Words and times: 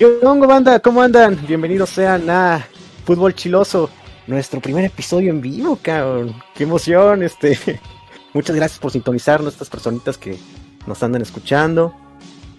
Yo, 0.00 0.18
banda, 0.46 0.80
¿cómo 0.80 1.02
andan? 1.02 1.38
Bienvenidos 1.46 1.90
sean 1.90 2.30
a 2.30 2.66
Fútbol 3.04 3.34
Chiloso, 3.34 3.90
nuestro 4.26 4.58
primer 4.58 4.86
episodio 4.86 5.28
en 5.28 5.42
vivo, 5.42 5.78
cabrón. 5.82 6.34
Qué 6.54 6.62
emoción, 6.62 7.22
este. 7.22 7.58
Muchas 8.32 8.56
gracias 8.56 8.78
por 8.80 8.92
sintonizar 8.92 9.42
nuestras 9.42 9.68
personitas 9.68 10.16
que 10.16 10.38
nos 10.86 11.02
andan 11.02 11.20
escuchando. 11.20 11.94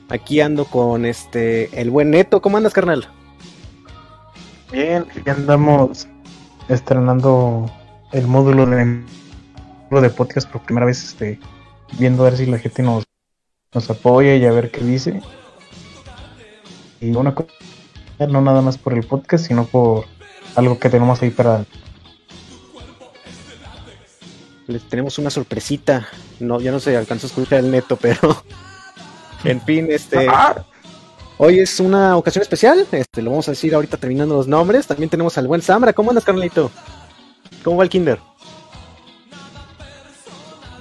Aquí 0.09 0.39
ando 0.39 0.65
con 0.65 1.03
este 1.03 1.81
el 1.81 1.89
buen 1.89 2.11
Neto. 2.11 2.43
¿Cómo 2.43 2.57
andas, 2.57 2.73
carnal? 2.73 3.07
Bien, 4.71 5.07
ya 5.25 5.33
andamos 5.33 6.07
estrenando 6.69 7.71
el 8.11 8.27
módulo 8.27 8.67
de, 8.67 9.01
de 9.89 10.09
podcast 10.11 10.47
por 10.47 10.61
primera 10.61 10.85
vez, 10.85 11.03
este, 11.03 11.39
viendo 11.97 12.21
a 12.21 12.29
ver 12.29 12.37
si 12.37 12.45
la 12.45 12.59
gente 12.59 12.83
nos, 12.83 13.03
nos 13.73 13.89
apoya 13.89 14.35
y 14.35 14.45
a 14.45 14.51
ver 14.51 14.69
qué 14.69 14.81
dice 14.81 15.23
y 17.01 17.15
una 17.15 17.33
cosa, 17.33 17.49
no 18.29 18.41
nada 18.41 18.61
más 18.61 18.77
por 18.77 18.93
el 18.93 19.03
podcast, 19.03 19.47
sino 19.47 19.65
por 19.65 20.05
algo 20.55 20.79
que 20.79 20.89
tenemos 20.89 21.21
ahí 21.21 21.31
para... 21.31 21.65
Les 24.67 24.83
tenemos 24.83 25.17
una 25.17 25.31
sorpresita. 25.31 26.07
No, 26.39 26.61
ya 26.61 26.71
no 26.71 26.79
se 26.79 26.95
alcanzó 26.95 27.25
a 27.25 27.29
escuchar 27.29 27.59
el 27.59 27.71
neto, 27.71 27.97
pero 27.97 28.43
en 29.43 29.59
fin, 29.61 29.87
este 29.89 30.27
ah. 30.29 30.63
hoy 31.39 31.59
es 31.59 31.79
una 31.79 32.15
ocasión 32.15 32.43
especial. 32.43 32.87
Este 32.91 33.21
lo 33.21 33.31
vamos 33.31 33.47
a 33.47 33.51
decir 33.51 33.73
ahorita 33.73 33.97
terminando 33.97 34.35
los 34.35 34.47
nombres. 34.47 34.85
También 34.85 35.09
tenemos 35.09 35.37
al 35.37 35.47
buen 35.47 35.61
Sambra. 35.61 35.91
¿Cómo 35.91 36.11
andas, 36.11 36.23
carnalito? 36.23 36.71
¿Cómo 37.63 37.77
va 37.77 37.83
el 37.83 37.89
Kinder? 37.89 38.19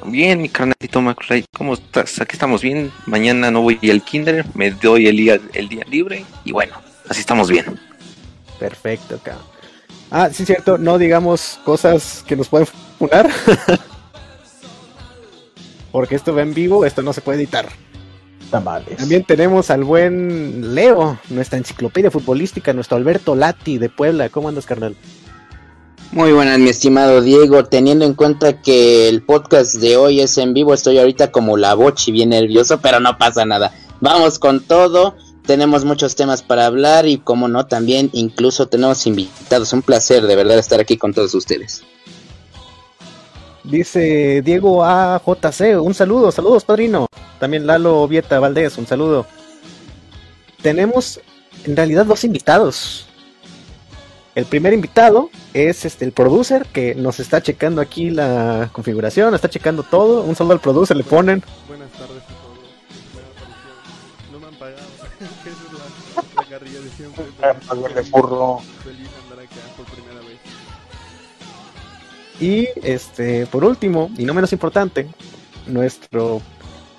Bien, 0.07 0.41
mi 0.41 0.49
carnalito 0.49 1.01
McRae, 1.01 1.45
¿cómo 1.53 1.75
estás? 1.75 2.21
Aquí 2.21 2.33
estamos 2.33 2.63
bien. 2.63 2.91
Mañana 3.07 3.51
no 3.51 3.63
voy 3.63 3.79
al 3.91 4.03
kinder, 4.03 4.45
me 4.55 4.71
doy 4.71 5.07
el 5.07 5.17
día, 5.17 5.41
el 5.53 5.69
día 5.69 5.85
libre 5.89 6.25
y 6.45 6.53
bueno, 6.53 6.75
así 7.09 7.21
estamos 7.21 7.51
bien. 7.51 7.79
Perfecto, 8.59 9.21
cabrón. 9.23 9.45
Ah, 10.11 10.31
sí, 10.33 10.45
cierto, 10.45 10.79
no 10.79 10.99
digamos 10.99 11.61
cosas 11.65 12.25
que 12.27 12.37
nos 12.37 12.49
pueden 12.49 12.67
funar. 12.99 13.31
Porque 15.93 16.15
esto 16.15 16.35
va 16.35 16.43
en 16.43 16.55
vivo, 16.55 16.85
esto 16.85 17.03
no 17.03 17.13
se 17.13 17.21
puede 17.21 17.39
editar. 17.39 17.69
También 18.51 19.25
tenemos 19.25 19.71
al 19.71 19.85
buen 19.85 20.75
Leo, 20.75 21.19
nuestra 21.29 21.59
enciclopedia 21.59 22.11
futbolística, 22.11 22.73
nuestro 22.73 22.97
Alberto 22.97 23.37
Lati 23.37 23.79
de 23.79 23.89
Puebla. 23.89 24.29
¿Cómo 24.29 24.49
andas, 24.49 24.67
carnal? 24.67 24.97
Muy 26.13 26.33
buenas, 26.33 26.59
mi 26.59 26.71
estimado 26.71 27.21
Diego. 27.21 27.65
Teniendo 27.67 28.05
en 28.05 28.15
cuenta 28.15 28.61
que 28.61 29.09
el 29.09 29.23
podcast 29.23 29.77
de 29.77 29.97
hoy 29.97 30.21
es 30.21 30.39
en 30.39 30.55
vivo, 30.55 30.75
estoy 30.75 30.99
ahorita 30.99 31.31
como 31.31 31.57
la 31.57 31.75
bochi, 31.75 32.11
bien 32.11 32.31
nervioso, 32.31 32.81
pero 32.81 32.99
no 32.99 33.17
pasa 33.17 33.45
nada. 33.45 33.73
Vamos 34.01 34.41
con 34.41 34.61
todo. 34.61 35.15
Tenemos 35.47 35.85
muchos 35.85 36.17
temas 36.17 36.43
para 36.43 36.67
hablar 36.67 37.07
y, 37.07 37.19
como 37.19 37.47
no, 37.47 37.67
también 37.67 38.11
incluso 38.13 38.67
tenemos 38.67 39.07
invitados. 39.07 39.73
Un 39.73 39.83
placer 39.83 40.27
de 40.27 40.35
verdad 40.35 40.59
estar 40.59 40.81
aquí 40.81 40.97
con 40.97 41.15
todos 41.15 41.33
ustedes. 41.33 41.85
Dice 43.63 44.43
Diego 44.43 44.85
AJC, 44.85 45.81
un 45.81 45.95
saludo, 45.95 46.33
saludos 46.33 46.65
padrino. 46.65 47.07
También 47.39 47.69
Lalo 47.69 48.09
Vieta 48.09 48.41
Valdés, 48.41 48.77
un 48.79 48.87
saludo. 48.87 49.27
Tenemos 50.61 51.21
en 51.65 51.77
realidad 51.77 52.05
dos 52.05 52.25
invitados. 52.25 53.07
El 54.35 54.45
primer 54.45 54.73
invitado 54.73 55.29
es 55.55 55.85
este 55.85 56.05
el 56.05 56.13
producer 56.13 56.67
que 56.67 56.95
nos 56.95 57.19
está 57.19 57.43
checando 57.43 57.81
aquí 57.81 58.11
la 58.11 58.71
configuración, 58.73 59.35
está 59.35 59.51
checando 59.51 59.83
todo. 59.83 60.23
Un 60.23 60.37
saludo 60.37 60.55
al 60.55 60.61
producer, 60.61 60.97
le 60.97 61.03
ponen. 61.03 61.43
Buenas 61.67 61.91
tardes 61.91 62.23
a 62.23 62.29
todos. 62.29 62.59
No 64.31 64.39
me 64.39 64.47
han 64.47 64.55
pagado. 64.55 64.79
Esa 65.21 65.51
es 65.51 66.37
la, 66.37 66.45
carrilla 66.45 66.81
de 66.81 66.91
siempre. 66.91 67.25
Feliz 68.85 69.09
andar 69.25 69.45
acá 69.45 69.57
por 69.77 69.87
primera 69.87 70.21
vez. 70.21 70.39
Y 72.39 72.69
este, 72.87 73.47
por 73.47 73.65
último, 73.65 74.13
y 74.17 74.25
no 74.25 74.33
menos 74.33 74.53
importante, 74.53 75.09
nuestro 75.67 76.41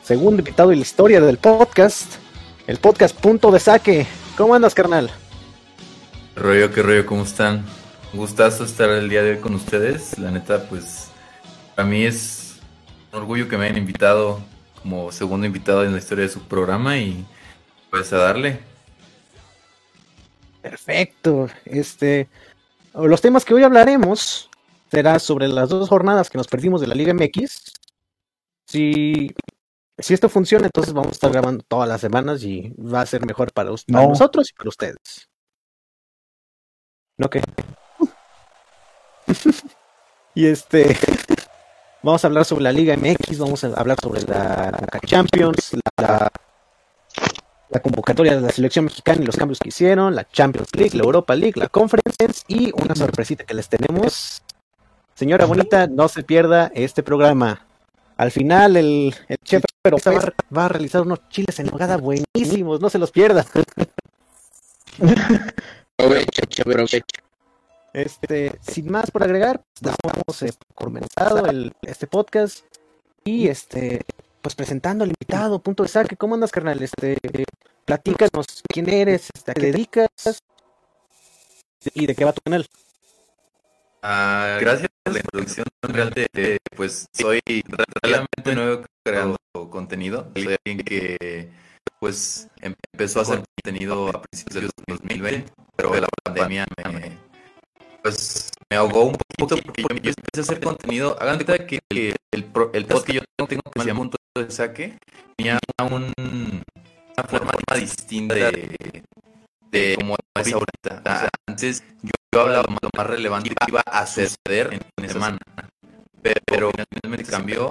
segundo 0.03 0.39
invitado 0.39 0.73
en 0.73 0.79
la 0.79 0.83
historia 0.83 1.21
del 1.21 1.37
podcast, 1.37 2.15
el 2.67 2.77
podcast 2.77 3.17
Punto 3.17 3.51
de 3.51 3.59
Saque. 3.61 4.05
¿Cómo 4.35 4.53
andas, 4.53 4.75
carnal? 4.75 5.09
Rollo, 6.35 6.71
qué 6.71 6.81
rollo, 6.81 7.05
¿cómo 7.05 7.23
están? 7.23 7.65
Un 8.13 8.19
gustazo 8.19 8.63
estar 8.63 8.89
el 8.89 9.09
día 9.09 9.23
de 9.23 9.31
hoy 9.31 9.37
con 9.39 9.55
ustedes. 9.55 10.17
La 10.17 10.31
neta, 10.31 10.67
pues, 10.69 11.09
para 11.75 11.87
mí 11.87 12.03
es 12.03 12.59
un 13.11 13.19
orgullo 13.19 13.47
que 13.47 13.57
me 13.57 13.65
hayan 13.65 13.77
invitado 13.77 14.41
como 14.81 15.11
segundo 15.11 15.45
invitado 15.45 15.83
en 15.83 15.91
la 15.91 15.99
historia 15.99 16.23
de 16.23 16.31
su 16.31 16.41
programa 16.41 16.97
y 16.97 17.25
pues 17.89 18.11
a 18.13 18.17
darle. 18.17 18.59
Perfecto. 20.61 21.49
Este, 21.65 22.29
los 22.93 23.21
temas 23.21 23.45
que 23.45 23.53
hoy 23.53 23.63
hablaremos 23.63 24.49
será 24.89 25.19
sobre 25.19 25.47
las 25.47 25.69
dos 25.69 25.89
jornadas 25.89 26.29
que 26.29 26.37
nos 26.37 26.47
perdimos 26.47 26.81
de 26.81 26.87
la 26.87 26.95
Liga 26.95 27.13
MX. 27.13 27.73
Si, 28.65 29.33
si 29.97 30.13
esto 30.13 30.29
funciona, 30.29 30.65
entonces 30.65 30.93
vamos 30.93 31.09
a 31.09 31.13
estar 31.13 31.31
grabando 31.31 31.63
todas 31.67 31.87
las 31.87 32.01
semanas 32.01 32.43
y 32.43 32.73
va 32.77 33.01
a 33.01 33.05
ser 33.05 33.25
mejor 33.25 33.51
para, 33.51 33.71
para 33.91 34.07
nosotros 34.07 34.49
y 34.49 34.53
para 34.53 34.69
ustedes. 34.69 35.30
¿No 37.21 37.29
qué? 37.29 37.41
y 40.33 40.47
este. 40.47 40.97
Vamos 42.01 42.23
a 42.23 42.27
hablar 42.27 42.45
sobre 42.45 42.63
la 42.63 42.71
Liga 42.71 42.97
MX, 42.97 43.37
vamos 43.37 43.63
a 43.63 43.67
hablar 43.67 43.99
sobre 44.01 44.23
la 44.23 44.89
Champions, 45.05 45.77
la, 45.97 46.31
convocatoria 47.79 48.33
de 48.33 48.41
la 48.41 48.49
selección 48.49 48.85
mexicana 48.85 49.21
y 49.21 49.25
los 49.25 49.37
cambios 49.37 49.59
que 49.59 49.69
hicieron, 49.69 50.15
la 50.15 50.27
Champions 50.27 50.69
League, 50.73 50.97
la 50.97 51.03
Europa 51.03 51.35
League, 51.35 51.59
la 51.59 51.67
Conference 51.67 52.41
y 52.47 52.71
una 52.73 52.95
sorpresita 52.95 53.43
que 53.43 53.53
les 53.53 53.69
tenemos. 53.69 54.41
Señora 55.13 55.45
bonita, 55.45 55.85
no 55.85 56.07
se 56.07 56.23
pierda 56.23 56.71
este 56.73 57.03
programa. 57.03 57.67
Al 58.17 58.31
final 58.31 58.77
el, 58.77 59.13
chef 59.43 59.63
pero 59.83 59.97
va, 59.97 60.33
va, 60.57 60.65
a 60.65 60.69
realizar 60.69 61.03
unos 61.03 61.19
chiles 61.29 61.59
en 61.59 61.67
nogada 61.67 61.97
buenísimos, 61.97 62.81
no 62.81 62.89
se 62.89 62.97
los 62.97 63.11
pierda. 63.11 63.45
Este, 67.93 68.57
sin 68.61 68.89
más 68.91 69.11
por 69.11 69.23
agregar, 69.23 69.61
damos 69.79 70.41
eh, 70.41 70.51
comenzado 70.73 71.45
el, 71.45 71.73
este 71.81 72.07
podcast 72.07 72.65
y 73.23 73.49
este, 73.49 74.01
pues 74.41 74.55
presentando 74.55 75.03
al 75.03 75.09
invitado, 75.09 75.59
punto 75.59 75.83
de 75.83 75.89
saque. 75.89 76.15
¿Cómo 76.15 76.35
andas, 76.35 76.51
carnal? 76.51 76.81
Este, 76.81 77.17
platícanos 77.85 78.45
quién 78.67 78.89
eres, 78.89 79.29
este, 79.33 79.51
a 79.51 79.53
qué 79.53 79.71
dedicas 79.71 80.09
y 81.93 82.05
de 82.05 82.15
qué 82.15 82.25
va 82.25 82.33
tu 82.33 82.41
canal. 82.41 82.65
Ah, 84.01 84.57
gracias 84.59 84.89
por 85.03 85.13
la 85.13 85.19
introducción. 85.19 85.65
Realmente, 85.81 86.57
pues 86.75 87.05
soy 87.13 87.41
realmente 88.01 88.55
nuevo 88.55 88.83
creando 89.03 89.37
contenido. 89.69 90.31
Soy 90.35 90.55
alguien 90.65 90.83
que 90.83 91.51
pues 92.01 92.49
empezó 92.59 93.19
a 93.19 93.21
hacer 93.21 93.43
contenido 93.63 94.09
a 94.09 94.21
principios 94.23 94.63
de 94.63 94.69
2020, 94.87 95.51
pero 95.75 95.93
la 95.93 96.07
pandemia 96.23 96.65
me, 96.75 97.17
pues, 98.01 98.49
me 98.71 98.77
ahogó 98.77 99.03
un 99.03 99.15
poquito 99.37 99.61
porque 99.63 99.83
yo 99.83 99.89
empecé 100.09 100.39
a 100.39 100.41
hacer 100.41 100.59
contenido. 100.59 101.15
Hagan 101.21 101.35
cuenta 101.35 101.67
que 101.67 101.79
el, 101.89 102.15
el, 102.31 102.51
el 102.73 102.85
post 102.85 103.05
que 103.05 103.13
yo 103.13 103.21
tengo 103.47 103.61
que 103.71 103.81
se 103.81 103.87
llama 103.87 103.99
Punto 103.99 104.17
de 104.35 104.49
Saque 104.49 104.97
tenía 105.37 105.59
un, 105.91 106.11
una 106.17 107.27
forma 107.29 107.51
distinta 107.75 108.33
de, 108.33 109.03
de 109.69 109.95
como 109.99 110.15
es 110.39 110.53
ahorita. 110.53 111.29
antes 111.47 111.83
yo, 112.01 112.41
hablaba 112.41 112.63
lo 112.63 112.89
más 112.97 113.07
relevante 113.07 113.49
que 113.49 113.55
iba 113.67 113.83
a 113.85 114.07
suceder 114.07 114.73
en 114.73 114.81
una 114.97 115.07
semana, 115.07 115.37
pero 116.45 116.71
finalmente 116.71 117.29
cambió 117.29 117.69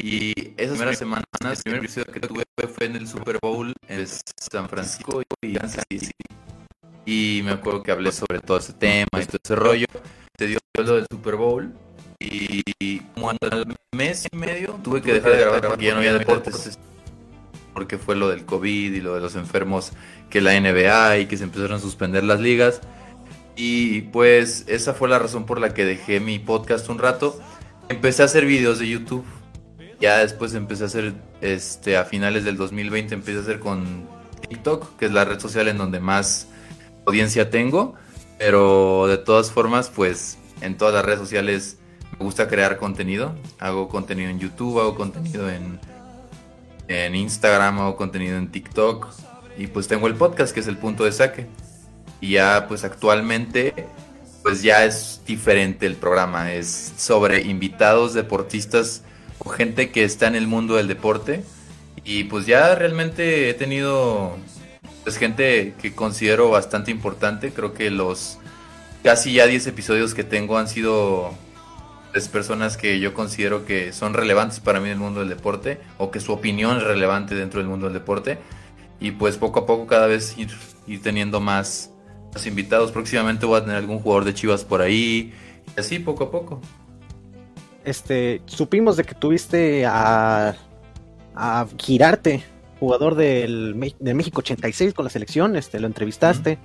y 0.00 0.54
esas 0.56 0.76
primeras 0.76 0.98
semanas, 0.98 1.24
el 1.42 1.62
primer 1.64 1.80
episodio 1.80 2.12
que 2.12 2.20
tuve 2.20 2.44
fue 2.72 2.86
en 2.86 2.94
el 2.94 3.08
Super 3.08 3.38
Bowl 3.42 3.72
en 3.88 4.06
San 4.06 4.68
Francisco 4.68 5.22
y 5.42 5.54
Kansas 5.54 5.84
City. 5.90 6.12
Y 7.04 7.40
me 7.44 7.50
acuerdo 7.50 7.82
que 7.82 7.90
hablé 7.90 8.12
sobre 8.12 8.38
todo 8.38 8.58
ese 8.58 8.74
tema 8.74 9.08
y 9.20 9.26
todo 9.26 9.38
ese 9.42 9.56
rollo. 9.56 9.86
Se 10.38 10.46
dio 10.46 10.58
lo 10.76 10.94
del 10.94 11.06
Super 11.10 11.34
Bowl. 11.34 11.72
Y 12.20 13.00
como 13.14 13.30
al 13.30 13.38
mes 13.92 14.26
y 14.30 14.36
medio 14.36 14.78
tuve 14.84 15.02
que 15.02 15.14
dejar 15.14 15.32
de 15.32 15.40
grabar 15.40 15.66
porque 15.66 15.86
ya 15.86 15.94
no 15.94 15.98
había 15.98 16.12
deportes. 16.12 16.78
Porque 17.74 17.98
fue 17.98 18.14
lo 18.14 18.28
del 18.28 18.44
COVID 18.44 18.92
y 18.92 19.00
lo 19.00 19.14
de 19.14 19.20
los 19.20 19.34
enfermos 19.34 19.92
que 20.30 20.40
la 20.40 20.58
NBA 20.60 21.18
y 21.18 21.26
que 21.26 21.36
se 21.36 21.44
empezaron 21.44 21.78
a 21.78 21.80
suspender 21.80 22.22
las 22.22 22.38
ligas. 22.38 22.80
Y 23.56 24.02
pues 24.02 24.64
esa 24.68 24.94
fue 24.94 25.08
la 25.08 25.18
razón 25.18 25.44
por 25.44 25.60
la 25.60 25.74
que 25.74 25.84
dejé 25.84 26.20
mi 26.20 26.38
podcast 26.38 26.88
un 26.88 26.98
rato. 26.98 27.40
Empecé 27.88 28.22
a 28.22 28.26
hacer 28.26 28.44
videos 28.46 28.78
de 28.78 28.88
YouTube 28.88 29.24
ya 30.00 30.18
después 30.18 30.54
empecé 30.54 30.84
a 30.84 30.86
hacer, 30.86 31.14
este, 31.40 31.96
a 31.96 32.04
finales 32.04 32.44
del 32.44 32.56
2020 32.56 33.14
empecé 33.14 33.38
a 33.38 33.42
hacer 33.42 33.58
con 33.58 34.06
TikTok, 34.48 34.96
que 34.96 35.06
es 35.06 35.12
la 35.12 35.24
red 35.24 35.40
social 35.40 35.68
en 35.68 35.78
donde 35.78 36.00
más 36.00 36.48
audiencia 37.06 37.50
tengo. 37.50 37.94
Pero 38.38 39.06
de 39.08 39.18
todas 39.18 39.50
formas, 39.50 39.90
pues 39.90 40.38
en 40.60 40.76
todas 40.76 40.94
las 40.94 41.04
redes 41.04 41.18
sociales 41.18 41.78
me 42.18 42.24
gusta 42.24 42.46
crear 42.48 42.76
contenido. 42.76 43.34
Hago 43.58 43.88
contenido 43.88 44.30
en 44.30 44.38
YouTube, 44.38 44.80
hago 44.80 44.94
contenido 44.94 45.50
en, 45.50 45.80
en 46.86 47.14
Instagram, 47.16 47.80
hago 47.80 47.96
contenido 47.96 48.36
en 48.36 48.50
TikTok. 48.50 49.08
y 49.56 49.66
pues 49.66 49.88
tengo 49.88 50.06
el 50.06 50.14
podcast 50.14 50.54
que 50.54 50.60
es 50.60 50.68
el 50.68 50.76
punto 50.76 51.04
de 51.04 51.12
saque. 51.12 51.46
Y 52.20 52.32
ya 52.32 52.66
pues 52.68 52.84
actualmente 52.84 53.74
pues 54.42 54.62
ya 54.62 54.84
es 54.84 55.20
diferente 55.26 55.84
el 55.86 55.96
programa, 55.96 56.52
es 56.52 56.92
sobre 56.96 57.42
invitados 57.42 58.14
deportistas 58.14 59.02
gente 59.54 59.90
que 59.90 60.04
está 60.04 60.26
en 60.26 60.34
el 60.34 60.46
mundo 60.46 60.76
del 60.76 60.88
deporte 60.88 61.42
y 62.04 62.24
pues 62.24 62.46
ya 62.46 62.74
realmente 62.74 63.50
he 63.50 63.54
tenido 63.54 64.36
pues 65.04 65.16
gente 65.16 65.74
que 65.80 65.94
considero 65.94 66.50
bastante 66.50 66.90
importante, 66.90 67.52
creo 67.52 67.74
que 67.74 67.90
los 67.90 68.38
casi 69.02 69.32
ya 69.34 69.46
10 69.46 69.68
episodios 69.68 70.14
que 70.14 70.24
tengo 70.24 70.58
han 70.58 70.68
sido 70.68 71.32
pues, 72.12 72.28
personas 72.28 72.76
que 72.76 73.00
yo 73.00 73.14
considero 73.14 73.64
que 73.64 73.92
son 73.92 74.14
relevantes 74.14 74.60
para 74.60 74.80
mí 74.80 74.86
en 74.86 74.92
el 74.94 74.98
mundo 74.98 75.20
del 75.20 75.28
deporte 75.28 75.80
o 75.98 76.10
que 76.10 76.20
su 76.20 76.32
opinión 76.32 76.78
es 76.78 76.82
relevante 76.82 77.34
dentro 77.34 77.60
del 77.60 77.68
mundo 77.68 77.86
del 77.86 77.94
deporte 77.94 78.38
y 79.00 79.12
pues 79.12 79.36
poco 79.36 79.60
a 79.60 79.66
poco 79.66 79.86
cada 79.86 80.06
vez 80.06 80.36
ir, 80.36 80.50
teniendo 81.02 81.40
más, 81.40 81.92
invitados. 82.44 82.92
Próximamente 82.92 83.46
voy 83.46 83.58
a 83.58 83.62
tener 83.62 83.76
algún 83.76 83.98
jugador 83.98 84.24
de 84.24 84.34
Chivas 84.34 84.64
por 84.64 84.80
ahí 84.80 85.32
así 85.76 85.98
poco 85.98 86.24
a 86.24 86.30
poco. 86.30 86.60
Este, 87.84 88.42
supimos 88.46 88.96
de 88.96 89.04
que 89.04 89.14
tuviste 89.14 89.86
a, 89.86 90.54
a 91.34 91.66
Girarte, 91.78 92.42
jugador 92.80 93.14
del, 93.14 93.94
del 93.98 94.14
México 94.14 94.40
86 94.40 94.94
con 94.94 95.04
la 95.04 95.10
selección, 95.10 95.56
este, 95.56 95.80
lo 95.80 95.86
entrevistaste. 95.86 96.58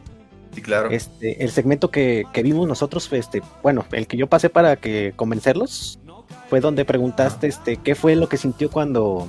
Sí, 0.53 0.61
claro. 0.61 0.89
Este, 0.91 1.43
el 1.43 1.51
segmento 1.51 1.89
que, 1.89 2.25
que 2.33 2.43
vimos 2.43 2.67
nosotros, 2.67 3.11
este, 3.11 3.41
bueno, 3.63 3.85
el 3.91 4.07
que 4.07 4.17
yo 4.17 4.27
pasé 4.27 4.49
para 4.49 4.75
que 4.75 5.13
convencerlos, 5.15 5.99
fue 6.49 6.59
donde 6.59 6.85
preguntaste 6.85 7.47
este, 7.47 7.77
qué 7.77 7.95
fue 7.95 8.15
lo 8.15 8.29
que 8.29 8.37
sintió 8.37 8.69
cuando, 8.69 9.27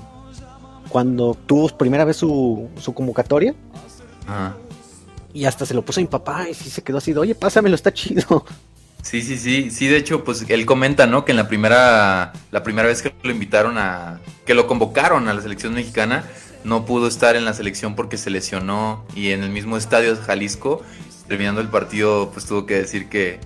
cuando 0.89 1.35
tuvo 1.47 1.69
primera 1.69 2.05
vez 2.05 2.17
su, 2.17 2.69
su 2.77 2.93
convocatoria. 2.93 3.55
Ajá. 4.27 4.57
Y 5.33 5.47
hasta 5.47 5.67
se 5.67 5.75
lo 5.75 5.85
puso 5.85 6.01
a 6.01 6.03
mi 6.03 6.07
papá 6.07 6.49
y 6.49 6.55
sí 6.55 6.71
se 6.71 6.83
quedó 6.83 6.99
así 6.99 7.13
de, 7.13 7.19
oye, 7.19 7.35
pásamelo, 7.35 7.75
está 7.75 7.93
chido. 7.93 8.45
Sí, 9.05 9.21
sí, 9.21 9.37
sí, 9.37 9.71
sí, 9.71 9.87
de 9.87 9.99
hecho, 9.99 10.25
pues 10.25 10.47
él 10.49 10.65
comenta, 10.65 11.07
¿no? 11.07 11.27
Que 11.27 11.33
en 11.33 11.37
la 11.37 11.47
primera, 11.47 12.33
la 12.51 12.63
primera 12.63 12.89
vez 12.89 13.03
que 13.03 13.13
lo 13.23 13.31
invitaron 13.31 13.77
a, 13.77 14.19
que 14.47 14.55
lo 14.55 14.67
convocaron 14.67 15.29
a 15.29 15.35
la 15.35 15.43
selección 15.43 15.75
mexicana, 15.75 16.25
no 16.65 16.87
pudo 16.87 17.07
estar 17.07 17.37
en 17.37 17.45
la 17.45 17.53
selección 17.53 17.97
porque 17.97 18.17
se 18.17 18.31
lesionó 18.31 19.05
y 19.15 19.33
en 19.33 19.43
el 19.43 19.51
mismo 19.51 19.77
estadio 19.77 20.17
de 20.17 20.23
Jalisco, 20.23 20.83
terminando 21.29 21.61
el 21.61 21.69
partido, 21.69 22.31
pues 22.33 22.47
tuvo 22.47 22.65
que 22.65 22.77
decir 22.77 23.11
que, 23.11 23.41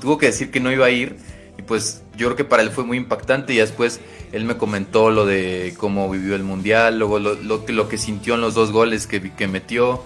tuvo 0.00 0.18
que 0.18 0.26
decir 0.26 0.52
que 0.52 0.60
no 0.60 0.70
iba 0.70 0.86
a 0.86 0.90
ir 0.90 1.16
y 1.58 1.62
pues 1.62 2.02
yo 2.16 2.28
creo 2.28 2.36
que 2.36 2.44
para 2.44 2.62
él 2.62 2.70
fue 2.70 2.84
muy 2.84 2.96
impactante 2.96 3.52
y 3.54 3.56
después 3.56 3.98
él 4.30 4.44
me 4.44 4.56
comentó 4.56 5.10
lo 5.10 5.26
de 5.26 5.74
cómo 5.78 6.08
vivió 6.10 6.36
el 6.36 6.44
mundial, 6.44 7.00
luego 7.00 7.18
lo, 7.18 7.34
lo, 7.34 7.64
que- 7.64 7.72
lo 7.72 7.88
que 7.88 7.98
sintió 7.98 8.36
en 8.36 8.40
los 8.40 8.54
dos 8.54 8.70
goles 8.70 9.08
que, 9.08 9.32
que 9.32 9.48
metió. 9.48 10.04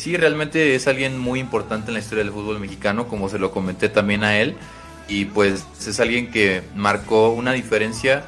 Sí, 0.00 0.16
realmente 0.16 0.74
es 0.74 0.86
alguien 0.88 1.18
muy 1.18 1.40
importante 1.40 1.88
en 1.88 1.92
la 1.92 2.00
historia 2.00 2.24
del 2.24 2.32
fútbol 2.32 2.58
mexicano, 2.58 3.06
como 3.06 3.28
se 3.28 3.38
lo 3.38 3.50
comenté 3.50 3.90
también 3.90 4.24
a 4.24 4.38
él. 4.38 4.54
Y 5.08 5.26
pues 5.26 5.66
es 5.86 6.00
alguien 6.00 6.30
que 6.30 6.62
marcó 6.74 7.28
una 7.28 7.52
diferencia, 7.52 8.24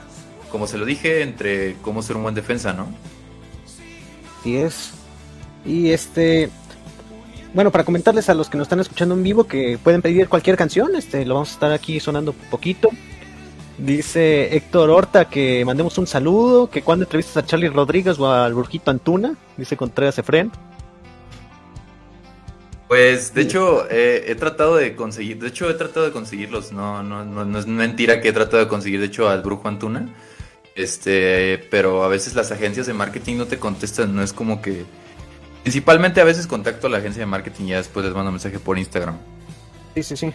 como 0.50 0.66
se 0.66 0.76
lo 0.76 0.84
dije, 0.84 1.22
entre 1.22 1.76
cómo 1.80 2.02
ser 2.02 2.16
un 2.16 2.24
buen 2.24 2.34
defensa, 2.34 2.74
¿no? 2.74 2.88
Así 4.38 4.58
es. 4.58 4.90
Y 5.64 5.92
este. 5.92 6.50
Bueno, 7.54 7.70
para 7.70 7.84
comentarles 7.84 8.28
a 8.28 8.34
los 8.34 8.50
que 8.50 8.58
nos 8.58 8.66
están 8.66 8.80
escuchando 8.80 9.14
en 9.14 9.22
vivo 9.22 9.44
que 9.44 9.78
pueden 9.82 10.02
pedir 10.02 10.28
cualquier 10.28 10.58
canción, 10.58 10.94
este, 10.94 11.24
lo 11.24 11.36
vamos 11.36 11.48
a 11.48 11.52
estar 11.54 11.72
aquí 11.72 12.00
sonando 12.00 12.34
poquito. 12.50 12.90
Dice 13.78 14.54
Héctor 14.54 14.90
Horta 14.90 15.24
que 15.24 15.64
mandemos 15.64 15.96
un 15.96 16.06
saludo, 16.06 16.68
que 16.68 16.82
cuando 16.82 17.06
entrevistas 17.06 17.38
a 17.38 17.46
Charlie 17.46 17.70
Rodríguez 17.70 18.18
o 18.18 18.30
al 18.30 18.52
Brujito 18.52 18.90
Antuna, 18.90 19.36
dice 19.56 19.78
Contreras 19.78 20.18
Efren. 20.18 20.52
Pues 22.92 23.32
de 23.32 23.40
hecho 23.40 23.86
eh, 23.90 24.24
he 24.26 24.34
tratado 24.34 24.76
de 24.76 24.94
conseguir, 24.94 25.38
de 25.38 25.48
hecho 25.48 25.70
he 25.70 25.72
tratado 25.72 26.04
de 26.04 26.12
conseguirlos, 26.12 26.72
no, 26.72 27.02
no, 27.02 27.24
no, 27.24 27.46
no 27.46 27.58
es 27.58 27.66
mentira 27.66 28.20
que 28.20 28.28
he 28.28 28.32
tratado 28.34 28.58
de 28.58 28.68
conseguir 28.68 29.00
de 29.00 29.06
hecho 29.06 29.30
al 29.30 29.40
Brujo 29.40 29.66
Antuna, 29.66 30.14
este, 30.74 31.56
pero 31.70 32.04
a 32.04 32.08
veces 32.08 32.34
las 32.34 32.52
agencias 32.52 32.86
de 32.86 32.92
marketing 32.92 33.38
no 33.38 33.46
te 33.46 33.58
contestan, 33.58 34.14
no 34.14 34.22
es 34.22 34.34
como 34.34 34.60
que, 34.60 34.84
principalmente 35.62 36.20
a 36.20 36.24
veces 36.24 36.46
contacto 36.46 36.86
a 36.86 36.90
la 36.90 36.98
agencia 36.98 37.20
de 37.20 37.26
marketing 37.26 37.64
y 37.64 37.68
ya 37.68 37.78
después 37.78 38.04
les 38.04 38.14
mando 38.14 38.30
mensaje 38.30 38.58
por 38.58 38.78
Instagram. 38.78 39.16
Sí, 39.94 40.02
sí, 40.02 40.16
sí. 40.18 40.34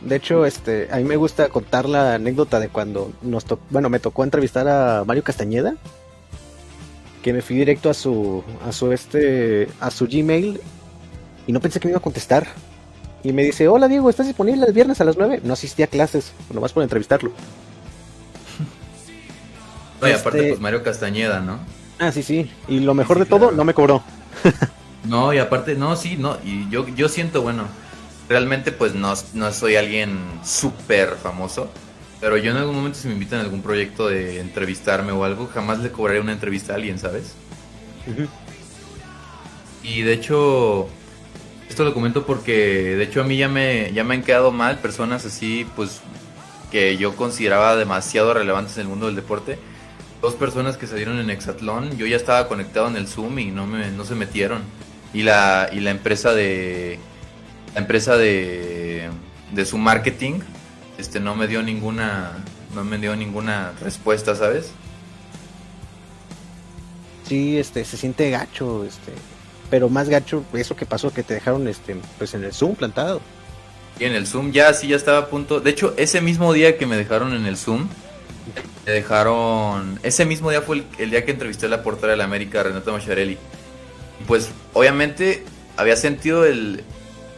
De 0.00 0.16
hecho, 0.16 0.46
este, 0.46 0.88
a 0.90 0.96
mí 0.96 1.04
me 1.04 1.16
gusta 1.16 1.50
contar 1.50 1.86
la 1.86 2.14
anécdota 2.14 2.58
de 2.58 2.70
cuando 2.70 3.12
nos 3.20 3.44
tocó, 3.44 3.62
bueno, 3.68 3.90
me 3.90 4.00
tocó 4.00 4.24
entrevistar 4.24 4.66
a 4.66 5.04
Mario 5.04 5.24
Castañeda, 5.24 5.74
que 7.24 7.32
me 7.32 7.40
fui 7.40 7.56
directo 7.56 7.88
a 7.88 7.94
su, 7.94 8.44
a 8.68 8.70
su 8.70 8.92
este, 8.92 9.66
a 9.80 9.90
su 9.90 10.06
Gmail 10.06 10.60
y 11.46 11.52
no 11.52 11.58
pensé 11.58 11.80
que 11.80 11.88
me 11.88 11.92
iba 11.92 11.98
a 11.98 12.02
contestar. 12.02 12.46
Y 13.22 13.32
me 13.32 13.42
dice, 13.42 13.66
hola 13.66 13.88
Diego, 13.88 14.10
¿estás 14.10 14.26
disponible 14.26 14.66
el 14.66 14.74
viernes 14.74 15.00
a 15.00 15.04
las 15.04 15.16
9? 15.16 15.40
No 15.42 15.54
asistí 15.54 15.82
a 15.82 15.86
clases, 15.86 16.34
nomás 16.52 16.74
por 16.74 16.82
entrevistarlo. 16.82 17.32
No, 20.02 20.08
y 20.08 20.10
Este- 20.10 20.20
aparte 20.20 20.48
pues 20.48 20.60
Mario 20.60 20.82
Castañeda, 20.82 21.40
¿no? 21.40 21.58
Ah, 21.98 22.12
sí, 22.12 22.22
sí. 22.22 22.50
Y 22.68 22.80
lo 22.80 22.92
mejor 22.92 23.16
Sí, 23.16 23.20
de 23.24 23.26
todo, 23.30 23.52
no 23.52 23.64
me 23.64 23.72
cobró. 23.74 24.02
No, 25.04 25.32
y 25.34 25.38
aparte, 25.38 25.74
no, 25.76 25.96
sí, 25.96 26.16
no, 26.18 26.36
y 26.44 26.68
yo, 26.70 26.86
yo 26.88 27.10
siento, 27.10 27.40
bueno, 27.42 27.64
realmente 28.28 28.72
pues 28.72 28.94
no, 28.94 29.12
no 29.34 29.52
soy 29.52 29.76
alguien 29.76 30.18
súper 30.42 31.16
famoso, 31.22 31.70
pero 32.24 32.38
yo 32.38 32.52
en 32.52 32.56
algún 32.56 32.76
momento 32.76 32.98
si 32.98 33.06
me 33.06 33.12
invitan 33.12 33.40
a 33.40 33.42
algún 33.42 33.60
proyecto 33.60 34.08
de 34.08 34.40
entrevistarme 34.40 35.12
o 35.12 35.24
algo, 35.24 35.46
jamás 35.46 35.80
le 35.80 35.92
cobraré 35.92 36.20
una 36.20 36.32
entrevista 36.32 36.72
a 36.72 36.76
alguien, 36.76 36.98
¿sabes? 36.98 37.34
Y 39.82 40.00
de 40.00 40.14
hecho, 40.14 40.88
esto 41.68 41.84
lo 41.84 41.92
comento 41.92 42.24
porque 42.24 42.96
de 42.96 43.04
hecho 43.04 43.20
a 43.20 43.24
mí 43.24 43.36
ya 43.36 43.50
me, 43.50 43.92
ya 43.92 44.04
me 44.04 44.14
han 44.14 44.22
quedado 44.22 44.52
mal 44.52 44.78
personas 44.78 45.26
así, 45.26 45.66
pues, 45.76 46.00
que 46.72 46.96
yo 46.96 47.14
consideraba 47.14 47.76
demasiado 47.76 48.32
relevantes 48.32 48.78
en 48.78 48.84
el 48.84 48.88
mundo 48.88 49.04
del 49.04 49.16
deporte. 49.16 49.58
Dos 50.22 50.34
personas 50.34 50.78
que 50.78 50.86
salieron 50.86 51.18
en 51.18 51.28
Exatlón, 51.28 51.98
yo 51.98 52.06
ya 52.06 52.16
estaba 52.16 52.48
conectado 52.48 52.88
en 52.88 52.96
el 52.96 53.06
Zoom 53.06 53.38
y 53.38 53.50
no, 53.50 53.66
me, 53.66 53.90
no 53.90 54.06
se 54.06 54.14
metieron. 54.14 54.62
Y 55.12 55.24
la, 55.24 55.68
y 55.70 55.80
la 55.80 55.90
empresa 55.90 56.32
de. 56.32 56.98
La 57.74 57.82
empresa 57.82 58.16
de. 58.16 59.10
de 59.52 59.66
su 59.66 59.76
marketing. 59.76 60.40
Este 60.98 61.20
no 61.20 61.34
me 61.34 61.46
dio 61.46 61.62
ninguna. 61.62 62.32
No 62.74 62.84
me 62.84 62.98
dio 62.98 63.14
ninguna 63.14 63.72
respuesta, 63.80 64.34
¿sabes? 64.34 64.72
Sí, 67.26 67.58
este, 67.58 67.84
se 67.84 67.96
siente 67.96 68.30
gacho, 68.30 68.84
este. 68.84 69.12
Pero 69.70 69.88
más 69.88 70.08
gacho 70.08 70.44
eso 70.52 70.76
que 70.76 70.86
pasó, 70.86 71.12
que 71.12 71.22
te 71.22 71.34
dejaron 71.34 71.66
este, 71.68 71.96
pues 72.18 72.34
en 72.34 72.44
el 72.44 72.52
Zoom 72.52 72.74
plantado. 72.74 73.20
Y 73.98 74.04
en 74.04 74.14
el 74.14 74.26
Zoom 74.26 74.50
ya 74.50 74.74
sí 74.74 74.88
ya 74.88 74.96
estaba 74.96 75.18
a 75.18 75.26
punto. 75.28 75.60
De 75.60 75.70
hecho, 75.70 75.94
ese 75.96 76.20
mismo 76.20 76.52
día 76.52 76.76
que 76.76 76.86
me 76.86 76.96
dejaron 76.96 77.32
en 77.32 77.46
el 77.46 77.56
Zoom, 77.56 77.88
me 78.84 78.92
dejaron. 78.92 79.98
Ese 80.02 80.24
mismo 80.24 80.50
día 80.50 80.62
fue 80.62 80.76
el, 80.76 80.86
el 80.98 81.10
día 81.10 81.24
que 81.24 81.30
entrevisté 81.30 81.66
a 81.66 81.70
la 81.70 81.82
portera 81.82 82.12
de 82.12 82.18
la 82.18 82.24
América, 82.24 82.62
Renata 82.62 82.92
Macharelli. 82.92 83.38
Y 84.20 84.24
pues, 84.26 84.50
obviamente, 84.72 85.44
había 85.76 85.96
sentido 85.96 86.44
el, 86.44 86.84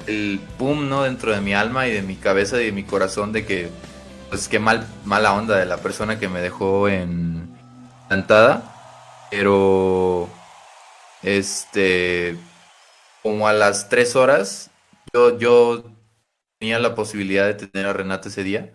el 0.06 0.40
boom, 0.58 0.88
¿no? 0.88 1.02
Dentro 1.04 1.32
de 1.32 1.40
mi 1.40 1.54
alma 1.54 1.86
y 1.88 1.92
de 1.92 2.02
mi 2.02 2.16
cabeza 2.16 2.60
y 2.60 2.66
de 2.66 2.72
mi 2.72 2.84
corazón 2.84 3.32
de 3.32 3.44
que, 3.46 3.70
pues, 4.30 4.48
qué 4.48 4.58
mal, 4.58 4.86
mala 5.04 5.32
onda 5.34 5.56
de 5.58 5.66
la 5.66 5.78
persona 5.78 6.18
que 6.18 6.28
me 6.28 6.40
dejó 6.40 6.88
en 6.88 7.48
plantada. 8.08 8.72
Pero, 9.30 10.28
este, 11.22 12.36
como 13.22 13.48
a 13.48 13.52
las 13.52 13.88
tres 13.88 14.16
horas, 14.16 14.70
yo, 15.14 15.38
yo 15.38 15.84
tenía 16.58 16.78
la 16.78 16.94
posibilidad 16.94 17.46
de 17.46 17.54
tener 17.54 17.86
a 17.86 17.92
Renata 17.92 18.28
ese 18.28 18.42
día. 18.44 18.72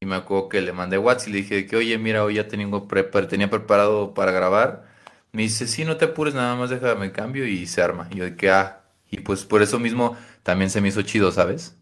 Y 0.00 0.06
me 0.06 0.16
acuerdo 0.16 0.48
que 0.48 0.60
le 0.62 0.72
mandé 0.72 0.98
WhatsApp 0.98 1.28
y 1.28 1.32
le 1.32 1.38
dije 1.38 1.66
que, 1.66 1.76
oye, 1.76 1.98
mira, 1.98 2.24
hoy 2.24 2.34
ya 2.36 2.48
tengo 2.48 2.88
prepar- 2.88 3.28
tenía 3.28 3.50
preparado 3.50 4.14
para 4.14 4.32
grabar. 4.32 4.86
Me 5.32 5.42
dice, 5.42 5.66
sí, 5.66 5.84
no 5.84 5.96
te 5.96 6.06
apures, 6.06 6.34
nada 6.34 6.56
más 6.56 6.70
déjame 6.70 7.12
cambio 7.12 7.46
y 7.46 7.66
se 7.66 7.82
arma. 7.82 8.08
Y 8.10 8.16
yo 8.16 8.24
de 8.24 8.36
que, 8.36 8.50
ah, 8.50 8.80
y 9.10 9.18
pues 9.20 9.44
por 9.44 9.62
eso 9.62 9.78
mismo 9.78 10.16
también 10.42 10.70
se 10.70 10.80
me 10.80 10.88
hizo 10.88 11.02
chido, 11.02 11.32
¿sabes? 11.32 11.76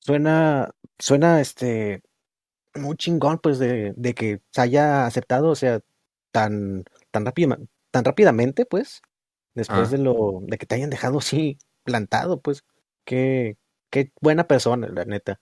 Suena, 0.00 0.70
suena 0.98 1.40
este 1.40 2.02
muy 2.74 2.96
chingón, 2.96 3.38
pues, 3.40 3.58
de, 3.58 3.94
de 3.96 4.14
que 4.14 4.42
se 4.52 4.60
haya 4.62 5.06
aceptado, 5.06 5.50
o 5.50 5.56
sea, 5.56 5.80
tan, 6.32 6.84
tan 7.10 7.26
rápida, 7.26 7.58
tan 7.92 8.04
rápidamente, 8.04 8.66
pues, 8.66 9.02
después 9.54 9.90
Ah. 9.90 9.92
de 9.92 9.98
lo, 9.98 10.40
de 10.42 10.58
que 10.58 10.66
te 10.66 10.76
hayan 10.76 10.90
dejado 10.90 11.18
así 11.18 11.58
plantado, 11.84 12.40
pues, 12.42 12.64
qué, 13.04 13.58
qué 13.90 14.12
buena 14.22 14.46
persona, 14.48 14.88
la 14.88 15.04
neta. 15.06 15.40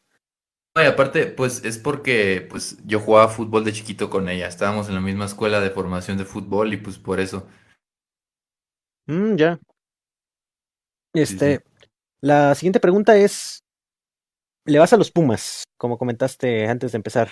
No, 0.74 0.82
y 0.82 0.86
aparte, 0.86 1.26
pues 1.26 1.64
es 1.64 1.78
porque 1.78 2.46
pues 2.50 2.76
yo 2.84 3.00
jugaba 3.00 3.28
fútbol 3.28 3.64
de 3.64 3.72
chiquito 3.72 4.10
con 4.10 4.28
ella. 4.28 4.46
Estábamos 4.46 4.88
en 4.88 4.94
la 4.94 5.00
misma 5.00 5.24
escuela 5.24 5.60
de 5.60 5.70
formación 5.70 6.18
de 6.18 6.26
fútbol 6.26 6.72
y 6.74 6.76
pues 6.76 6.98
por 6.98 7.18
eso. 7.18 7.46
Mm, 9.06 9.36
ya. 9.36 9.58
sí. 11.14 11.22
Este, 11.22 11.64
la 12.20 12.54
siguiente 12.54 12.80
pregunta 12.80 13.16
es, 13.16 13.60
¿le 14.64 14.78
vas 14.78 14.92
a 14.92 14.96
los 14.96 15.10
Pumas? 15.10 15.64
Como 15.78 15.98
comentaste 15.98 16.66
antes 16.66 16.92
de 16.92 16.96
empezar. 16.96 17.30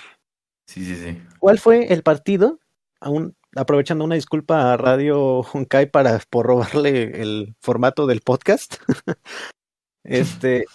Sí, 0.66 0.84
sí, 0.84 0.96
sí. 0.96 1.22
¿Cuál 1.38 1.58
fue 1.58 1.92
el 1.92 2.02
partido, 2.02 2.58
aún 3.00 3.36
aprovechando 3.56 4.04
una 4.04 4.14
disculpa 4.14 4.72
a 4.72 4.76
Radio 4.76 5.40
Honkai 5.40 5.90
para 5.90 6.18
por 6.30 6.46
robarle 6.46 7.20
el 7.20 7.54
formato 7.60 8.06
del 8.06 8.20
podcast. 8.20 8.76
este, 10.04 10.66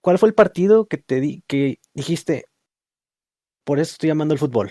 ¿cuál 0.00 0.18
fue 0.18 0.28
el 0.28 0.34
partido 0.34 0.86
que 0.86 0.98
te 0.98 1.20
di, 1.20 1.42
que 1.46 1.78
dijiste? 1.94 2.46
Por 3.64 3.80
eso 3.80 3.92
estoy 3.92 4.08
llamando 4.08 4.34
el 4.34 4.40
fútbol. 4.40 4.70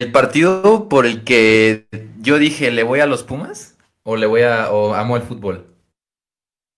El 0.00 0.12
partido 0.12 0.88
por 0.88 1.04
el 1.04 1.24
que 1.24 1.86
yo 2.20 2.38
dije, 2.38 2.70
¿le 2.70 2.84
voy 2.84 3.00
a 3.00 3.06
los 3.06 3.22
Pumas? 3.22 3.76
¿O 4.02 4.16
le 4.16 4.26
voy 4.26 4.40
a, 4.40 4.72
o 4.72 4.94
amo 4.94 5.14
el 5.18 5.22
fútbol? 5.22 5.76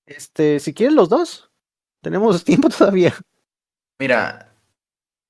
Este, 0.07 0.59
si 0.59 0.75
quieren 0.75 0.97
los 0.97 1.09
dos, 1.09 1.49
tenemos 2.03 2.43
tiempo 2.45 2.69
todavía. 2.69 3.15
Mira, 4.01 4.57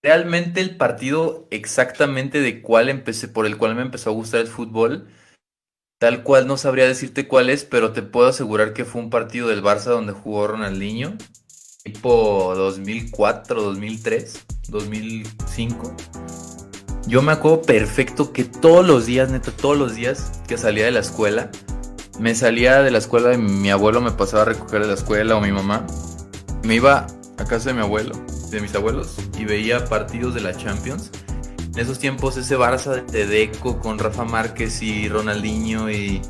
realmente 0.03 0.63
el 0.63 0.79
partido 0.79 1.47
exactamente 1.51 2.41
de 2.41 2.63
cuál 2.63 2.89
empecé, 2.89 3.29
por 3.29 3.45
el 3.45 3.59
cual 3.59 3.75
me 3.75 3.83
empezó 3.83 4.09
a 4.09 4.15
gustar 4.15 4.41
el 4.41 4.47
fútbol, 4.49 5.09
tal 6.01 6.23
cual 6.23 6.47
no 6.47 6.57
sabría 6.57 6.87
decirte 6.87 7.29
cuál 7.29 7.51
es, 7.51 7.67
pero 7.67 7.93
te 7.93 8.01
puedo 8.01 8.29
asegurar 8.29 8.73
que 8.73 8.87
fue 8.87 9.03
un 9.03 9.11
partido 9.11 9.49
del 9.49 9.63
Barça 9.63 9.91
donde 9.91 10.15
jugó 10.15 10.47
Ronaldinho, 10.47 11.19
tipo 11.85 12.55
2004, 12.57 13.61
2003, 13.61 14.47
2005. 14.71 15.95
Yo 17.07 17.21
me 17.23 17.33
acuerdo 17.33 17.63
perfecto 17.63 18.33
que 18.33 18.45
todos 18.45 18.87
los 18.87 19.07
días, 19.07 19.31
neta, 19.31 19.51
todos 19.51 19.77
los 19.77 19.95
días 19.95 20.41
que 20.47 20.57
salía 20.57 20.85
de 20.85 20.93
la 20.93 21.01
escuela, 21.01 21.51
me 22.21 22.35
salía 22.35 22.83
de 22.83 22.91
la 22.91 22.99
escuela 22.99 23.31
de 23.31 23.39
mi 23.39 23.71
abuelo, 23.71 24.01
me 24.01 24.13
pasaba 24.13 24.43
a 24.43 24.47
recoger 24.47 24.83
de 24.83 24.87
la 24.87 24.95
escuela 24.95 25.37
o 25.37 25.41
mi 25.41 25.51
mamá, 25.51 25.87
me 26.63 26.77
iba 26.77 27.07
a 27.39 27.45
casa 27.45 27.71
de 27.71 27.75
mi 27.75 27.81
abuelo, 27.81 28.15
de 28.51 28.61
mis 28.61 28.75
abuelos, 28.75 29.17
y 29.39 29.45
veía 29.45 29.85
partidos 29.87 30.35
de 30.35 30.43
la 30.43 30.57
Champions. 30.57 31.11
En 31.75 31.79
esos 31.81 31.99
tiempos 31.99 32.37
ese 32.37 32.57
Barça 32.57 33.05
de 33.07 33.27
Deco 33.27 33.81
con 33.81 33.99
Rafa 33.99 34.25
Márquez 34.25 34.83
y 34.83 35.09
Ronaldinho 35.09 35.91
y 35.91 36.21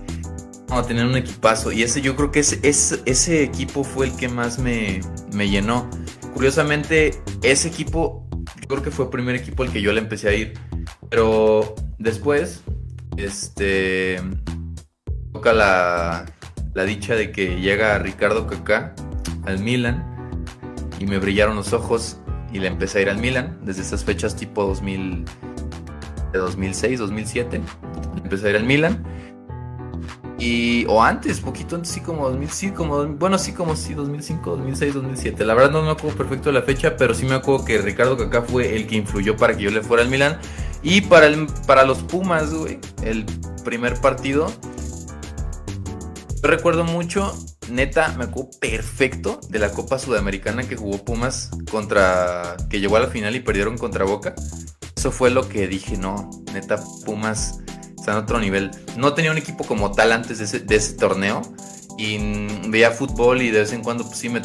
no, 0.69 0.83
tenían 0.85 1.09
un 1.09 1.17
equipazo. 1.17 1.73
Y 1.73 1.83
ese 1.83 2.01
yo 2.01 2.17
creo 2.17 2.31
que 2.31 2.41
ese, 2.41 2.61
ese, 2.63 3.03
ese 3.05 3.43
equipo 3.43 3.85
fue 3.85 4.07
el 4.07 4.17
que 4.17 4.29
más 4.29 4.59
me, 4.59 5.01
me 5.33 5.49
llenó. 5.51 5.91
Curiosamente, 6.33 7.21
ese 7.43 7.69
equipo, 7.69 8.27
creo 8.73 8.83
que 8.83 8.91
fue 8.91 9.05
el 9.07 9.11
primer 9.11 9.35
equipo 9.35 9.63
al 9.63 9.73
que 9.73 9.83
yo 9.83 9.93
le 9.93 10.01
empecé 10.01 10.29
a 10.29 10.35
ir. 10.35 10.55
Pero 11.11 11.75
después, 11.99 12.63
este, 13.17 14.21
toca 15.33 15.53
la, 15.53 16.27
la 16.75 16.85
dicha 16.85 17.15
de 17.15 17.33
que 17.33 17.61
llega 17.61 17.99
Ricardo 17.99 18.47
Kaká 18.47 18.95
al 19.45 19.59
Milan 19.59 20.05
y 20.99 21.07
me 21.07 21.19
brillaron 21.19 21.57
los 21.57 21.73
ojos 21.73 22.19
y 22.53 22.59
le 22.59 22.69
empecé 22.69 22.99
a 22.99 23.03
ir 23.03 23.11
al 23.11 23.19
Milan 23.19 23.59
desde 23.63 23.83
esas 23.83 24.05
fechas 24.05 24.37
tipo 24.37 24.65
2000, 24.65 25.25
de 26.33 26.39
2006, 26.39 26.99
2007. 26.99 27.61
Le 28.15 28.23
empecé 28.23 28.47
a 28.47 28.51
ir 28.51 28.57
al 28.57 28.65
Milan. 28.65 29.05
Y, 30.45 30.85
o 30.89 31.01
antes, 31.01 31.39
poquito 31.39 31.77
antes, 31.77 31.93
sí, 31.93 32.01
como 32.01 32.29
2000, 32.29 32.51
sí, 32.51 32.71
como, 32.73 33.07
bueno, 33.07 33.39
sí, 33.39 33.53
como 33.53 33.77
sí, 33.77 33.95
2005, 33.95 34.57
2006, 34.57 34.95
2007. 34.95 35.45
La 35.45 35.55
verdad 35.55 35.71
no 35.71 35.83
me 35.83 35.93
acuerdo 35.93 36.19
perfecto 36.19 36.49
de 36.49 36.55
la 36.55 36.63
fecha, 36.63 36.97
pero 36.97 37.15
sí 37.15 37.27
me 37.27 37.37
acuerdo 37.37 37.65
que 37.65 37.79
Ricardo 37.79 38.17
Kaká 38.17 38.43
fue 38.43 38.75
el 38.75 38.89
que 38.89 38.97
influyó 38.97 39.37
para 39.37 39.57
que 39.57 39.63
yo 39.63 39.71
le 39.71 39.83
fuera 39.83 40.03
al 40.03 40.09
Milan. 40.09 40.41
Y 40.83 41.03
para, 41.03 41.27
el, 41.27 41.47
para 41.69 41.85
los 41.85 41.99
Pumas, 41.99 42.53
güey, 42.53 42.81
el 43.05 43.25
primer 43.65 44.01
partido, 44.01 44.53
yo 46.43 46.49
recuerdo 46.49 46.83
mucho, 46.83 47.33
neta, 47.71 48.13
me 48.19 48.25
acuerdo 48.25 48.51
perfecto 48.61 49.39
de 49.49 49.61
la 49.61 49.71
Copa 49.71 50.01
Sudamericana 50.01 50.65
que 50.65 50.75
jugó 50.75 51.05
Pumas 51.05 51.51
contra. 51.71 52.57
que 52.69 52.81
llegó 52.81 52.97
a 52.97 53.01
la 53.01 53.07
final 53.07 53.37
y 53.37 53.41
perdieron 53.41 53.79
contra 53.79 54.05
Boca. 54.05 54.35
Eso 54.97 55.13
fue 55.13 55.31
lo 55.31 55.49
que 55.49 55.69
dije, 55.69 55.97
no, 55.97 56.31
neta, 56.53 56.83
Pumas 57.05 57.61
está 58.03 58.13
en 58.13 58.19
otro 58.19 58.41
nivel. 58.41 58.73
No 58.97 59.15
tenía 59.15 59.31
un 59.31 59.39
equipo 59.39 59.65
como 59.65 59.93
tal 59.93 60.13
antes 60.13 60.39
de 60.39 60.45
ese, 60.45 60.61
de 60.61 60.77
ese 60.77 60.95
torneo. 60.95 61.43
Y 61.99 62.19
veía 62.69 62.91
fútbol 62.91 63.43
y 63.43 63.51
de 63.51 63.61
vez 63.61 63.73
en 63.73 63.83
cuando, 63.83 64.05
pues 64.05 64.19
sí, 64.19 64.29
me. 64.29 64.43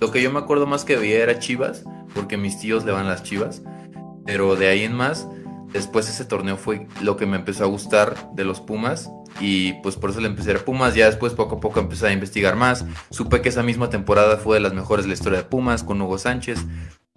Lo 0.00 0.10
que 0.10 0.22
yo 0.22 0.32
me 0.32 0.38
acuerdo 0.38 0.66
más 0.66 0.84
que 0.84 0.96
veía 0.96 1.22
era 1.22 1.38
Chivas, 1.38 1.84
porque 2.14 2.36
mis 2.36 2.58
tíos 2.58 2.84
le 2.84 2.92
van 2.92 3.06
las 3.06 3.22
Chivas. 3.22 3.62
Pero 4.26 4.56
de 4.56 4.68
ahí 4.68 4.82
en 4.82 4.94
más, 4.94 5.28
después 5.72 6.08
ese 6.08 6.24
torneo 6.24 6.56
fue 6.56 6.88
lo 7.00 7.16
que 7.16 7.26
me 7.26 7.36
empezó 7.36 7.64
a 7.64 7.68
gustar 7.68 8.32
de 8.32 8.44
los 8.44 8.60
Pumas 8.60 9.10
y 9.38 9.74
pues 9.82 9.96
por 9.96 10.10
eso 10.10 10.20
le 10.20 10.26
empecé 10.26 10.52
a 10.52 10.58
Pumas, 10.58 10.94
ya 10.94 11.06
después 11.06 11.34
poco 11.34 11.56
a 11.56 11.60
poco 11.60 11.80
empecé 11.80 12.08
a 12.08 12.12
investigar 12.12 12.56
más, 12.56 12.84
supe 13.10 13.40
que 13.40 13.48
esa 13.48 13.62
misma 13.62 13.88
temporada 13.88 14.36
fue 14.36 14.56
de 14.56 14.60
las 14.60 14.74
mejores 14.74 15.04
de 15.04 15.08
la 15.08 15.14
historia 15.14 15.38
de 15.38 15.44
Pumas 15.44 15.84
con 15.84 16.00
Hugo 16.02 16.18
Sánchez, 16.18 16.58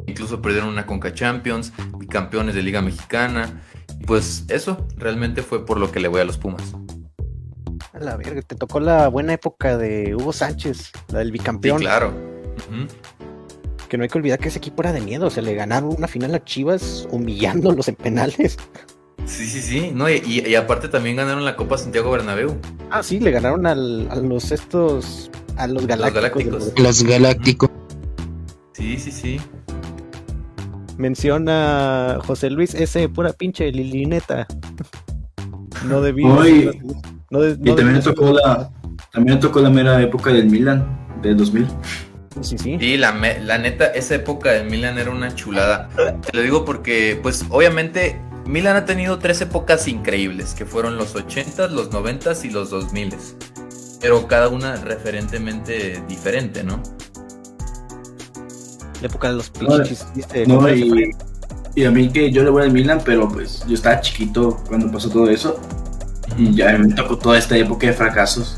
incluso 0.06 0.42
perdieron 0.42 0.70
una 0.70 0.86
Conca 0.86 1.14
Champions, 1.14 1.74
campeones 2.10 2.56
de 2.56 2.62
Liga 2.62 2.82
Mexicana, 2.82 3.62
pues 4.06 4.46
eso 4.50 4.86
realmente 4.98 5.42
fue 5.42 5.66
por 5.66 5.80
lo 5.80 5.92
que 5.92 6.00
le 6.00 6.08
voy 6.08 6.22
a 6.22 6.26
los 6.26 6.38
Pumas. 6.38 6.74
A 7.94 8.00
la 8.00 8.18
verga, 8.18 8.42
te 8.42 8.56
tocó 8.56 8.80
la 8.80 9.08
buena 9.08 9.34
época 9.34 9.78
de 9.78 10.16
Hugo 10.16 10.34
Sánchez, 10.34 10.92
la 11.10 11.20
del 11.20 11.32
bicampeón. 11.32 11.80
Sí, 11.80 11.86
claro. 11.86 12.14
Que 13.88 13.98
no 13.98 14.04
hay 14.04 14.10
que 14.10 14.18
olvidar 14.18 14.40
que 14.40 14.48
ese 14.48 14.58
equipo 14.58 14.82
era 14.82 14.92
de 14.94 15.02
miedo, 15.02 15.28
o 15.28 15.30
sea, 15.30 15.44
le 15.44 15.54
ganaron 15.54 15.94
una 15.96 16.08
final 16.08 16.34
a 16.34 16.44
Chivas 16.44 17.08
humillándolos 17.12 17.88
en 17.88 17.96
penales. 17.96 18.58
Sí, 19.26 19.46
sí, 19.46 19.62
sí. 19.62 19.92
No, 19.94 20.10
y, 20.10 20.22
y, 20.26 20.56
aparte 20.56 20.90
también 20.90 21.16
ganaron 21.16 21.46
la 21.46 21.56
Copa 21.56 21.78
Santiago 21.78 22.12
Bernabéu. 22.12 22.58
Ah, 22.90 23.04
sí, 23.04 23.20
le 23.20 23.32
ganaron 23.32 23.66
al, 23.66 24.08
a 24.10 24.16
los 24.16 24.52
estos. 24.52 25.32
a 25.56 25.68
los 25.68 25.88
galácticos. 25.88 26.44
Los 26.44 26.64
galácticos. 26.64 26.84
Los 26.84 27.04
galácticos. 27.04 27.70
Sí, 28.74 28.98
sí, 28.98 29.12
sí. 29.12 29.40
Menciona 30.98 32.20
José 32.26 32.50
Luis 32.50 32.74
ese 32.74 33.10
pura 33.10 33.34
pinche 33.34 33.72
lilineta. 33.72 34.48
No 35.88 36.02
debí. 36.02 36.24
Hoy, 36.26 36.82
no 37.30 37.42
de, 37.42 37.58
no 37.58 37.72
y 37.72 37.76
también 37.76 38.02
tocó 38.02 38.32
la. 38.32 38.70
También 39.12 39.40
tocó 39.40 39.60
la 39.60 39.70
mera 39.70 40.02
época 40.02 40.32
del 40.32 40.50
Milan, 40.50 40.86
del 41.22 41.38
2000. 41.38 41.68
Sí, 42.42 42.58
sí. 42.58 42.78
Sí, 42.80 42.98
la, 42.98 43.14
la 43.42 43.58
neta, 43.58 43.86
esa 43.88 44.16
época 44.16 44.52
del 44.52 44.70
Milan 44.70 44.98
era 44.98 45.12
una 45.12 45.34
chulada. 45.36 45.90
Te 46.22 46.36
lo 46.36 46.42
digo 46.42 46.66
porque, 46.66 47.20
pues, 47.22 47.46
obviamente 47.50 48.20
Milan 48.46 48.76
ha 48.76 48.86
tenido 48.86 49.20
tres 49.20 49.40
épocas 49.42 49.88
increíbles, 49.88 50.54
que 50.54 50.66
fueron 50.66 50.98
los 50.98 51.16
80s, 51.16 51.70
los 51.70 51.92
90s 51.92 52.46
y 52.46 52.50
los 52.50 52.72
2000s. 52.72 53.36
Pero 54.02 54.28
cada 54.28 54.50
una 54.50 54.76
referentemente 54.78 56.04
diferente, 56.08 56.64
¿no? 56.64 56.82
La 59.04 59.10
época 59.10 59.28
de 59.28 59.34
los 59.34 59.50
pinches. 59.50 60.08
No, 60.48 60.62
no 60.62 60.74
y, 60.74 61.12
y, 61.76 61.84
a 61.84 61.92
mí 61.92 62.10
que 62.10 62.32
yo 62.32 62.42
le 62.42 62.50
voy 62.50 62.64
al 62.64 62.72
Milan, 62.72 63.02
pero 63.04 63.28
pues 63.28 63.62
yo 63.68 63.74
estaba 63.74 64.00
chiquito 64.00 64.64
cuando 64.66 64.90
pasó 64.90 65.10
todo 65.10 65.30
eso. 65.30 65.60
Y 66.38 66.56
ya 66.56 66.78
me 66.78 66.94
tocó 66.94 67.18
toda 67.18 67.38
esta 67.38 67.58
época 67.58 67.86
de 67.86 67.92
fracasos. 67.92 68.58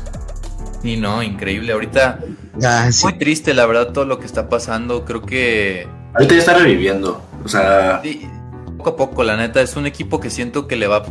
Y 0.84 0.98
no, 0.98 1.20
increíble. 1.20 1.72
Ahorita 1.72 2.20
ah, 2.62 2.92
sí. 2.92 3.02
muy 3.02 3.18
triste, 3.18 3.54
la 3.54 3.66
verdad, 3.66 3.92
todo 3.92 4.04
lo 4.04 4.20
que 4.20 4.26
está 4.26 4.48
pasando. 4.48 5.04
Creo 5.04 5.22
que. 5.22 5.88
Ahorita 6.14 6.34
ya 6.34 6.38
está 6.38 6.54
reviviendo. 6.54 7.20
O 7.44 7.48
sea. 7.48 8.00
Sí, 8.04 8.30
poco 8.76 8.90
a 8.90 8.96
poco, 8.96 9.24
la 9.24 9.36
neta. 9.36 9.60
Es 9.60 9.74
un 9.74 9.86
equipo 9.86 10.20
que 10.20 10.30
siento 10.30 10.68
que 10.68 10.76
le 10.76 10.86
va. 10.86 11.04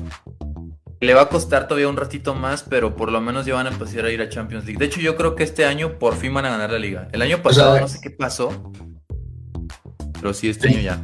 Le 1.01 1.13
va 1.13 1.23
a 1.23 1.27
costar 1.27 1.67
todavía 1.67 1.89
un 1.89 1.97
ratito 1.97 2.35
más, 2.35 2.63
pero 2.63 2.95
por 2.95 3.11
lo 3.11 3.19
menos 3.19 3.45
ya 3.45 3.53
van 3.53 3.67
a 3.67 3.71
empezar 3.71 4.05
a 4.05 4.11
ir 4.11 4.21
a 4.21 4.29
Champions 4.29 4.63
League. 4.63 4.79
De 4.79 4.85
hecho, 4.85 5.01
yo 5.01 5.17
creo 5.17 5.35
que 5.35 5.43
este 5.43 5.65
año 5.65 5.99
por 5.99 6.15
fin 6.15 6.33
van 6.33 6.45
a 6.45 6.51
ganar 6.51 6.71
la 6.71 6.79
liga. 6.79 7.09
El 7.11 7.21
año 7.21 7.43
pasado 7.43 7.71
o 7.71 7.73
sea, 7.73 7.81
no 7.81 7.87
sé 7.89 7.99
qué 8.01 8.11
pasó. 8.11 8.71
Pero 10.25 10.33
sí, 10.33 10.49
este 10.49 10.69
sí. 10.69 10.73
año 10.73 10.83
ya. 10.83 10.99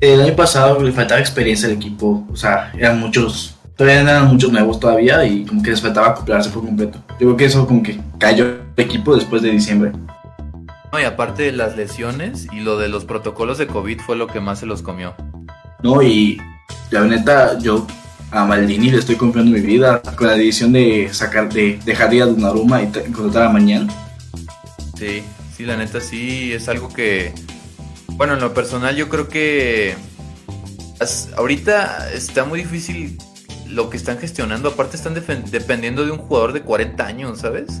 El 0.00 0.22
año 0.22 0.34
pasado 0.34 0.82
le 0.82 0.90
faltaba 0.90 1.20
experiencia 1.20 1.68
al 1.68 1.74
equipo. 1.74 2.26
O 2.32 2.34
sea, 2.34 2.72
eran 2.72 2.98
muchos 2.98 3.56
todavía 3.76 4.00
eran 4.00 4.28
muchos 4.28 4.50
nuevos 4.50 4.80
todavía 4.80 5.22
y 5.26 5.44
como 5.44 5.62
que 5.62 5.68
les 5.68 5.82
faltaba 5.82 6.08
acoplarse 6.08 6.48
por 6.48 6.64
completo. 6.64 6.98
Yo 7.20 7.26
creo 7.26 7.36
que 7.36 7.44
eso 7.44 7.66
como 7.66 7.82
que 7.82 8.00
cayó 8.18 8.46
el 8.46 8.60
equipo 8.78 9.14
después 9.14 9.42
de 9.42 9.50
diciembre. 9.50 9.92
No, 10.90 10.98
y 10.98 11.04
aparte 11.04 11.42
de 11.42 11.52
las 11.52 11.76
lesiones 11.76 12.48
y 12.52 12.60
lo 12.60 12.78
de 12.78 12.88
los 12.88 13.04
protocolos 13.04 13.58
de 13.58 13.66
COVID 13.66 14.00
fue 14.00 14.16
lo 14.16 14.28
que 14.28 14.40
más 14.40 14.60
se 14.60 14.64
los 14.64 14.80
comió. 14.80 15.14
No, 15.82 16.02
y 16.02 16.40
la 16.90 17.02
neta, 17.02 17.58
yo 17.58 17.86
a 18.30 18.46
Maldini 18.46 18.90
le 18.90 18.96
estoy 18.96 19.16
confiando 19.16 19.50
mi 19.50 19.60
vida 19.60 20.00
con 20.16 20.26
la 20.26 20.32
decisión 20.32 20.72
de 20.72 21.10
sacar, 21.12 21.52
de 21.52 21.78
dejar 21.84 22.14
ir 22.14 22.22
a 22.22 22.26
Donnarumma 22.26 22.82
y 22.82 22.86
contratar 23.12 23.42
a 23.42 23.50
mañana. 23.50 23.92
Sí, 24.96 25.22
sí, 25.54 25.66
la 25.66 25.76
neta 25.76 26.00
sí 26.00 26.54
es 26.54 26.66
algo 26.70 26.88
que, 26.88 27.34
bueno, 28.16 28.34
en 28.34 28.40
lo 28.40 28.54
personal 28.54 28.96
yo 28.96 29.08
creo 29.08 29.28
que 29.28 29.94
ahorita 31.36 32.12
está 32.12 32.44
muy 32.44 32.60
difícil 32.60 33.18
lo 33.68 33.90
que 33.90 33.96
están 33.96 34.18
gestionando. 34.18 34.70
Aparte 34.70 34.96
están 34.96 35.14
dependiendo 35.14 36.04
de 36.04 36.12
un 36.12 36.18
jugador 36.18 36.52
de 36.52 36.62
40 36.62 37.06
años, 37.06 37.38
¿sabes? 37.40 37.78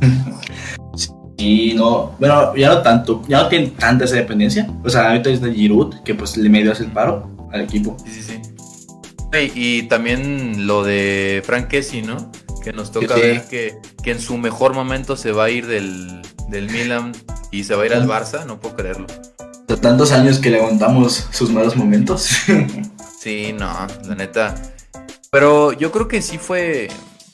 Sí, 1.36 1.74
no, 1.74 2.14
bueno, 2.20 2.54
ya 2.54 2.68
no 2.68 2.82
tanto, 2.82 3.20
ya 3.28 3.42
no 3.42 3.48
tienen 3.48 3.72
tanta 3.72 4.04
esa 4.04 4.14
dependencia. 4.14 4.70
O 4.84 4.88
sea, 4.88 5.10
ahorita 5.10 5.30
es 5.30 5.40
de 5.40 5.52
Giroud, 5.52 6.02
que 6.04 6.14
pues 6.14 6.36
le 6.36 6.48
medio 6.48 6.70
hace 6.70 6.84
el 6.84 6.92
paro 6.92 7.48
al 7.52 7.62
equipo. 7.62 7.96
Sí, 8.04 8.12
sí, 8.12 8.22
sí. 8.22 8.40
Y, 9.52 9.78
y 9.80 9.82
también 9.88 10.68
lo 10.68 10.84
de 10.84 11.42
Frank 11.44 11.66
Kessie, 11.66 12.02
¿no? 12.02 12.30
Que 12.62 12.72
nos 12.72 12.92
toca 12.92 13.16
sí, 13.16 13.20
ver 13.20 13.48
que, 13.48 13.76
que, 14.02 14.12
en 14.12 14.20
su 14.20 14.38
mejor 14.38 14.74
momento 14.74 15.16
se 15.16 15.32
va 15.32 15.44
a 15.44 15.50
ir 15.50 15.66
del, 15.66 16.22
del 16.48 16.70
Milan 16.70 17.12
y 17.50 17.64
se 17.64 17.74
va 17.74 17.82
a 17.82 17.86
ir 17.86 17.94
al 17.94 18.06
Barça, 18.06 18.46
no 18.46 18.60
puedo 18.60 18.76
creerlo. 18.76 19.06
De 19.66 19.76
tantos 19.76 20.12
años 20.12 20.38
que 20.38 20.50
le 20.50 20.58
aguantamos 20.58 21.26
sus 21.30 21.50
malos 21.50 21.76
momentos. 21.76 22.28
sí, 23.20 23.52
no, 23.52 23.86
la 24.06 24.14
neta 24.14 24.54
Pero 25.30 25.72
yo 25.72 25.90
creo 25.90 26.08
que 26.08 26.20
sí 26.20 26.38
fue 26.38 26.88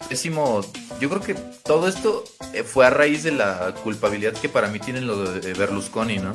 pésimo. 0.08 0.60
Yo 1.00 1.08
creo 1.08 1.20
que 1.20 1.34
todo 1.64 1.88
esto 1.88 2.24
eh, 2.52 2.62
fue 2.62 2.86
a 2.86 2.90
raíz 2.90 3.22
de 3.22 3.32
la 3.32 3.74
culpabilidad 3.82 4.32
que 4.32 4.48
para 4.48 4.68
mí 4.68 4.78
tienen 4.78 5.06
los 5.06 5.42
de 5.42 5.52
Berlusconi, 5.54 6.18
¿no? 6.18 6.32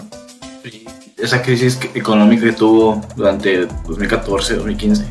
Esa 1.18 1.42
crisis 1.42 1.80
económica 1.94 2.46
que 2.46 2.54
tuvo 2.54 3.02
durante 3.16 3.66
2014, 3.66 4.56
2015. 4.56 5.06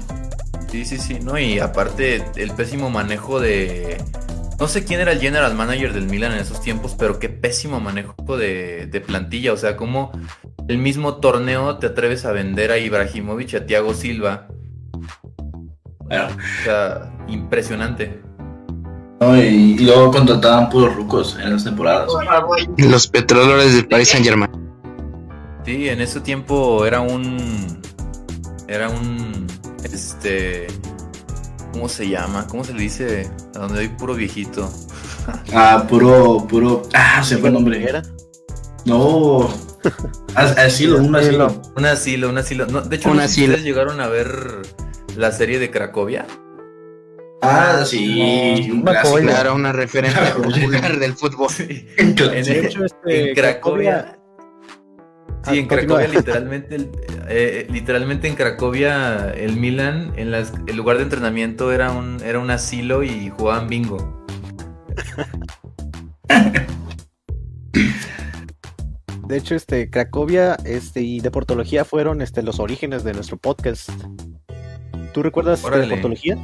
Sí, 0.70 0.84
sí, 0.84 0.98
sí, 0.98 1.20
¿no? 1.20 1.38
Y 1.38 1.60
aparte 1.60 2.24
el 2.36 2.50
pésimo 2.50 2.90
manejo 2.90 3.38
de... 3.38 4.02
No 4.58 4.66
sé 4.66 4.84
quién 4.84 5.00
era 5.00 5.12
el 5.12 5.20
general 5.20 5.54
manager 5.54 5.92
del 5.92 6.06
Milan 6.06 6.32
en 6.32 6.38
esos 6.38 6.60
tiempos, 6.60 6.96
pero 6.98 7.18
qué 7.18 7.28
pésimo 7.28 7.80
manejo 7.80 8.36
de, 8.36 8.86
de 8.86 9.00
plantilla. 9.00 9.52
O 9.52 9.56
sea, 9.56 9.76
como 9.76 10.10
el 10.68 10.78
mismo 10.78 11.16
torneo 11.16 11.78
te 11.78 11.87
atreves 11.88 12.25
a 12.25 12.33
vender 12.33 12.71
a 12.73 12.78
Ibrahimovic 12.78 13.52
y 13.52 13.56
a 13.56 13.66
Thiago 13.66 13.94
Silva. 13.94 14.49
Bueno, 15.99 16.26
O 16.26 16.64
sea, 16.64 17.12
impresionante. 17.28 18.21
¿no? 19.21 19.37
y, 19.37 19.40
y 19.40 19.78
luego 19.78 20.11
contrataban 20.11 20.68
puros 20.68 20.94
rucos 20.94 21.38
en 21.40 21.52
las 21.52 21.64
temporadas. 21.64 22.09
Los 22.78 23.09
petroleros 23.09 23.73
del 23.73 23.88
Paris 23.88 24.09
Saint 24.09 24.26
Germain. 24.26 24.50
Sí, 25.64 25.88
en 25.88 26.00
ese 26.00 26.21
tiempo 26.21 26.85
era 26.85 27.00
un... 27.00 27.80
Era 28.68 28.88
un... 28.88 29.47
Este... 29.83 30.66
¿Cómo 31.73 31.88
se 31.88 32.09
llama? 32.09 32.47
¿Cómo 32.47 32.62
se 32.62 32.73
le 32.73 32.83
dice? 32.83 33.30
A 33.56 33.61
donde 33.61 33.80
hay 33.80 33.88
puro 33.88 34.14
viejito. 34.14 34.71
Ah, 35.52 35.85
puro, 35.88 36.47
puro. 36.47 36.83
Ah, 36.92 37.23
se 37.25 37.38
fue 37.38 37.49
el 37.49 37.54
nombre. 37.54 37.83
Era. 37.83 38.02
No. 38.85 39.49
As- 40.34 40.56
Asilo, 40.58 40.98
un 40.98 41.14
asilo. 41.16 41.62
Un 41.76 41.86
asilo, 41.86 42.28
un 42.30 42.38
asilo. 42.38 42.66
No, 42.66 42.80
de 42.80 42.96
hecho, 42.96 43.10
Un 43.10 43.16
no 43.18 43.22
asilo. 43.22 43.48
ustedes 43.48 43.64
llegaron 43.64 44.00
a 44.00 44.08
ver 44.08 44.28
la 45.16 45.30
serie 45.32 45.58
de 45.58 45.70
Cracovia. 45.70 46.26
Ah, 47.42 47.82
sí, 47.84 48.70
un 48.72 48.82
clásico. 48.82 49.18
Claro, 49.18 49.54
una 49.54 49.72
referencia 49.72 50.34
popular 50.34 50.98
del 50.98 51.14
fútbol. 51.14 51.48
En, 51.98 52.14
De 52.14 52.66
hecho, 52.66 52.84
este, 52.84 53.30
en 53.30 53.34
Cracovia. 53.34 54.16
Ah, 55.46 55.50
Sí, 55.50 55.58
en 55.58 55.68
continúa. 55.68 55.98
Cracovia 55.98 56.20
literalmente, 56.20 56.74
el- 56.76 56.90
eh, 57.28 57.66
literalmente 57.70 58.28
en 58.28 58.34
Cracovia 58.34 59.30
el 59.30 59.56
Milan, 59.56 60.14
en 60.16 60.30
las- 60.30 60.54
el 60.66 60.74
lugar 60.76 60.96
de 60.96 61.02
entrenamiento 61.02 61.70
era 61.70 61.90
un, 61.92 62.16
era 62.24 62.38
un 62.38 62.50
asilo 62.50 63.02
y 63.02 63.28
jugaban 63.36 63.68
bingo. 63.68 64.24
De 69.34 69.40
hecho, 69.40 69.56
este, 69.56 69.90
Cracovia 69.90 70.56
este, 70.64 71.00
y 71.02 71.18
Deportología 71.18 71.84
fueron 71.84 72.22
este, 72.22 72.40
los 72.44 72.60
orígenes 72.60 73.02
de 73.02 73.14
nuestro 73.14 73.36
podcast. 73.36 73.90
¿Tú 75.12 75.24
recuerdas 75.24 75.58
este, 75.58 75.66
Órale. 75.66 75.86
Deportología? 75.86 76.38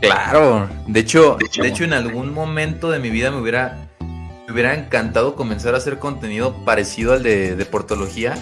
Claro, 0.00 0.68
de 0.88 0.98
hecho, 0.98 1.36
De 1.38 1.46
hecho. 1.46 1.62
de 1.62 1.68
hecho 1.68 1.84
en 1.84 1.92
algún 1.92 2.34
momento 2.34 2.90
de 2.90 2.98
mi 2.98 3.10
vida 3.10 3.30
me 3.30 3.40
hubiera, 3.40 3.88
me 4.48 4.52
hubiera 4.52 4.74
encantado 4.74 5.36
comenzar 5.36 5.74
a 5.74 5.78
hacer 5.78 6.00
contenido 6.00 6.64
parecido 6.64 7.12
al 7.12 7.22
de 7.22 7.54
deportología, 7.54 8.34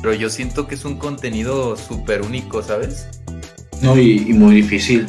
pero 0.00 0.14
yo 0.14 0.30
siento 0.30 0.66
que 0.66 0.76
es 0.76 0.86
un 0.86 0.96
contenido 0.96 1.76
súper 1.76 2.22
único, 2.22 2.62
¿sabes? 2.62 3.08
No, 3.82 3.94
y, 3.98 4.24
y 4.26 4.32
muy 4.32 4.54
difícil. 4.54 5.06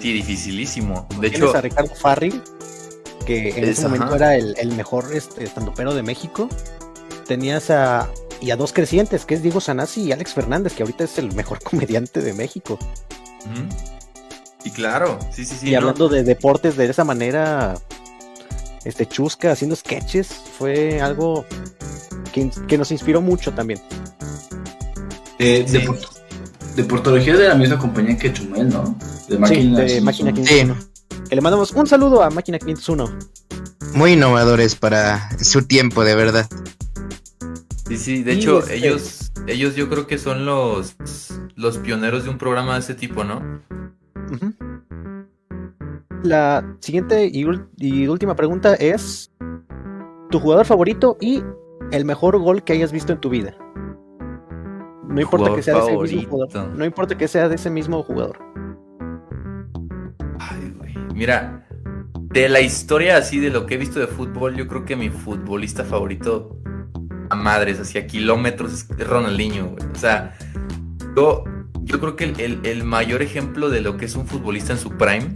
Sí, 0.00 0.14
dificilísimo. 0.14 1.06
De 1.20 1.26
hecho, 1.26 1.54
a 1.54 1.60
Ricardo 1.60 1.94
Farril, 1.96 2.40
que 3.26 3.50
en 3.50 3.64
Es- 3.64 3.78
ese 3.80 3.82
momento 3.88 4.06
ajá. 4.06 4.16
era 4.16 4.36
el, 4.36 4.54
el 4.58 4.72
mejor 4.74 5.04
este, 5.12 5.44
estandopero 5.44 5.92
de 5.92 6.02
México. 6.02 6.48
Tenías 7.26 7.70
a, 7.70 8.08
y 8.40 8.50
a 8.50 8.56
dos 8.56 8.72
crecientes, 8.72 9.24
que 9.24 9.34
es 9.34 9.42
Diego 9.42 9.60
Sanasi 9.60 10.02
y 10.02 10.12
Alex 10.12 10.34
Fernández, 10.34 10.74
que 10.74 10.82
ahorita 10.82 11.04
es 11.04 11.18
el 11.18 11.34
mejor 11.34 11.60
comediante 11.62 12.20
de 12.22 12.32
México. 12.32 12.78
y 14.64 14.70
claro, 14.70 15.18
sí, 15.32 15.44
sí, 15.44 15.56
sí. 15.60 15.68
y 15.68 15.72
no. 15.72 15.78
hablando 15.78 16.08
de 16.08 16.22
deportes 16.24 16.76
de 16.76 16.86
esa 16.86 17.04
manera, 17.04 17.74
este 18.84 19.06
Chusca 19.06 19.52
haciendo 19.52 19.76
sketches, 19.76 20.28
fue 20.58 21.00
algo 21.00 21.44
que, 22.32 22.50
que 22.68 22.78
nos 22.78 22.90
inspiró 22.90 23.20
mucho 23.20 23.52
también. 23.52 23.80
Eh, 25.38 25.64
Sí. 25.68 25.78
de, 25.78 26.82
de 26.82 27.32
de 27.36 27.48
la 27.48 27.54
misma 27.54 27.78
compañía 27.78 28.16
que 28.16 28.32
Chumel, 28.32 28.68
¿no? 28.68 28.96
De 29.28 29.36
Sí, 29.48 29.70
de 29.72 30.00
Máquina 30.00 30.30
Sí. 30.30 30.42
501. 30.42 30.76
Que 31.28 31.34
le 31.34 31.40
mandamos 31.40 31.72
un 31.72 31.86
saludo 31.86 32.22
a 32.22 32.30
Máquina 32.30 32.58
501. 32.58 33.18
Muy 33.94 34.12
innovadores 34.12 34.74
para 34.74 35.28
su 35.42 35.62
tiempo, 35.66 36.04
de 36.04 36.14
verdad. 36.14 36.46
Sí, 37.86 37.96
sí, 37.98 38.22
de 38.24 38.32
hecho, 38.32 38.58
este- 38.58 38.76
ellos, 38.76 39.32
ellos 39.46 39.76
yo 39.76 39.88
creo 39.88 40.08
que 40.08 40.18
son 40.18 40.44
los, 40.44 40.96
los 41.54 41.78
pioneros 41.78 42.24
de 42.24 42.30
un 42.30 42.38
programa 42.38 42.74
de 42.74 42.80
ese 42.80 42.94
tipo, 42.94 43.22
¿no? 43.22 43.60
La 46.24 46.76
siguiente 46.80 47.30
y, 47.32 47.44
última 48.08 48.34
pregunta 48.34 48.74
es: 48.74 49.32
¿Tu 50.30 50.40
jugador 50.40 50.66
favorito 50.66 51.16
y 51.20 51.44
el 51.92 52.04
mejor 52.04 52.36
gol 52.38 52.64
que 52.64 52.72
hayas 52.72 52.90
visto 52.90 53.12
en 53.12 53.20
tu 53.20 53.30
vida? 53.30 53.56
No 55.08 55.20
importa 55.20 55.54
que 55.54 55.62
sea 55.62 55.74
de 55.74 55.92
ese 55.92 56.16
mismo 56.16 56.28
jugador. 56.28 56.68
No 56.76 56.84
importa 56.84 57.16
que 57.16 57.28
sea 57.28 57.48
de 57.48 57.54
ese 57.54 57.70
mismo 57.70 58.02
jugador. 58.02 58.38
Ay, 60.40 60.74
güey. 60.76 60.94
Mira, 61.14 61.64
de 62.14 62.48
la 62.48 62.60
historia 62.60 63.16
así 63.16 63.38
de 63.38 63.50
lo 63.50 63.64
que 63.64 63.74
he 63.74 63.78
visto 63.78 64.00
de 64.00 64.08
fútbol, 64.08 64.56
yo 64.56 64.66
creo 64.66 64.84
que 64.84 64.96
mi 64.96 65.08
futbolista 65.08 65.84
favorito 65.84 66.58
a 67.30 67.34
madres, 67.36 67.80
hacia 67.80 68.06
kilómetros, 68.06 68.72
es 68.72 69.06
Ronaldinho. 69.06 69.74
O 69.94 69.98
sea, 69.98 70.36
yo, 71.16 71.44
yo 71.82 72.00
creo 72.00 72.16
que 72.16 72.24
el, 72.24 72.40
el- 72.40 72.60
el 72.64 72.84
mayor 72.84 73.22
ejemplo 73.22 73.68
de 73.70 73.80
lo 73.80 73.96
que 73.96 74.04
es 74.06 74.14
un 74.16 74.26
futbolista 74.26 74.72
en 74.72 74.78
su 74.78 74.90
prime, 74.90 75.32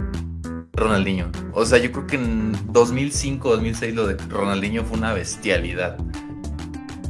Ronaldinho. 0.72 1.31
O 1.53 1.64
sea, 1.66 1.79
yo 1.79 1.92
creo 1.92 2.07
que 2.07 2.16
en 2.16 2.53
2005, 2.72 3.50
2006 3.50 3.94
lo 3.94 4.07
de 4.07 4.16
Ronaldinho 4.29 4.85
fue 4.85 4.98
una 4.98 5.12
bestialidad. 5.12 5.96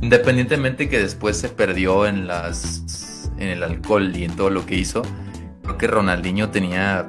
Independientemente 0.03 0.88
que 0.88 0.99
después 0.99 1.37
se 1.37 1.49
perdió 1.51 2.07
en 2.07 2.27
las 2.27 3.31
en 3.37 3.49
el 3.49 3.62
alcohol 3.62 4.14
y 4.14 4.25
en 4.25 4.37
todo 4.37 4.51
lo 4.51 4.66
que 4.66 4.75
hizo, 4.75 5.01
creo 5.62 5.79
que 5.79 5.87
Ronaldinho 5.87 6.51
tenía 6.51 7.09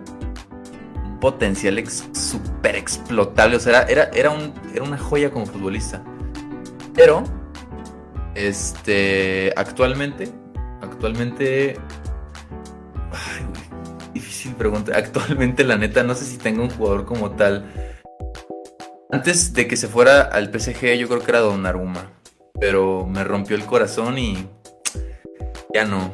un 1.06 1.20
potencial 1.20 1.78
ex- 1.78 2.08
súper 2.14 2.76
explotable. 2.78 3.58
O 3.58 3.60
sea, 3.60 3.82
era, 3.82 4.04
era, 4.04 4.12
era, 4.14 4.30
un, 4.32 4.54
era 4.74 4.84
una 4.84 4.98
joya 4.98 5.30
como 5.30 5.46
futbolista. 5.46 6.02
Pero, 6.94 7.24
este, 8.36 9.54
actualmente, 9.56 10.30
actualmente, 10.82 11.76
ay, 13.12 13.46
güey, 13.50 14.12
difícil 14.14 14.54
pregunta. 14.56 14.94
Actualmente, 14.96 15.64
la 15.64 15.78
neta, 15.78 16.04
no 16.04 16.16
sé 16.16 16.26
si 16.26 16.38
tengo 16.38 16.64
un 16.64 16.70
jugador 16.70 17.06
como 17.06 17.32
tal. 17.32 17.66
Antes 19.12 19.54
de 19.54 19.68
que 19.68 19.76
se 19.76 19.88
fuera 19.88 20.22
al 20.22 20.48
PSG, 20.48 20.96
yo 20.98 21.08
creo 21.08 21.20
que 21.22 21.32
era 21.32 21.40
Donnarumma. 21.40 22.12
Pero 22.60 23.06
me 23.06 23.24
rompió 23.24 23.56
el 23.56 23.66
corazón 23.66 24.18
y 24.18 24.48
ya 25.74 25.86
no. 25.86 26.12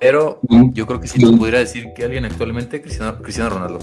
Pero 0.00 0.40
yo 0.72 0.86
creo 0.86 1.00
que 1.00 1.08
si 1.08 1.18
te 1.18 1.36
pudiera 1.36 1.58
decir 1.58 1.92
que 1.94 2.04
alguien 2.04 2.24
actualmente, 2.24 2.80
Cristiano, 2.80 3.20
Cristiano 3.22 3.50
Ronaldo. 3.50 3.78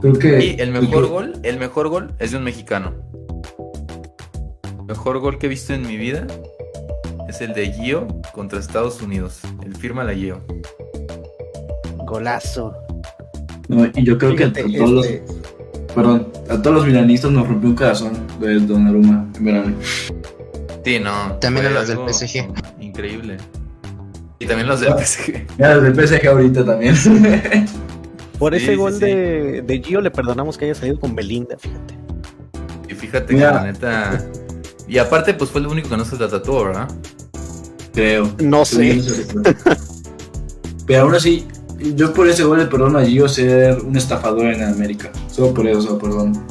Creo 0.00 0.18
que. 0.18 0.44
Y 0.44 0.60
el 0.60 0.70
mejor 0.70 1.08
gol, 1.08 1.40
el 1.42 1.58
mejor 1.58 1.88
gol 1.88 2.14
es 2.18 2.32
de 2.32 2.38
un 2.38 2.44
mexicano. 2.44 2.94
El 4.90 4.96
mejor 4.96 5.20
gol 5.20 5.38
que 5.38 5.46
he 5.46 5.48
visto 5.48 5.72
en 5.72 5.86
mi 5.86 5.96
vida 5.96 6.26
es 7.28 7.40
el 7.40 7.54
de 7.54 7.72
Gio 7.72 8.08
contra 8.32 8.58
Estados 8.58 9.00
Unidos. 9.00 9.38
El 9.64 9.76
firma 9.76 10.02
la 10.02 10.14
Gio. 10.14 10.40
Golazo. 11.98 12.74
No, 13.68 13.86
y 13.86 14.02
yo 14.02 14.18
creo 14.18 14.32
Fíjate, 14.32 14.64
que 14.64 14.76
a 14.76 14.84
todos 14.84 15.06
este, 15.06 15.24
los. 15.28 15.94
Perdón, 15.94 16.32
a 16.50 16.60
todos 16.60 16.74
los 16.74 16.86
milanistas 16.86 17.30
nos 17.30 17.46
rompió 17.46 17.70
un 17.70 17.76
corazón 17.76 18.26
de 18.40 18.58
Donnarumma 18.58 19.28
en 19.36 19.44
verano. 19.44 19.76
Sí, 20.84 20.98
no. 20.98 21.36
También 21.36 21.66
a 21.66 21.70
los 21.70 21.86
del 21.86 21.98
PSG. 22.12 22.48
Increíble. 22.80 23.36
Y 24.40 24.46
también 24.46 24.66
los 24.66 24.80
del 24.80 24.94
PSG. 24.94 25.56
Ya 25.56 25.78
desde 25.78 26.02
el 26.02 26.08
PSG 26.08 26.26
ahorita 26.26 26.64
también. 26.64 26.96
por 28.40 28.56
ese 28.56 28.72
sí, 28.72 28.74
gol 28.74 28.94
sí. 28.94 29.04
De, 29.04 29.62
de 29.64 29.82
Gio 29.84 30.00
le 30.00 30.10
perdonamos 30.10 30.58
que 30.58 30.64
haya 30.64 30.74
salido 30.74 30.98
con 30.98 31.14
Belinda, 31.14 31.56
fíjate. 31.56 31.94
Y 32.88 32.94
fíjate 32.94 33.34
Mira. 33.34 33.50
que 33.50 33.54
la 33.54 33.62
neta. 33.62 34.30
Y 34.90 34.98
aparte, 34.98 35.34
pues 35.34 35.50
fue 35.50 35.60
el 35.60 35.68
único 35.68 35.88
que 35.88 35.96
no 35.96 36.04
se 36.04 36.18
la 36.18 36.28
tatuó, 36.28 36.64
¿verdad? 36.64 36.88
Creo. 37.94 38.28
No 38.42 38.64
sé. 38.64 39.00
Pero 40.84 41.02
aún 41.02 41.14
así, 41.14 41.46
yo 41.94 42.12
por 42.12 42.28
ese 42.28 42.42
gol 42.42 42.58
le 42.58 42.66
perdono 42.66 42.98
a 42.98 43.04
Gio 43.04 43.28
ser 43.28 43.78
un 43.80 43.96
estafador 43.96 44.46
en 44.46 44.64
América. 44.64 45.12
Solo 45.30 45.54
por 45.54 45.68
eso, 45.68 45.96
perdón. 45.96 46.44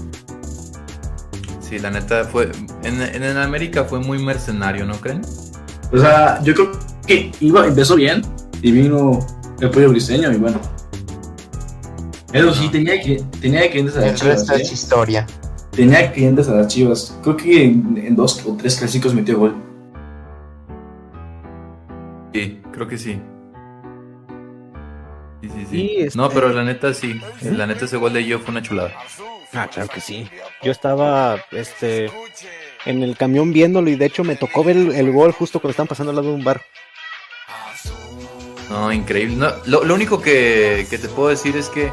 Sí, 1.59 1.79
la 1.79 1.91
neta 1.91 2.23
fue. 2.23 2.49
En, 2.83 3.01
en, 3.01 3.23
en 3.23 3.35
América 3.35 3.83
fue 3.83 3.99
muy 3.99 4.23
mercenario, 4.23 4.85
¿no 4.85 4.93
creen? 5.01 5.21
O 5.91 5.97
sea, 5.97 6.41
yo 6.41 6.53
creo 6.53 6.71
que 7.05 7.33
iba, 7.41 7.67
empezó 7.67 7.97
bien 7.97 8.21
y 8.61 8.71
vino 8.71 9.19
el 9.59 9.69
pollo 9.69 9.89
briseño 9.89 10.31
y 10.31 10.37
bueno. 10.37 10.61
Eso 12.31 12.53
sí, 12.53 12.69
tenía, 12.69 13.01
que, 13.01 13.21
tenía 13.41 13.61
a 13.61 13.65
El 13.65 14.15
chivas. 14.15 14.21
resto 14.21 14.53
¿eh? 14.53 14.61
es 14.61 14.71
historia. 14.71 15.27
Tenía 15.79 16.11
clientes 16.11 16.49
a 16.49 16.55
las 16.55 16.67
chivas. 16.67 17.17
Creo 17.23 17.37
que 17.37 17.63
en, 17.63 17.97
en 17.97 18.13
dos 18.13 18.45
o 18.45 18.53
tres 18.57 18.75
clásicos 18.77 19.13
metió 19.13 19.39
gol. 19.39 19.55
Sí, 22.33 22.61
creo 22.73 22.85
que 22.85 22.97
sí. 22.97 23.21
Sí, 25.41 25.47
sí, 25.47 25.67
sí. 25.69 25.77
Y, 25.77 26.01
este- 26.01 26.17
No, 26.17 26.27
pero 26.29 26.49
la 26.49 26.65
neta 26.65 26.93
sí. 26.93 27.21
La 27.43 27.65
neta 27.65 27.85
ese 27.85 27.95
gol 27.95 28.11
de 28.11 28.25
yo 28.25 28.39
fue 28.39 28.51
una 28.51 28.61
chulada. 28.61 28.91
Ah, 29.53 29.69
claro 29.71 29.87
que 29.87 30.01
sí. 30.01 30.29
Yo 30.63 30.73
estaba 30.73 31.37
este 31.51 32.11
en 32.85 33.01
el 33.01 33.15
camión 33.15 33.53
viéndolo 33.53 33.89
y 33.89 33.95
de 33.95 34.05
hecho 34.07 34.25
me 34.25 34.35
tocó 34.35 34.65
ver 34.65 34.75
el, 34.75 34.91
el 34.93 35.13
gol 35.13 35.31
justo 35.31 35.61
cuando 35.61 35.71
estaban 35.71 35.87
pasando 35.87 36.09
al 36.09 36.17
lado 36.17 36.27
de 36.27 36.35
un 36.35 36.43
bar. 36.43 36.61
No, 38.69 38.91
increíble. 38.91 39.37
No, 39.37 39.47
lo, 39.65 39.85
lo 39.85 39.95
único 39.95 40.21
que, 40.21 40.85
que 40.89 40.97
te 40.97 41.07
puedo 41.07 41.29
decir 41.29 41.55
es 41.55 41.69
que 41.69 41.89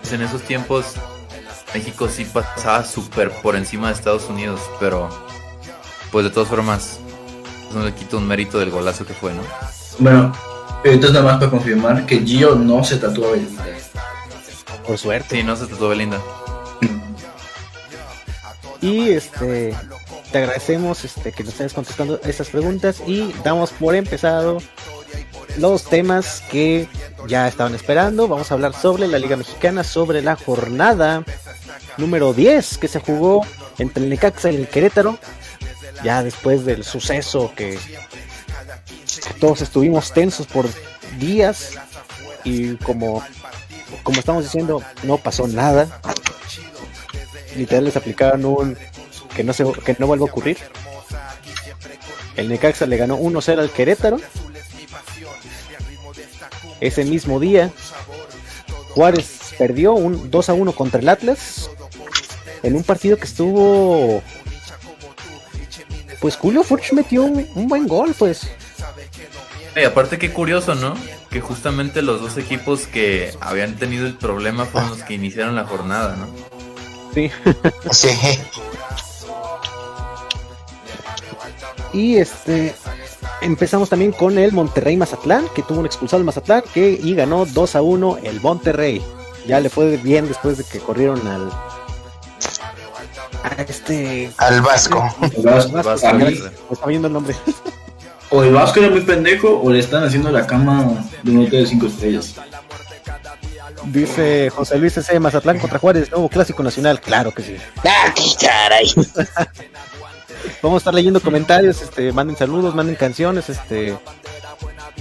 pues, 0.00 0.14
en 0.14 0.22
esos 0.22 0.40
tiempos 0.44 0.96
México 1.74 2.08
sí 2.08 2.24
pasaba 2.24 2.84
súper 2.84 3.30
por 3.30 3.56
encima 3.56 3.88
de 3.88 3.94
Estados 3.94 4.28
Unidos, 4.28 4.60
pero 4.78 5.08
pues 6.10 6.24
de 6.24 6.30
todas 6.30 6.48
formas 6.48 7.00
no 7.74 7.84
le 7.84 7.94
quito 7.94 8.18
un 8.18 8.26
mérito 8.26 8.58
del 8.58 8.70
golazo 8.70 9.06
que 9.06 9.14
fue, 9.14 9.32
¿no? 9.32 9.42
Bueno, 9.98 10.32
entonces 10.84 11.12
nada 11.12 11.24
más 11.24 11.38
para 11.38 11.50
confirmar 11.50 12.06
que 12.06 12.20
Gio 12.20 12.54
no 12.54 12.84
se 12.84 12.96
tatuó 12.96 13.28
a 13.28 13.32
Belinda. 13.32 13.64
Por 14.86 14.98
suerte. 14.98 15.36
Sí, 15.36 15.42
no 15.42 15.56
se 15.56 15.66
trató 15.66 15.88
Belinda. 15.88 16.18
Y 18.80 19.10
este 19.10 19.74
te 20.32 20.38
agradecemos 20.38 21.04
este 21.04 21.30
que 21.30 21.44
nos 21.44 21.52
estés 21.52 21.72
contestando 21.72 22.18
estas 22.24 22.48
preguntas 22.48 23.02
y 23.06 23.32
damos 23.44 23.70
por 23.70 23.94
empezado 23.94 24.58
los 25.58 25.84
temas 25.84 26.42
que 26.50 26.88
ya 27.28 27.48
estaban 27.48 27.74
esperando. 27.74 28.28
Vamos 28.28 28.50
a 28.50 28.54
hablar 28.54 28.74
sobre 28.74 29.06
la 29.08 29.18
Liga 29.18 29.36
Mexicana, 29.36 29.84
sobre 29.84 30.22
la 30.22 30.36
jornada 30.36 31.24
número 31.96 32.32
10 32.32 32.78
que 32.78 32.88
se 32.88 33.00
jugó 33.00 33.46
entre 33.78 34.02
el 34.04 34.10
Necaxa 34.10 34.50
y 34.50 34.56
el 34.56 34.68
Querétaro. 34.68 35.18
Ya 36.02 36.22
después 36.22 36.64
del 36.64 36.84
suceso 36.84 37.52
que, 37.54 37.78
todos 39.40 39.60
estuvimos 39.60 40.12
tensos 40.12 40.46
por 40.46 40.68
días 41.18 41.72
y 42.44 42.76
como 42.76 43.22
como 44.02 44.18
estamos 44.18 44.44
diciendo 44.44 44.82
no 45.02 45.18
pasó 45.18 45.46
nada. 45.46 46.00
Literal 47.56 47.84
les 47.84 47.96
aplicaron 47.96 48.44
un 48.44 48.78
que 49.34 49.44
no 49.44 49.52
se 49.52 49.64
que 49.84 49.96
no 49.98 50.06
vuelva 50.06 50.26
a 50.26 50.30
ocurrir. 50.30 50.58
El 52.36 52.48
Necaxa 52.48 52.86
le 52.86 52.96
ganó 52.96 53.18
1-0 53.18 53.58
al 53.58 53.70
Querétaro. 53.70 54.18
Ese 56.82 57.04
mismo 57.04 57.38
día, 57.38 57.70
Juárez 58.90 59.54
perdió 59.56 59.92
un 59.92 60.32
2 60.32 60.48
a 60.48 60.52
1 60.52 60.72
contra 60.72 61.00
el 61.00 61.08
Atlas. 61.08 61.70
En 62.64 62.74
un 62.74 62.82
partido 62.82 63.16
que 63.16 63.24
estuvo. 63.24 64.20
Pues 66.20 66.36
Julio 66.36 66.64
Furch 66.64 66.92
metió 66.92 67.22
un, 67.22 67.48
un 67.54 67.68
buen 67.68 67.86
gol, 67.86 68.14
pues. 68.18 68.48
Y 69.76 69.84
aparte 69.84 70.18
qué 70.18 70.32
curioso, 70.32 70.74
¿no? 70.74 70.94
Que 71.30 71.40
justamente 71.40 72.02
los 72.02 72.20
dos 72.20 72.36
equipos 72.36 72.88
que 72.88 73.32
habían 73.40 73.76
tenido 73.76 74.06
el 74.06 74.14
problema 74.14 74.64
fueron 74.64 74.90
los 74.90 75.02
que 75.04 75.14
iniciaron 75.14 75.54
la 75.54 75.64
jornada, 75.64 76.16
¿no? 76.16 76.26
Sí. 77.14 77.30
Sí. 77.92 78.08
Y 81.92 82.16
este. 82.16 82.74
Empezamos 83.40 83.88
también 83.88 84.12
con 84.12 84.38
el 84.38 84.52
Monterrey 84.52 84.96
Mazatlán, 84.96 85.46
que 85.54 85.62
tuvo 85.62 85.80
un 85.80 85.86
expulsado 85.86 86.20
el 86.20 86.24
Mazatlán, 86.24 86.62
que 86.72 86.98
y 87.02 87.14
ganó 87.14 87.44
2 87.44 87.76
a 87.76 87.82
1 87.82 88.18
el 88.22 88.40
Monterrey. 88.40 89.02
Ya 89.46 89.60
le 89.60 89.68
fue 89.68 89.96
bien 89.96 90.28
después 90.28 90.58
de 90.58 90.64
que 90.64 90.78
corrieron 90.78 91.26
al. 91.26 91.50
A 93.42 93.62
este. 93.62 94.30
Al 94.38 94.60
Vasco. 94.62 95.04
El 95.36 95.42
Vasco, 95.42 95.72
Vasco, 95.72 96.06
a 96.06 96.12
mí, 96.12 96.24
Vasco. 96.24 96.50
Me 96.68 96.74
está 96.74 96.86
viendo 96.86 97.08
el 97.08 97.14
nombre. 97.14 97.34
o 98.30 98.42
el 98.44 98.52
Vasco 98.52 98.80
era 98.80 98.90
muy 98.90 99.00
pendejo 99.00 99.60
o 99.60 99.70
le 99.70 99.80
están 99.80 100.04
haciendo 100.04 100.30
la 100.30 100.46
cama 100.46 101.04
de 101.22 101.30
un 101.32 101.46
hotel 101.46 101.64
de 101.64 101.66
5 101.66 101.86
estrellas. 101.86 102.34
Dice 103.86 104.50
José 104.50 104.78
Luis 104.78 104.92
C. 104.92 105.18
Mazatlán 105.18 105.58
contra 105.58 105.78
Juárez, 105.78 106.10
nuevo 106.10 106.28
clásico 106.28 106.62
nacional. 106.62 107.00
Claro 107.00 107.32
que 107.32 107.42
sí. 107.42 107.56
¡Ah, 107.84 108.12
qué 108.14 108.46
caray! 108.46 108.86
Vamos 110.62 110.76
a 110.76 110.80
estar 110.82 110.94
leyendo 110.94 111.20
comentarios, 111.20 111.82
este, 111.82 112.12
manden 112.12 112.36
saludos, 112.36 112.74
manden 112.74 112.96
canciones, 112.96 113.48
este. 113.48 113.96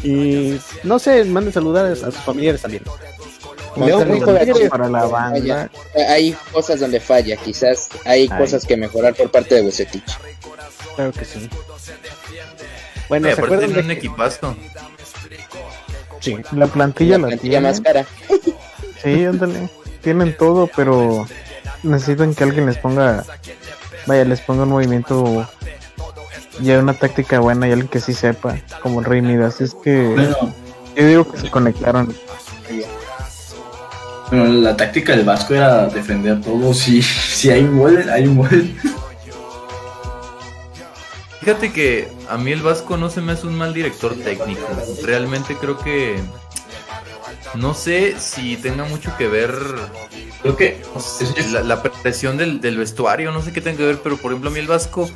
Y 0.03 0.59
no 0.83 0.97
sé, 0.99 1.23
manden 1.25 1.53
saludar 1.53 1.85
a 1.85 1.95
sus 1.95 2.15
familiares 2.15 2.61
también. 2.61 2.83
De- 3.75 4.69
para 4.69 4.89
la 4.89 5.05
banda. 5.05 5.69
Hay 6.09 6.35
cosas 6.51 6.79
donde 6.81 6.99
falla, 6.99 7.37
quizás 7.37 7.89
hay 8.05 8.27
Ay. 8.29 8.37
cosas 8.37 8.65
que 8.65 8.75
mejorar 8.75 9.15
por 9.15 9.31
parte 9.31 9.55
de 9.55 9.61
Bucetich. 9.61 10.03
Claro 10.95 11.11
que 11.13 11.23
sí. 11.23 11.49
Bueno, 13.07 13.27
¿se 13.27 13.33
aparte 13.33 13.45
acuerdan 13.55 13.67
tienen 13.69 13.83
un 13.85 13.87
de 13.89 13.93
que- 13.99 13.99
equipazo. 14.07 14.55
Sí. 16.19 16.37
La 16.51 16.67
plantilla 16.67 17.17
La 17.17 17.21
la, 17.23 17.27
plantilla 17.27 17.51
tiene. 17.59 17.67
más 17.67 17.81
cara. 17.81 18.05
Sí, 19.01 19.25
ándale. 19.25 19.69
Tienen 20.01 20.35
todo, 20.37 20.69
pero 20.75 21.27
necesitan 21.83 22.35
que 22.35 22.43
alguien 22.43 22.65
les 22.67 22.77
ponga. 22.77 23.23
Vaya, 24.07 24.25
les 24.25 24.41
ponga 24.41 24.63
un 24.63 24.69
movimiento. 24.69 25.47
Ya 26.59 26.79
una 26.79 26.93
táctica 26.93 27.39
buena 27.39 27.67
y 27.67 27.71
alguien 27.71 27.87
que 27.87 27.99
sí 27.99 28.13
sepa, 28.13 28.55
como 28.83 28.99
el 28.99 29.05
Rey 29.05 29.21
Midas. 29.21 29.61
Es 29.61 29.73
que 29.73 30.09
Bueno, 30.09 30.53
yo 30.95 31.07
digo 31.07 31.31
que 31.31 31.39
se 31.39 31.49
conectaron. 31.49 32.13
bueno, 34.29 34.45
la 34.45 34.75
táctica 34.77 35.15
del 35.15 35.25
Vasco 35.25 35.55
era 35.55 35.87
defender 35.87 36.41
todo. 36.41 36.73
Si, 36.73 37.01
si 37.01 37.49
hay 37.49 37.63
un 37.63 37.79
gol, 37.79 38.09
hay 38.09 38.27
un 38.27 38.37
gol. 38.37 38.75
Fíjate 41.39 41.73
que 41.73 42.07
a 42.29 42.37
mí 42.37 42.51
el 42.51 42.61
Vasco 42.61 42.97
no 42.97 43.09
se 43.09 43.21
me 43.21 43.31
hace 43.31 43.47
un 43.47 43.57
mal 43.57 43.73
director 43.73 44.15
técnico. 44.15 44.67
Realmente 45.03 45.55
creo 45.59 45.79
que 45.79 46.19
no 47.55 47.73
sé 47.73 48.15
si 48.19 48.55
tenga 48.57 48.83
mucho 48.85 49.15
que 49.17 49.27
ver 49.27 49.53
Creo 50.41 50.55
que 50.57 50.81
no 50.95 50.99
sé, 51.01 51.27
la, 51.51 51.61
la 51.61 51.83
presión 51.83 52.35
del, 52.37 52.61
del 52.61 52.77
vestuario, 52.77 53.31
no 53.31 53.41
sé 53.43 53.51
qué 53.53 53.61
tenga 53.61 53.77
que 53.77 53.85
ver, 53.85 53.99
pero 54.03 54.17
por 54.17 54.31
ejemplo 54.31 54.49
a 54.49 54.53
mí 54.53 54.59
el 54.59 54.67
Vasco 54.67 55.09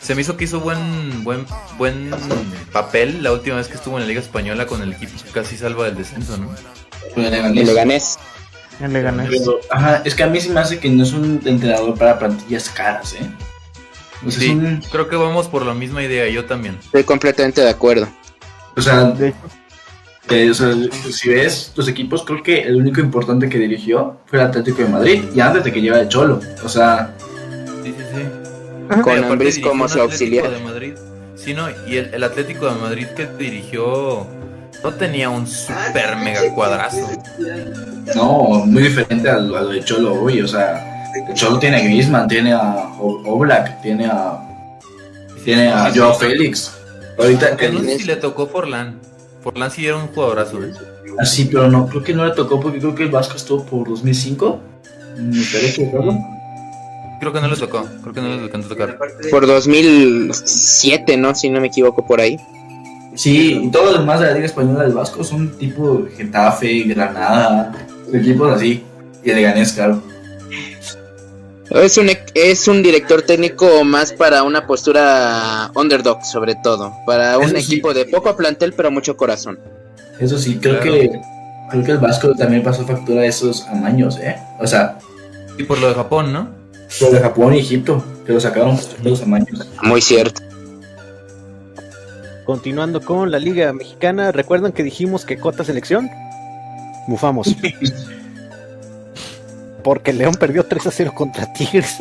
se 0.00 0.14
me 0.14 0.20
hizo 0.20 0.36
que 0.36 0.44
hizo 0.44 0.60
buen 0.60 1.24
buen 1.24 1.44
buen 1.78 2.10
papel 2.72 3.22
la 3.22 3.32
última 3.32 3.56
vez 3.56 3.66
que 3.68 3.74
estuvo 3.74 3.96
en 3.96 4.02
la 4.02 4.08
Liga 4.08 4.20
Española 4.20 4.66
con 4.66 4.82
el 4.82 4.92
equipo 4.92 5.12
que 5.24 5.30
casi 5.30 5.56
salva 5.56 5.86
del 5.86 5.96
descenso, 5.96 6.36
¿no? 6.36 6.48
pues, 7.14 7.30
le 7.30 7.38
Y 7.38 7.42
gané. 7.42 7.64
le 7.64 7.72
ganés. 7.74 8.18
Ya 8.80 8.88
le 8.88 9.02
gané. 9.02 9.26
Pero, 9.28 9.60
ajá, 9.70 10.02
es 10.04 10.14
que 10.14 10.22
a 10.24 10.26
mí 10.26 10.40
se 10.40 10.50
me 10.50 10.60
hace 10.60 10.78
que 10.78 10.88
no 10.90 11.02
es 11.04 11.12
un 11.12 11.40
entrenador 11.44 11.96
para 11.96 12.18
plantillas 12.18 12.68
caras, 12.68 13.12
¿eh? 13.14 13.18
Sea, 14.28 14.30
Sí, 14.40 14.50
un- 14.50 14.82
creo 14.90 15.08
que 15.08 15.16
vamos 15.16 15.46
por 15.48 15.64
la 15.64 15.74
misma 15.74 16.02
idea, 16.02 16.28
yo 16.28 16.44
también. 16.44 16.78
Estoy 16.82 17.04
completamente 17.04 17.60
de 17.60 17.70
acuerdo. 17.70 18.08
o 18.76 18.82
sea, 18.82 19.04
De 19.04 19.28
hecho, 19.28 19.38
que, 20.28 20.50
o 20.50 20.54
sea, 20.54 20.72
si 21.10 21.28
ves 21.28 21.72
los 21.76 21.86
equipos, 21.88 22.24
creo 22.24 22.42
que 22.42 22.62
el 22.62 22.76
único 22.76 23.00
importante 23.00 23.48
que 23.48 23.58
dirigió 23.58 24.16
fue 24.26 24.38
el 24.40 24.46
Atlético 24.46 24.78
de 24.82 24.88
Madrid 24.88 25.24
y 25.34 25.40
antes 25.40 25.64
de 25.64 25.72
que 25.72 25.80
llegara 25.82 26.02
el 26.02 26.08
Cholo. 26.08 26.40
O 26.64 26.68
sea, 26.68 27.14
Sí, 27.82 27.94
sí, 27.96 28.04
sí. 28.14 29.00
Con 29.02 29.38
dirigió 29.38 29.68
como 29.68 29.86
su 29.88 30.00
Atlético 30.00 30.02
auxiliar. 30.12 30.50
de 30.50 30.60
Madrid. 30.60 30.92
Sí, 31.36 31.52
no, 31.52 31.68
y 31.86 31.96
el, 31.96 32.14
el 32.14 32.24
Atlético 32.24 32.66
de 32.66 32.80
Madrid 32.80 33.06
que 33.16 33.26
dirigió 33.26 34.26
no 34.82 34.92
tenía 34.94 35.28
un 35.30 35.46
super 35.46 36.16
mega 36.16 36.40
cuadrazo. 36.54 37.06
no, 38.14 38.64
muy 38.66 38.82
diferente 38.84 39.28
a 39.28 39.38
lo, 39.38 39.68
de 39.68 39.82
Cholo 39.84 40.14
hoy. 40.22 40.40
O 40.40 40.48
sea, 40.48 41.12
el 41.28 41.34
Cholo 41.34 41.58
tiene 41.58 41.76
a 41.78 41.80
Griezmann, 41.84 42.28
tiene 42.28 42.52
a 42.52 42.88
Oblak, 42.98 43.80
tiene 43.82 44.06
a, 44.06 44.38
tiene 45.44 45.68
a 45.68 45.90
Joao 45.94 46.14
Félix. 46.14 46.72
Ahorita, 47.18 47.56
Que 47.56 47.68
no 47.70 47.80
sé 47.80 47.92
el- 47.92 47.98
si 48.00 48.04
le 48.06 48.16
tocó 48.16 48.46
Forlán. 48.46 48.98
Forlán 49.44 49.70
sí 49.70 49.86
era 49.86 49.98
un 49.98 50.06
jugadorazo. 50.08 50.64
¿eh? 50.64 50.72
así, 51.18 51.44
pero 51.44 51.70
no, 51.70 51.86
creo 51.86 52.02
que 52.02 52.14
no 52.14 52.24
le 52.24 52.32
tocó 52.32 52.58
porque 52.60 52.78
creo 52.78 52.94
que 52.94 53.02
el 53.02 53.10
Vasco 53.10 53.36
estuvo 53.36 53.62
por 53.62 53.86
2005. 53.90 54.58
Me 55.18 55.44
parece 55.52 55.82
equivocado. 55.84 56.18
Creo 57.20 57.32
que 57.32 57.40
no 57.42 57.48
le 57.48 57.56
tocó. 57.56 57.86
Creo 58.00 58.14
que 58.14 58.20
no 58.22 58.28
le 58.28 58.42
alcanzó 58.42 58.68
a 58.68 58.70
tocar. 58.70 58.98
Por 59.30 59.46
2007, 59.46 61.16
¿no? 61.18 61.34
Si 61.34 61.50
no 61.50 61.60
me 61.60 61.66
equivoco 61.66 62.06
por 62.06 62.22
ahí. 62.22 62.38
Sí, 63.14 63.60
y 63.64 63.70
todos 63.70 63.92
los 63.92 64.00
demás 64.00 64.20
de 64.20 64.26
la 64.26 64.32
Liga 64.32 64.46
Española 64.46 64.82
del 64.82 64.94
Vasco 64.94 65.22
son 65.22 65.56
tipo 65.58 66.06
Getafe, 66.16 66.82
Granada, 66.84 67.86
equipos 68.14 68.50
así. 68.50 68.82
Y 69.22 69.30
el 69.30 69.36
Leganés, 69.36 69.74
claro. 69.74 70.02
Es 71.70 71.96
un, 71.98 72.10
es 72.34 72.68
un 72.68 72.82
director 72.82 73.22
técnico 73.22 73.84
más 73.84 74.12
para 74.12 74.42
una 74.42 74.66
postura 74.66 75.70
underdog, 75.74 76.24
sobre 76.24 76.54
todo. 76.56 76.92
Para 77.06 77.38
un 77.38 77.44
Eso 77.46 77.56
sí. 77.56 77.62
equipo 77.74 77.94
de 77.94 78.04
poco 78.04 78.36
plantel, 78.36 78.74
pero 78.74 78.90
mucho 78.90 79.16
corazón. 79.16 79.58
Eso 80.20 80.38
sí, 80.38 80.58
creo 80.60 80.80
Claro. 80.80 80.94
que 81.00 81.20
creo 81.70 81.84
que 81.84 81.92
el 81.92 81.98
Vasco 81.98 82.34
también 82.34 82.62
pasó 82.62 82.84
factura 82.86 83.22
de 83.22 83.28
esos 83.28 83.66
amaños, 83.66 84.18
¿eh? 84.18 84.36
O 84.60 84.66
sea, 84.66 84.98
Y 85.58 85.62
por 85.64 85.78
lo 85.78 85.88
de 85.88 85.94
Japón, 85.94 86.32
¿no? 86.32 86.48
lo 87.00 87.10
de 87.10 87.18
Japón 87.20 87.54
y 87.54 87.58
Egipto, 87.60 88.04
que 88.26 88.32
lo 88.32 88.40
sacaron 88.40 88.76
de 89.02 89.10
los 89.10 89.22
amaños. 89.22 89.66
Muy 89.82 90.00
cierto. 90.00 90.42
Continuando 92.44 93.00
con 93.00 93.30
la 93.30 93.38
Liga 93.38 93.72
Mexicana, 93.72 94.30
¿recuerdan 94.32 94.72
que 94.72 94.82
dijimos 94.82 95.24
que 95.24 95.38
cota 95.38 95.64
selección? 95.64 96.10
Mufamos. 97.08 97.48
Porque 99.84 100.12
León 100.12 100.34
perdió 100.34 100.64
3 100.64 100.86
a 100.86 100.90
0 100.90 101.12
contra 101.14 101.52
Tigres. 101.52 101.98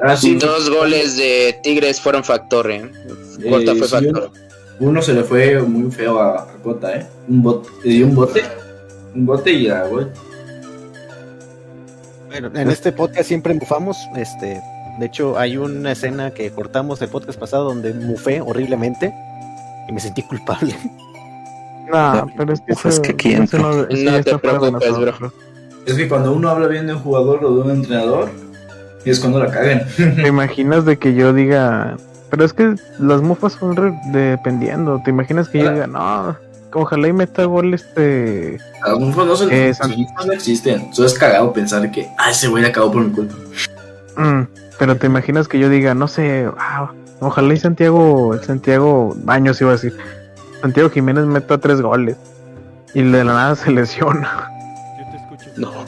Ah, 0.00 0.16
sí, 0.16 0.36
Dos 0.36 0.70
goles 0.70 1.16
de 1.16 1.58
Tigres 1.62 2.00
fueron 2.00 2.24
factor, 2.24 2.70
¿eh? 2.70 2.90
Cota 3.48 3.72
Eh, 3.72 3.76
fue 3.76 3.88
sí, 3.88 3.94
factor. 3.94 4.30
uno 4.80 5.02
se 5.02 5.12
le 5.14 5.22
fue 5.24 5.60
muy 5.62 5.90
feo 5.90 6.18
a, 6.20 6.42
a 6.42 6.46
Cota, 6.62 6.94
¿eh? 6.96 7.06
Un 7.28 7.42
bote, 7.42 7.68
le 7.84 7.92
dio 7.94 8.06
un 8.06 8.14
bote 8.14 8.42
un 9.14 9.26
bote 9.26 9.52
y 9.52 9.64
ya, 9.64 9.84
güey. 9.84 10.06
Bueno, 12.28 12.50
en 12.58 12.68
este 12.70 12.90
podcast 12.92 13.28
siempre 13.28 13.54
mufamos, 13.54 13.96
este, 14.16 14.60
de 14.98 15.06
hecho 15.06 15.38
hay 15.38 15.56
una 15.56 15.92
escena 15.92 16.32
que 16.32 16.50
cortamos 16.50 16.98
del 16.98 17.08
podcast 17.10 17.38
pasado 17.38 17.64
donde 17.64 17.94
mufé 17.94 18.40
horriblemente 18.40 19.12
y 19.88 19.92
me 19.92 20.00
sentí 20.00 20.22
culpable. 20.22 20.74
No, 21.92 22.26
pero 22.36 22.52
es 22.54 22.60
que 22.62 22.72
Pues 22.74 22.94
eso- 22.94 23.02
que 23.02 23.14
quién, 23.14 23.42
eso 23.44 23.58
no, 23.58 23.74
No 23.86 24.22
te 24.24 24.38
preocupes, 24.38 24.98
bro. 24.98 25.32
Es 25.86 25.94
que 25.94 26.08
cuando 26.08 26.32
uno 26.32 26.48
habla 26.48 26.66
bien 26.68 26.86
de 26.86 26.94
un 26.94 27.00
jugador 27.00 27.44
o 27.44 27.54
de 27.54 27.62
un 27.62 27.70
entrenador, 27.70 28.30
es 29.04 29.20
cuando 29.20 29.38
la 29.38 29.50
cagan. 29.50 29.86
¿Te 29.96 30.26
imaginas 30.26 30.84
de 30.84 30.98
que 30.98 31.14
yo 31.14 31.32
diga, 31.32 31.96
pero 32.30 32.44
es 32.44 32.52
que 32.52 32.74
las 32.98 33.20
mufas 33.20 33.54
son 33.54 33.74
dependiendo? 34.12 35.00
¿Te 35.04 35.10
imaginas 35.10 35.48
que 35.48 35.58
yo 35.58 35.72
diga, 35.72 35.86
no, 35.86 36.36
ojalá 36.72 37.08
y 37.08 37.12
meta 37.12 37.44
gol 37.44 37.74
este... 37.74 38.58
Las 38.84 38.98
mufas 38.98 39.26
no, 39.26 39.36
son, 39.36 39.52
Eh, 39.52 39.72
no 40.26 40.32
existen. 40.32 40.88
Eso 40.90 41.04
es 41.04 41.14
cagado 41.14 41.52
pensar 41.52 41.90
que, 41.90 42.08
ah, 42.18 42.30
ese 42.30 42.48
güey 42.48 42.64
acabó 42.64 42.92
por 42.92 43.04
mi 43.04 43.12
culpa. 43.12 43.34
mm, 44.16 44.42
pero 44.78 44.96
te 44.96 45.06
imaginas 45.06 45.48
que 45.48 45.58
yo 45.58 45.68
diga, 45.68 45.94
no 45.94 46.08
sé, 46.08 46.48
ah, 46.58 46.90
ojalá 47.20 47.54
y 47.54 47.58
Santiago, 47.58 48.36
Santiago 48.42 49.14
Baños 49.22 49.60
iba 49.60 49.70
a 49.70 49.74
decir, 49.74 49.96
Santiago 50.62 50.90
Jiménez 50.90 51.26
meta 51.26 51.58
tres 51.58 51.80
goles 51.80 52.16
y 52.94 53.02
de 53.02 53.24
la 53.24 53.34
nada 53.34 53.54
se 53.54 53.70
lesiona. 53.70 54.53
No. 55.56 55.72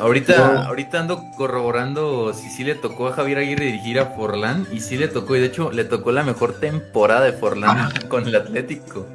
Ahorita, 0.00 0.52
No. 0.54 0.60
ahorita 0.68 1.00
ando 1.00 1.22
corroborando 1.36 2.32
si 2.32 2.48
sí 2.50 2.62
le 2.64 2.74
tocó 2.76 3.08
a 3.08 3.12
Javier 3.12 3.38
Aguirre 3.38 3.64
dirigir 3.66 3.98
a 3.98 4.06
Forlán 4.06 4.66
y 4.72 4.80
sí 4.80 4.96
le 4.96 5.08
tocó, 5.08 5.34
y 5.36 5.40
de 5.40 5.46
hecho 5.46 5.72
le 5.72 5.84
tocó 5.84 6.12
la 6.12 6.22
mejor 6.22 6.54
temporada 6.54 7.24
de 7.24 7.32
Forlán 7.32 7.90
con 8.08 8.26
el 8.26 8.34
Atlético. 8.36 9.06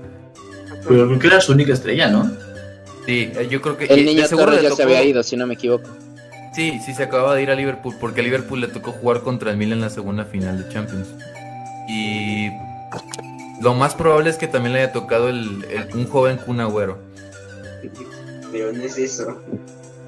Pero 0.87 1.07
creo 1.07 1.19
que 1.19 1.27
era 1.27 1.39
su 1.41 1.53
única 1.53 1.71
estrella, 1.73 2.07
¿no? 2.09 2.29
Sí, 3.05 3.31
eh, 3.35 3.47
yo 3.49 3.61
creo 3.61 3.77
que 3.77 3.85
El 3.85 3.99
y 3.99 4.03
de 4.03 4.13
niño 4.13 4.27
seguro 4.27 4.59
ya 4.59 4.71
se 4.71 4.83
había 4.83 5.03
ido, 5.03 5.23
si 5.23 5.37
no 5.37 5.47
me 5.47 5.53
equivoco. 5.53 5.89
Sí, 6.53 6.79
sí 6.85 6.93
se 6.93 7.03
acababa 7.03 7.35
de 7.35 7.43
ir 7.43 7.51
a 7.51 7.55
Liverpool 7.55 7.95
porque 7.99 8.19
a 8.21 8.23
Liverpool 8.23 8.59
le 8.61 8.67
tocó 8.67 8.91
jugar 8.91 9.21
contra 9.21 9.51
el 9.51 9.57
Milan 9.57 9.79
en 9.79 9.81
la 9.85 9.89
segunda 9.89 10.25
final 10.25 10.61
de 10.63 10.69
Champions. 10.73 11.07
Y 11.89 12.49
lo 13.61 13.73
más 13.73 13.95
probable 13.95 14.29
es 14.29 14.37
que 14.37 14.47
también 14.47 14.73
le 14.73 14.79
haya 14.83 14.91
tocado 14.91 15.29
el, 15.29 15.65
el- 15.69 15.95
un 15.95 16.07
joven 16.07 16.37
Kun 16.37 16.59
Agüero. 16.59 16.97
Pero 18.51 18.71
no 18.71 18.83
es 18.83 18.97
eso. 18.97 19.41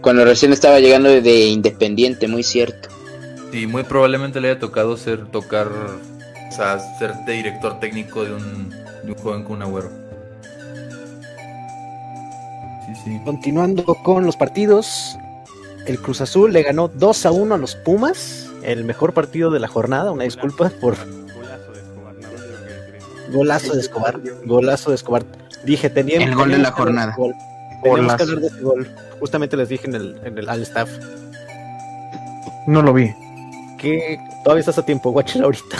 Cuando 0.01 0.23
recién 0.23 0.53
estaba 0.53 0.79
llegando 0.79 1.09
de 1.09 1.45
Independiente, 1.47 2.27
muy 2.27 2.43
cierto. 2.43 2.89
Sí, 3.51 3.65
muy 3.67 3.83
probablemente 3.83 4.39
le 4.41 4.51
haya 4.51 4.59
tocado 4.59 4.97
ser 4.97 5.25
tocar, 5.27 5.67
o 5.67 6.51
sea, 6.51 6.79
ser 6.99 7.13
de 7.25 7.33
director 7.33 7.79
técnico 7.79 8.23
de 8.23 8.33
un, 8.33 8.69
de 8.69 9.11
un 9.11 9.15
joven 9.15 9.43
Kun 9.43 9.61
Agüero. 9.61 9.89
Sí, 12.85 12.93
sí. 13.03 13.21
Continuando 13.23 13.83
con 13.83 14.25
los 14.25 14.35
partidos, 14.35 15.17
el 15.87 15.99
Cruz 15.99 16.21
Azul 16.21 16.53
le 16.53 16.63
ganó 16.63 16.87
2 16.87 17.25
a 17.25 17.31
1 17.31 17.55
a 17.55 17.57
los 17.57 17.75
Pumas, 17.75 18.47
el 18.63 18.83
mejor 18.83 19.13
partido 19.13 19.49
de 19.51 19.59
la 19.59 19.67
jornada, 19.67 20.11
una 20.11 20.23
disculpa 20.23 20.69
por 20.81 20.95
Golazo 20.95 21.71
de 21.73 21.79
Escobar, 21.79 22.15
golazo 23.31 23.73
de 23.73 23.79
Escobar, 23.79 24.19
golazo 24.45 24.89
de 24.89 24.95
Escobar. 24.95 25.23
Dije, 25.63 25.89
tenía 25.89 26.17
El 26.17 26.35
gol 26.35 26.51
de 26.51 26.59
la 26.59 26.71
jornada. 26.71 27.15
gol. 27.17 27.33
Golazo. 27.89 28.17
que 28.17 28.23
hablar 28.23 28.39
de 28.41 28.47
ese 28.47 28.61
gol. 28.61 28.89
Justamente 29.19 29.57
les 29.57 29.69
dije 29.69 29.87
en 29.87 29.95
el, 29.95 30.19
en 30.23 30.37
el 30.37 30.49
al 30.49 30.61
staff 30.63 30.89
No 32.67 32.81
lo 32.81 32.93
vi. 32.93 33.13
que 33.77 34.19
todavía 34.43 34.59
estás 34.61 34.77
a 34.79 34.85
tiempo, 34.85 35.11
guáchalo 35.11 35.45
ahorita. 35.45 35.77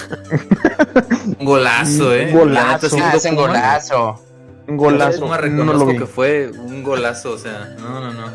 Un 1.40 1.46
golazo, 1.46 2.14
eh. 2.14 2.32
Golazo. 2.32 2.66
La 2.68 2.74
neta, 2.74 2.90
siendo 2.90 3.08
Ah, 3.08 3.14
es 3.16 3.26
un 3.26 3.36
golazo. 3.36 4.22
Un 4.68 4.78
golazo. 4.78 5.28
No 5.28 5.38
reconozco 5.38 5.80
lo 5.80 5.86
vi. 5.92 5.98
que 5.98 6.06
fue 6.06 6.52
un 6.52 6.84
golazo, 6.84 7.32
o 7.34 7.38
sea, 7.38 7.76
no, 7.80 8.00
no, 8.00 8.14
no. 8.14 8.28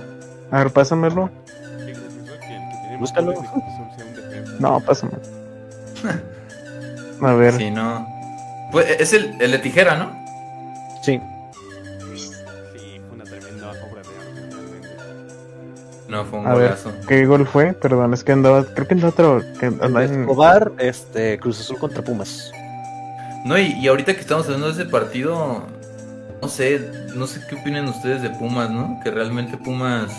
A 0.50 0.58
ver, 0.58 0.72
pásamelo. 0.72 1.30
Búscalo. 2.98 3.32
un. 3.32 3.46
No, 4.58 4.80
pásame. 4.80 5.12
A 7.22 7.32
ver. 7.34 7.54
Sí, 7.54 7.70
no. 7.70 8.06
Pues 8.72 8.86
es 9.00 9.12
el, 9.12 9.36
el 9.40 9.50
de 9.52 9.58
tijera, 9.58 9.96
¿no? 9.96 10.12
Sí, 11.02 11.20
No, 16.10 16.24
fue 16.24 16.40
un 16.40 16.46
A 16.46 16.54
ver, 16.54 16.64
golazo. 16.70 16.92
¿qué 17.06 17.24
gol 17.24 17.46
fue? 17.46 17.72
Perdón, 17.72 18.12
es 18.14 18.24
que 18.24 18.32
andaba, 18.32 18.64
creo 18.64 18.86
que 18.88 18.94
andaba 18.94 19.10
otro, 19.10 19.42
que 19.60 19.66
andaba 19.66 20.04
en- 20.04 20.22
Escobar, 20.22 20.72
este, 20.78 21.38
Cruz 21.38 21.60
Azul 21.60 21.78
contra 21.78 22.02
Pumas. 22.02 22.50
No, 23.44 23.56
y, 23.56 23.72
y 23.80 23.86
ahorita 23.88 24.14
que 24.14 24.20
estamos 24.20 24.44
hablando 24.46 24.66
de 24.66 24.82
ese 24.82 24.90
partido, 24.90 25.62
no 26.42 26.48
sé, 26.48 26.80
no 27.14 27.26
sé 27.26 27.40
qué 27.48 27.54
opinan 27.54 27.86
ustedes 27.88 28.22
de 28.22 28.30
Pumas, 28.30 28.70
¿no? 28.70 28.98
Que 29.04 29.10
realmente 29.10 29.56
Pumas 29.56 30.10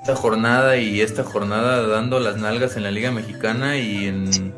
esta 0.00 0.14
jornada 0.16 0.76
y 0.76 1.00
esta 1.00 1.24
jornada 1.24 1.86
dando 1.86 2.20
las 2.20 2.36
nalgas 2.36 2.76
en 2.76 2.82
la 2.84 2.90
Liga 2.90 3.10
Mexicana 3.10 3.76
y 3.76 4.06
en 4.06 4.52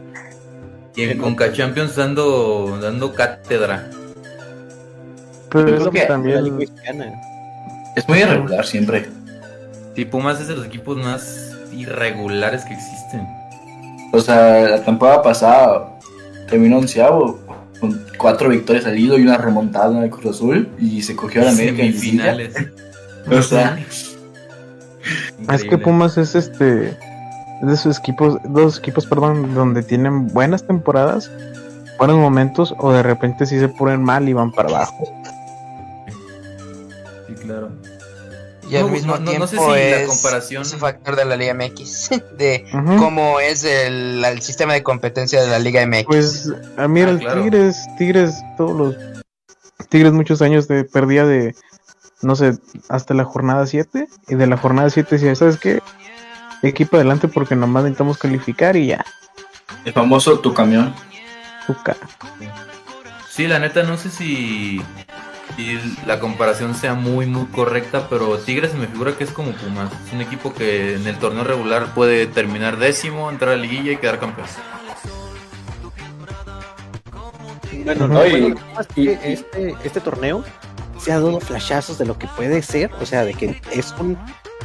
y 0.94 1.02
en 1.02 1.10
En- 1.10 1.18
Conca 1.18 1.52
Champions 1.52 1.96
dando 1.96 2.78
dando 2.80 3.14
cátedra. 3.14 3.88
Pero 5.50 5.68
Yo 5.68 5.74
es 5.74 5.80
creo 5.80 5.90
que 5.92 6.00
que 6.00 6.08
La 6.08 6.18
Liga 6.18 6.34
también, 6.36 6.56
Mexicana. 6.58 7.12
Es 7.96 8.06
muy 8.08 8.18
irregular 8.18 8.66
siempre. 8.66 9.08
Sí, 9.96 10.04
Pumas 10.04 10.38
es 10.42 10.48
de 10.48 10.56
los 10.56 10.66
equipos 10.66 10.98
más 10.98 11.56
irregulares 11.72 12.66
que 12.66 12.74
existen. 12.74 13.26
O 14.12 14.20
sea, 14.20 14.68
la 14.68 14.84
temporada 14.84 15.22
pasada 15.22 15.98
terminó 16.50 16.76
onceavo 16.78 17.40
con 17.80 18.04
cuatro 18.18 18.50
victorias 18.50 18.84
al 18.84 18.98
hilo 18.98 19.18
y 19.18 19.22
una 19.22 19.38
remontada 19.38 19.96
en 19.96 20.04
el 20.04 20.10
Cruz 20.10 20.36
Azul 20.36 20.68
y 20.78 21.02
se 21.02 21.16
cogió 21.16 21.40
a 21.40 21.46
la 21.46 21.50
América 21.52 21.82
en. 21.82 21.92
Semifinales. 21.94 22.54
O 23.28 23.42
sea, 23.42 23.76
es 25.52 25.64
que. 25.64 25.78
Pumas 25.78 26.16
es 26.16 26.36
este, 26.36 26.90
es 26.90 26.96
de 27.66 27.74
esos 27.74 27.98
equipos, 27.98 28.38
dos 28.44 28.78
equipos, 28.78 29.04
perdón, 29.04 29.52
donde 29.52 29.82
tienen 29.82 30.28
buenas 30.28 30.64
temporadas, 30.64 31.28
buenos 31.98 32.18
momentos, 32.18 32.72
o 32.78 32.92
de 32.92 33.02
repente 33.02 33.44
sí 33.44 33.58
se 33.58 33.68
ponen 33.68 34.04
mal 34.04 34.28
y 34.28 34.32
van 34.32 34.52
para 34.52 34.68
abajo. 34.68 35.04
Sí, 37.26 37.34
claro. 37.34 37.72
Y 38.68 38.76
al 38.76 38.82
No, 38.82 38.88
mismo 38.88 39.12
no- 39.14 39.18
no- 39.20 39.24
tiempo 39.30 39.44
no 39.44 39.46
sé 39.46 39.58
si 39.58 39.64
la 39.64 39.78
es 40.00 40.08
comparación- 40.08 40.62
ese 40.62 40.76
factor 40.76 41.14
de 41.16 41.24
la 41.24 41.36
Liga 41.36 41.54
MX, 41.54 42.10
de 42.38 42.64
cómo 42.98 43.38
es 43.40 43.62
el, 43.64 44.24
el 44.24 44.42
sistema 44.42 44.72
de 44.74 44.82
competencia 44.82 45.40
de 45.42 45.48
la 45.48 45.58
Liga 45.58 45.86
MX. 45.86 46.04
Pues 46.06 46.52
a 46.76 46.88
mí 46.88 47.00
era 47.00 47.10
Ah, 47.10 47.14
el 47.14 47.20
claro. 47.20 47.42
Tigres, 47.42 47.76
Tigres, 47.98 48.34
todos 48.56 48.76
los 48.76 48.96
Tigres 49.88 50.12
muchos 50.12 50.42
años 50.42 50.66
de 50.66 50.82
perdía 50.84 51.24
de, 51.24 51.54
no 52.22 52.34
sé, 52.34 52.54
hasta 52.88 53.14
la 53.14 53.24
jornada 53.24 53.66
7, 53.66 54.08
y 54.26 54.34
de 54.34 54.46
la 54.48 54.56
jornada 54.56 54.90
7 54.90 55.14
decía, 55.16 55.34
¿sabes 55.36 55.58
qué? 55.58 55.80
Equipo 56.62 56.96
adelante 56.96 57.28
porque 57.28 57.54
nomás 57.54 57.84
necesitamos 57.84 58.18
calificar 58.18 58.74
y 58.76 58.86
ya, 58.88 59.04
el 59.84 59.92
famoso 59.92 60.40
tu 60.40 60.52
camión. 60.54 60.92
tu 61.68 61.74
cara. 61.84 62.00
Sí, 63.30 63.46
la 63.46 63.58
neta 63.58 63.82
no 63.84 63.96
sé 63.98 64.10
si, 64.10 64.80
si 65.56 65.78
la 66.06 66.20
comparación 66.20 66.74
sea 66.74 66.94
muy 66.94 67.26
muy 67.26 67.46
correcta, 67.46 68.08
pero 68.10 68.36
Tigres 68.38 68.74
me 68.74 68.86
figura 68.86 69.16
que 69.16 69.24
es 69.24 69.30
como 69.30 69.52
Pumas. 69.52 69.90
Es 70.06 70.12
un 70.12 70.20
equipo 70.20 70.52
que 70.52 70.94
en 70.96 71.06
el 71.06 71.16
torneo 71.18 71.44
regular 71.44 71.94
puede 71.94 72.26
terminar 72.26 72.76
décimo, 72.78 73.30
entrar 73.30 73.52
a 73.52 73.56
la 73.56 73.62
liguilla 73.62 73.92
y 73.92 73.96
quedar 73.96 74.18
campeón. 74.20 74.46
Bueno, 77.84 78.08
no, 78.08 78.26
y- 78.26 78.54
este, 79.22 79.74
este 79.84 80.00
torneo 80.00 80.44
se 80.98 81.12
ha 81.12 81.16
dado 81.20 81.40
flashazos 81.40 81.98
de 81.98 82.06
lo 82.06 82.18
que 82.18 82.26
puede 82.26 82.62
ser, 82.62 82.90
o 83.00 83.06
sea, 83.06 83.24
de 83.24 83.34
que 83.34 83.60
es 83.72 83.94
un, 83.98 84.18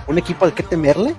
un 0.08 0.18
equipo 0.18 0.46
al 0.46 0.54
que 0.54 0.64
temerle, 0.64 1.16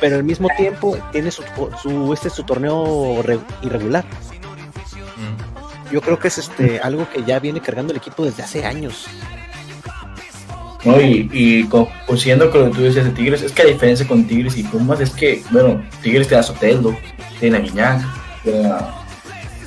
pero 0.00 0.16
al 0.16 0.24
mismo 0.24 0.48
tiempo 0.56 0.96
tiene 1.12 1.30
su, 1.30 1.42
su 1.82 2.12
este 2.12 2.28
su 2.28 2.42
torneo 2.44 3.22
re- 3.22 3.38
irregular. 3.62 4.04
Yo 5.90 6.00
creo 6.00 6.18
que 6.18 6.28
es 6.28 6.38
este 6.38 6.80
algo 6.80 7.08
que 7.12 7.24
ya 7.24 7.38
viene 7.40 7.60
cargando 7.60 7.92
el 7.92 7.96
equipo 7.98 8.24
desde 8.24 8.42
hace 8.42 8.64
años. 8.64 9.06
¿no? 10.84 11.00
Y, 11.00 11.28
y 11.32 11.64
co- 11.64 11.90
consiguiendo 12.06 12.50
con 12.50 12.60
lo 12.60 12.70
que 12.70 12.76
tú 12.76 12.82
decías 12.82 13.04
de 13.04 13.10
Tigres, 13.10 13.42
es 13.42 13.52
que 13.52 13.64
la 13.64 13.70
diferencia 13.72 14.06
con 14.08 14.24
Tigres 14.26 14.56
y 14.56 14.62
Pumas 14.62 15.00
es 15.00 15.10
que, 15.10 15.42
bueno, 15.50 15.82
Tigres 16.02 16.26
tiene 16.28 16.40
a 16.40 16.42
Soteldo, 16.42 16.96
tiene 17.38 17.58
a 17.58 17.60
Guiñac, 17.60 18.02
tiene 18.42 18.66
a, 18.68 18.94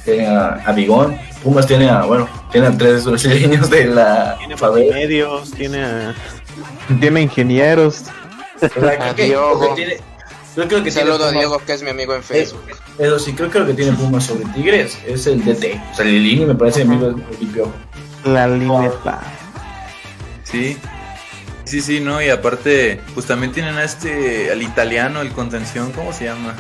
tiene 0.03 0.27
a, 0.27 0.47
a 0.65 0.71
Bigón, 0.71 1.15
Pumas 1.43 1.67
tiene 1.67 1.88
a, 1.89 2.03
bueno, 2.03 2.27
tiene 2.51 2.67
a 2.67 2.77
tres 2.77 3.05
brasileños 3.05 3.69
de 3.69 3.86
la 3.86 4.36
Tiene 4.39 4.57
favela. 4.57 4.95
medios, 4.95 5.51
tiene 5.51 5.83
a- 5.83 6.15
Tiene 6.99 7.21
ingenieros, 7.21 8.05
O 8.55 8.59
sea, 8.59 8.69
creo 8.97 9.15
que- 9.15 9.25
Diogo. 9.25 9.59
creo 9.59 9.75
que 9.75 9.86
tiene- 9.86 10.12
creo 10.56 10.84
que 10.84 10.92
Saludo 10.92 11.26
a 11.26 11.32
Diego, 11.32 11.60
que 11.66 11.74
es 11.74 11.82
mi 11.84 11.89
amigo 11.89 12.13
en 12.16 12.24
Facebook. 12.24 12.62
Eso 13.00 13.20
sí, 13.20 13.34
creo 13.34 13.50
que 13.50 13.60
lo 13.60 13.66
que 13.66 13.74
tiene 13.74 13.94
Pumas 13.94 14.26
sobre 14.26 14.46
Tigres 14.54 14.98
es 15.06 15.26
el 15.28 15.44
DT. 15.44 15.82
O 15.92 15.96
sea, 15.96 16.06
Lilini 16.06 16.46
me 16.46 16.56
parece 16.56 16.84
amigo 16.84 17.08
del 17.12 17.24
equipo. 17.34 17.72
la 18.26 18.48
lineta. 18.48 19.22
Sí. 20.44 20.78
Sí, 21.66 21.82
sí, 21.82 22.00
no, 22.02 22.22
y 22.22 22.30
aparte, 22.30 23.02
pues 23.13 23.26
también 23.26 23.52
tienen 23.52 23.78
a 23.78 23.84
este, 23.84 24.52
al 24.52 24.62
italiano, 24.62 25.22
el 25.22 25.32
contención, 25.32 25.92
¿cómo 25.94 26.12
se 26.13 26.26
llama? 26.26 26.54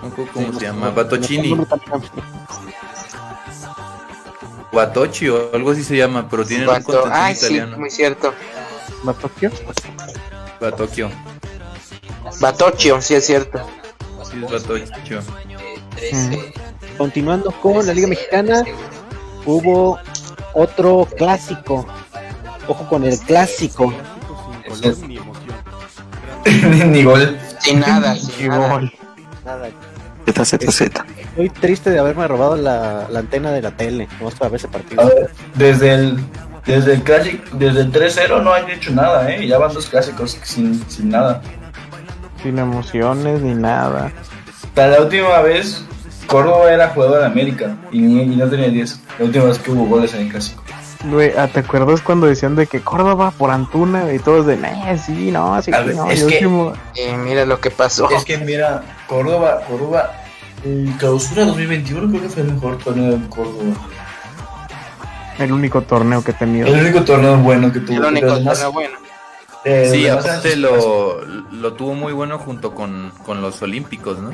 ¿Cómo, 0.00 0.06
equivoco, 0.12 0.32
¿cómo 0.32 0.52
Sí, 0.52 0.58
se 0.60 0.64
llama? 0.66 0.86
no- 0.90 0.94
Batochi 4.72 5.28
o 5.28 5.50
algo 5.54 5.70
así 5.70 5.84
se 5.84 5.96
llama, 5.96 6.28
pero 6.28 6.44
tiene 6.44 6.66
un 6.66 6.74
contención 6.82 7.10
Ay, 7.12 7.34
sí, 7.36 7.44
italiano. 7.46 7.78
muy 7.78 7.90
cierto. 7.90 8.34
¿Batokio? 9.02 9.50
Batocchio. 10.60 11.10
Batocchio, 12.40 13.00
sí 13.00 13.14
es 13.14 13.26
cierto. 13.26 13.60
Sí, 14.22 14.42
es 14.44 14.50
Batocchio. 14.50 15.20
Continuando 16.98 17.50
con 17.60 17.86
la 17.86 17.92
Liga 17.92 18.06
Mexicana, 18.06 18.64
hubo 19.44 19.98
otro 20.54 21.08
clásico. 21.16 21.86
Ojo 22.66 22.88
con 22.88 23.04
el 23.04 23.18
clásico. 23.18 23.92
Ni 26.86 27.02
gol. 27.04 27.38
Sin 27.60 27.80
nada, 27.80 28.16
sin 28.16 28.48
nada. 28.48 28.68
Gol. 28.68 28.92
Nada, 29.44 29.68
Z, 30.26 30.44
Z, 30.44 30.72
Z. 30.72 31.04
estoy 31.18 31.50
triste 31.50 31.90
de 31.90 31.98
haberme 31.98 32.26
robado 32.26 32.56
la, 32.56 33.06
la 33.10 33.18
antena 33.18 33.52
de 33.52 33.60
la 33.60 33.72
tele. 33.72 34.08
Vamos 34.18 34.34
para 34.34 34.50
ver 34.50 34.58
ese 34.58 34.68
partido. 34.68 35.02
A 35.02 35.06
ver, 35.06 35.30
desde 35.54 35.94
el 35.94 36.18
desde 36.66 36.94
el 36.94 37.02
clásico, 37.02 37.44
desde 37.56 37.80
el 37.82 37.92
3-0 37.92 38.42
no 38.42 38.52
han 38.52 38.68
hecho 38.70 38.90
nada, 38.92 39.30
eh. 39.30 39.46
Ya 39.46 39.58
van 39.58 39.72
dos 39.74 39.86
clásicos 39.86 40.38
sin, 40.42 40.82
sin 40.90 41.10
nada. 41.10 41.42
Sin 42.42 42.58
emociones 42.58 43.40
ni 43.40 43.54
nada. 43.54 44.12
Hasta 44.64 44.86
la 44.88 45.00
última 45.02 45.40
vez 45.40 45.84
Córdoba 46.26 46.72
era 46.72 46.88
jugador 46.88 47.20
de 47.20 47.26
América 47.26 47.76
y, 47.92 47.98
y 48.04 48.26
no 48.36 48.46
tenía 48.48 48.68
10. 48.68 49.00
La 49.18 49.24
última 49.26 49.44
vez 49.44 49.58
que 49.58 49.70
hubo 49.70 49.86
goles 49.86 50.14
en 50.14 50.22
el 50.22 50.28
clásico. 50.30 50.62
Güey, 51.10 51.32
ah, 51.36 51.48
¿te 51.48 51.60
acuerdas 51.60 52.00
cuando 52.00 52.26
decían 52.26 52.56
de 52.56 52.66
que 52.66 52.80
Córdoba 52.80 53.30
por 53.36 53.50
Antuna 53.50 54.10
y 54.12 54.18
todos 54.18 54.46
de, 54.46 54.54
eh, 54.54 54.98
sí, 55.04 55.30
no, 55.30 55.60
sí, 55.60 55.70
ver, 55.70 55.94
no, 55.94 56.10
es 56.10 56.22
y 56.22 56.26
que- 56.26 56.34
último, 56.46 56.72
mira 57.22 57.44
lo 57.44 57.60
que 57.60 57.70
pasó. 57.70 58.08
Es 58.10 58.24
que 58.24 58.38
mira, 58.38 58.82
Córdoba, 59.06 59.60
Córdoba, 59.68 60.12
en 60.64 60.90
clausura 60.94 61.44
2021 61.44 62.08
creo 62.08 62.22
que 62.22 62.28
fue 62.30 62.42
el 62.42 62.54
mejor 62.54 62.78
torneo 62.78 63.18
de 63.18 63.28
Córdoba. 63.28 63.74
El 65.38 65.52
único 65.52 65.82
torneo 65.82 66.22
que 66.22 66.30
he 66.32 66.34
tenido. 66.34 66.66
El 66.66 66.80
único 66.80 67.02
torneo 67.04 67.36
bueno 67.38 67.72
que 67.72 67.80
tuvo. 67.80 67.96
El 67.98 68.04
único 68.04 68.26
Los 68.26 68.38
demás, 68.38 68.54
torneo 68.60 68.72
bueno. 68.72 68.98
eh, 69.64 69.88
Sí, 69.92 70.08
aparte 70.08 70.56
lo, 70.56 71.20
lo 71.24 71.72
tuvo 71.74 71.94
muy 71.94 72.12
bueno 72.12 72.38
junto 72.38 72.74
con, 72.74 73.12
con 73.24 73.40
los 73.42 73.60
Olímpicos, 73.62 74.18
¿no? 74.18 74.32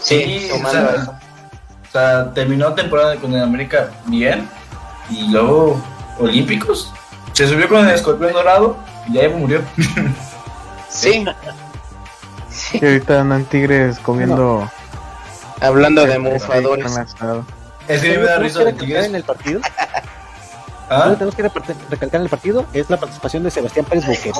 Sí, 0.00 0.48
o 0.52 0.56
sumando 0.56 0.70
sea, 0.92 1.20
o 1.88 1.92
sea, 1.92 2.34
terminó 2.34 2.72
temporada 2.74 3.16
con 3.16 3.32
el 3.34 3.42
América 3.42 3.90
bien 4.06 4.48
y 5.10 5.28
luego 5.30 5.80
Olímpicos. 6.18 6.92
Se 7.32 7.46
subió 7.48 7.68
con 7.68 7.86
el 7.86 7.94
escorpión 7.94 8.32
dorado 8.32 8.76
y 9.08 9.14
ya 9.14 9.28
murió. 9.28 9.60
Sí, 10.88 11.24
Y 12.74 12.84
ahorita 12.84 13.20
andan 13.22 13.44
tigres 13.46 13.98
comiendo. 13.98 14.70
hablando 15.60 16.06
de 16.06 16.20
mufadores. 16.20 16.92
Es 17.88 18.00
que 18.00 18.16
me 18.18 18.24
da 18.24 18.38
risa 18.38 18.62
de 18.64 18.72
Tigres. 18.74 19.06
en 19.06 19.16
el 19.16 19.24
partido? 19.24 19.60
¿Ah? 20.88 21.04
Algo 21.04 21.12
que 21.12 21.16
tenemos 21.16 21.34
que 21.34 21.74
recalcar 21.90 22.20
en 22.20 22.24
el 22.24 22.28
partido 22.30 22.66
es 22.72 22.90
la 22.90 22.98
participación 22.98 23.42
de 23.42 23.50
Sebastián 23.50 23.84
Pérez 23.86 24.06
Buquet. 24.06 24.34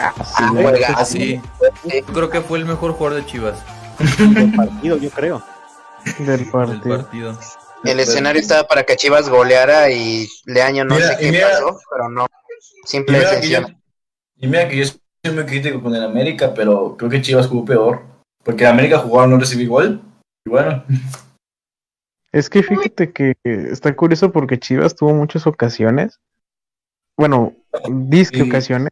Ah, 0.00 0.50
güey, 0.52 0.64
juegazo. 0.64 0.98
Así, 0.98 1.40
yo 1.84 2.02
creo 2.12 2.30
que 2.30 2.40
fue 2.40 2.58
el 2.58 2.64
mejor 2.64 2.92
jugador 2.92 3.20
de 3.20 3.26
Chivas 3.26 3.56
del 4.18 4.52
partido, 4.54 4.96
yo 4.96 5.10
creo. 5.10 5.42
Del 6.18 6.26
del 6.26 6.50
partido. 6.50 6.96
partido. 6.98 7.38
El 7.84 8.00
escenario 8.00 8.40
estaba 8.40 8.66
para 8.66 8.82
que 8.84 8.96
Chivas 8.96 9.28
goleara 9.28 9.90
y 9.90 10.28
Leaño 10.46 10.84
no 10.84 10.94
Mira, 10.96 11.08
sé 11.08 11.16
qué 11.18 11.30
mira- 11.32 11.50
pasó, 11.50 11.78
pero 11.90 12.08
no. 12.08 12.26
Y 12.84 12.88
Simple 12.88 13.16
y 13.16 13.20
mira, 13.20 13.30
que 13.40 13.48
yo, 13.48 13.58
sencillo. 13.60 13.78
y 14.36 14.46
mira 14.48 14.68
que 14.68 14.76
yo 14.76 14.84
soy 14.86 15.34
muy 15.34 15.44
crítico 15.46 15.82
con 15.82 15.94
el 15.94 16.02
América, 16.04 16.52
pero 16.54 16.96
creo 16.96 17.10
que 17.10 17.22
Chivas 17.22 17.46
jugó 17.46 17.64
peor. 17.64 18.02
Porque 18.44 18.64
el 18.64 18.70
América 18.70 18.98
jugó 18.98 19.20
a 19.20 19.26
no 19.28 19.38
recibir 19.38 19.68
gol. 19.68 20.00
Y 20.44 20.50
bueno, 20.50 20.82
Es 22.32 22.48
que 22.48 22.62
fíjate 22.62 23.12
que 23.12 23.34
está 23.44 23.94
curioso 23.94 24.32
porque 24.32 24.58
Chivas 24.58 24.96
tuvo 24.96 25.12
muchas 25.14 25.46
ocasiones. 25.46 26.18
Bueno, 27.16 27.52
disque 27.90 28.38
Sí. 28.38 28.42
ocasiones. 28.48 28.90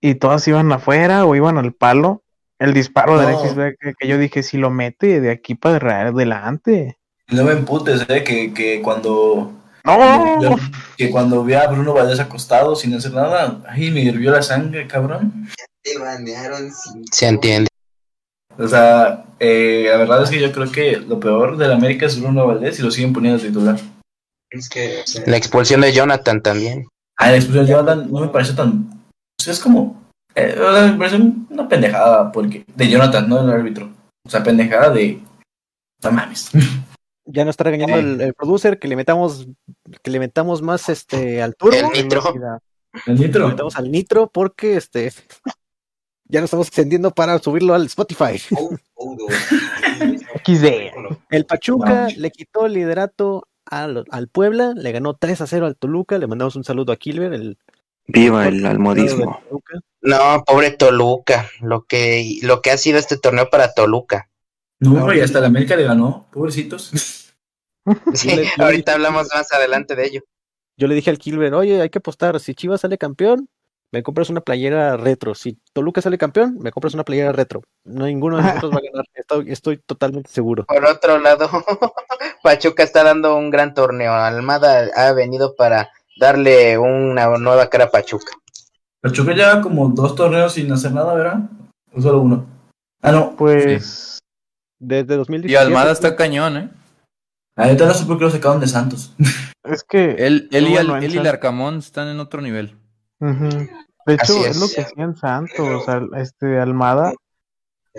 Y 0.00 0.14
todas 0.14 0.46
iban 0.46 0.70
afuera 0.70 1.26
o 1.26 1.34
iban 1.34 1.58
al 1.58 1.72
palo. 1.72 2.22
El 2.60 2.72
disparo 2.74 3.18
de. 3.18 3.26
Alexis 3.26 3.54
Vega 3.56 3.76
que, 3.80 3.92
que 3.98 4.08
yo 4.08 4.18
dije, 4.18 4.42
si 4.42 4.56
lo 4.56 4.70
mete 4.70 5.20
de 5.20 5.30
aquí 5.30 5.54
para 5.56 6.06
adelante. 6.08 6.98
no 7.30 7.44
me 7.44 7.52
emputes, 7.52 8.06
eh, 8.08 8.22
que, 8.24 8.54
que 8.54 8.80
cuando 8.82 9.52
¡No! 9.84 10.42
yo- 10.42 10.56
que 10.96 11.10
cuando 11.10 11.44
vi 11.44 11.54
a 11.54 11.66
Bruno 11.68 11.92
Valdés 11.94 12.20
acostado 12.20 12.74
sin 12.76 12.94
hacer 12.94 13.12
nada, 13.12 13.62
ay, 13.68 13.90
me 13.90 14.00
hirvió 14.00 14.30
la 14.32 14.42
sangre, 14.42 14.86
cabrón. 14.86 15.48
Se 17.12 17.26
entiende. 17.28 17.68
O 18.58 18.66
sea, 18.66 19.24
eh, 19.38 19.86
la 19.88 19.96
verdad 19.98 20.22
es 20.24 20.30
que 20.30 20.40
yo 20.40 20.50
creo 20.52 20.70
que 20.70 20.96
lo 20.98 21.20
peor 21.20 21.56
del 21.56 21.72
América 21.72 22.06
es 22.06 22.20
Bruno 22.20 22.46
Valdés 22.46 22.78
y 22.78 22.82
lo 22.82 22.90
siguen 22.90 23.12
poniendo 23.12 23.40
titular. 23.40 23.78
La 25.26 25.36
expulsión 25.36 25.80
de 25.80 25.92
Jonathan 25.92 26.42
también. 26.42 26.88
Ah, 27.16 27.30
la 27.30 27.36
expulsión 27.36 27.66
de 27.66 27.72
Jonathan 27.72 28.10
no 28.10 28.20
me 28.20 28.28
parece 28.28 28.54
tan. 28.54 28.90
o 29.40 29.42
sea, 29.42 29.52
es 29.52 29.60
como. 29.60 30.02
eh, 30.34 30.56
o 30.58 30.72
sea, 30.72 30.86
me 30.92 30.98
parece 30.98 31.16
una 31.50 31.68
pendejada 31.68 32.32
porque 32.32 32.64
de 32.74 32.88
Jonathan, 32.88 33.28
no 33.28 33.44
del 33.44 33.54
árbitro. 33.54 33.90
O 34.26 34.30
sea, 34.30 34.42
pendejada 34.42 34.90
de. 34.90 35.20
No 36.02 36.10
mames. 36.12 36.50
Ya 37.30 37.44
nos 37.44 37.52
está 37.52 37.64
regañando 37.64 37.98
el, 37.98 38.22
el 38.22 38.32
producer 38.32 38.78
que 38.78 38.88
le 38.88 38.96
metamos 38.96 39.46
que 40.02 40.10
le 40.10 40.18
metamos 40.18 40.62
más 40.62 40.88
este 40.88 41.42
al 41.42 41.56
turbo, 41.56 41.76
El 41.76 42.04
nitro. 42.04 42.22
El 43.04 43.16
le 43.18 43.26
nitro. 43.26 43.48
metamos 43.48 43.76
al 43.76 43.90
nitro 43.92 44.30
porque 44.32 44.78
este 44.78 45.12
ya 46.28 46.40
nos 46.40 46.48
estamos 46.48 46.68
extendiendo 46.68 47.10
para 47.10 47.38
subirlo 47.38 47.74
al 47.74 47.86
Spotify. 47.86 48.38
XD. 50.44 50.66
El 51.30 51.46
Pachuca 51.46 52.08
le 52.16 52.30
quitó 52.30 52.66
el 52.66 52.74
liderato 52.74 53.48
al, 53.64 54.04
al 54.10 54.28
Puebla, 54.28 54.72
le 54.74 54.92
ganó 54.92 55.14
3 55.14 55.40
a 55.40 55.46
0 55.46 55.66
al 55.66 55.76
Toluca, 55.76 56.18
le 56.18 56.26
mandamos 56.26 56.56
un 56.56 56.64
saludo 56.64 56.92
a 56.92 56.96
Kilber, 56.96 57.32
el 57.32 57.58
Viva 58.08 58.48
el 58.48 58.62
de 58.62 58.68
almodismo. 58.68 59.40
No, 60.00 60.42
pobre 60.46 60.70
Toluca. 60.70 61.50
Lo 61.60 61.84
que, 61.84 62.38
lo 62.42 62.62
que 62.62 62.70
ha 62.70 62.78
sido 62.78 62.98
este 62.98 63.18
torneo 63.18 63.50
para 63.50 63.74
Toluca. 63.74 64.30
No, 64.80 65.12
y 65.12 65.20
hasta 65.20 65.40
el 65.40 65.44
América 65.44 65.76
le 65.76 65.84
ganó. 65.84 66.26
Pobrecitos. 66.32 66.92
Sí, 68.12 68.28
ahorita 68.58 68.92
hablamos 68.92 69.28
más 69.34 69.50
adelante 69.50 69.96
de 69.96 70.04
ello. 70.04 70.20
Yo 70.76 70.88
le 70.88 70.94
dije 70.94 71.08
al 71.08 71.16
Kilber, 71.16 71.54
oye, 71.54 71.80
hay 71.80 71.88
que 71.88 72.00
apostar, 72.00 72.38
si 72.38 72.54
Chivas 72.54 72.82
sale 72.82 72.98
campeón, 72.98 73.48
me 73.92 74.02
compras 74.02 74.28
una 74.30 74.40
playera 74.42 74.96
retro. 74.96 75.34
Si 75.34 75.58
Toluca 75.72 76.00
sale 76.02 76.18
campeón, 76.18 76.58
me 76.60 76.70
compras 76.72 76.94
una 76.94 77.04
playera 77.04 77.32
retro. 77.32 77.62
No, 77.84 78.04
ninguno 78.06 78.36
de 78.36 78.42
nosotros 78.42 78.72
va 78.72 78.78
a 78.78 78.90
ganar, 78.90 79.04
estoy, 79.14 79.50
estoy 79.52 79.78
totalmente 79.78 80.30
seguro. 80.30 80.64
Por 80.66 80.84
otro 80.84 81.18
lado, 81.18 81.48
Pachuca 82.42 82.82
está 82.82 83.02
dando 83.04 83.36
un 83.36 83.50
gran 83.50 83.74
torneo. 83.74 84.12
Almada 84.12 84.88
ha 84.94 85.12
venido 85.12 85.54
para 85.56 85.90
darle 86.18 86.76
una 86.78 87.28
nueva 87.38 87.68
cara 87.70 87.84
a 87.84 87.90
Pachuca. 87.90 88.32
Pachuca 89.00 89.32
lleva 89.32 89.60
como 89.60 89.88
dos 89.90 90.14
torneos 90.14 90.52
sin 90.54 90.70
hacer 90.72 90.92
nada, 90.92 91.14
¿verdad? 91.14 91.38
O 91.94 92.00
solo 92.02 92.20
uno. 92.20 92.46
Ah, 93.00 93.12
no. 93.12 93.36
Pues 93.36 94.18
Desde 94.80 95.14
Y 95.14 95.16
2017. 95.16 95.56
Almada 95.64 95.92
está 95.92 96.16
cañón, 96.16 96.56
¿eh? 96.56 96.70
Ahorita 97.56 97.86
no 97.86 97.94
sé 97.94 98.04
por 98.04 98.18
qué 98.18 98.24
lo 98.24 98.30
sacaron 98.30 98.60
de 98.60 98.66
Santos. 98.68 99.14
es 99.64 99.82
que. 99.82 100.10
Él, 100.18 100.48
él, 100.52 100.66
y, 100.68 100.70
Bueno, 100.72 100.94
Al- 100.94 100.98
en 100.98 101.04
él 101.04 101.10
y 101.12 101.14
San- 101.14 101.24
Larcamón 101.24 101.78
están 101.78 102.08
en 102.08 102.20
otro 102.20 102.40
nivel. 102.42 102.76
De 103.20 104.14
hecho, 104.14 104.22
Así 104.38 104.44
es. 104.44 104.56
lo 104.60 104.68
que 104.68 104.80
hacían 104.82 105.16
Santos. 105.16 105.60
O 105.60 105.80
sea, 105.84 106.00
este 106.16 106.58
Almada, 106.60 107.12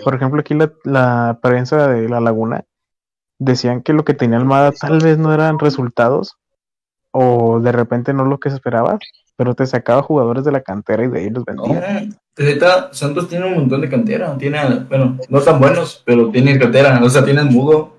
por 0.04 0.14
ejemplo, 0.14 0.40
aquí 0.40 0.54
la, 0.54 0.72
la 0.84 1.38
prensa 1.42 1.88
de 1.88 2.08
La 2.08 2.20
Laguna 2.20 2.64
decían 3.38 3.82
que 3.82 3.92
lo 3.92 4.04
que 4.04 4.14
tenía 4.14 4.38
Almada 4.38 4.72
tal 4.72 4.98
vez 5.00 5.18
no 5.18 5.32
eran 5.32 5.58
resultados 5.58 6.36
o 7.12 7.58
de 7.60 7.72
repente 7.72 8.12
no 8.12 8.24
lo 8.24 8.38
que 8.38 8.50
se 8.50 8.56
esperaba, 8.56 8.98
pero 9.36 9.54
te 9.54 9.66
sacaba 9.66 10.02
jugadores 10.02 10.44
de 10.44 10.52
la 10.52 10.60
cantera 10.62 11.04
y 11.04 11.08
de 11.08 11.18
ahí 11.20 11.30
los 11.30 11.44
No, 11.46 11.62
vendía. 11.64 12.08
ahorita 12.38 12.92
Santos 12.92 13.28
tiene 13.28 13.46
un 13.46 13.54
montón 13.54 13.80
de 13.80 13.88
cantera. 13.88 14.36
Tiene, 14.36 14.80
bueno, 14.88 15.18
no 15.28 15.40
tan 15.40 15.58
buenos, 15.58 16.02
pero 16.04 16.30
tienen 16.30 16.58
cantera. 16.58 17.00
O 17.02 17.08
sea, 17.10 17.24
tienen 17.24 17.46
mudo. 17.48 17.96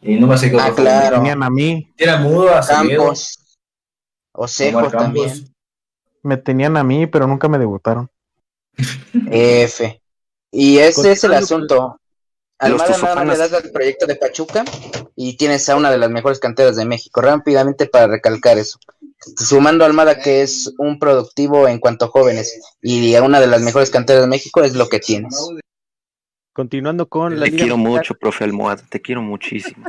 Y 0.00 0.16
no 0.16 0.26
me 0.26 0.36
sé 0.38 0.50
qué 0.50 0.58
Ah, 0.60 0.70
claro. 0.74 1.16
Tenían 1.16 1.42
a 1.42 1.50
mí, 1.50 1.90
Tienen 1.96 2.22
mudo 2.22 2.54
a 2.54 2.60
Campos. 2.60 3.38
Osejo 4.32 4.90
también. 4.90 5.32
Me 6.24 6.36
tenían 6.36 6.76
a 6.76 6.82
mí, 6.82 7.06
pero 7.06 7.26
nunca 7.26 7.48
me 7.48 7.58
debutaron. 7.58 8.10
F. 9.30 10.00
Y 10.50 10.78
ese 10.78 11.12
es 11.12 11.24
el 11.24 11.34
asunto. 11.34 12.00
Almada 12.58 12.96
nada 12.98 13.24
más 13.24 13.26
le 13.26 13.48
das 13.48 13.52
al 13.52 13.70
proyecto 13.70 14.06
de 14.06 14.16
Pachuca 14.16 14.64
y 15.16 15.36
tienes 15.36 15.68
a 15.68 15.76
una 15.76 15.90
de 15.90 15.98
las 15.98 16.10
mejores 16.10 16.38
canteras 16.38 16.76
de 16.76 16.84
México. 16.84 17.20
Rápidamente 17.20 17.86
para 17.86 18.06
recalcar 18.06 18.58
eso. 18.58 18.78
Sumando 19.36 19.84
a 19.84 19.88
Almada 19.88 20.20
que 20.20 20.42
es 20.42 20.72
un 20.78 20.98
productivo 20.98 21.68
en 21.68 21.78
cuanto 21.78 22.06
a 22.06 22.08
jóvenes 22.08 22.60
y 22.80 23.14
a 23.14 23.22
una 23.22 23.40
de 23.40 23.48
las 23.48 23.62
mejores 23.62 23.90
canteras 23.90 24.22
de 24.22 24.28
México 24.28 24.62
es 24.62 24.74
lo 24.74 24.88
que 24.88 25.00
tienes. 25.00 25.50
Continuando 26.52 27.08
con 27.08 27.40
la 27.40 27.46
Te 27.46 27.50
Liga 27.50 27.64
quiero 27.64 27.76
Mexicana, 27.76 27.98
mucho, 27.98 28.14
profe 28.14 28.44
Almohada. 28.44 28.84
Te 28.88 29.02
quiero 29.02 29.22
muchísimo. 29.22 29.86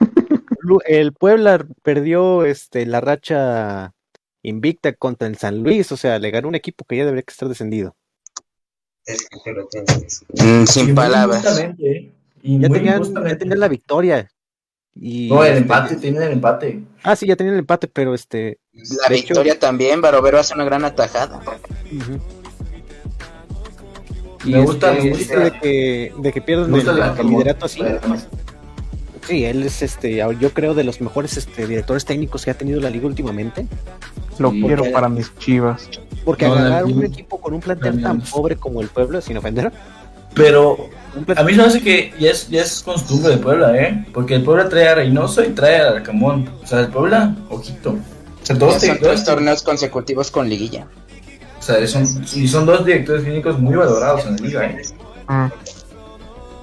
El 0.86 1.12
Puebla 1.12 1.66
perdió 1.82 2.44
este, 2.44 2.86
la 2.86 3.00
racha 3.00 3.92
invicta 4.42 4.92
contra 4.94 5.28
el 5.28 5.36
San 5.36 5.62
Luis, 5.62 5.90
o 5.92 5.96
sea, 5.96 6.18
le 6.18 6.30
ganó 6.30 6.48
un 6.48 6.54
equipo 6.54 6.84
que 6.84 6.96
ya 6.96 7.04
debería 7.04 7.24
estar 7.26 7.48
descendido. 7.48 7.94
Mm, 10.32 10.64
sin 10.66 10.90
Y 10.90 10.92
palabras. 10.92 11.58
¿eh? 11.58 12.12
Y 12.42 12.60
Ya 12.60 12.68
tenían, 12.68 13.02
ya 13.26 13.38
tenían 13.38 13.60
la 13.60 13.68
victoria. 13.68 14.30
Y, 14.94 15.28
No, 15.28 15.42
el 15.44 15.50
este, 15.50 15.62
empate, 15.62 15.96
tienen 15.96 16.22
el 16.22 16.32
empate. 16.32 16.82
Ah, 17.02 17.14
sí, 17.16 17.26
ya 17.26 17.36
tenían 17.36 17.54
el 17.54 17.60
empate, 17.60 17.86
pero 17.86 18.14
este. 18.14 18.58
La 18.72 19.14
hecho- 19.14 19.26
victoria 19.28 19.58
también, 19.58 20.00
Barovero 20.00 20.38
hace 20.38 20.54
una 20.54 20.64
gran 20.64 20.84
atajada. 20.84 21.38
ujú. 21.38 22.18
Me 24.44 24.58
Y 24.58 24.62
gusta, 24.62 24.92
este, 24.96 25.04
me 25.04 25.10
gusta. 25.10 25.38
de 25.40 25.52
que, 25.60 26.12
de 26.16 26.32
que 26.32 26.40
pierdan 26.40 26.70
Me 26.70 26.78
gusta 26.78 26.92
el, 26.92 27.20
el 27.20 27.26
liderato 27.28 27.66
así. 27.66 27.82
Además. 27.82 28.26
Sí, 29.30 29.44
él 29.44 29.62
es 29.62 29.80
este, 29.80 30.16
yo 30.16 30.52
creo 30.52 30.74
de 30.74 30.82
los 30.82 31.00
mejores 31.00 31.36
este, 31.36 31.66
directores 31.66 32.04
técnicos 32.04 32.44
que 32.44 32.50
ha 32.50 32.54
tenido 32.54 32.80
la 32.80 32.90
liga 32.90 33.06
últimamente. 33.06 33.66
Lo 34.38 34.50
Sí. 34.50 34.60
quiero 34.62 34.90
para 34.90 35.08
mis 35.08 35.32
chivas. 35.38 35.88
Porque 36.24 36.46
No, 36.48 36.54
agarrar 36.54 36.84
un 36.84 37.04
equipo 37.04 37.40
con 37.40 37.54
un 37.54 37.60
plantel 37.60 38.02
tan 38.02 38.20
pobre 38.22 38.56
como 38.56 38.80
el 38.80 38.88
pueblo, 38.88 39.20
sin 39.20 39.36
ofender, 39.36 39.70
Pero 40.34 40.88
a 41.36 41.42
mí 41.42 41.52
se 41.52 41.58
me 41.58 41.64
hace 41.64 41.80
que 41.80 42.12
ya 42.20 42.30
es, 42.30 42.48
ya 42.48 42.62
es 42.62 42.82
costumbre 42.82 43.30
de 43.32 43.38
Puebla, 43.38 43.76
¿eh? 43.76 44.06
Porque 44.14 44.34
el 44.36 44.42
Puebla 44.44 44.68
trae 44.68 44.88
a 44.88 44.94
Reynoso 44.94 45.42
y 45.44 45.48
trae 45.48 45.80
a 45.80 45.88
Arcamón. 45.90 46.48
O 46.62 46.66
sea, 46.66 46.80
el 46.80 46.88
Puebla, 46.88 47.34
ojito. 47.50 47.90
O 47.90 47.98
sea, 48.46 48.54
dos, 48.56 48.80
son 48.80 48.98
dos- 49.00 49.24
torneos 49.24 49.62
consecutivos 49.62 50.30
con 50.30 50.48
liguilla. 50.48 50.86
o 51.58 51.62
sea, 51.62 51.84
son, 51.88 52.04
y 52.34 52.46
son 52.48 52.64
dos 52.66 52.84
directores 52.86 53.24
clínicos 53.24 53.58
muy 53.58 53.74
valorados 53.76 54.24
en 54.26 54.36
la 54.36 54.42
liga, 54.42 54.66
¿eh? 54.66 54.82
Mm. 55.28 55.46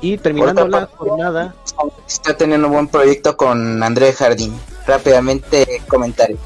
Y 0.02 0.18
terminando 0.18 0.62
Por 0.62 0.70
la 0.70 0.80
parte- 0.82 0.96
jornada, 0.98 1.56
Está 2.08 2.36
teniendo 2.36 2.68
un 2.68 2.74
buen 2.74 2.88
proyecto 2.88 3.36
con 3.38 3.82
André 3.84 4.12
Jardín. 4.14 4.54
Rápidamente 4.88 5.82
comentario. 5.88 6.38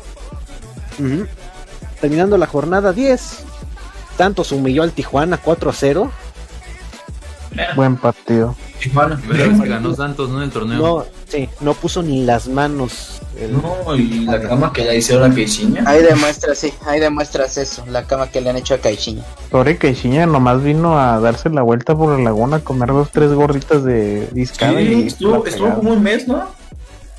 terminando 1.99 2.38
la 2.38 2.47
jornada 2.47 2.91
10, 2.93 3.39
Santos 4.18 4.52
humilló 4.52 4.84
al 4.84 4.91
Tijuana 4.91 5.38
4 5.38 5.70
a 5.70 5.74
0. 5.74 6.12
Buen 7.76 7.97
partido. 7.97 8.56
Tijuana. 8.80 9.22
¿Verdad 9.28 9.62
que 9.64 9.70
ganó 9.70 9.93
Santos, 9.95 10.30
no? 10.30 10.38
En 10.38 10.43
el 10.43 10.52
torneo. 10.52 10.78
No, 10.80 11.06
sí, 11.32 11.50
no 11.62 11.74
puso 11.74 12.04
ni 12.04 12.24
las 12.26 12.48
manos. 12.48 13.22
el- 13.40 13.54
No, 13.54 13.96
y 13.96 14.26
la 14.26 14.42
cama 14.42 14.72
que 14.74 14.84
le 14.84 14.98
hicieron 14.98 15.32
a 15.32 15.34
Queiciña. 15.34 15.84
Ahí 15.88 16.04
demuestras, 16.04 16.58
sí, 16.60 16.74
ahí 16.86 17.00
demuestras 17.00 17.58
eso, 17.58 17.84
la 17.88 18.04
cama 18.06 18.28
que 18.30 18.42
le 18.42 18.50
han 18.50 18.58
hecho 18.58 18.74
a 18.74 18.78
Caixinha. 18.80 19.24
Sobre 19.50 19.78
que 19.78 19.96
Chiña 19.96 20.26
nomás 20.26 20.62
vino 20.62 21.00
a 21.00 21.20
darse 21.20 21.50
la 21.50 21.62
vuelta 21.62 21.96
por 21.96 22.18
la 22.18 22.24
laguna 22.24 22.58
a 22.58 22.60
comer 22.60 22.90
dos, 22.90 23.10
tres 23.12 23.32
gorditas 23.32 23.84
de 23.84 24.28
discada 24.34 24.74
Sí, 24.80 25.04
y 25.04 25.08
estuvo, 25.08 25.46
estuvo 25.46 25.74
como 25.76 25.92
un 25.94 26.04
mes, 26.04 26.28
¿no? 26.28 26.44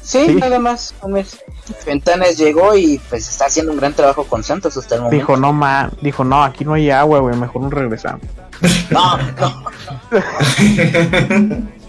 Sí, 0.03 0.27
Sí. 0.27 0.35
nada 0.35 0.59
más. 0.59 0.95
un 1.03 1.13
mes. 1.13 1.39
Ventanes 1.87 2.37
llegó 2.37 2.77
y 2.77 3.01
pues 3.09 3.29
está 3.29 3.47
haciendo 3.47 3.73
un 3.73 3.79
gran 3.79 3.93
trabajo 3.95 4.25
con 4.25 4.43
Santos 4.43 4.77
hasta 4.77 4.97
el 4.97 5.03
momento. 5.03 5.17
Dijo, 5.17 5.37
no, 5.37 5.53
ma, 5.53 5.91
dijo, 6.03 6.25
no, 6.25 6.43
aquí 6.43 6.65
no 6.65 6.75
hay 6.75 6.91
agua, 6.91 7.21
güey, 7.21 7.37
mejor 7.37 7.63
nos 7.63 7.73
regresamos. 7.73 8.21
No, 8.91 9.17
no. 9.41 9.65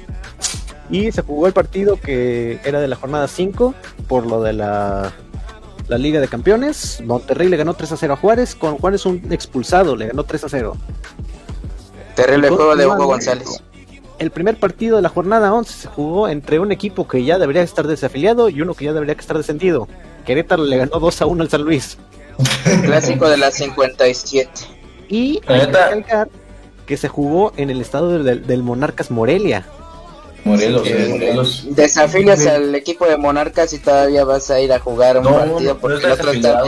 Y 0.89 1.11
se 1.11 1.21
jugó 1.21 1.47
el 1.47 1.53
partido 1.53 1.99
que 1.99 2.59
era 2.63 2.79
de 2.79 2.87
la 2.87 2.95
jornada 2.95 3.27
5 3.27 3.73
por 4.07 4.25
lo 4.25 4.41
de 4.41 4.53
la, 4.53 5.13
la 5.87 5.97
Liga 5.97 6.19
de 6.19 6.27
Campeones. 6.27 7.01
Monterrey 7.05 7.47
le 7.47 7.57
ganó 7.57 7.73
3 7.73 7.91
a 7.93 7.97
0 7.97 8.13
a 8.13 8.17
Juárez, 8.17 8.55
con 8.55 8.77
Juárez 8.77 9.05
un 9.05 9.31
expulsado, 9.31 9.95
le 9.95 10.07
ganó 10.07 10.23
3 10.23 10.43
a 10.43 10.49
0. 10.49 10.77
Terrible 12.15 12.49
juego 12.49 12.75
de 12.75 12.85
Hugo 12.85 13.05
González. 13.05 13.63
El 14.19 14.31
primer 14.31 14.57
partido 14.57 14.97
de 14.97 15.01
la 15.01 15.09
jornada 15.09 15.53
11 15.53 15.73
se 15.73 15.87
jugó 15.87 16.27
entre 16.29 16.59
un 16.59 16.71
equipo 16.71 17.07
que 17.07 17.23
ya 17.23 17.39
debería 17.39 17.63
estar 17.63 17.87
desafiliado 17.87 18.49
y 18.49 18.61
uno 18.61 18.73
que 18.73 18.85
ya 18.85 18.93
debería 18.93 19.15
estar 19.15 19.35
descendido. 19.35 19.87
Querétaro 20.25 20.63
le 20.63 20.77
ganó 20.77 20.99
2 20.99 21.21
a 21.21 21.25
1 21.25 21.43
al 21.43 21.49
San 21.49 21.63
Luis. 21.63 21.97
Clásico 22.83 23.27
de 23.29 23.37
la 23.37 23.51
57. 23.51 24.49
Y 25.09 25.41
hay 25.47 25.59
que 25.59 25.65
recalcar 25.65 26.29
que 26.85 26.97
se 26.97 27.07
jugó 27.07 27.53
en 27.57 27.69
el 27.69 27.81
estado 27.81 28.23
del, 28.23 28.45
del 28.45 28.63
Monarcas 28.63 29.11
Morelia. 29.11 29.65
Morelos, 30.45 30.85
Eh, 30.87 31.07
Morelos. 31.09 31.63
Desafilias 31.69 32.45
al 32.47 32.75
equipo 32.75 33.05
de 33.05 33.17
Monarcas 33.17 33.71
y 33.73 33.79
todavía 33.79 34.23
vas 34.25 34.49
a 34.49 34.59
ir 34.59 34.73
a 34.73 34.79
jugar 34.79 35.17
un 35.17 35.23
No, 35.23 35.37
partido 35.37 35.73
no 35.73 35.79
porque 35.79 36.05
el 36.05 36.11
otro 36.11 36.31
está 36.31 36.63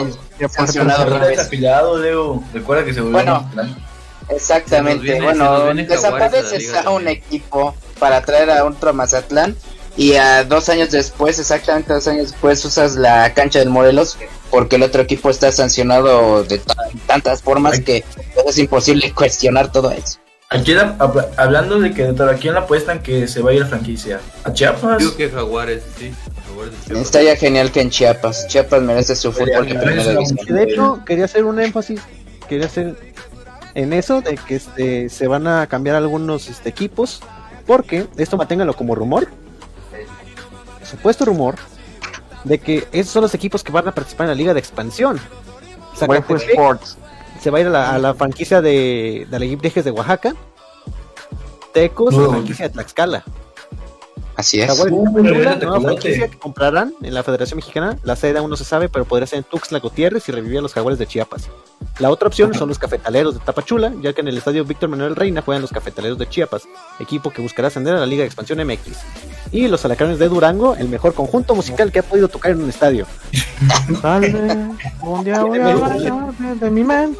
sancionado 0.50 1.18
desafiliado, 1.20 1.98
Leo. 1.98 2.42
Recuerda 2.54 2.84
que 2.84 2.94
se 2.94 3.00
volvió 3.00 3.12
Bueno. 3.18 3.34
a 3.36 3.40
Mazatlán. 3.42 3.86
Se 4.28 4.34
Exactamente. 4.34 5.20
bueno, 5.22 5.72
desapareces 5.74 6.74
a 6.74 6.90
un 6.90 7.04
también. 7.04 7.08
equipo 7.08 7.74
para 7.98 8.22
traer 8.22 8.50
a 8.50 8.64
otro 8.64 8.92
Mazatlán 8.92 9.56
y 9.96 10.14
a 10.14 10.42
dos 10.44 10.68
años 10.68 10.90
después, 10.90 11.38
exactamente 11.38 11.92
dos 11.92 12.06
años 12.08 12.30
después, 12.32 12.64
usas 12.64 12.96
la 12.96 13.32
cancha 13.34 13.60
del 13.60 13.70
Morelos 13.70 14.16
porque 14.50 14.76
el 14.76 14.82
otro 14.82 15.02
equipo 15.02 15.30
está 15.30 15.52
sancionado 15.52 16.42
de 16.44 16.58
ta- 16.58 16.74
tantas 17.06 17.40
formas 17.42 17.78
que 17.80 18.04
es 18.46 18.58
imposible 18.58 19.12
cuestionar 19.12 19.70
todo 19.70 19.90
eso. 19.92 20.18
Aquí 20.48 20.74
la- 20.74 20.96
hab- 20.98 21.28
hablando 21.36 21.80
de 21.80 21.92
Querétaro, 21.92 22.30
¿a 22.30 22.34
quién 22.34 22.54
le 22.54 22.60
apuestan 22.60 23.02
que 23.02 23.26
se 23.26 23.42
va 23.42 23.50
a 23.50 23.54
ir 23.54 23.62
a 23.64 23.66
franquicia? 23.66 24.20
¿A 24.44 24.52
Chiapas? 24.52 24.98
Digo 24.98 25.16
que 25.16 25.28
Jaguares, 25.28 25.82
sí. 25.98 26.12
Jaguares. 26.46 26.74
Estaría 26.90 27.34
genial 27.36 27.72
que 27.72 27.80
en 27.80 27.90
Chiapas, 27.90 28.46
Chiapas 28.46 28.80
merece 28.82 29.16
su 29.16 29.32
fútbol 29.32 29.66
de 29.66 29.74
primera 29.74 30.10
división. 30.12 30.38
Que 30.46 30.52
de 30.52 30.62
hecho, 30.62 31.00
quería 31.04 31.24
hacer 31.24 31.44
un 31.44 31.58
énfasis, 31.60 32.00
quería 32.48 32.66
hacer 32.66 32.96
en 33.74 33.92
eso 33.92 34.20
de 34.20 34.36
que 34.36 34.54
este, 34.54 35.08
se 35.08 35.26
van 35.26 35.48
a 35.48 35.66
cambiar 35.66 35.96
algunos 35.96 36.48
este, 36.48 36.68
equipos, 36.68 37.20
porque 37.66 38.06
esto 38.16 38.36
manténgalo 38.36 38.74
como 38.74 38.94
rumor, 38.94 39.26
supuesto 40.88 41.24
rumor, 41.24 41.56
de 42.44 42.58
que 42.60 42.86
esos 42.92 43.12
son 43.12 43.22
los 43.22 43.34
equipos 43.34 43.64
que 43.64 43.72
van 43.72 43.88
a 43.88 43.92
participar 43.92 44.26
en 44.26 44.30
la 44.30 44.34
liga 44.36 44.54
de 44.54 44.60
expansión. 44.60 45.18
Zacatepec 45.96 46.50
Sports. 46.50 46.98
Se 47.40 47.50
va 47.50 47.58
a 47.58 47.60
ir 47.60 47.66
a 47.68 47.70
la, 47.70 47.94
a 47.94 47.98
la 47.98 48.14
franquicia 48.14 48.60
de, 48.60 49.26
de 49.30 49.38
la 49.38 49.44
de 49.84 49.90
Oaxaca, 49.92 50.34
Tecos, 51.72 52.14
la 52.14 52.22
No. 52.22 52.30
franquicia 52.30 52.68
de 52.68 52.74
Tlaxcala. 52.74 53.24
Así 54.36 54.60
es. 54.60 54.66
Jaguares 54.66 54.92
Uh, 54.92 55.12
vete, 55.22 55.64
nueva 55.64 55.80
franquicia 55.80 56.28
que 56.28 56.38
comprarán 56.38 56.92
en 57.02 57.14
la 57.14 57.22
Federación 57.22 57.56
Mexicana. 57.56 57.98
La 58.02 58.16
sede 58.16 58.38
aún 58.38 58.50
no 58.50 58.56
se 58.56 58.64
sabe, 58.64 58.88
pero 58.88 59.04
podría 59.06 59.26
ser 59.26 59.38
en 59.38 59.44
Tuxtla 59.44 59.78
Gutiérrez 59.80 60.28
y 60.28 60.32
revivir 60.32 60.58
a 60.58 60.62
los 60.62 60.74
Jaguares 60.74 60.98
de 60.98 61.06
Chiapas. 61.06 61.48
La 61.98 62.10
otra 62.10 62.28
opción 62.28 62.52
son 62.52 62.68
los 62.68 62.78
Cafetaleros 62.78 63.34
de 63.34 63.40
Tapachula, 63.40 63.92
ya 64.02 64.12
que 64.12 64.20
en 64.20 64.28
el 64.28 64.36
estadio 64.36 64.64
Víctor 64.64 64.90
Manuel 64.90 65.16
Reina 65.16 65.40
juegan 65.40 65.62
los 65.62 65.72
Cafetaleros 65.72 66.18
de 66.18 66.28
Chiapas, 66.28 66.68
equipo 67.00 67.30
que 67.30 67.40
buscará 67.40 67.68
ascender 67.68 67.94
a 67.94 68.00
la 68.00 68.06
Liga 68.06 68.20
de 68.20 68.26
Expansión 68.26 68.58
MX. 68.66 68.98
Y 69.52 69.68
los 69.68 69.84
Alacranes 69.84 70.18
de 70.18 70.28
Durango, 70.28 70.76
el 70.76 70.88
mejor 70.88 71.14
conjunto 71.14 71.54
musical 71.54 71.90
que 71.90 72.00
ha 72.00 72.02
podido 72.02 72.28
tocar 72.28 72.52
en 72.52 72.62
un 72.62 72.68
estadio. 72.68 73.06
Salve, 74.02 74.54
un 75.02 75.24
día 75.24 75.42
voy 75.42 75.58
a 75.60 76.54
de 76.60 76.70
mi 76.70 76.84
man. 76.84 77.16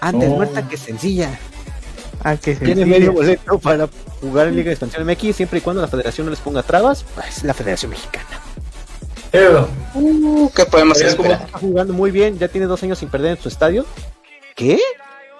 Antes 0.00 0.28
Oh. 0.30 0.36
muerta 0.36 0.68
que 0.68 0.76
sencilla. 0.76 1.38
Ah, 2.24 2.36
que 2.36 2.54
Tiene 2.56 2.84
medio 2.84 3.12
boleto 3.12 3.58
para 3.58 3.88
jugar 4.20 4.48
en 4.48 4.56
Liga 4.56 4.66
de 4.66 4.72
Expansión 4.72 5.06
MX, 5.06 5.36
siempre 5.36 5.58
y 5.58 5.62
cuando 5.62 5.80
la 5.82 5.88
federación 5.88 6.26
no 6.26 6.30
les 6.30 6.40
ponga 6.40 6.62
trabas, 6.62 7.04
pues 7.14 7.44
la 7.44 7.54
Federación 7.54 7.90
Mexicana. 7.90 8.26
Pero, 9.30 9.68
Uh, 9.94 10.50
¿Qué 10.54 10.64
podemos 10.64 11.00
esperar? 11.00 11.42
Está 11.44 11.58
jugando 11.58 11.92
muy 11.92 12.10
bien, 12.10 12.38
ya 12.38 12.48
tiene 12.48 12.66
dos 12.66 12.82
años 12.82 12.98
sin 12.98 13.08
perder 13.08 13.36
en 13.36 13.42
su 13.42 13.48
estadio. 13.48 13.84
¿Qué? 14.54 14.78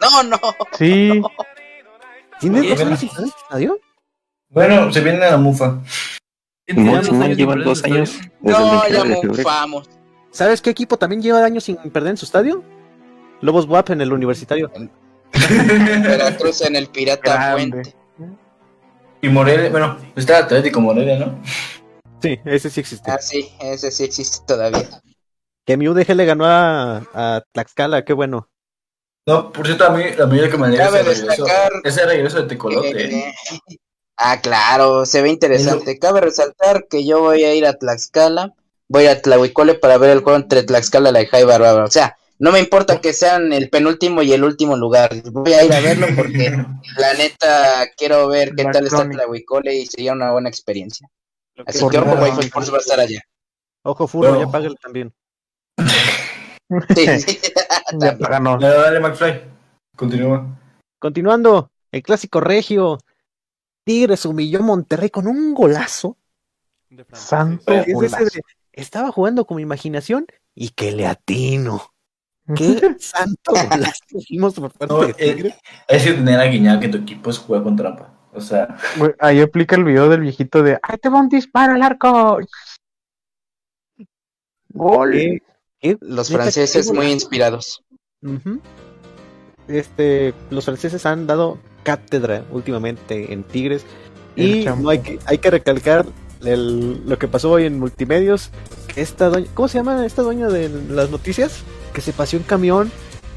No, 0.01 0.23
no. 0.23 0.39
Sí, 0.79 1.21
¿Tiene 2.41 2.61
Oye, 2.61 2.71
dos 2.71 2.81
años 2.81 3.01
sin 3.01 3.09
perder 3.09 3.25
en 3.25 3.31
su 3.31 3.39
estadio? 3.39 3.81
bueno, 4.51 4.93
se 4.93 5.01
viene 5.01 5.25
a 5.25 5.31
la 5.33 5.37
mufa. 5.37 5.67
No, 5.69 5.83
¿Tiene 6.67 6.85
no, 6.85 6.99
años 6.99 7.37
llevan 7.37 7.59
sin 7.59 7.65
dos 7.65 7.83
perder 7.83 7.97
en 7.97 8.03
años. 8.03 8.21
No, 8.41 8.81
29 8.83 9.21
ya 9.23 9.29
mufamos. 9.29 9.91
¿Sabes 10.31 10.61
qué 10.63 10.71
equipo 10.71 10.97
también 10.99 11.23
lleva 11.23 11.45
años 11.45 11.65
sin 11.65 11.77
perder 11.77 12.11
en 12.11 12.17
su 12.17 12.27
estadio? 12.27 12.63
Lobos 13.41 13.67
WAP 13.67 13.91
en 13.91 14.01
el 14.03 14.13
universitario. 14.13 14.71
Veracruz 16.03 16.63
en 16.63 16.77
el 16.77 16.89
Pirata 16.89 17.35
Grande. 17.35 17.83
Puente. 17.83 17.99
Y 19.21 19.29
Morelia, 19.29 19.71
bueno, 19.71 19.99
está 20.15 20.39
Atlético 20.39 20.81
Morelia, 20.81 21.19
¿no? 21.19 21.43
Sí, 22.23 22.39
ese 22.45 22.71
sí 22.71 22.81
existe. 22.81 23.11
Ah, 23.11 23.19
sí, 23.21 23.51
ese 23.61 23.91
sí 23.91 24.05
existe 24.05 24.45
todavía. 24.47 24.89
Que 25.65 25.77
mi 25.77 25.89
UDG 25.89 26.15
le 26.15 26.25
ganó 26.25 26.47
a, 26.47 26.99
a 27.15 27.43
Tlaxcala, 27.53 28.05
qué 28.05 28.13
bueno. 28.13 28.49
No, 29.27 29.53
por 29.53 29.67
cierto, 29.67 29.85
a 29.85 29.91
mí 29.91 30.05
la 30.17 30.27
medida 30.27 30.49
que 30.49 30.57
me 30.57 30.67
alegra 30.69 30.87
Cabe 30.87 31.01
es 31.01 31.07
el 31.07 31.29
regreso, 31.29 31.45
destacar 31.45 31.73
ese 31.85 32.07
regreso 32.07 32.43
de 32.43 32.49
Tecolote. 32.49 33.05
¿eh? 33.05 33.19
Eh, 33.19 33.77
Ah, 34.21 34.41
claro, 34.41 35.07
se 35.07 35.23
ve 35.23 35.29
interesante. 35.29 35.97
Cabe 36.01 36.21
resaltar 36.21 36.87
que 36.91 37.07
yo 37.07 37.21
voy 37.21 37.45
a 37.45 37.55
ir 37.55 37.65
a 37.65 37.75
Tlaxcala, 37.75 38.53
voy 38.89 39.07
a 39.07 39.23
Tlahuicole 39.23 39.75
para 39.75 39.97
ver 39.97 40.11
el 40.11 40.23
juego 40.23 40.37
entre 40.37 40.65
Tlaxcala 40.65 41.11
y 41.11 41.13
la 41.13 41.27
Jai 41.27 41.45
Barbara. 41.45 41.85
O 41.85 41.91
sea, 41.91 42.17
no 42.39 42.53
me 42.53 42.61
importa 42.61 43.01
que 43.01 43.13
sean 43.13 43.53
el 43.53 43.69
penúltimo 43.69 44.23
y 44.23 44.33
el 44.33 44.45
último 44.45 44.77
lugar. 44.77 45.11
Voy 45.33 45.53
a 45.53 45.65
ir 45.65 45.73
a 45.73 45.81
verlo 45.81 46.07
porque 46.17 46.51
la 46.97 47.15
neta 47.15 47.87
quiero 47.97 48.29
ver 48.29 48.55
qué 48.55 48.65
La 48.65 48.71
tal 48.71 48.87
está. 48.87 49.09
Tlahuicole 49.09 49.75
y 49.75 49.87
sería 49.87 50.13
una 50.13 50.31
buena 50.33 50.49
experiencia. 50.49 51.09
Así 51.67 51.87
que 51.89 51.99
ojo. 51.99 52.15
Wi-Fi 52.23 52.41
Sports 52.47 52.73
va 52.73 52.77
a 52.77 52.81
estar 52.81 53.01
allá. 53.01 53.21
Ojo, 53.83 54.07
Furro, 54.07 54.29
Bueno. 54.31 54.47
ya 54.47 54.53
págale 54.53 54.75
también. 54.81 55.13
Sí, 56.95 57.07
sí. 57.21 57.39
ya. 57.99 58.13
Dale, 58.15 58.59
dale, 58.69 59.01
McFly. 59.01 59.43
Continúa. 59.97 60.47
Continuando, 60.99 61.71
el 61.91 62.03
clásico 62.03 62.41
regio. 62.41 62.99
Tigres 63.85 64.27
humilló 64.27 64.61
a 64.61 64.63
Monterrey 64.63 65.09
con 65.11 65.27
un 65.27 65.55
golazo. 65.55 66.17
De. 66.91 67.05
Santo 67.13 67.73
Es 67.73 67.83
ese 67.83 67.93
golazo. 67.95 68.25
de, 68.25 68.43
estaba 68.73 69.11
jugando 69.11 69.47
con 69.47 69.57
mi 69.57 69.63
imaginación 69.63 70.27
y 70.55 70.71
que 70.71 70.93
le 70.93 71.07
atino. 71.07 71.95
Qué 72.57 72.97
santo 72.99 73.53
hicimos 74.11 74.55
por 74.55 74.73
parte 74.73 74.95
No, 74.95 75.01
de 75.07 75.15
Tigres. 75.15 75.53
eh, 75.55 75.59
es 75.89 76.03
que 76.05 76.13
tener 76.13 76.41
a 76.41 76.45
Guiñac 76.47 76.81
que 76.81 76.89
tu 76.89 76.99
equipo 76.99 77.31
es 77.31 77.39
jugar 77.39 77.63
con 77.63 77.77
trampa. 77.77 78.15
O 78.35 78.41
sea, 78.41 78.77
Güey, 78.97 79.13
ahí 79.21 79.41
aplica 79.41 79.75
el 79.77 79.85
video 79.85 80.09
del 80.09 80.21
viejito 80.21 80.63
de 80.63 80.79
¡Ahí 80.83 80.97
te 80.99 81.09
va 81.09 81.19
un 81.21 81.29
disparo 81.29 81.75
al 81.75 81.83
arco! 81.83 82.39
¡Gol! 84.75 85.13
Qué- 85.13 85.43
qué- 85.81 85.99
Los 86.01 86.31
franceses 86.31 86.87
qué 86.89 86.93
muy 86.93 87.07
inspirados. 87.11 87.83
Este, 89.67 90.35
los 90.51 90.65
franceses 90.65 91.05
han 91.07 91.27
dado 91.27 91.59
cátedra 91.83 92.45
últimamente 92.51 93.33
en 93.33 93.45
Tigres 93.45 93.85
y 94.37 94.65
no 94.65 94.89
hay 94.91 95.01
que 95.01 95.19
hay 95.27 95.39
que 95.39 95.51
recalcar 95.51 96.07
el- 96.45 97.07
lo 97.09 97.19
que 97.19 97.29
pasó 97.29 97.51
hoy 97.53 97.65
en 97.65 97.79
multimedios. 97.79 98.51
Esta 98.97 99.29
doña, 99.31 99.47
¿cómo 99.55 99.69
se 99.69 99.79
llama 99.79 100.05
esta 100.07 100.23
doña 100.23 100.49
de 100.49 100.69
las 100.69 101.11
noticias? 101.11 101.63
Que 101.99 102.03
se 102.03 102.13
paseó 102.13 102.39
en 102.39 102.45
camión, 102.45 102.93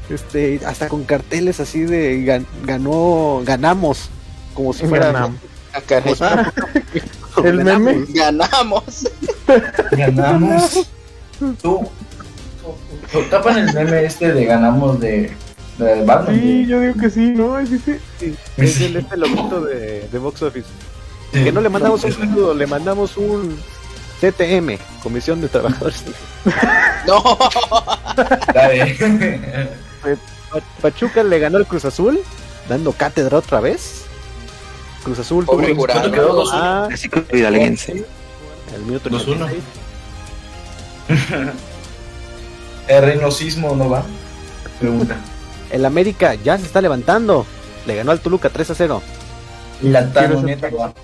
este, 0.08 0.60
hasta 0.64 0.86
con 0.88 1.02
carteles 1.02 1.58
así 1.58 1.80
de 1.80 2.24
gan- 2.24 2.46
ganó, 2.62 3.42
ganamos, 3.44 4.08
como 4.54 4.72
si 4.72 4.86
fuera 4.86 5.06
Ganamos. 5.06 5.40
Ah, 6.20 6.52
El 7.42 7.56
ganamos. 7.56 7.92
meme. 7.92 8.06
Ganamos. 8.10 9.08
ganamos. 9.90 10.86
Tú, 11.60 11.80
tapan 13.32 13.58
el 13.58 13.74
meme 13.74 14.04
este 14.04 14.32
de 14.32 14.44
ganamos 14.44 15.00
de, 15.00 15.32
de 15.78 16.04
Batman. 16.04 16.38
Sí, 16.40 16.64
yo 16.68 16.78
digo 16.78 16.94
que 17.00 17.10
sí, 17.10 17.32
¿no? 17.34 17.56
Sí, 17.66 17.80
es 18.58 18.80
el 18.80 18.96
este 18.98 19.16
loguito 19.16 19.60
de, 19.62 20.06
de 20.08 20.18
Box 20.18 20.40
Office. 20.42 20.68
Que 21.32 21.50
no 21.50 21.60
le 21.60 21.68
mandamos 21.68 22.04
un 22.04 22.12
saludo, 22.12 22.54
le 22.54 22.68
mandamos 22.68 23.16
un 23.16 23.58
CTM, 24.22 24.78
Comisión 25.02 25.40
de 25.40 25.48
Trabajadores. 25.48 26.04
No. 27.04 27.36
Pachuca 30.80 31.24
le 31.24 31.40
ganó 31.40 31.58
al 31.58 31.66
Cruz 31.66 31.84
Azul, 31.84 32.20
dando 32.68 32.92
cátedra 32.92 33.38
otra 33.38 33.58
vez. 33.58 34.04
Cruz 35.02 35.18
Azul 35.18 35.44
tuvo. 35.44 35.84
¿Cuánto 35.84 36.12
quedó? 36.12 36.32
¿Dos 36.32 36.52
a 36.52 36.88
el 38.76 38.82
minuto 38.82 39.10
2-1. 39.10 39.18
86. 39.18 39.62
¿El 42.86 43.02
reinosismo 43.02 43.74
no 43.74 43.90
va? 43.90 44.04
Pregunta. 44.78 45.16
El 45.72 45.84
América 45.84 46.34
ya 46.36 46.56
se 46.56 46.66
está 46.66 46.80
levantando. 46.80 47.44
Le 47.84 47.96
ganó 47.96 48.12
al 48.12 48.20
Toluca 48.20 48.48
3 48.48 48.70
a 48.70 48.74
0. 48.76 49.02
La 49.82 50.02
va. 50.04 50.94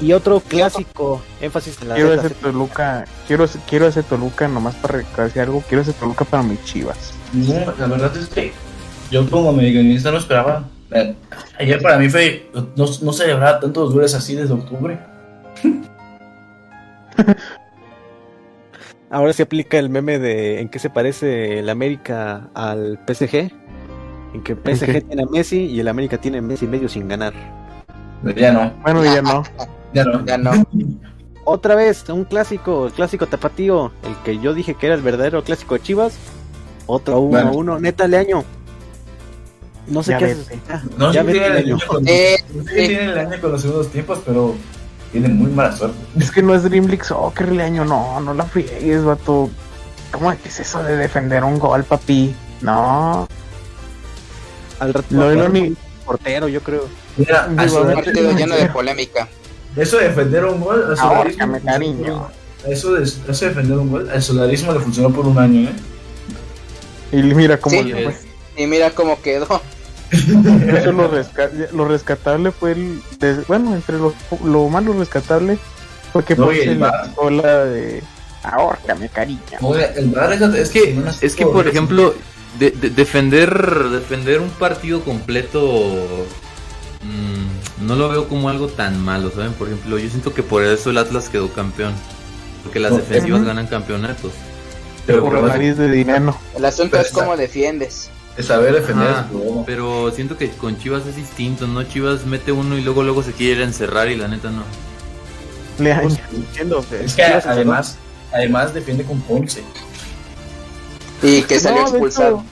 Y 0.00 0.12
otro 0.12 0.40
clásico, 0.40 1.22
énfasis 1.40 1.80
en 1.80 1.88
la 1.88 1.94
Quiero 1.94 2.12
ese 2.12 2.30
Toluca, 2.30 3.06
quiero, 3.26 3.46
quiero 3.68 3.86
ese 3.86 4.02
Toluca 4.02 4.46
nomás 4.46 4.74
para 4.74 4.98
decir 4.98 5.40
algo, 5.42 5.62
quiero 5.66 5.80
ese 5.82 5.94
Toluca 5.94 6.26
para 6.26 6.42
mis 6.42 6.62
chivas. 6.64 7.14
No, 7.32 7.54
la 7.78 7.86
verdad 7.86 8.14
es 8.14 8.26
que 8.28 8.52
yo 9.10 9.28
como 9.30 9.50
americanista 9.50 10.10
no 10.10 10.18
esperaba. 10.18 10.64
Eh, 10.90 11.14
Ayer 11.58 11.80
para 11.80 11.98
mí 11.98 12.08
fue. 12.08 12.50
No, 12.76 12.86
no 13.02 13.12
celebraba 13.12 13.60
tantos 13.60 13.92
goles 13.92 14.14
así 14.14 14.34
desde 14.34 14.52
octubre. 14.52 14.98
Ahora 19.10 19.32
se 19.32 19.44
aplica 19.44 19.78
el 19.78 19.88
meme 19.88 20.18
de 20.18 20.60
en 20.60 20.68
qué 20.68 20.78
se 20.78 20.90
parece 20.90 21.60
el 21.60 21.70
América 21.70 22.50
al 22.54 22.98
PSG. 23.06 23.50
En 24.34 24.42
que 24.42 24.54
PSG 24.54 25.06
tiene 25.06 25.22
a 25.22 25.26
Messi 25.26 25.64
y 25.64 25.80
el 25.80 25.88
América 25.88 26.18
tiene 26.18 26.38
a 26.38 26.42
Messi 26.42 26.66
medio 26.66 26.88
sin 26.88 27.08
ganar. 27.08 27.32
Pero 28.22 28.38
ya 28.38 28.52
no. 28.52 28.72
Bueno, 28.82 29.04
ya 29.04 29.22
no. 29.22 29.42
Ya 29.96 30.04
no. 30.04 30.24
Ganó. 30.24 30.66
Otra 31.44 31.74
vez, 31.76 32.08
un 32.08 32.24
clásico, 32.24 32.86
el 32.86 32.92
clásico 32.92 33.26
tapatío, 33.26 33.92
el 34.04 34.16
que 34.24 34.38
yo 34.38 34.52
dije 34.52 34.74
que 34.74 34.86
era 34.86 34.94
el 34.94 35.02
verdadero 35.02 35.42
clásico 35.44 35.74
de 35.74 35.82
Chivas. 35.82 36.14
Otro 36.86 37.20
1 37.20 37.30
Bueno. 37.30 37.48
a 37.48 37.52
1, 37.52 37.78
neta 37.80 38.06
Leaño. 38.08 38.44
No 39.88 40.02
sé 40.02 40.12
Ya 40.12 40.18
qué 40.18 40.24
haces. 40.26 40.46
Ah, 40.68 40.82
No 40.98 41.12
ya 41.12 41.20
sé 41.20 41.26
vete, 41.26 41.38
tiene 41.38 41.46
el 41.46 41.52
Leaño. 41.66 41.76
año 41.76 41.86
con, 41.86 42.08
Eh, 42.08 42.36
no 42.54 42.64
tiene 42.64 43.04
el 43.04 43.18
año 43.18 43.40
con 43.40 43.52
los 43.52 43.62
segundos 43.62 43.88
tiempos, 43.90 44.20
pero 44.26 44.54
tiene 45.12 45.28
muy 45.28 45.50
mala 45.50 45.72
suerte. 45.76 45.96
Es 46.18 46.30
que 46.32 46.42
no 46.42 46.54
es 46.54 46.64
Dream 46.64 46.86
League 46.86 47.04
Soccer, 47.04 47.52
Leaño, 47.52 47.84
no, 47.84 48.20
no 48.20 48.34
la 48.34 48.44
friegues, 48.44 49.04
vato. 49.04 49.48
¿Cómo 50.12 50.32
es 50.32 50.38
que 50.40 50.48
es 50.48 50.60
eso 50.60 50.82
de 50.82 50.96
defender 50.96 51.44
un 51.44 51.58
gol, 51.60 51.84
papi? 51.84 52.34
No. 52.60 53.28
Al 54.80 54.92
rato 54.94 55.06
Lo- 55.10 55.32
lo 55.34 55.48
ni- 55.48 55.74
portero, 56.04 56.48
yo 56.48 56.60
creo. 56.60 56.88
Mira, 57.16 57.46
Digo, 57.48 57.60
a 57.62 57.68
su- 57.68 57.94
Partido 57.94 58.32
lleno 58.32 58.54
de 58.56 58.66
polémica. 58.66 59.28
Eso 59.76 59.98
de 59.98 60.08
defender 60.08 60.44
un 60.44 60.60
gol, 60.60 60.84
al 60.90 60.96
solarismo. 60.96 61.58
cariño. 61.64 62.28
Eso 62.66 62.94
de, 62.94 63.04
eso 63.04 63.22
de 63.44 63.48
defender 63.48 63.78
un 63.78 63.90
gol, 63.90 64.10
al 64.10 64.22
solarismo 64.22 64.72
le 64.72 64.80
funcionó 64.80 65.10
por 65.10 65.26
un 65.26 65.38
año, 65.38 65.68
¿eh? 65.68 65.72
Y 67.12 67.22
mira 67.22 67.58
cómo 67.58 67.76
Sí. 67.80 67.84
le 67.84 68.04
fue. 68.04 68.16
Y 68.56 68.66
mira 68.66 68.90
cómo 68.90 69.20
quedó. 69.22 69.60
Hecho, 70.10 70.92
lo, 70.92 71.10
resca- 71.10 71.50
lo 71.72 71.86
rescatable 71.88 72.50
fue 72.52 72.72
el. 72.72 73.02
de- 73.20 73.42
bueno, 73.48 73.74
entre 73.74 73.98
lo, 73.98 74.14
lo 74.44 74.68
malo 74.68 74.92
rescatable 74.98 75.58
fue 76.12 76.24
que 76.24 76.34
No, 76.36 76.50
el 76.50 76.80
la 76.80 77.64
de. 77.64 78.02
Ahórcame, 78.42 79.08
cariño. 79.08 79.40
Oye, 79.60 79.88
el 79.96 80.06
VAR 80.10 80.32
es, 80.32 80.40
es 80.40 80.70
que, 80.70 80.96
es 81.20 81.34
que 81.34 81.44
por 81.46 81.66
ejemplo, 81.66 82.14
de- 82.60 82.70
de- 82.70 82.90
defender, 82.90 83.50
defender 83.90 84.40
un 84.40 84.50
partido 84.50 85.00
completo 85.02 85.94
mm, 87.06 87.86
no 87.86 87.94
lo 87.96 88.08
veo 88.08 88.28
como 88.28 88.48
algo 88.48 88.68
tan 88.68 89.00
malo, 89.04 89.30
¿saben? 89.30 89.52
Por 89.52 89.68
ejemplo, 89.68 89.98
yo 89.98 90.08
siento 90.08 90.34
que 90.34 90.42
por 90.42 90.62
eso 90.64 90.90
el 90.90 90.98
Atlas 90.98 91.28
quedó 91.28 91.52
campeón. 91.52 91.92
Porque 92.62 92.80
las 92.80 92.96
defensivas 92.96 93.44
ganan 93.44 93.68
campeonatos. 93.68 94.32
pero 95.06 95.22
Por 95.22 95.32
por 95.32 95.42
la 95.42 95.48
nariz 95.48 95.76
de 95.76 95.88
dinero. 95.90 96.36
El 96.56 96.64
asunto 96.64 96.90
Pero 96.92 97.04
es 97.04 97.12
cómo 97.12 97.36
defiendes. 97.36 98.10
de 98.36 98.42
saber 98.42 98.74
defender 98.74 99.08
Ajá, 99.08 99.20
es 99.30 99.64
pero 99.66 100.10
siento 100.10 100.36
que 100.36 100.50
con 100.50 100.76
Chivas 100.78 101.06
es 101.06 101.16
distinto, 101.16 101.66
¿no? 101.68 101.82
Chivas 101.84 102.26
mete 102.26 102.50
uno 102.52 102.76
y 102.76 102.82
luego 102.82 103.02
luego 103.04 103.22
se 103.22 103.32
quiere 103.32 103.62
encerrar 103.62 104.08
y 104.10 104.16
la 104.16 104.26
neta 104.28 104.50
no. 104.50 104.64
Diciendo 106.32 106.84
que 106.88 107.04
Es 107.04 107.14
que 107.14 107.22
además, 107.22 107.98
además 108.32 108.74
defiende 108.74 109.04
con 109.04 109.20
Ponce. 109.20 109.62
Y 111.22 111.42
que 111.42 111.60
salió 111.60 111.82
No, 111.82 111.88
expulsado. 111.88 112.44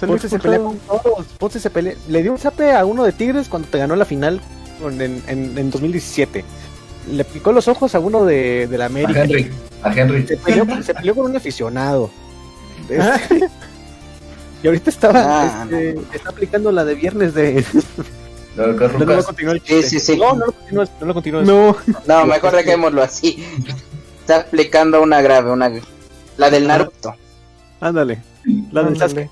Ponce 0.00 0.28
se 0.28 0.38
pelea 0.38 0.58
con 0.58 0.78
todos. 0.78 1.26
Ponce 1.38 1.58
se 1.60 1.70
pelea. 1.70 1.94
Le 2.08 2.22
dio 2.22 2.32
un 2.32 2.38
zape 2.38 2.72
a 2.72 2.84
uno 2.84 3.04
de 3.04 3.12
Tigres 3.12 3.48
cuando 3.48 3.68
te 3.68 3.78
ganó 3.78 3.96
la 3.96 4.04
final 4.04 4.40
en, 4.84 5.00
en, 5.00 5.56
en 5.58 5.70
2017. 5.70 6.44
Le 7.12 7.24
picó 7.24 7.52
los 7.52 7.68
ojos 7.68 7.94
a 7.94 8.00
uno 8.00 8.24
de, 8.24 8.66
de 8.66 8.78
la 8.78 8.84
A 8.84 8.86
América. 8.88 9.22
Henry. 9.22 9.50
A 9.82 9.92
Henry. 9.92 10.26
Se 10.26 10.36
peleó, 10.36 10.82
se 10.82 10.94
peleó 10.94 11.14
con 11.14 11.26
un 11.26 11.36
aficionado. 11.36 12.10
Este, 12.88 13.48
y 14.62 14.66
ahorita 14.66 14.90
estaba 14.90 15.42
Ah, 15.42 15.62
este, 15.64 15.98
está 16.12 16.30
aplicando 16.30 16.70
la 16.72 16.84
de 16.84 16.94
viernes 16.94 17.34
de. 17.34 17.52
De 17.54 17.64
No, 18.56 18.66
no 18.68 18.72
lo 18.88 18.98
Lucas. 18.98 19.24
continúa 19.26 19.52
el 19.54 19.60
Sí, 19.60 19.66
chiste. 19.66 19.88
sí, 19.88 20.00
sí. 20.00 20.16
No, 20.18 20.34
no 20.34 20.46
lo 20.46 20.52
continúes, 20.52 20.90
no 21.00 21.06
lo 21.06 21.14
continúes. 21.14 21.46
No, 21.46 21.76
No, 22.06 22.26
mejor 22.26 22.54
dejémoslo 22.56 23.02
así. 23.02 23.44
Está 24.20 24.40
aplicando 24.40 25.00
una 25.02 25.20
grave, 25.20 25.50
una 25.52 25.70
la 26.36 26.50
del 26.50 26.66
Naruto. 26.66 27.14
Ándale. 27.80 28.22
La 28.72 28.82
del 28.82 28.96
Sasuke. 28.98 29.30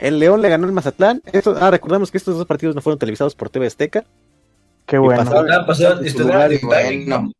El 0.00 0.18
León 0.18 0.40
le 0.42 0.48
ganó 0.48 0.66
el 0.66 0.72
Mazatlán. 0.72 1.22
Esto, 1.32 1.56
ah, 1.60 1.70
recordamos 1.70 2.10
que 2.10 2.18
estos 2.18 2.36
dos 2.36 2.46
partidos 2.46 2.74
no 2.74 2.80
fueron 2.80 2.98
televisados 2.98 3.34
por 3.34 3.50
TV 3.50 3.66
Azteca. 3.66 4.04
Qué 4.86 4.98
bueno. 4.98 5.22
pasaron- 5.24 5.66
pasaron- 5.66 6.04
estuvieron 6.06 6.50
lugar, 6.62 6.82
bueno. 6.90 7.20
¿no? 7.22 7.32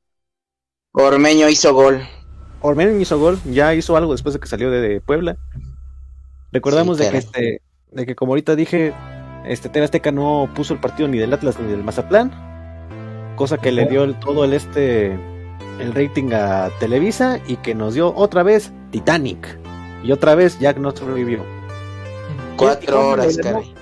Ormeño 0.92 1.48
hizo 1.48 1.72
gol. 1.74 2.00
Ormeño 2.60 2.98
hizo 3.00 3.18
gol, 3.18 3.38
ya 3.46 3.74
hizo 3.74 3.96
algo 3.96 4.12
después 4.12 4.34
de 4.34 4.40
que 4.40 4.46
salió 4.48 4.70
de, 4.70 4.80
de 4.80 5.00
Puebla. 5.00 5.36
Recordamos 6.52 6.98
Sí, 6.98 7.04
de 7.04 7.10
que 7.10 7.16
este, 7.18 7.62
de 7.92 8.06
que 8.06 8.14
como 8.14 8.32
ahorita 8.32 8.54
dije, 8.56 8.92
este 9.46 9.68
TV 9.68 9.84
Azteca 9.84 10.12
no 10.12 10.48
puso 10.54 10.74
el 10.74 10.80
partido 10.80 11.08
ni 11.08 11.18
del 11.18 11.32
Atlas 11.32 11.58
ni 11.58 11.70
del 11.70 11.82
Mazatlán, 11.84 12.32
cosa 13.36 13.56
que 13.58 13.72
le 13.72 13.86
dio 13.86 14.04
el- 14.04 14.18
todo 14.18 14.44
el 14.44 14.52
este 14.52 15.18
el 15.78 15.94
rating 15.94 16.32
a 16.34 16.68
Televisa 16.78 17.40
y 17.46 17.56
que 17.56 17.74
nos 17.74 17.94
dio 17.94 18.14
otra 18.14 18.42
vez 18.42 18.70
Titanic 18.90 19.58
y 20.04 20.12
otra 20.12 20.34
vez 20.34 20.58
Jack 20.58 20.76
no 20.76 20.90
sobrevivió. 20.90 21.42
Cuatro 22.66 23.08
horas, 23.08 23.36
le 23.36 23.42
ganó- 23.42 23.58
caray. 23.58 23.74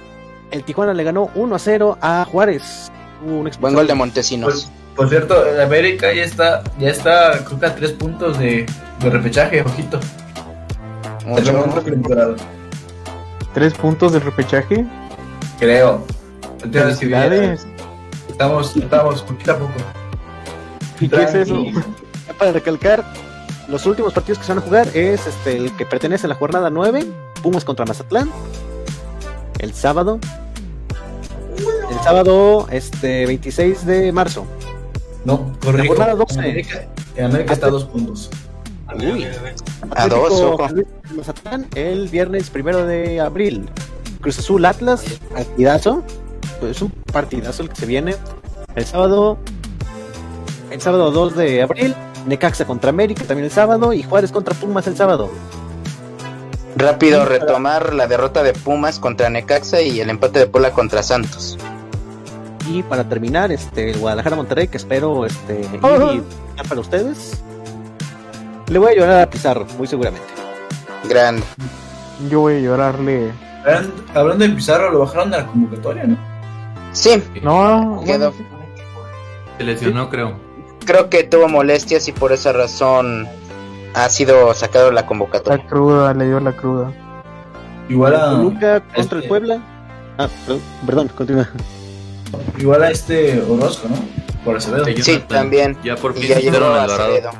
El 0.51 0.64
Tijuana 0.64 0.95
le 0.95 1.05
ganó 1.05 1.31
1 1.35 1.55
a 1.55 1.59
0 1.59 1.99
a 2.01 2.24
Juárez. 2.24 2.91
Un 3.24 3.51
Buen 3.61 3.74
gol 3.74 3.87
de 3.87 3.95
Montesinos. 3.95 4.51
Pues, 4.53 4.70
por 4.97 5.09
cierto, 5.09 5.47
el 5.47 5.61
América 5.61 6.12
ya 6.12 6.24
está, 6.24 6.62
ya 6.79 6.89
está, 6.91 7.45
creo 7.45 7.61
que 7.61 7.66
a 7.66 7.74
tres 7.74 7.93
puntos 7.93 8.39
de, 8.39 8.66
de 9.01 9.11
repechaje, 9.11 9.61
ojito. 9.62 10.01
Tres 11.37 11.51
puntos 11.51 11.85
de 11.85 11.91
temporada. 11.91 12.37
Tres 13.55 13.74
puntos 13.74 14.12
del 14.12 14.22
repechaje. 14.22 14.87
Creo. 15.59 16.05
Ahorita 16.61 16.81
Felicidades. 16.85 17.66
Estamos, 18.29 18.76
estamos 18.76 19.22
poquito 19.22 19.53
a 19.53 19.57
poco. 19.59 19.72
¿Y 21.01 21.09
qué 21.09 21.22
es 21.22 21.35
eso? 21.35 21.64
Para 22.39 22.53
recalcar, 22.53 23.05
los 23.68 23.85
últimos 23.87 24.12
partidos 24.12 24.39
que 24.39 24.45
se 24.45 24.53
van 24.53 24.62
a 24.62 24.66
jugar 24.66 24.89
es 24.95 25.26
este 25.26 25.57
el 25.57 25.76
que 25.76 25.85
pertenece 25.87 26.26
a 26.26 26.29
la 26.29 26.35
jornada 26.37 26.70
9, 26.70 27.07
Pumas 27.43 27.64
contra 27.64 27.85
Mazatlán, 27.85 28.31
el 29.59 29.72
sábado. 29.74 30.18
El 31.90 31.98
sábado 32.04 32.66
este 32.70 33.26
26 33.26 33.86
de 33.86 34.12
marzo. 34.12 34.46
No, 35.24 35.52
La 35.54 35.66
corrijo. 35.66 35.88
jornada 35.94 36.14
12. 36.14 36.38
América, 36.40 37.52
está 37.52 37.66
a 37.66 37.70
dos 37.70 37.84
puntos. 37.84 38.30
Uy. 38.94 39.26
A 39.96 40.06
dos, 40.09 40.40
ojo. 40.40 40.66
Mazatlán, 41.16 41.66
el 41.74 42.09
viernes 42.09 42.50
primero 42.50 42.86
de 42.86 43.20
abril. 43.20 43.68
Cruz 44.20 44.38
Azul 44.38 44.64
Atlas, 44.64 45.04
partidazo. 45.32 46.02
Pues 46.61 46.76
es 46.76 46.82
un 46.82 46.90
partidazo 47.12 47.62
el 47.62 47.68
que 47.70 47.76
se 47.76 47.86
viene. 47.86 48.14
El 48.74 48.84
sábado, 48.86 49.38
el 50.70 50.80
sábado 50.80 51.11
2 51.11 51.36
de 51.36 51.62
abril, 51.62 51.94
Necaxa 52.26 52.64
contra 52.64 52.90
América 52.90 53.24
también 53.24 53.46
el 53.46 53.50
sábado 53.50 53.92
y 53.92 54.02
Juárez 54.02 54.30
contra 54.32 54.54
Pumas 54.54 54.86
el 54.86 54.96
sábado. 54.96 55.28
Rápido 56.79 57.24
retomar 57.24 57.93
la 57.93 58.07
derrota 58.07 58.43
de 58.45 58.53
Pumas 58.53 59.01
contra 59.01 59.29
Necaxa 59.29 59.81
y 59.81 60.01
el 60.01 60.11
empate 60.11 60.39
de 60.39 60.47
Puebla 60.47 60.70
contra 60.70 61.03
Santos. 61.03 61.59
Y 62.68 62.83
para 62.85 63.09
terminar, 63.09 63.51
este, 63.51 63.91
el 63.91 63.99
Guadalajara 63.99 64.37
Monterrey, 64.37 64.68
que 64.68 64.76
espero 64.76 65.26
este, 65.26 65.61
ir 65.62 65.81
Ajá. 65.83 66.12
y 66.14 66.22
para 66.68 66.81
ustedes. 66.81 67.43
Le 68.68 68.79
voy 68.79 68.93
a 68.93 68.97
llorar 68.97 69.20
a 69.22 69.31
Pizarro, 69.31 69.66
muy 69.76 69.87
seguramente. 69.89 70.26
Grande. 71.09 71.43
Yo 72.31 72.41
voy 72.41 72.57
a 72.57 72.61
llorarle. 72.61 73.33
Hablan- 73.64 73.93
Hablando 74.14 74.45
de 74.47 74.51
Pizarro, 74.55 74.91
lo 74.93 75.01
bajaron 75.01 75.31
de 75.31 75.39
la 75.39 75.47
convocatoria, 75.47 76.05
¿no? 76.05 76.16
Sí, 76.93 77.22
No, 77.43 78.03
quedó. 78.07 78.33
Se 79.57 79.64
lesionó, 79.64 80.09
creo. 80.11 80.39
Creo 80.85 81.11
que 81.11 81.24
tuvo 81.24 81.49
molestias 81.49 82.07
y 82.09 82.12
por 82.12 82.33
esa 82.33 82.53
razón 82.53 83.26
ha 84.05 84.09
sido 84.11 84.53
sacado 84.55 84.90
la 84.90 85.07
convocatoria. 85.07 85.62
la 85.62 85.68
cruda, 85.68 86.14
le 86.14 86.26
dio 86.26 86.40
la 86.40 86.53
cruda. 86.53 86.92
Igual 87.88 88.14
a, 88.16 88.30
Toluca 88.30 88.80
contra 88.80 89.01
este- 89.01 89.16
el 89.16 89.24
Puebla. 89.24 89.62
Ah, 90.18 90.28
perdón, 90.46 90.62
perdón, 90.86 91.09
continúa. 91.16 91.49
igual 92.59 92.82
a 92.82 92.90
este 92.90 93.40
Orozco, 93.42 93.88
¿no? 93.88 93.96
Por 94.44 94.57
Acevedo. 94.57 94.84
Sí, 95.03 95.22
también. 95.28 95.76
Ya 95.82 95.96
por 95.96 96.14
fin 96.14 96.28
ya 96.28 96.38
llegó 96.38 96.64
a 96.66 96.82
Alvarado. 96.84 97.12
Acevedo. 97.12 97.30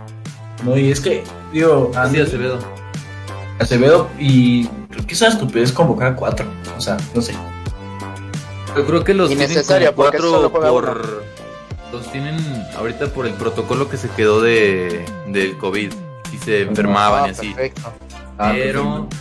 No, 0.65 0.77
y 0.77 0.91
es 0.91 1.01
que, 1.01 1.25
digo, 1.53 1.91
a 1.95 2.07
sí, 2.09 2.17
mí- 2.17 2.23
Acevedo. 2.23 2.59
Acevedo 3.59 4.09
y 4.19 4.67
creo 4.91 5.07
que 5.07 5.15
esa 5.15 5.29
estupidez 5.29 5.73
convocar 5.73 6.13
a 6.13 6.17
cuatro. 6.17 6.47
O 6.77 6.81
sea, 6.81 6.97
no 7.15 7.21
sé. 7.23 7.35
Yo 8.77 8.87
creo 8.87 9.03
que 9.05 9.15
los 9.15 9.29
tienen 9.29 9.49
como 9.65 9.93
cuatro 9.95 10.53
por... 10.53 11.25
Los 11.93 12.13
tienen 12.13 12.37
ahorita 12.77 13.07
por 13.07 13.27
el 13.27 13.33
protocolo 13.35 13.89
que 13.89 13.97
se 13.97 14.09
quedó 14.11 14.41
de 14.43 15.05
del 15.29 15.57
COVID. 15.57 15.93
Y 16.33 16.39
se 16.39 16.63
enfermaban 16.63 17.25
Ah, 17.25 17.29
y 17.29 17.31
así. 17.31 17.47
perfecto. 17.49 17.93
Ah, 18.39 18.51
pero, 18.55 19.09
perfecto. 19.09 19.17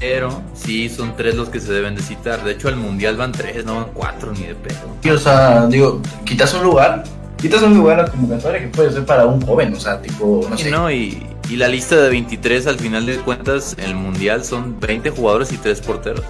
pero, 0.00 0.42
sí, 0.54 0.88
son 0.88 1.16
tres 1.16 1.34
los 1.34 1.48
que 1.48 1.60
se 1.60 1.72
deben 1.72 1.94
de 1.94 2.02
citar. 2.02 2.42
De 2.44 2.52
hecho, 2.52 2.68
al 2.68 2.76
mundial 2.76 3.16
van 3.16 3.32
tres, 3.32 3.64
no 3.64 3.76
van 3.76 3.86
cuatro 3.92 4.32
ni 4.32 4.42
de 4.46 4.54
pedo. 4.54 4.78
Sí, 5.02 5.10
o 5.10 5.18
sea, 5.18 5.66
digo, 5.66 6.00
quitas 6.24 6.54
un 6.54 6.62
lugar, 6.64 7.04
quitas 7.36 7.62
un 7.62 7.74
lugar 7.76 8.00
a 8.00 8.02
la 8.04 8.08
convocatoria 8.10 8.60
que 8.60 8.68
puede 8.68 8.92
ser 8.92 9.04
para 9.04 9.26
un 9.26 9.40
joven, 9.44 9.74
o 9.74 9.80
sea, 9.80 10.00
tipo, 10.00 10.46
no 10.48 10.56
sé. 10.56 10.70
no, 10.70 10.90
y, 10.90 11.26
y 11.50 11.56
la 11.56 11.68
lista 11.68 11.96
de 11.96 12.08
23 12.10 12.66
al 12.66 12.78
final 12.78 13.04
de 13.06 13.16
cuentas, 13.18 13.76
el 13.78 13.94
mundial 13.94 14.44
son 14.44 14.78
20 14.80 15.10
jugadores 15.10 15.52
y 15.52 15.56
tres 15.58 15.80
porteros. 15.80 16.24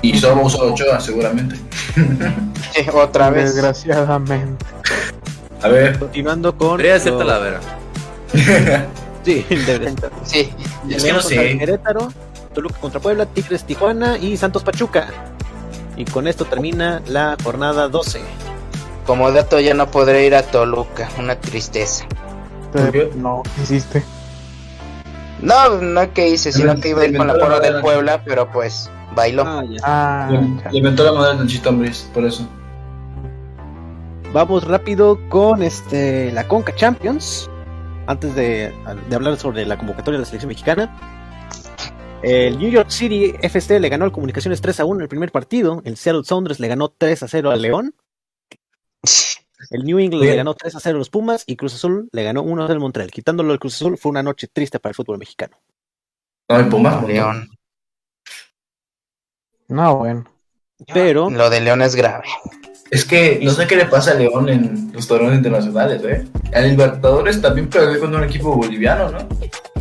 Y 0.00 0.16
solo 0.18 0.42
uso 0.42 0.62
Ochoa, 0.72 1.00
seguramente. 1.00 1.56
Otra 2.94 3.30
vez. 3.30 3.52
Desgraciadamente. 3.54 4.64
A 5.60 5.66
ver, 5.68 5.98
Continuando 5.98 6.56
con. 6.56 6.76
Debería 6.76 7.00
ser 7.00 7.12
los- 7.14 7.20
Talavera. 7.20 7.60
Sí, 9.28 9.44
ser. 9.66 9.94
Sí, 10.24 10.50
es 10.88 11.04
que 11.04 11.12
no 11.12 11.20
sé. 11.20 11.58
Querétaro, 11.58 12.08
Toluca 12.54 12.78
contra 12.80 12.98
Puebla, 13.00 13.26
Tigres 13.26 13.64
Tijuana 13.64 14.16
y 14.16 14.36
Santos 14.36 14.62
Pachuca. 14.62 15.08
Y 15.96 16.04
con 16.06 16.26
esto 16.26 16.44
termina 16.46 17.02
la 17.06 17.36
jornada 17.42 17.88
12. 17.88 18.20
como 19.06 19.30
dato 19.32 19.58
ya 19.60 19.74
no 19.74 19.90
podré 19.90 20.24
ir 20.26 20.34
a 20.34 20.42
Toluca. 20.42 21.08
Una 21.18 21.38
tristeza. 21.38 22.06
No, 23.16 23.42
¿qué 23.56 23.62
hiciste? 23.62 24.02
No, 25.42 25.76
no 25.80 26.12
que 26.12 26.28
hice, 26.28 26.50
sino 26.52 26.74
que 26.80 26.88
iba 26.90 27.02
a 27.02 27.06
ir 27.06 27.16
con 27.16 27.26
la 27.26 27.34
porra 27.34 27.56
de 27.60 27.68
madera. 27.70 27.80
Puebla, 27.80 28.22
pero 28.24 28.50
pues 28.50 28.90
bailó. 29.14 29.44
Ah, 29.46 29.62
ya. 29.68 29.80
Ah, 29.82 30.28
Le, 30.30 30.62
ya. 30.62 30.70
le 30.70 30.78
inventó 30.78 31.04
la 31.04 31.12
madre 31.12 31.36
del 31.36 31.46
Nachito 31.46 31.68
Ambriz, 31.68 32.08
por 32.14 32.24
eso. 32.24 32.46
Vamos 34.32 34.64
rápido 34.66 35.18
con 35.28 35.62
este 35.62 36.30
la 36.32 36.46
Conca 36.46 36.74
Champions. 36.74 37.48
Antes 38.08 38.34
de, 38.34 38.72
de 39.08 39.14
hablar 39.14 39.36
sobre 39.36 39.66
la 39.66 39.76
convocatoria 39.76 40.18
de 40.18 40.22
la 40.22 40.26
selección 40.26 40.48
mexicana. 40.48 40.90
El 42.22 42.58
New 42.58 42.70
York 42.70 42.90
City 42.90 43.34
FC 43.42 43.78
le 43.78 43.88
ganó 43.90 44.04
al 44.04 44.12
Comunicaciones 44.12 44.60
3 44.60 44.80
a 44.80 44.84
1 44.86 44.96
en 44.96 45.02
el 45.02 45.08
primer 45.08 45.30
partido. 45.30 45.82
El 45.84 45.96
Seattle 45.96 46.24
Sounders 46.24 46.58
le 46.58 46.68
ganó 46.68 46.88
3 46.88 47.22
a 47.22 47.28
0 47.28 47.50
al 47.50 47.62
León. 47.62 47.94
El 49.70 49.84
New 49.84 49.98
England 49.98 50.22
Bien. 50.22 50.32
le 50.32 50.36
ganó 50.38 50.54
3 50.54 50.74
a 50.74 50.80
0 50.80 50.96
a 50.96 50.98
los 50.98 51.10
Pumas. 51.10 51.44
Y 51.46 51.56
Cruz 51.56 51.74
Azul 51.74 52.08
le 52.10 52.22
ganó 52.24 52.42
1 52.42 52.62
a 52.62 52.66
0 52.66 52.74
al 52.74 52.80
Montreal. 52.80 53.10
Quitándolo 53.10 53.52
al 53.52 53.58
Cruz 53.58 53.74
Azul 53.74 53.98
fue 53.98 54.10
una 54.10 54.22
noche 54.22 54.48
triste 54.48 54.80
para 54.80 54.92
el 54.92 54.96
fútbol 54.96 55.18
mexicano. 55.18 55.60
No, 56.48 56.56
el 56.56 56.68
Pumas. 56.68 57.04
León. 57.06 57.50
No, 59.68 59.96
bueno. 59.98 60.24
Pero 60.94 61.28
Lo 61.28 61.50
de 61.50 61.60
León 61.60 61.82
es 61.82 61.94
grave. 61.94 62.24
Es 62.90 63.04
que 63.04 63.38
no 63.42 63.50
sé 63.50 63.66
qué 63.66 63.76
le 63.76 63.84
pasa 63.84 64.12
a 64.12 64.14
León 64.14 64.48
en 64.48 64.90
los 64.94 65.06
torneos 65.06 65.34
internacionales, 65.34 66.02
¿eh? 66.04 66.24
El 66.52 66.70
Libertadores 66.70 67.40
también 67.42 67.68
perdió 67.68 68.00
con 68.00 68.14
un 68.14 68.24
equipo 68.24 68.54
boliviano, 68.54 69.10
¿no? 69.10 69.18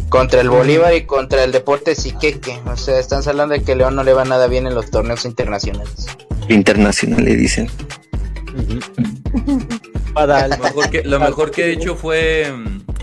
Contra 0.10 0.42
el 0.42 0.50
Bolívar 0.50 0.94
y 0.94 1.06
contra 1.06 1.44
el 1.44 1.52
Deportes 1.52 2.06
Iqueque. 2.06 2.60
O 2.66 2.76
sea, 2.76 3.00
están 3.00 3.22
hablando 3.28 3.54
de 3.54 3.64
que 3.64 3.76
León 3.76 3.96
no 3.96 4.04
le 4.04 4.14
va 4.14 4.26
nada 4.26 4.48
bien 4.48 4.68
en 4.68 4.76
los 4.76 4.90
torneos 4.92 5.26
internacionales. 5.26 6.08
Internacional 6.50 7.24
le 7.24 7.36
dicen. 7.36 7.70
para 10.14 10.48
Lo 10.48 10.58
mejor 10.58 10.90
que, 10.90 11.04
lo 11.04 11.20
mejor 11.20 11.52
que 11.52 11.66
he 11.66 11.72
hecho 11.74 11.96
fue 11.96 12.54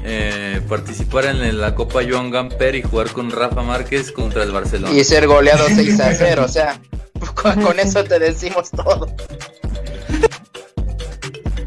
eh, 0.02 0.60
participar 0.68 1.26
en 1.26 1.60
la 1.60 1.74
Copa 1.74 2.00
Joan 2.06 2.30
Gamper 2.30 2.74
y 2.74 2.82
jugar 2.82 3.10
con 3.10 3.30
Rafa 3.30 3.62
Márquez 3.62 4.12
contra 4.12 4.42
el 4.42 4.52
Barcelona. 4.52 4.92
Y 4.92 5.02
ser 5.02 5.26
goleado 5.26 5.66
6 5.66 6.00
a 6.00 6.12
0. 6.12 6.42
O 6.44 6.48
sea, 6.48 6.78
con, 7.34 7.62
con 7.62 7.80
eso 7.80 8.04
te 8.04 8.18
decimos 8.18 8.70
todo. 8.70 9.08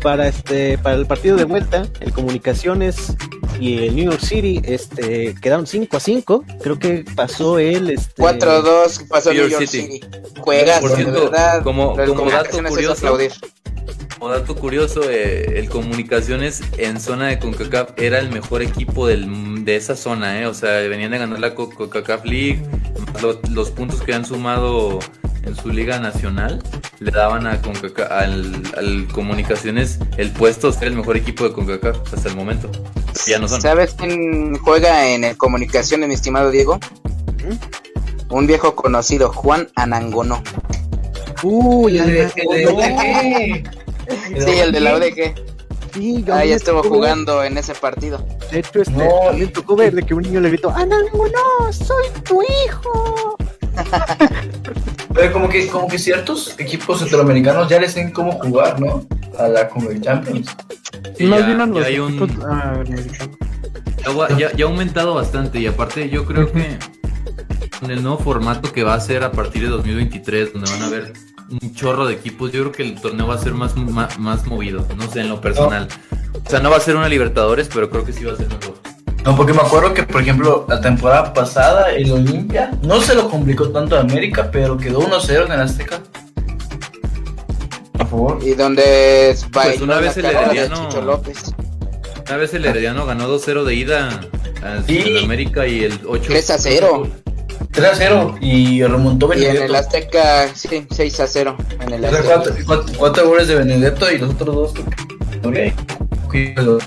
Para 0.08 0.30
este 0.30 0.78
para 0.78 0.96
el 0.96 1.06
partido 1.06 1.36
de 1.36 1.44
vuelta, 1.44 1.86
el 2.00 2.14
Comunicaciones 2.14 3.14
y 3.60 3.84
el 3.88 3.94
New 3.94 4.06
York 4.06 4.22
City 4.24 4.62
este 4.64 5.36
quedaron 5.42 5.68
5 5.68 5.98
a 5.98 6.00
5. 6.00 6.46
Creo 6.62 6.80
que 6.80 7.04
pasó 7.14 7.60
el 7.60 7.90
este 7.90 8.24
4-2 8.24 9.06
pasó 9.10 9.34
New 9.34 9.42
New 9.42 9.50
York 9.50 9.68
City. 9.68 9.96
City. 10.00 10.08
Juegas, 10.40 10.80
Por 10.80 10.92
de 10.92 10.96
cierto, 10.96 11.24
verdad. 11.26 11.62
como- 11.62 11.94
dato 11.98 12.64
curioso. 12.70 13.18
Como 14.18 14.32
dato 14.32 14.56
curioso, 14.56 15.02
eh, 15.12 15.60
el 15.60 15.68
Comunicaciones 15.70 16.62
en 16.78 17.02
zona 17.02 17.28
de 17.28 17.38
CONCACAF 17.40 17.90
era 17.98 18.18
el 18.20 18.30
mejor 18.32 18.62
equipo 18.62 19.08
del, 19.08 19.66
de 19.66 19.76
esa 19.76 19.98
zona, 19.98 20.40
eh. 20.42 20.46
O 20.48 20.54
sea, 20.54 20.72
venían 20.88 21.12
de 21.12 21.18
ganar 21.18 21.40
la 21.42 21.54
Co- 21.54 21.70
CONCACAF 21.70 22.24
League, 22.24 22.64
los 23.52 23.72
puntos 23.72 24.02
que 24.02 24.14
han 24.14 24.24
sumado 24.26 25.00
en 25.48 25.56
su 25.56 25.70
liga 25.70 26.00
nacional 26.00 26.62
le 27.00 27.12
daban 27.12 27.48
a 27.48 27.62
CONCACAF, 27.62 28.12
al, 28.12 28.64
al 28.78 29.08
Comunicaciones 29.14 30.00
el 30.18 30.32
puesto 30.32 30.72
de 30.72 30.78
ser 30.78 30.88
el 30.90 30.96
mejor 30.96 31.18
equipo 31.18 31.44
de 31.46 31.54
CONCACAF 31.54 32.14
hasta 32.14 32.30
el 32.30 32.36
momento. 32.36 32.70
Ya 33.26 33.40
no 33.40 33.48
son. 33.48 33.62
¿Sabes 33.62 33.96
quién 33.98 34.58
juega 34.60 35.08
en 35.10 35.24
el 35.24 35.38
Comunicaciones, 35.38 36.08
mi 36.08 36.16
estimado 36.16 36.52
Diego? 36.52 36.80
Un 38.30 38.46
viejo 38.48 38.76
conocido, 38.76 39.32
Juan 39.32 39.70
Anangonó. 39.76 40.44
Uy, 41.44 41.98
El 41.98 42.08
de- 42.08 42.22
el 42.24 42.48
de 42.50 42.66
no, 42.66 42.72
UDG. 42.74 44.44
Sí, 44.44 44.60
el 44.60 44.72
de 44.72 44.80
la 44.80 44.96
UDG. 44.98 45.36
sí, 45.94 46.24
yo 46.26 46.36
estuvo 46.36 46.82
ver- 46.82 46.92
jugando 46.92 47.44
en 47.44 47.58
ese 47.58 47.74
partido. 47.74 48.26
De 48.52 48.60
hecho, 48.60 48.82
este, 48.82 48.92
No. 48.92 49.08
también 49.30 49.52
tocó 49.54 49.76
ver 49.76 49.94
de 49.94 50.04
que 50.04 50.14
un 50.14 50.24
niño 50.24 50.40
le 50.42 50.50
gritó, 50.50 50.70
Anango, 50.72 51.28
no, 51.28 51.72
soy 51.74 52.06
tu 52.24 52.42
hijo. 52.42 53.38
Pero 55.14 55.34
como 55.34 55.50
que, 55.50 55.68
como 55.68 55.88
que 55.88 55.98
ciertos 55.98 56.56
equipos 56.60 57.00
centroamericanos 57.00 57.68
ya 57.70 57.80
les 57.80 57.94
saben 57.94 58.12
cómo 58.12 58.34
jugar, 58.34 58.80
¿no? 58.80 59.06
A 59.38 59.48
la 59.48 59.68
Conference 59.68 60.04
Champions. 60.04 60.48
Sí, 61.18 61.26
Más 61.26 61.40
ya- 61.40 61.46
bien 61.48 61.62
hay 61.84 62.00
un- 62.00 62.42
ah. 62.48 62.84
Ya, 64.38 64.52
ya- 64.56 64.66
ha 64.66 64.68
aumentado 64.70 65.16
bastante 65.16 65.60
y 65.60 65.68
aparte 65.68 66.10
yo 66.10 66.26
creo 66.26 66.52
que 66.52 66.78
con 67.80 67.92
el 67.92 68.02
nuevo 68.02 68.18
formato 68.20 68.72
que 68.72 68.84
va 68.84 68.94
a 68.94 69.00
ser 69.00 69.24
a 69.24 69.32
partir 69.32 69.64
de 69.64 69.70
2023, 69.70 70.54
donde 70.54 70.72
van 70.72 70.82
a 70.84 70.86
haber 70.88 71.14
un 71.50 71.74
chorro 71.76 72.06
de 72.06 72.14
equipos, 72.14 72.52
yo 72.52 72.62
creo 72.62 72.72
que 72.72 72.84
el 72.84 73.00
torneo 73.02 73.28
va 73.28 73.36
a 73.36 73.38
ser 73.38 73.54
más, 73.54 73.76
más, 73.76 74.18
más 74.20 74.46
movido, 74.46 74.86
no 74.98 75.10
sé, 75.10 75.22
en 75.22 75.30
lo 75.30 75.42
personal. 75.42 75.88
O 76.46 76.50
sea, 76.50 76.60
no 76.60 76.70
va 76.70 76.78
a 76.78 76.80
ser 76.80 76.96
una 76.96 77.10
Libertadores, 77.10 77.70
pero 77.74 77.90
creo 77.90 78.06
que 78.06 78.14
sí 78.14 78.24
va 78.24 78.34
a 78.34 78.38
ser 78.38 78.48
mejor. 78.48 78.76
No, 79.28 79.36
porque 79.36 79.52
me 79.52 79.60
acuerdo 79.60 79.94
que, 79.94 80.04
por 80.04 80.22
ejemplo, 80.22 80.66
la 80.70 80.80
temporada 80.80 81.34
pasada 81.34 81.92
el 81.92 82.10
Olimpia 82.14 82.72
no 82.82 83.02
se 83.02 83.14
lo 83.14 83.30
complicó 83.30 83.68
tanto 83.72 83.98
a 83.98 84.00
América, 84.00 84.50
pero 84.50 84.78
quedó 84.78 85.02
1-0 85.02 85.46
en 85.48 85.52
el 85.52 85.60
Azteca. 85.60 86.00
Por 87.92 88.08
favor. 88.08 88.40
Y 88.42 88.52
donde 88.54 89.36
bailó 89.52 89.72
Pues 89.74 89.82
una 89.82 89.98
vez 90.00 90.16
el 90.16 90.26
Herediano- 90.28 91.02
López. 91.02 91.54
Una 92.26 92.38
vez 92.38 92.54
el 92.54 92.66
Herediano 92.66 93.06
ganó 93.06 93.28
2-0 93.28 93.66
de 93.66 93.76
ida 93.76 94.08
a 94.64 94.82
Sí. 94.88 95.20
América 95.22 95.68
y 95.68 95.84
el 95.84 96.00
8 96.08 96.28
3 96.30 96.50
a 96.52 96.58
0. 96.58 97.08
3-0 97.74 98.38
y 98.40 98.82
remontó 98.84 99.28
Y 99.34 99.40
en 99.40 99.44
el 99.44 99.54
Benedetto. 99.64 99.76
Azteca, 99.76 100.48
sí, 100.56 100.88
6 100.90 101.20
a 101.20 101.28
0. 101.28 101.58
En 101.82 101.92
el 101.94 102.06
Azteca. 102.06 102.24
cuatro, 102.24 102.54
cuatro- 102.66 102.94
cuatro 102.98 103.28
goles 103.28 103.50
de 103.50 103.56
Benedetto 103.56 104.10
y 104.10 104.20
los 104.20 104.30
otros 104.36 104.56
dos. 104.56 104.74
Ok. 105.44 106.30
Cuídalo. 106.30 106.78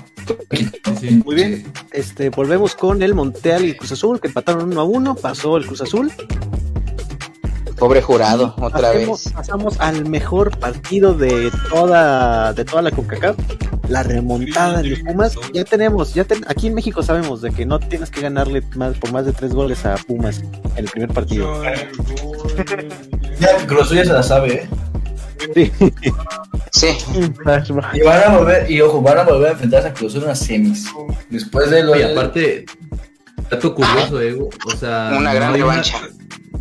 Sí. 0.99 1.21
Muy 1.25 1.35
bien, 1.35 1.71
este, 1.91 2.29
volvemos 2.29 2.75
con 2.75 3.01
el 3.01 3.13
Monteal 3.13 3.65
y 3.65 3.75
Cruz 3.75 3.91
Azul, 3.93 4.19
que 4.19 4.27
empataron 4.27 4.71
1 4.71 4.81
a 4.81 4.83
1, 4.83 5.15
pasó 5.15 5.57
el 5.57 5.65
Cruz 5.65 5.81
Azul. 5.81 6.11
Pobre 7.77 8.01
jurado, 8.01 8.53
otra 8.61 8.91
vez. 8.91 9.31
Pasamos 9.33 9.79
al 9.79 10.07
mejor 10.07 10.55
partido 10.59 11.13
de 11.15 11.49
toda, 11.71 12.53
de 12.53 12.63
toda 12.63 12.83
la 12.83 12.91
CONCACAF, 12.91 13.35
la 13.89 14.03
remontada 14.03 14.83
de 14.83 14.97
Pumas. 14.97 15.35
Ya 15.51 15.63
tenemos, 15.63 16.13
ya 16.13 16.23
ten- 16.23 16.45
aquí 16.47 16.67
en 16.67 16.75
México 16.75 17.01
sabemos 17.01 17.41
de 17.41 17.49
que 17.49 17.65
no 17.65 17.79
tienes 17.79 18.11
que 18.11 18.21
ganarle 18.21 18.61
más 18.75 18.95
por 18.99 19.11
más 19.11 19.25
de 19.25 19.33
tres 19.33 19.53
goles 19.55 19.83
a 19.87 19.95
Pumas 19.95 20.39
en 20.75 20.77
el 20.77 20.85
primer 20.85 21.09
partido. 21.09 21.51
Ya, 23.39 23.57
Cruz 23.65 23.81
Azul 23.81 23.97
ya 23.97 24.05
se 24.05 24.13
la 24.13 24.21
sabe, 24.21 24.53
¿eh? 24.53 24.69
Sí. 25.53 25.71
Sí. 26.71 26.97
Y 27.93 28.01
van 28.01 28.23
a 28.23 28.37
volver, 28.37 28.69
y 28.71 28.81
ojo, 28.81 29.01
van 29.01 29.17
a 29.19 29.23
volver 29.23 29.49
a 29.49 29.51
enfrentarse 29.51 29.87
a 29.89 29.93
Cruz 29.93 30.15
en 30.15 30.25
las 30.25 30.39
semis. 30.39 30.85
Después 31.29 31.69
de 31.69 31.83
lo 31.83 31.97
Y 31.97 32.01
aparte, 32.03 32.65
dato 33.49 33.75
curioso, 33.75 34.21
Ego, 34.21 34.49
o 34.65 34.71
sea, 34.71 35.13
una 35.17 35.33
gran 35.33 35.49
no 35.49 35.55
hay 35.55 35.61
revancha. 35.61 35.97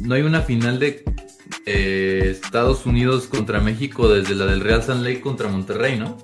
no 0.01 0.15
hay 0.15 0.23
una 0.23 0.43
final 0.43 0.79
de 0.79 1.05
eh, 1.67 2.29
Estados 2.43 2.87
Unidos 2.87 3.27
contra 3.27 3.61
México 3.61 4.09
desde 4.09 4.35
la 4.35 4.47
del 4.47 4.61
Real 4.61 4.83
San 4.83 5.03
Lake 5.05 5.21
contra 5.21 5.49
Monterrey, 5.49 5.99
¿no? 5.99 6.19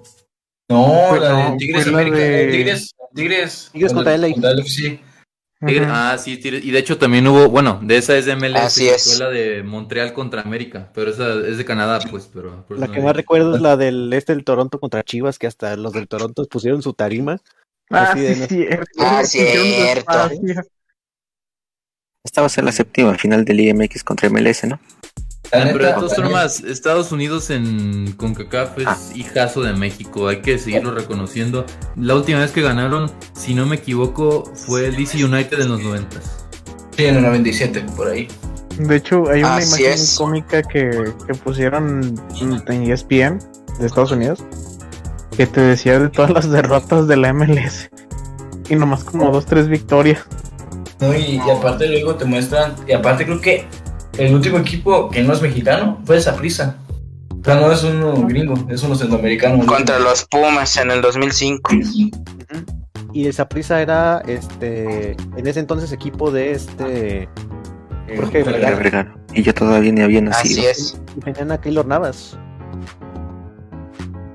No, 0.68 1.07
Fue- 1.11 1.20
la 1.20 1.50
de 1.52 1.57
Tigres 1.59 1.82
fue 1.84 1.92
la 1.92 1.98
América. 2.00 2.16
de- 2.18 2.42
eh, 2.48 2.50
Tigres, 2.52 2.94
Tigres. 3.14 3.70
Tigres 3.72 3.92
contra 3.92 4.14
LA. 4.16 4.28
sí. 4.66 5.00
Tigre-. 5.66 5.86
Ah, 5.88 6.16
sí, 6.18 6.36
Tigre- 6.38 6.60
y 6.62 6.70
de 6.70 6.78
hecho 6.78 6.98
también 6.98 7.26
hubo, 7.26 7.48
bueno, 7.48 7.78
de 7.82 7.96
esa 7.96 8.16
es 8.16 8.26
de 8.26 8.36
MLS, 8.36 8.56
Así 8.56 8.84
que 8.84 8.94
es. 8.94 9.04
fue 9.16 9.24
la 9.24 9.30
de 9.30 9.62
Montreal 9.62 10.12
contra 10.12 10.42
América, 10.42 10.90
pero 10.94 11.10
esa 11.10 11.34
es 11.46 11.58
de 11.58 11.64
Canadá, 11.64 11.98
pues, 12.10 12.28
pero... 12.32 12.64
por 12.66 12.78
La 12.78 12.88
que 12.88 12.98
no- 13.00 13.06
más 13.06 13.16
recuerdo 13.16 13.56
es 13.56 13.62
la 13.62 13.76
del 13.76 14.12
este 14.12 14.32
del 14.34 14.44
Toronto 14.44 14.78
contra 14.80 15.02
Chivas, 15.02 15.38
que 15.38 15.46
hasta 15.46 15.76
los 15.76 15.92
del 15.92 16.08
Toronto 16.08 16.44
pusieron 16.46 16.82
su 16.82 16.92
tarima. 16.92 17.38
Ah, 17.90 18.10
Así 18.12 18.18
sí, 18.20 18.24
de, 18.26 18.36
¿no? 18.36 18.46
cierto. 18.46 18.86
Ah, 19.00 19.24
cierto. 19.24 20.12
Esta 22.24 22.40
va 22.40 22.46
a 22.48 22.50
ser 22.50 22.64
la 22.64 22.72
séptima 22.72 23.16
final 23.16 23.44
del 23.44 23.60
IMX 23.60 24.02
contra 24.02 24.28
MLS, 24.28 24.64
¿no? 24.66 24.80
La 25.53 25.62
Ah, 25.62 25.68
pero 25.72 25.86
de 25.86 25.92
todas 25.92 26.14
formas, 26.16 26.61
Estados 26.61 27.12
Unidos 27.12 27.51
en 27.51 28.12
CONCACAF 28.16 28.78
es 28.78 28.86
Ah. 28.86 28.99
hijazo 29.14 29.62
de 29.62 29.72
México, 29.74 30.28
hay 30.28 30.40
que 30.42 30.59
seguirlo 30.59 30.92
reconociendo. 30.92 31.64
La 31.97 32.14
última 32.14 32.40
vez 32.40 32.51
que 32.51 32.62
ganaron, 32.62 33.11
si 33.34 33.55
no 33.55 33.64
me 33.66 33.76
equivoco, 33.76 34.44
fue 34.55 34.86
el 34.86 34.97
DC 34.97 35.24
United 35.24 35.61
en 35.61 35.68
los 35.68 35.80
90. 35.80 36.20
Sí, 36.97 37.05
en 37.07 37.16
el 37.16 37.22
97, 37.22 37.84
por 37.97 38.09
ahí. 38.09 38.28
De 38.78 38.97
hecho, 38.97 39.28
hay 39.30 39.40
una 39.40 39.57
Así 39.57 39.68
imagen 39.82 39.92
es. 39.94 40.14
cómica 40.18 40.62
que, 40.62 41.12
que 41.26 41.34
pusieron 41.34 42.20
en 42.40 42.53
E 42.88 42.92
ESPN 42.92 43.38
de 43.78 43.86
Estados 43.86 44.12
Unidos 44.12 44.44
que 45.36 45.47
te 45.47 45.61
decía 45.61 45.99
de 45.99 46.09
todas 46.09 46.30
las 46.30 46.51
derrotas 46.51 47.07
de 47.09 47.16
la 47.18 47.32
MLS 47.34 47.90
y 48.70 48.74
nomás 48.74 49.05
como 49.05 49.30
dos, 49.30 49.44
tres 49.47 49.68
victorias. 49.68 50.20
No, 51.01 51.14
y, 51.14 51.36
y 51.47 51.51
aparte 51.51 51.86
luego 51.88 52.14
te 52.16 52.24
muestran, 52.24 52.74
y 52.88 52.92
aparte 52.92 53.24
creo 53.26 53.40
que 53.40 53.66
el 54.18 54.34
último 54.34 54.58
equipo 54.58 55.08
que 55.10 55.22
no 55.22 55.32
es 55.32 55.42
mexicano 55.42 56.00
fue 56.04 56.16
el 56.16 56.22
Saprissa. 56.22 56.76
O 57.40 57.44
sea, 57.44 57.56
no 57.60 57.70
es 57.70 57.84
uno 57.84 58.12
gringo, 58.26 58.54
es 58.68 58.82
uno 58.82 58.94
centroamericano. 58.96 59.64
contra 59.66 59.98
los 60.00 60.24
Pumas 60.24 60.76
en 60.78 60.90
el 60.90 61.00
2005. 61.00 61.70
Y 63.12 63.26
el 63.26 63.32
Saprissa 63.32 63.80
era 63.80 64.20
este 64.26 65.12
en 65.36 65.46
ese 65.46 65.60
entonces 65.60 65.92
equipo 65.92 66.30
de 66.30 66.52
este 66.52 67.28
Jorge 68.16 68.42
Vergara. 68.42 68.76
Vergara 68.76 68.76
Vergara. 68.76 69.16
Y 69.32 69.42
yo 69.42 69.54
todavía 69.54 69.92
ni 69.92 70.00
había 70.02 70.20
nacido. 70.22 70.60
Así 70.60 70.66
es. 70.66 71.00
y 71.16 71.20
tenían 71.20 71.52
a 71.52 71.60
Keylor 71.60 71.86
Navas. 71.86 72.36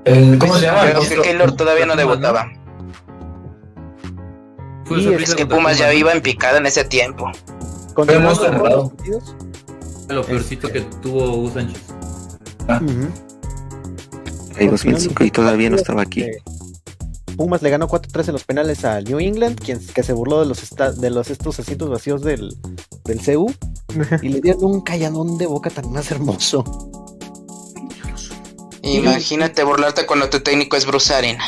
El- 0.04 0.38
¿Cómo 0.38 0.56
se 0.56 0.66
llama? 0.66 0.80
Creo 0.90 1.00
que 1.02 1.28
Keylor 1.28 1.52
todavía 1.54 1.86
no 1.86 1.96
debutaba. 1.96 2.46
Y 4.90 5.08
Es 5.14 5.34
que 5.34 5.42
contra 5.42 5.56
Pumas 5.56 5.78
ya 5.78 5.92
iba 5.94 6.12
en 6.12 6.20
picada 6.20 6.58
en 6.58 6.66
ese 6.66 6.84
tiempo. 6.84 7.30
Con 7.94 8.06
los 8.06 8.38
partidos. 8.40 9.36
Lo 10.12 10.24
peorcito 10.24 10.68
que 10.70 10.80
tuvo 11.02 11.34
Hugo 11.36 11.50
Sánchez. 11.52 11.80
Ujú. 12.68 13.08
Hay 14.58 14.66
2005 14.68 15.24
y 15.24 15.30
todavía 15.30 15.70
no 15.70 15.76
estaba 15.76 16.02
aquí. 16.02 16.22
Eh, 16.22 16.36
Pumas 17.36 17.62
le 17.62 17.70
ganó 17.70 17.88
4-3 17.88 18.28
en 18.28 18.32
los 18.34 18.44
penales 18.44 18.84
a 18.84 19.00
New 19.00 19.18
England, 19.18 19.58
quien 19.58 19.80
que 19.84 20.02
se 20.02 20.12
burló 20.12 20.40
de 20.40 20.46
los 20.46 20.62
esta- 20.62 20.92
de 20.92 21.08
los 21.10 21.30
estos 21.30 21.58
asientos 21.58 21.88
vacíos 21.88 22.22
del, 22.22 22.54
del 23.04 23.20
CU 23.24 23.50
y 24.22 24.28
le 24.28 24.40
dieron 24.42 24.64
un 24.64 24.80
calladón 24.82 25.38
de 25.38 25.46
boca 25.46 25.70
tan 25.70 25.90
más 25.90 26.10
hermoso. 26.10 26.62
Imagínate 28.82 29.64
burlarte 29.64 30.06
cuando 30.06 30.28
tu 30.28 30.40
técnico 30.40 30.76
es 30.76 30.84
Bruce 30.86 31.14
Arena. 31.14 31.44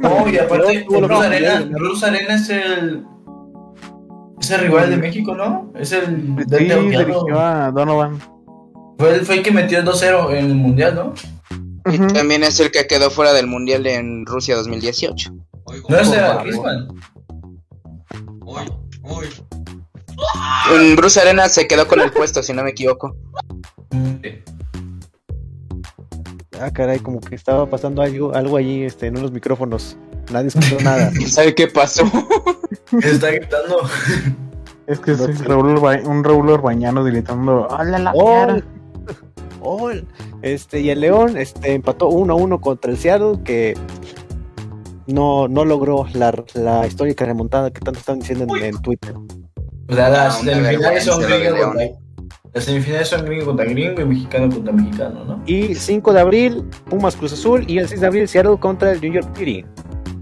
No, 0.00 0.28
y 0.28 0.38
aparte, 0.38 0.84
Bruce 0.88 1.14
Arena. 1.26 1.68
Bruce 1.70 2.06
Arena 2.06 2.34
es 2.34 2.48
el. 2.50 3.04
Es 4.50 4.58
el 4.58 4.62
rival 4.62 4.90
de 4.90 4.96
México, 4.96 5.32
¿no? 5.36 5.72
Es 5.78 5.92
el. 5.92 6.34
Sí, 6.48 6.64
dirigió 6.64 7.38
a 7.38 7.70
Donovan. 7.70 8.20
Fue 8.98 9.14
el, 9.14 9.20
fue 9.24 9.36
el 9.36 9.42
que 9.44 9.52
metió 9.52 9.78
el 9.78 9.84
2-0 9.86 10.32
en 10.32 10.46
el 10.46 10.54
mundial, 10.56 10.96
¿no? 10.96 11.14
Y 11.86 12.12
también 12.12 12.42
es 12.42 12.58
el 12.58 12.72
que 12.72 12.88
quedó 12.88 13.10
fuera 13.10 13.32
del 13.32 13.46
Mundial 13.46 13.86
en 13.86 14.26
Rusia 14.26 14.56
2018. 14.56 15.32
No 15.88 15.98
es 15.98 16.08
Por 16.08 16.18
el 16.18 16.24
favor. 16.24 16.42
Griezmann. 16.42 16.88
En 20.74 20.96
Bruce 20.96 21.20
Arena 21.20 21.48
se 21.48 21.68
quedó 21.68 21.86
con 21.86 22.00
el 22.00 22.10
puesto, 22.10 22.42
si 22.42 22.52
no 22.52 22.64
me 22.64 22.70
equivoco. 22.70 23.16
Ah, 26.60 26.72
caray, 26.72 26.98
como 26.98 27.20
que 27.20 27.36
estaba 27.36 27.70
pasando 27.70 28.02
algo, 28.02 28.34
algo 28.34 28.56
allí 28.56 28.82
este, 28.82 29.06
en 29.06 29.16
unos 29.16 29.30
micrófonos. 29.30 29.96
Nadie 30.32 30.48
escuchó 30.48 30.76
nada. 30.80 31.12
¿Sabe 31.28 31.54
qué 31.54 31.68
pasó? 31.68 32.02
Está 33.02 33.30
gritando. 33.30 33.78
Es 34.86 34.98
que 35.00 35.12
es 35.12 35.18
sé. 35.18 35.32
Raúl, 35.44 35.76
Orba- 35.76 36.02
un 36.06 36.24
Raúl 36.24 36.50
Orbañano 36.50 37.04
gritando 37.04 37.68
¡Hola 37.68 37.98
la 37.98 38.12
¡Gol! 38.12 38.64
¡Gol! 39.60 40.06
Este, 40.42 40.80
y 40.80 40.90
el 40.90 41.00
León 41.00 41.36
este, 41.36 41.74
empató 41.74 42.10
1-1 42.10 42.60
contra 42.60 42.90
el 42.90 42.96
Seattle, 42.98 43.40
que 43.44 43.76
no, 45.06 45.48
no 45.48 45.64
logró 45.64 46.06
la, 46.14 46.32
la 46.54 46.86
histórica 46.86 47.24
remontada 47.24 47.70
que 47.70 47.80
tanto 47.80 48.00
están 48.00 48.20
diciendo 48.20 48.46
en, 48.56 48.64
en 48.64 48.82
Twitter. 48.82 49.14
O 49.88 49.94
sea, 49.94 50.08
las 50.08 50.40
semifinales 50.40 51.04
son 51.04 51.22
gringo 51.22 51.56
contra. 51.56 51.86
Las 52.52 52.64
semifinales 52.64 53.08
son 53.08 53.24
gringo 53.26 53.46
contra 53.46 53.64
gringo 53.66 54.00
y 54.00 54.04
mexicano 54.06 54.52
contra 54.52 54.72
mexicano, 54.72 55.24
¿no? 55.24 55.42
Y 55.46 55.74
5 55.74 56.12
de 56.12 56.20
abril, 56.20 56.64
Pumas 56.88 57.14
Cruz 57.16 57.32
Azul. 57.32 57.64
Y 57.68 57.78
el 57.78 57.88
6 57.88 58.00
de 58.00 58.06
abril, 58.06 58.28
Seattle 58.28 58.56
contra 58.58 58.92
el 58.92 59.00
New 59.00 59.12
York 59.12 59.28
City. 59.36 59.64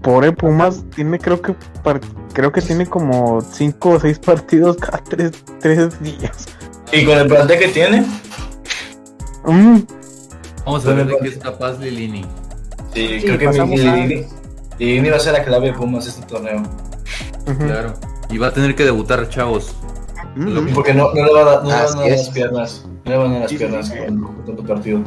Pobre 0.01 0.31
Pumas 0.31 0.83
tiene 0.95 1.19
creo 1.19 1.41
que 1.41 1.53
par- 1.83 1.99
creo 2.33 2.51
que 2.51 2.61
tiene 2.61 2.85
como 2.85 3.41
cinco 3.41 3.91
o 3.91 3.99
seis 3.99 4.17
partidos 4.19 4.77
cada 4.77 4.99
tres, 5.03 5.31
tres 5.59 5.99
días. 6.01 6.45
Y 6.91 7.05
con 7.05 7.17
el 7.17 7.27
plantel 7.27 7.59
que 7.59 7.67
tiene, 7.69 8.05
Mm, 9.45 9.79
Vamos 10.65 10.85
a 10.85 10.93
ver 10.93 11.07
de 11.07 11.17
qué 11.21 11.27
es 11.29 11.37
capaz 11.37 11.79
Lilini. 11.79 12.23
sí, 12.93 13.19
Sí, 13.19 13.25
creo 13.25 13.37
que 13.39 13.47
Lilini 13.65 14.25
Lilini 14.77 15.09
va 15.09 15.15
a 15.17 15.19
ser 15.19 15.33
la 15.33 15.43
clave 15.43 15.67
de 15.67 15.73
Pumas 15.73 16.05
este 16.07 16.25
torneo. 16.25 16.61
Claro. 17.57 17.93
Y 18.29 18.37
va 18.37 18.47
a 18.47 18.53
tener 18.53 18.75
que 18.75 18.83
debutar 18.83 19.27
chavos. 19.29 19.73
Mm. 20.35 20.73
Porque 20.73 20.93
no, 20.93 21.13
no 21.13 21.25
le 21.25 21.33
van 21.33 21.47
a 21.47 21.51
dar, 21.51 21.63
no 21.63 21.69
le 21.69 21.75
van 21.75 21.97
a 21.97 22.01
dar 22.01 22.09
las 22.11 22.29
piernas. 22.29 22.85
No 23.05 23.11
le 23.11 23.17
van 23.17 23.27
a 23.29 23.33
dar 23.33 23.41
las 23.43 23.53
piernas 23.53 23.87
sí. 23.87 23.93
con, 24.05 24.21
con 24.21 24.45
tanto 24.45 24.63
partido. 24.63 24.99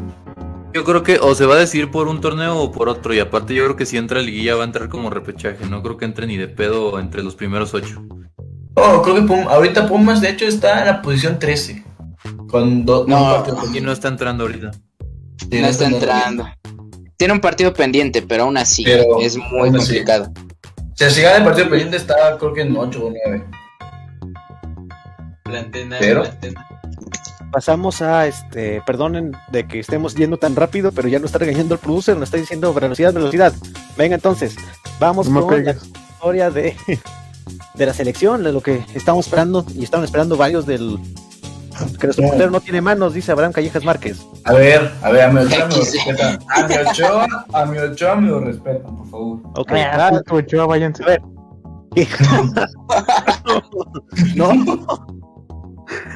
Yo 0.74 0.84
creo 0.84 1.02
que 1.02 1.18
o 1.18 1.34
se 1.34 1.44
va 1.44 1.56
a 1.56 1.58
decidir 1.58 1.90
por 1.90 2.08
un 2.08 2.20
torneo 2.20 2.56
o 2.58 2.72
por 2.72 2.88
otro. 2.88 3.12
Y 3.14 3.18
aparte 3.20 3.54
yo 3.54 3.64
creo 3.64 3.76
que 3.76 3.84
si 3.86 3.96
entra 3.98 4.20
a 4.20 4.22
liguilla 4.22 4.54
va 4.54 4.62
a 4.62 4.66
entrar 4.66 4.88
como 4.88 5.10
repechaje. 5.10 5.66
No 5.66 5.82
creo 5.82 5.96
que 5.98 6.04
entre 6.06 6.26
ni 6.26 6.36
de 6.36 6.48
pedo 6.48 6.98
entre 6.98 7.22
los 7.22 7.34
primeros 7.34 7.74
ocho. 7.74 8.02
Oh, 8.74 9.02
creo 9.02 9.16
que 9.16 9.22
Pum- 9.22 9.48
ahorita 9.48 9.86
Pumas 9.86 10.20
de 10.22 10.30
hecho 10.30 10.46
está 10.46 10.80
en 10.80 10.86
la 10.86 11.02
posición 11.02 11.38
13. 11.38 11.84
Con 12.48 12.84
dos 12.86 13.06
No. 13.06 13.18
un 13.18 13.30
partido 13.44 13.58
Y 13.76 13.80
no 13.82 13.92
está 13.92 14.08
entrando 14.08 14.44
ahorita. 14.44 14.70
Sí, 15.50 15.60
No 15.60 15.66
está 15.68 15.86
entrando. 15.86 16.46
Tiene 17.18 17.34
un 17.34 17.40
partido 17.40 17.72
pendiente, 17.74 18.22
pero 18.22 18.44
aún 18.44 18.56
así 18.56 18.82
Pero, 18.84 19.20
es 19.20 19.36
muy 19.36 19.70
complicado. 19.70 20.32
Sea, 20.94 21.10
si 21.10 21.20
gana 21.22 21.36
el 21.36 21.44
partido 21.44 21.68
pendiente 21.68 21.96
está 21.96 22.36
creo 22.38 22.52
que 22.52 22.62
en 22.62 22.76
8 22.76 23.04
o 23.04 23.10
9. 23.10 23.44
Pero 26.00 26.24
Pasamos 27.52 28.00
a 28.02 28.26
este. 28.26 28.80
Perdonen 28.86 29.32
de 29.50 29.66
que 29.68 29.80
estemos 29.80 30.14
yendo 30.14 30.38
tan 30.38 30.56
rápido, 30.56 30.90
pero 30.90 31.08
ya 31.08 31.18
no 31.18 31.26
está 31.26 31.38
regañando 31.38 31.74
el 31.74 31.80
producer, 31.80 32.16
nos 32.16 32.28
está 32.28 32.38
diciendo 32.38 32.72
velocidad, 32.72 33.12
velocidad. 33.12 33.52
Venga, 33.96 34.14
entonces, 34.14 34.56
vamos 34.98 35.28
No 35.28 35.46
con 35.46 35.64
la 35.64 35.72
historia 35.72 36.50
de, 36.50 36.74
de 37.74 37.86
la 37.86 37.92
selección, 37.92 38.42
de 38.42 38.52
lo 38.52 38.62
que 38.62 38.84
estamos 38.94 39.26
esperando, 39.26 39.64
y 39.74 39.84
estaban 39.84 40.04
esperando 40.04 40.36
varios 40.36 40.64
del. 40.66 40.98
Que 41.98 42.06
nuestro 42.06 42.26
portero 42.28 42.50
no 42.50 42.60
tiene 42.60 42.80
manos, 42.80 43.12
dice 43.14 43.32
Abraham 43.32 43.52
Callejas 43.52 43.84
Márquez. 43.84 44.24
a 44.44 44.52
ver, 44.52 44.92
a 45.02 45.10
ver, 45.10 45.22
a 45.24 45.32
mi 45.32 45.40
Ochoa 45.40 45.66
me 45.66 45.74
lo 45.76 45.80
respetan. 45.80 46.38
A 46.48 46.66
mi 46.68 46.74
Ochoa, 46.76 47.46
a 47.52 47.66
mi 47.66 47.78
Ochoa 47.78 48.16
me 48.16 48.28
lo 48.28 48.40
respetan, 48.40 48.96
por 48.96 49.10
favor. 49.10 49.38
Ok, 49.56 49.72
Ah, 49.72 50.08
ah, 50.08 50.10
puto 50.10 50.34
Ochoa, 50.36 50.66
váyanse. 50.66 51.02
a 51.02 51.06
ver. 51.06 51.22
no. 54.36 54.52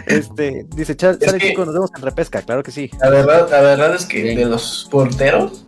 Este, 0.06 0.66
dice, 0.74 0.96
"Chal- 0.96 1.18
Es 1.20 1.26
sale 1.26 1.38
que- 1.38 1.48
chico, 1.48 1.64
nos 1.64 1.74
vemos 1.74 1.90
en 1.96 2.02
repesca, 2.02 2.42
claro 2.42 2.62
que 2.62 2.70
sí. 2.70 2.90
La 3.00 3.10
verdad, 3.10 3.48
la 3.50 3.60
verdad 3.60 3.94
es 3.94 4.06
que 4.06 4.22
de 4.36 4.44
los 4.44 4.88
porteros, 4.90 5.64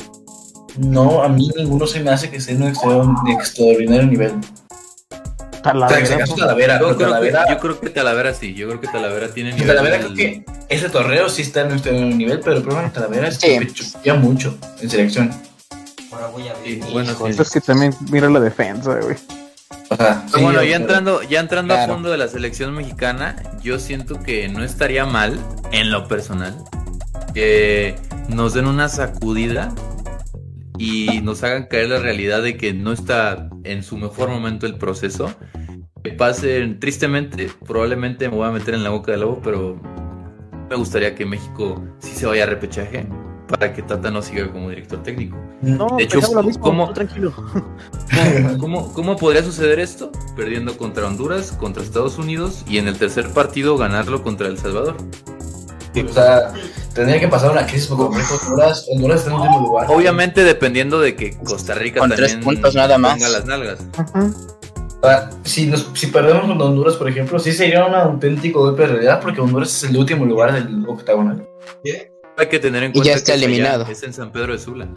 No, 0.76 1.24
a 1.24 1.28
mí 1.28 1.50
ninguno 1.56 1.88
se 1.88 1.98
me 1.98 2.10
hace 2.10 2.30
que 2.30 2.40
sea 2.40 2.54
un 2.54 2.62
extra- 2.68 2.90
de 3.24 3.32
extraordinario 3.32 4.06
nivel. 4.06 4.32
O 5.64 5.88
sea, 5.88 5.98
acaso 6.14 6.36
Talavera, 6.36 6.78
Yo 6.78 6.84
creo, 6.86 6.98
que, 6.98 7.04
Talavera, 7.04 7.44
yo 7.48 7.58
creo 7.58 7.80
que 7.80 7.90
Talavera 7.90 8.34
sí, 8.34 8.54
yo 8.54 8.68
creo 8.68 8.80
que 8.80 8.86
Talavera 8.86 9.28
tiene 9.34 9.52
nivel. 9.54 9.66
Talavera 9.66 9.98
creo 9.98 10.14
que 10.14 10.44
ese 10.68 10.88
torneo 10.88 11.28
sí 11.28 11.42
está 11.42 11.62
en 11.62 11.66
un 11.68 11.72
extraordinario 11.72 12.16
nivel, 12.18 12.38
pero 12.40 12.56
el 12.58 12.62
problema 12.62 12.84
de 12.84 12.90
Talavera 12.90 13.26
es 13.28 13.38
que 13.38 13.66
chupía 13.72 14.14
mucho 14.14 14.56
en 14.80 14.88
selección. 14.88 15.30
Sí, 16.64 16.80
bueno, 16.92 17.12
sí. 17.14 17.40
Es 17.42 17.50
que 17.50 17.60
también 17.60 17.92
mira 18.10 18.28
la 18.30 18.40
defensa, 18.40 18.98
güey. 19.00 19.16
O 19.90 19.96
sea, 19.96 20.22
Pero 20.26 20.38
sí, 20.38 20.42
bueno, 20.44 20.62
ya 20.62 20.76
entrando, 20.76 21.22
ya 21.22 21.40
entrando 21.40 21.74
Claro. 21.74 21.92
a 21.92 21.94
fondo 21.94 22.10
de 22.10 22.18
la 22.18 22.28
selección 22.28 22.74
mexicana, 22.74 23.36
yo 23.62 23.78
siento 23.78 24.20
que 24.20 24.48
no 24.48 24.62
estaría 24.62 25.06
mal, 25.06 25.38
en 25.72 25.90
lo 25.90 26.06
personal, 26.08 26.54
que 27.34 27.94
nos 28.28 28.54
den 28.54 28.66
una 28.66 28.88
sacudida 28.88 29.72
y 30.78 31.20
nos 31.22 31.42
hagan 31.42 31.66
caer 31.66 31.88
la 31.88 31.98
realidad 31.98 32.42
de 32.42 32.56
que 32.56 32.72
no 32.72 32.92
está 32.92 33.48
en 33.64 33.82
su 33.82 33.96
mejor 33.96 34.28
momento 34.28 34.66
el 34.66 34.76
proceso. 34.76 35.34
Que 36.04 36.12
pasen, 36.12 36.78
tristemente, 36.78 37.50
probablemente 37.66 38.28
me 38.28 38.36
voy 38.36 38.46
a 38.46 38.50
meter 38.52 38.74
en 38.74 38.84
la 38.84 38.90
boca 38.90 39.10
del 39.12 39.22
lobo, 39.22 39.40
pero 39.42 39.80
me 40.70 40.76
gustaría 40.76 41.14
que 41.14 41.26
México 41.26 41.82
sí 41.98 42.14
se 42.14 42.26
vaya 42.26 42.44
a 42.44 42.46
repechaje 42.46 43.06
para 43.48 43.72
que 43.72 43.82
Tata 43.82 44.10
no 44.10 44.20
siga 44.22 44.50
como 44.52 44.68
director 44.70 45.02
técnico. 45.02 45.36
No, 45.62 45.96
De 45.96 46.04
hecho, 46.04 46.20
pensamos 46.20 46.36
lo 46.36 46.42
mismo, 46.44 46.62
¿cómo- 46.64 46.92
tranquilo. 46.92 47.32
¿Cómo, 48.60 48.92
¿Cómo 48.92 49.16
podría 49.16 49.42
suceder 49.42 49.78
esto? 49.80 50.12
Perdiendo 50.36 50.76
contra 50.76 51.06
Honduras, 51.06 51.52
contra 51.52 51.82
Estados 51.82 52.18
Unidos 52.18 52.64
y 52.68 52.78
en 52.78 52.88
el 52.88 52.98
tercer 52.98 53.28
partido 53.30 53.76
ganarlo 53.76 54.22
contra 54.22 54.48
El 54.48 54.58
Salvador. 54.58 54.96
O 55.96 56.12
sea, 56.12 56.52
tendría 56.94 57.18
que 57.18 57.26
pasar 57.28 57.50
una 57.50 57.66
crisis 57.66 57.88
por 57.88 57.96
completo. 57.98 58.28
Honduras, 58.46 58.86
Honduras 58.92 59.18
está 59.20 59.30
en 59.32 59.36
último 59.40 59.60
lugar. 59.62 59.86
Obviamente 59.90 60.44
dependiendo 60.44 61.00
de 61.00 61.16
que 61.16 61.36
Costa 61.38 61.74
Rica 61.74 62.00
Con 62.00 62.10
tres 62.10 62.32
también 62.32 62.44
puntos 62.44 62.74
nada 62.74 62.98
más. 62.98 63.14
ponga 63.14 63.28
las 63.30 63.46
nalgas. 63.46 63.78
O 65.00 65.06
sea, 65.06 65.30
si, 65.44 65.66
nos, 65.66 65.90
si 65.94 66.08
perdemos 66.08 66.42
con 66.46 66.60
Honduras, 66.60 66.94
por 66.96 67.08
ejemplo, 67.08 67.38
sí 67.38 67.52
sería 67.52 67.86
un 67.86 67.94
auténtico 67.94 68.60
golpe 68.60 68.82
de 68.82 68.88
realidad 68.88 69.20
porque 69.20 69.40
Honduras 69.40 69.74
es 69.82 69.90
el 69.90 69.96
último 69.96 70.24
lugar 70.26 70.52
del 70.52 70.84
octagonal. 70.88 71.48
Hay 72.38 72.46
que 72.48 72.58
tener 72.58 72.82
en 72.84 72.90
Y 72.90 72.92
cuenta 72.94 73.10
ya 73.10 73.16
está 73.16 73.32
que 73.32 73.38
es 73.38 73.42
allá, 73.42 73.46
eliminado. 73.46 73.86
es 73.90 74.02
en 74.02 74.12
San 74.12 74.30
Pedro 74.32 74.52
de 74.52 74.58
Sula. 74.58 74.88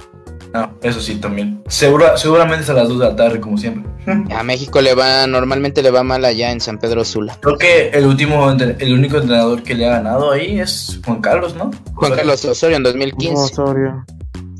No, 0.53 0.77
eso 0.83 0.99
sí, 0.99 1.15
también. 1.15 1.63
Seguramente 1.67 2.63
es 2.63 2.69
a 2.69 2.73
las 2.73 2.89
2 2.89 2.99
de 2.99 3.05
la 3.05 3.15
tarde, 3.15 3.39
como 3.39 3.57
siempre. 3.57 3.89
A 4.35 4.43
México 4.43 4.81
le 4.81 4.93
va, 4.93 5.25
normalmente 5.25 5.81
le 5.81 5.91
va 5.91 6.03
mal 6.03 6.25
allá 6.25 6.51
en 6.51 6.59
San 6.59 6.77
Pedro 6.77 7.05
Sula. 7.05 7.37
Creo 7.41 7.57
que 7.57 7.89
el 7.89 8.05
último, 8.05 8.51
el 8.51 8.93
único 8.93 9.17
entrenador 9.17 9.63
que 9.63 9.75
le 9.75 9.85
ha 9.87 9.91
ganado 9.91 10.31
ahí 10.31 10.59
es 10.59 10.99
Juan 11.05 11.21
Carlos, 11.21 11.55
¿no? 11.55 11.71
Juan 11.95 12.15
Carlos 12.15 12.43
Osorio 12.43 12.77
en 12.77 12.83
2015. 12.83 13.35
Osorio. 13.35 14.05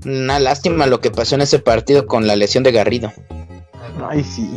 Una 0.06 0.40
lástima 0.40 0.88
lo 0.88 1.02
que 1.02 1.12
pasó 1.12 1.36
en 1.36 1.42
ese 1.42 1.60
partido 1.60 2.08
con 2.08 2.26
la 2.26 2.36
lesión 2.36 2.64
de 2.64 2.72
Garrido. 2.72 3.12
Ay, 4.10 4.24
sí. 4.24 4.50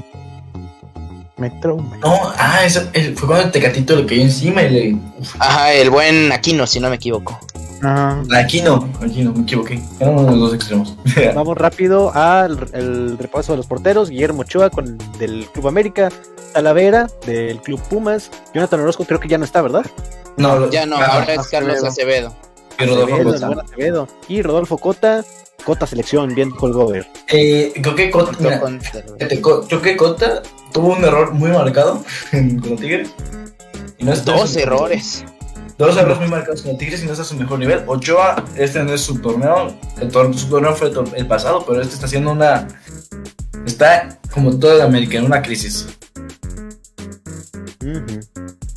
Me 1.37 1.51
traumé. 1.61 1.99
No, 1.99 2.33
ah, 2.39 2.61
eso, 2.65 2.81
fue 3.17 3.27
cuando 3.27 3.47
el 3.47 3.51
Tecatito 3.51 3.97
le 3.97 4.07
cayó 4.07 4.23
encima 4.23 4.63
y 4.63 4.71
le. 4.71 4.97
Ajá, 5.41 5.73
el 5.73 5.91
buen 5.91 6.31
Aquino, 6.31 6.67
si 6.67 6.79
no 6.79 6.89
me 6.89 6.97
equivoco. 6.97 7.39
Ah, 7.85 8.23
aquí 8.37 8.61
no, 8.63 8.89
aquí 9.03 9.23
no, 9.23 9.33
me 9.33 9.43
equivoqué. 9.43 9.83
Eran 10.01 10.15
uno 10.15 10.25
de 10.25 10.31
los 10.33 10.41
dos 10.41 10.55
extremos. 10.55 10.97
Vamos 11.35 11.57
rápido 11.59 12.13
al 12.15 12.69
el 12.73 13.19
repaso 13.19 13.53
de 13.53 13.59
los 13.59 13.67
porteros. 13.67 14.11
Guillermo 14.11 14.43
Ochoa 14.43 14.71
con, 14.71 14.97
del 15.19 15.47
Club 15.53 15.69
América. 15.69 16.11
Talavera 16.53 17.09
del 17.27 17.61
Club 17.61 17.81
Pumas. 17.89 18.31
Jonathan 18.55 18.81
Orozco 18.81 19.05
creo 19.05 19.19
que 19.21 19.29
ya 19.29 19.39
no 19.39 19.45
está, 19.45 19.61
¿verdad? 19.63 19.85
no, 20.37 20.59
lo- 20.59 20.71
Ya 20.71 20.87
no, 20.87 20.97
ah, 20.97 21.05
ahora 21.21 21.35
es 21.35 21.49
Carlos 21.49 21.83
Acevedo. 21.83 22.35
y 22.79 22.85
Rodolfo 22.87 23.15
Acevedo, 23.15 23.33
Cota. 23.33 23.47
el 23.47 23.55
buen 23.55 23.67
Acevedo. 23.67 24.09
Y 24.29 24.43
Rodolfo 24.43 24.79
Cota. 24.79 25.25
Cota 25.65 25.87
selección, 25.87 26.35
bien 26.35 26.51
con 26.51 26.71
el 26.71 26.75
Gober. 26.77 27.07
Eh, 27.29 27.73
creo 27.81 27.95
que 27.95 28.11
Cota, 28.11 28.33
mira, 28.39 28.61
creo 29.67 29.81
que 29.83 29.97
Cota 29.97 30.43
tuvo 30.73 30.89
un 30.89 31.03
error 31.05 31.33
muy 31.33 31.51
marcado 31.51 32.03
con 32.31 32.71
los 32.71 32.81
Tigres. 32.81 33.09
Y 33.99 34.05
no 34.05 34.15
Dos 34.15 34.57
errores. 34.57 35.25
Dos 35.77 35.97
errores 35.97 36.19
muy 36.21 36.29
marcados 36.29 36.63
con 36.63 36.79
Tigres 36.79 37.03
y 37.03 37.07
no 37.07 37.13
está 37.13 37.23
a 37.23 37.27
su 37.27 37.37
mejor 37.37 37.59
nivel. 37.59 37.83
Ochoa, 37.87 38.45
este 38.57 38.83
no 38.85 38.93
es 38.93 39.01
su 39.01 39.19
torneo. 39.21 39.75
El 40.01 40.11
tor- 40.11 40.33
su 40.35 40.49
torneo 40.49 40.73
fue 40.75 40.89
el, 40.89 40.95
tor- 40.95 41.13
el 41.17 41.27
pasado, 41.27 41.65
pero 41.67 41.81
este 41.81 41.95
está 41.95 42.07
haciendo 42.07 42.31
una. 42.33 42.69
Está 43.67 44.19
como 44.33 44.57
toda 44.59 44.75
la 44.77 44.85
América 44.85 45.19
en 45.19 45.25
una 45.25 45.43
crisis. 45.43 45.89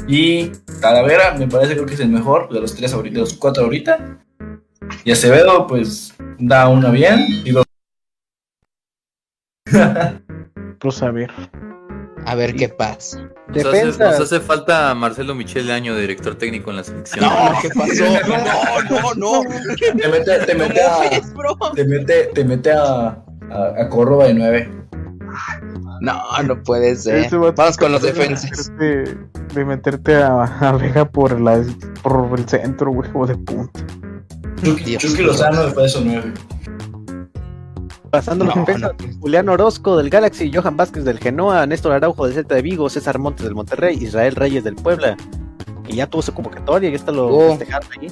Y 0.07 0.47
Talavera 0.81 1.33
me 1.35 1.47
parece 1.47 1.73
creo 1.73 1.85
que 1.85 1.93
es 1.93 1.99
el 1.99 2.09
mejor 2.09 2.49
de 2.51 2.61
los 2.61 2.73
tres 2.75 2.93
ahorita, 2.93 3.13
de 3.15 3.19
los 3.21 3.33
cuatro 3.33 3.63
ahorita. 3.65 4.17
Y 5.03 5.11
Acevedo, 5.11 5.67
pues, 5.67 6.13
da 6.39 6.67
una 6.67 6.89
bien. 6.89 7.25
Y 7.45 7.51
dos. 7.51 7.65
pues 10.79 11.03
a 11.03 11.11
ver. 11.11 11.29
A 12.25 12.35
ver 12.35 12.55
qué 12.55 12.67
pasa. 12.69 13.19
Nos 13.47 13.65
hace, 13.65 13.85
nos 13.85 14.19
hace 14.19 14.39
falta 14.41 14.93
Marcelo 14.95 15.33
Michel 15.35 15.67
de 15.67 15.73
año 15.73 15.95
director 15.95 16.35
técnico 16.35 16.71
en 16.71 16.77
la 16.77 16.83
selección. 16.83 17.23
No, 17.25 17.31
¿qué 17.61 17.69
pasó? 17.69 18.03
No, 18.89 19.13
no, 19.15 19.41
no. 19.41 19.41
Te 19.77 20.07
mete, 20.09 20.39
te 20.45 20.55
mete 20.55 20.81
a. 20.81 21.09
Te 21.75 21.85
mete, 21.85 22.23
te 22.33 22.43
mete 22.43 22.71
a, 22.73 22.83
a, 23.51 23.73
a 23.81 23.89
Córdoba 23.89 24.25
de 24.25 24.33
nueve. 24.33 24.71
No, 26.01 26.21
no 26.45 26.61
puede 26.63 26.95
ser. 26.95 27.29
Vamos 27.55 27.77
con 27.77 27.91
los 27.91 28.01
de 28.01 28.11
defensas. 28.13 28.71
meterte- 28.71 29.53
De 29.53 29.65
meterte 29.65 30.15
a, 30.15 30.43
a 30.43 30.71
Vega 30.73 31.05
por, 31.05 31.39
la, 31.39 31.63
por 32.03 32.37
el 32.37 32.47
centro, 32.47 32.91
güey, 32.91 33.09
o 33.13 33.25
de 33.25 33.35
punta. 33.37 33.79
Chucky. 34.63 35.23
Lozano 35.23 35.65
me 35.67 35.71
parece 35.71 36.01
nueve. 36.03 36.33
Pasando 38.09 38.45
los 38.45 38.55
No, 38.55 38.65
Julián 39.21 39.49
Orozco 39.49 39.97
del 39.97 40.09
Galaxy, 40.09 40.51
Johan 40.53 40.77
Vázquez 40.77 41.03
del 41.03 41.19
Genoa, 41.19 41.65
Néstor 41.65 41.91
Araujo 41.93 42.25
del 42.25 42.33
Celta 42.35 42.55
de 42.55 42.61
Vigo, 42.61 42.89
César 42.89 43.19
Montes 43.19 43.45
del 43.45 43.55
Monterrey, 43.55 43.97
Israel 44.01 44.35
Reyes 44.35 44.63
del 44.63 44.75
Puebla, 44.75 45.17
que 45.83 45.93
ya 45.93 46.07
tuvo 46.07 46.21
su 46.21 46.33
convocatoria, 46.33 46.89
ya 46.89 46.95
está 46.95 47.11
lo 47.11 47.27
Oh. 47.27 47.49
festejaron 47.57 47.89
ahí. 47.99 48.07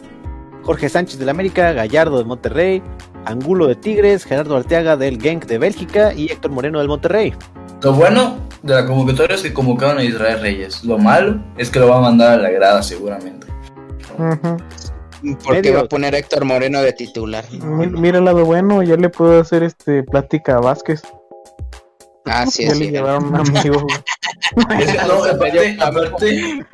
Jorge 0.63 0.89
Sánchez 0.89 1.19
del 1.19 1.29
América, 1.29 1.73
Gallardo 1.73 2.17
del 2.17 2.25
Monterrey, 2.25 2.81
Angulo 3.25 3.67
de 3.67 3.75
Tigres, 3.75 4.23
Gerardo 4.23 4.55
Arteaga 4.57 4.97
del 4.97 5.21
Genk 5.21 5.45
de 5.45 5.57
Bélgica 5.59 6.13
y 6.13 6.31
Héctor 6.31 6.51
Moreno 6.51 6.79
del 6.79 6.87
Monterrey. 6.87 7.33
Lo 7.81 7.93
bueno 7.93 8.37
de 8.63 8.73
la 8.73 8.85
convocatoria 8.85 9.35
es 9.35 9.43
que 9.43 9.53
convocaron 9.53 9.99
a 9.99 10.03
Israel 10.03 10.41
Reyes. 10.41 10.83
Lo 10.83 10.97
malo 10.97 11.39
es 11.57 11.69
que 11.69 11.79
lo 11.79 11.87
va 11.89 11.97
a 11.97 12.01
mandar 12.01 12.39
a 12.39 12.41
la 12.41 12.49
grada 12.49 12.81
seguramente. 12.81 13.45
Ujú. 14.17 14.57
Porque 15.34 15.61
Medio. 15.61 15.73
va 15.76 15.80
a 15.82 15.86
poner 15.86 16.15
a 16.15 16.17
Héctor 16.19 16.45
Moreno 16.45 16.82
de 16.82 16.93
titular. 16.93 17.45
Mi- 17.51 17.88
Mira 17.88 18.19
el 18.19 18.26
lado 18.26 18.45
bueno, 18.45 18.84
ya 18.84 18.95
le 18.95 19.09
puedo 19.09 19.39
hacer 19.41 19.63
este 19.63 20.03
plática 20.03 20.55
a 20.57 20.59
Vázquez. 20.61 21.01
Ah, 22.26 22.45
sí, 22.47 22.65
ya 22.65 22.73
sí. 22.73 22.86
le 22.86 22.91
llevaron 22.91 23.26
un 23.28 23.36
amigo. 23.36 23.82
güey. 23.82 24.82
Es 24.84 24.91
que, 24.91 24.97
no, 25.07 25.23
aparte, 25.26 25.78
aparte, 25.80 26.65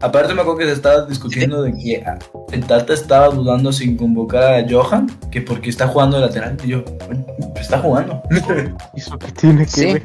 aparte 0.00 0.34
me 0.34 0.40
acuerdo 0.42 0.58
que 0.58 0.66
se 0.66 0.72
estaba 0.72 1.06
discutiendo 1.06 1.62
de 1.62 1.72
que 1.72 2.02
ah, 2.04 2.18
el 2.52 2.64
Tata 2.66 2.94
estaba 2.94 3.28
dudando 3.28 3.72
sin 3.72 3.96
convocar 3.96 4.54
a 4.54 4.66
Johan, 4.68 5.06
que 5.30 5.40
porque 5.42 5.70
está 5.70 5.86
jugando 5.88 6.16
de 6.20 6.26
lateral. 6.26 6.56
Y 6.64 6.68
yo, 6.68 6.84
bueno, 7.06 7.24
pues 7.52 7.60
está 7.62 7.78
jugando. 7.78 8.22
¿Y 8.94 9.00
eso 9.00 9.18
qué 9.18 9.32
tiene 9.32 9.64
que 9.64 9.70
Sí. 9.70 9.92
ver? 9.94 10.02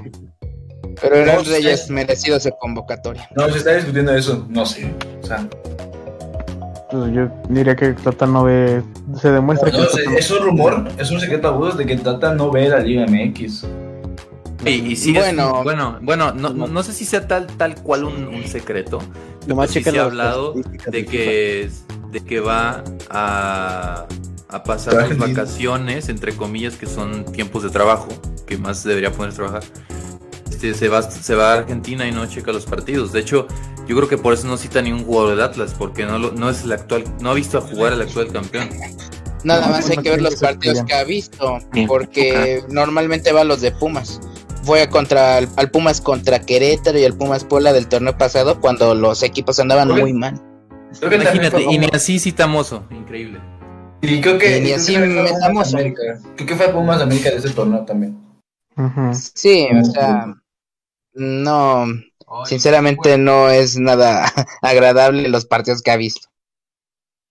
Pero 1.02 1.26
No 1.26 1.44
sé. 1.44 1.52
Reyes 1.54 1.89
merecido 1.89 2.39
su 2.39 2.52
convocatoria. 2.60 3.28
No, 3.36 3.50
se 3.50 3.58
está 3.58 3.74
discutiendo 3.74 4.14
eso, 4.16 4.46
no 4.48 4.64
sé. 4.64 4.94
O 5.24 5.26
sea, 5.26 5.48
Pues 6.94 7.12
yo 7.12 7.28
diría 7.50 7.76
que 7.76 7.94
Tata 7.94 8.28
no 8.28 8.44
ve. 8.44 8.84
Se 9.20 9.32
demuestra 9.32 9.72
no, 9.72 9.80
que. 9.80 9.84
es, 9.84 10.26
es 10.26 10.32
un 10.32 10.46
rumor, 10.46 10.88
es 11.00 11.10
un 11.10 11.20
secreto 11.20 11.48
a 11.48 11.76
de 11.76 11.88
que 11.88 11.98
Tata 11.98 12.36
no 12.36 12.52
ve 12.52 12.70
la 12.70 12.80
Liga 12.80 13.08
MX. 13.08 13.66
Y, 14.64 14.70
y 14.70 14.96
sí, 14.96 15.10
es- 15.18 15.24
Bueno. 15.24 15.64
bueno, 15.64 15.98
bueno, 16.04 16.34
no, 16.34 16.52
no, 16.52 16.68
no 16.68 16.84
sé 16.84 16.94
si 16.94 17.04
sea 17.04 17.28
tal, 17.28 17.48
tal 17.48 17.76
cual 17.82 18.04
un, 18.04 18.28
un 18.28 18.44
secreto. 18.44 19.00
Nomás 19.48 19.72
sí 19.72 19.82
se 19.82 19.89
ha 19.89 19.94
las 19.94 20.06
hablado 20.06 20.54
de 20.54 21.06
que, 21.06 21.70
de 22.12 22.20
que 22.22 22.39
va 22.39 22.84
a, 23.10 24.06
a 24.50 24.64
pasar 24.64 25.08
bien. 25.08 25.18
vacaciones, 25.20 26.10
entre 26.10 26.36
comillas, 26.36 26.76
que 26.76 26.86
son 26.86 27.26
tiempos 27.26 27.64
de 27.64 27.72
trabajo, 27.72 28.10
que 28.46 28.56
más 28.58 28.84
debería 28.84 29.12
poner 29.12 29.34
a 29.34 29.36
trabajar. 29.36 29.64
Este, 30.48 30.76
se, 30.76 30.88
va, 30.89 31.02
se 31.02 31.34
va 31.36 31.54
a 31.54 31.58
Argentina 31.58 32.08
y 32.08 32.12
no 32.12 32.26
checa 32.28 32.52
los 32.54 32.66
partidos. 32.68 33.12
De 33.12 33.20
hecho, 33.20 33.48
yo 33.88 33.96
creo 33.96 34.08
que 34.08 34.18
por 34.18 34.34
eso 34.34 34.48
no 34.48 34.58
cita 34.58 34.82
ni 34.82 34.92
un 34.92 35.04
jugador 35.04 35.32
del 35.32 35.42
Atlas, 35.42 35.76
porque 35.78 36.06
no, 36.06 36.18
lo- 36.20 36.32
no 36.32 36.50
es 36.50 36.64
el 36.64 36.72
actual, 36.72 37.04
no 37.22 37.32
ha 37.32 37.34
visto 37.34 37.58
a 37.58 37.62
jugar 37.62 37.94
al 37.94 38.02
actual 38.02 38.32
campeón. 38.32 38.70
Nada 39.44 39.68
más 39.68 39.90
hay 39.90 39.98
que 39.98 40.10
ver 40.10 40.22
los 40.22 40.36
partidos 40.38 40.84
que 40.86 40.94
ha 40.94 41.04
visto. 41.04 41.60
Porque 41.88 42.64
normalmente 42.70 43.32
va 43.34 43.42
a 43.42 43.44
los 43.44 43.60
de 43.62 43.72
Pumas. 43.72 44.22
Fue 44.64 44.88
contra 44.88 45.40
el, 45.40 45.50
al 45.58 45.70
Pumas 45.70 46.00
contra 46.00 46.40
Querétaro 46.40 46.98
y 46.98 47.04
el 47.04 47.14
Pumas 47.14 47.44
Puebla 47.44 47.74
del 47.74 47.88
torneo 47.88 48.18
pasado 48.18 48.62
cuando 48.62 48.96
los 48.96 49.22
equipos 49.22 49.60
andaban 49.60 49.90
muy 49.90 50.14
mal. 50.14 50.42
Creo 50.98 51.10
que 51.10 51.16
Imagínate, 51.18 51.62
y 51.64 51.78
ni 51.78 51.88
así 51.92 52.20
citamoso, 52.20 52.86
increíble. 52.92 53.42
Y 54.02 54.22
creo 54.22 54.38
que, 54.38 54.60
Y 54.60 54.62
ni 54.62 54.72
así 54.72 54.98
metamos. 54.98 55.74
América. 55.74 56.02
Creo 56.36 56.48
que 56.48 56.56
fue 56.56 56.70
Pumas 56.70 57.02
América 57.02 57.30
de 57.32 57.38
ese 57.38 57.50
torneo 57.50 57.84
también. 57.84 58.18
Sí, 59.34 59.68
o 59.78 59.84
sea, 59.84 60.34
no, 61.16 61.86
sinceramente 62.46 63.18
no 63.18 63.50
es 63.50 63.78
nada 63.78 64.26
agradable 64.62 65.28
los 65.30 65.46
partidos 65.46 65.82
que 65.82 65.92
ha 65.92 65.98
visto. 65.98 66.28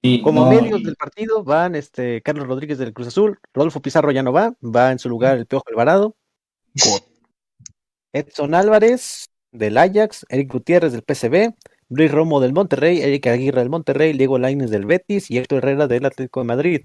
Y 0.05 0.21
Como 0.23 0.47
no, 0.47 0.51
medios 0.51 0.81
y- 0.81 0.85
del 0.85 0.97
partido 0.97 1.45
van 1.45 1.75
este 1.77 2.23
Carlos 2.23 2.49
Rodríguez 2.49 2.79
del 2.79 2.93
Cruz 2.93 3.09
Azul, 3.09 3.39
Rodolfo 3.55 3.81
Pizarro 3.81 4.11
ya 4.11 4.23
no 4.23 4.33
va, 4.33 4.53
va 4.63 4.91
en 4.91 4.99
su 4.99 5.09
lugar 5.09 5.39
el 5.39 5.47
Piojo 5.47 5.65
Alvarado, 5.69 6.17
Edson 8.13 8.55
Álvarez 8.55 9.27
del 9.53 9.79
Ajax, 9.79 10.27
Eric 10.29 10.53
Gutiérrez 10.53 10.93
del 10.93 11.03
PCB, 11.03 11.55
Luis 11.89 12.11
Romo 12.11 12.41
del 12.41 12.53
Monterrey, 12.53 13.01
Eric 13.03 13.27
Aguirre 13.27 13.61
del 13.61 13.71
Monterrey, 13.71 14.13
Diego 14.15 14.39
Lainez 14.39 14.71
del 14.71 14.87
Betis 14.87 15.31
y 15.31 15.39
Héctor 15.39 15.59
Herrera 15.59 15.87
del 15.87 16.05
Atlético 16.07 16.41
de 16.41 16.47
Madrid. 16.47 16.81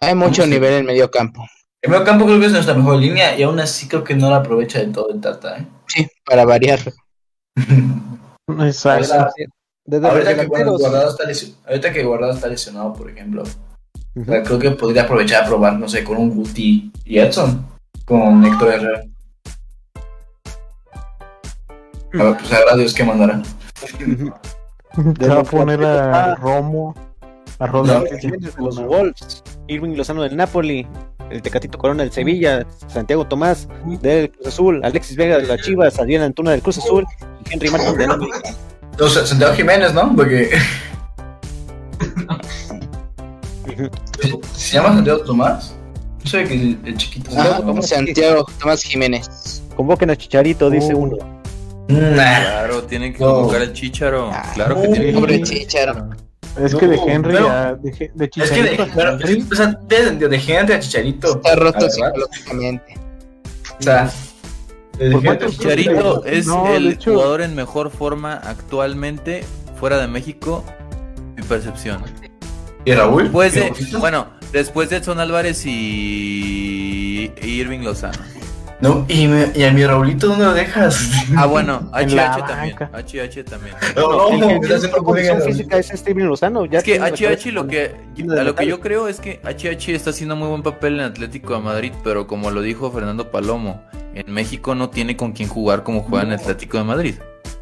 Hay 0.00 0.14
mucho 0.14 0.46
nivel 0.46 0.72
en 0.74 0.86
medio 0.86 1.10
campo. 1.10 1.44
El 1.82 1.90
medio 1.90 2.04
campo 2.04 2.24
creo 2.26 2.38
que 2.38 2.46
es 2.46 2.52
nuestra 2.52 2.74
mejor 2.74 2.96
línea 2.98 3.36
y 3.36 3.42
aún 3.42 3.58
así 3.58 3.88
creo 3.88 4.04
que 4.04 4.14
no 4.14 4.30
la 4.30 4.36
aprovecha 4.36 4.78
del 4.78 4.92
todo 4.92 5.10
el 5.10 5.20
Tata. 5.20 5.58
¿eh? 5.58 5.66
Sí, 5.88 6.06
para 6.24 6.44
variar. 6.44 6.78
Exacto. 8.60 9.14
Ahorita- 9.14 9.32
Desde 9.84 10.02
los 10.02 10.12
ahorita, 10.12 10.34
que, 10.36 10.46
Guardado 10.46 11.10
está 11.10 11.24
lesio- 11.24 11.54
ahorita 11.66 11.92
que 11.92 12.04
Guardado 12.04 12.32
está 12.34 12.46
lesionado, 12.46 12.92
por 12.92 13.10
ejemplo, 13.10 13.42
o 13.42 14.20
ujú, 14.20 14.24
sea, 14.30 14.42
creo 14.44 14.58
que 14.60 14.70
podría 14.72 15.02
aprovechar 15.02 15.42
a 15.42 15.46
probar, 15.48 15.72
no 15.78 15.88
sé, 15.88 16.04
con 16.04 16.18
un 16.18 16.30
Guti 16.30 16.92
y 17.04 17.18
Edson, 17.18 17.66
con 18.04 18.44
Héctor 18.44 18.74
Herrera. 18.74 19.02
A 22.14 22.22
ver, 22.22 22.36
pues 22.36 22.48
sabrá 22.48 22.76
Dios 22.76 22.94
qué 22.94 23.02
mandará. 23.04 23.42
Te 25.18 25.26
va 25.28 25.40
a 25.40 25.44
poner 25.44 25.82
a 25.84 26.34
Romo, 26.36 26.94
a 27.58 27.66
Rodríguez. 27.66 28.22
De 28.22 28.52
los 28.62 28.78
Wolves, 28.84 29.42
Irving 29.66 29.96
Lozano 29.96 30.22
del 30.22 30.36
Napoli, 30.36 30.86
el 31.32 31.42
Tecatito 31.42 31.78
Corona 31.78 32.02
del 32.02 32.12
Sevilla, 32.12 32.66
Santiago 32.88 33.26
Tomás 33.26 33.68
del 34.00 34.30
Cruz 34.30 34.46
Azul, 34.48 34.80
Alexis 34.84 35.16
Vega 35.16 35.38
de 35.38 35.46
la 35.46 35.58
Chivas, 35.58 35.98
Adrián 35.98 36.22
Antuna 36.22 36.50
del 36.52 36.62
Cruz 36.62 36.78
Azul 36.78 37.04
y 37.44 37.52
Henry 37.52 37.70
Martin 37.70 37.96
del 37.96 38.10
América. 38.10 38.54
Sea, 38.98 39.26
Santiago 39.26 39.54
Jiménez, 39.54 39.94
¿no? 39.94 40.14
Porque 40.14 40.50
se 44.54 44.74
llama 44.76 44.94
Santiago 44.94 45.20
Tomás. 45.20 45.74
No 46.24 46.30
sé 46.30 46.44
que 46.44 46.54
el, 46.54 46.78
el 46.84 46.96
chiquito. 46.96 47.30
Ajá, 47.32 47.42
Santiago 47.44 47.66
Tomás. 47.72 47.88
Santiago 47.88 48.46
Tomás 48.60 48.82
Jiménez. 48.82 49.62
Convoquen 49.76 50.10
a 50.10 50.16
Chicharito, 50.16 50.70
dice 50.70 50.94
Oh. 50.94 50.98
uno. 50.98 51.16
Nah. 51.88 52.14
Claro, 52.14 52.82
tienen 52.84 53.12
que 53.12 53.18
convocar 53.18 53.60
al 53.62 53.72
Chicharo. 53.72 54.30
Claro 54.54 54.76
que 54.76 54.88
tienen 54.88 55.06
que 55.08 55.12
Pobre 55.12 55.34
convocar. 55.40 55.58
Chicharo. 55.58 56.10
Es 56.60 56.74
que 56.74 56.86
de 56.86 56.96
Henry 56.96 57.32
pero- 57.32 57.50
a 57.50 57.74
de, 57.74 57.90
de 58.14 58.30
Es 58.36 58.50
que 58.50 58.62
de, 58.62 58.70
Chicharito 58.76 59.00
Henry, 59.00 59.46
o 59.50 59.54
sea, 59.54 59.66
de, 59.88 60.10
de, 60.16 60.28
de 60.28 60.38
gente 60.38 60.74
a 60.74 60.80
Chicharito. 60.80 61.36
Está 61.36 61.56
roto 61.56 61.88
psicológicamente. 61.88 62.94
O 63.78 63.82
sea, 63.82 64.10
de 64.98 65.10
¿Por 65.10 65.22
gente- 65.22 65.26
cuántos 65.26 65.58
Chicharito 65.58 66.24
es 66.26 66.46
No, 66.46 66.68
el 66.74 66.92
hecho- 66.92 67.12
jugador 67.14 67.40
en 67.42 67.54
mejor 67.54 67.90
forma 67.90 68.34
actualmente 68.34 69.44
fuera 69.80 69.96
de 69.98 70.08
México. 70.08 70.64
Mi 71.36 71.42
percepción. 71.42 72.02
¿Y 72.84 72.92
Raúl? 72.92 73.22
Después 73.24 73.56
¿Y 73.56 73.60
de, 73.60 73.96
bueno, 73.98 74.26
después 74.52 74.90
de 74.90 74.96
Edson 74.96 75.20
Álvarez 75.20 75.64
y, 75.64 77.32
y 77.40 77.46
Irving 77.48 77.80
Lozano. 77.80 78.18
No, 78.82 79.06
y, 79.08 79.28
me- 79.28 79.52
y 79.54 79.62
a 79.62 79.70
mi 79.70 79.86
Raulito, 79.86 80.26
¿dónde 80.26 80.44
lo 80.44 80.52
dejas? 80.54 81.08
Ah, 81.36 81.46
bueno, 81.46 81.88
En 81.98 82.16
la 82.16 82.36
HH 82.36 82.46
también. 82.48 82.76
HH 82.76 83.44
también. 83.44 83.74
No, 83.96 84.30
no, 84.36 84.48
condición 85.04 85.38
bullying, 85.38 85.52
física 85.52 85.78
es 85.78 86.04
Irving 86.06 86.24
Lozano. 86.24 86.66
Ya 86.66 86.78
Es 86.78 86.84
que 86.84 86.98
HH 87.00 87.52
lo 87.52 87.66
que 87.68 87.94
a 88.28 88.42
lo 88.42 88.54
que 88.56 88.66
yo 88.66 88.80
creo 88.80 89.06
es 89.06 89.20
que 89.20 89.40
HH 89.44 89.94
está 89.94 90.10
haciendo 90.10 90.34
muy 90.34 90.48
buen 90.48 90.62
papel 90.64 90.94
en 90.94 91.06
Atlético 91.06 91.54
de 91.54 91.60
Madrid, 91.60 91.92
pero 92.02 92.26
como 92.26 92.50
lo 92.50 92.60
dijo 92.60 92.90
Fernando 92.90 93.30
Palomo, 93.30 93.82
en 94.14 94.32
México 94.34 94.74
no 94.74 94.90
tiene 94.90 95.16
con 95.16 95.30
quién 95.32 95.48
jugar 95.48 95.84
como 95.84 96.02
juega 96.02 96.24
en 96.26 96.32
Atlético 96.32 96.76
de 96.78 96.84
Madrid. 96.84 97.14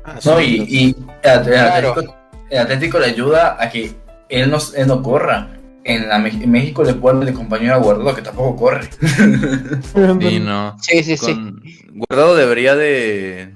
Ah, 0.05 0.15
No, 0.25 0.41
y, 0.41 0.65
y 0.67 0.97
el, 1.23 1.43
Claro. 1.43 1.91
Atlético, 1.91 2.17
el 2.49 2.59
Atlético 2.59 2.99
le 2.99 3.07
ayuda 3.07 3.57
a 3.63 3.69
que 3.69 3.93
él 4.31 4.51
no, 4.51 4.57
él 4.75 4.87
no 4.87 5.03
corra. 5.03 5.49
En, 5.85 6.09
la, 6.09 6.17
en 6.17 6.51
México 6.51 6.85
le 6.85 6.95
ponen 6.95 7.25
de 7.27 7.33
compañero 7.33 7.75
a 7.75 7.79
Guardado 7.79 8.15
que 8.15 8.23
tampoco 8.23 8.57
corre. 8.57 8.89
Sí, 10.21 10.39
no. 10.41 10.77
Sí, 10.81 11.03
sí, 11.03 11.17
sí. 11.17 11.35
Guardado 11.93 12.37
debería 12.37 12.77
de, 12.77 13.55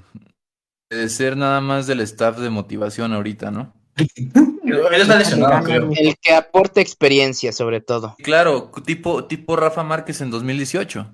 de 0.91 1.09
ser 1.09 1.37
nada 1.37 1.61
más 1.61 1.87
del 1.87 2.01
staff 2.01 2.39
de 2.39 2.51
motivación 2.51 3.13
ahorita, 3.13 3.51
¿no? 3.51 3.75
Él 3.97 5.01
está 5.03 5.17
lesionado, 5.19 5.63
creo. 5.65 5.91
El 5.95 6.17
que 6.21 6.33
aporta 6.35 6.81
experiencia, 6.81 7.53
sobre 7.53 7.81
todo. 7.81 8.17
Claro, 8.23 8.73
tipo, 8.85 9.25
tipo 9.27 9.55
Rafa 9.57 9.85
Márquez 9.85 10.21
en 10.21 10.31
2018. 10.31 11.07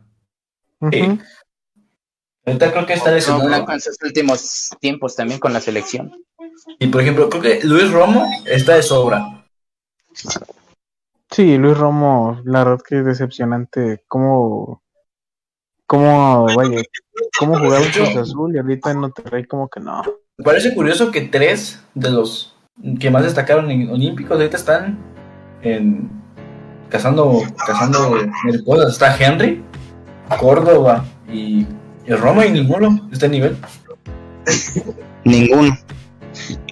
Ujú. 0.80 1.18
Ahorita 2.46 2.72
creo 2.72 2.86
que 2.86 2.94
está 2.94 3.10
No, 3.10 3.16
lesionado. 3.16 3.66
con 3.66 3.80
sus 3.80 3.98
últimos 4.02 4.70
tiempos 4.80 5.14
también 5.14 5.38
con 5.40 5.52
la 5.52 5.60
selección. 5.60 6.12
Y 6.78 6.86
por 6.86 7.02
ejemplo, 7.02 7.28
creo 7.28 7.42
que 7.42 7.60
Luis 7.66 7.90
Romo 7.90 8.26
está 8.46 8.76
de 8.76 8.82
sobra. 8.82 9.44
Sí, 11.30 11.56
Luis 11.58 11.78
Romo, 11.78 12.40
la 12.44 12.64
verdad 12.64 12.82
que 12.86 12.98
es 12.98 13.04
decepcionante 13.04 14.02
cómo, 14.08 14.82
cómo, 15.86 16.46
vaya, 16.56 16.82
cómo 17.38 17.58
jugaba 17.58 17.84
en 17.84 17.92
Cruz 17.92 18.16
Azul 18.16 18.54
y 18.54 18.58
ahorita 18.58 18.90
en 18.90 18.98
Monterrey 18.98 19.44
como 19.44 19.68
que 19.68 19.80
no. 19.80 20.02
Me 20.38 20.44
parece 20.44 20.74
curioso 20.74 21.12
que 21.12 21.22
tres 21.22 21.80
de 21.94 22.10
los 22.10 22.56
que 22.98 23.10
más 23.10 23.22
destacaron 23.22 23.70
en 23.70 23.90
Olímpicos 23.90 24.32
ahorita 24.32 24.56
están 24.56 24.98
en 25.62 26.10
cazando, 26.88 27.42
cazando 27.66 28.18
mariposas. 28.44 28.92
Está 28.92 29.16
Henry, 29.16 29.62
Córdoba 30.38 31.04
y, 31.28 31.66
y 32.06 32.12
Romo 32.12 32.42
y 32.42 32.50
ninguno 32.50 33.08
está 33.12 33.26
a 33.26 33.28
nivel. 33.28 33.56
Ninguno. 35.24 35.76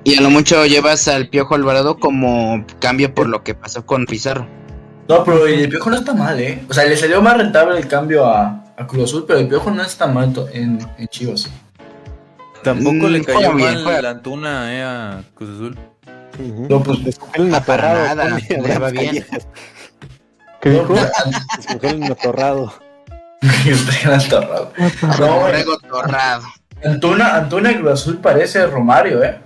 Y 0.09 0.17
a 0.17 0.23
lo 0.23 0.31
mucho 0.31 0.65
llevas 0.65 1.07
al 1.07 1.29
Piojo 1.29 1.55
Alvarado 1.55 1.99
como 1.99 2.65
cambio 2.81 3.15
por 3.15 3.29
lo 3.29 3.45
que 3.45 3.55
pasó 3.55 3.85
con 3.85 4.07
Pizarro. 4.07 4.47
No, 5.07 5.23
pero 5.23 5.47
el 5.47 5.69
Piojo 5.69 5.91
no 5.91 5.97
está 5.97 6.15
mal, 6.15 6.41
¿eh? 6.41 6.65
O 6.71 6.73
sea, 6.73 6.85
le 6.85 6.97
salió 6.97 7.21
más 7.21 7.37
rentable 7.37 7.79
el 7.79 7.87
cambio 7.89 8.25
a, 8.25 8.65
a 8.75 8.87
Cruz 8.87 9.05
Azul, 9.05 9.27
pero 9.27 9.39
el 9.39 9.49
Piojo 9.49 9.71
no 9.71 9.83
está 9.83 10.07
mal 10.07 10.33
en, 10.55 10.79
en 10.97 11.09
Chivas. 11.09 11.51
Tampoco 12.65 13.07
Mm, 13.07 13.13
le 13.13 13.23
cayó 13.23 13.53
bien, 13.53 13.85
mal 13.85 14.03
la 14.03 14.11
Antuna 14.11 14.75
eh, 14.75 14.83
a 14.83 15.23
Cruz 15.35 15.51
Azul. 15.51 15.79
No, 16.71 16.83
pues, 16.83 17.21
El 17.35 17.55
atorrado. 17.55 18.15
nada, 18.15 18.39
le 18.49 18.79
va 18.79 18.89
bien. 18.89 19.27
¿Qué 20.63 20.71
dijo? 20.71 20.95
el 21.83 22.03
atorrado. 22.05 22.73
está 23.43 24.17
atorrado. 24.17 24.73
No, 25.03 25.77
torrado. 25.87 26.47
Antuna, 26.83 27.37
Antuna 27.37 27.77
Cruz 27.77 27.93
Azul 27.93 28.17
parece 28.17 28.67
Romario, 28.67 29.23
¿eh? 29.23 29.39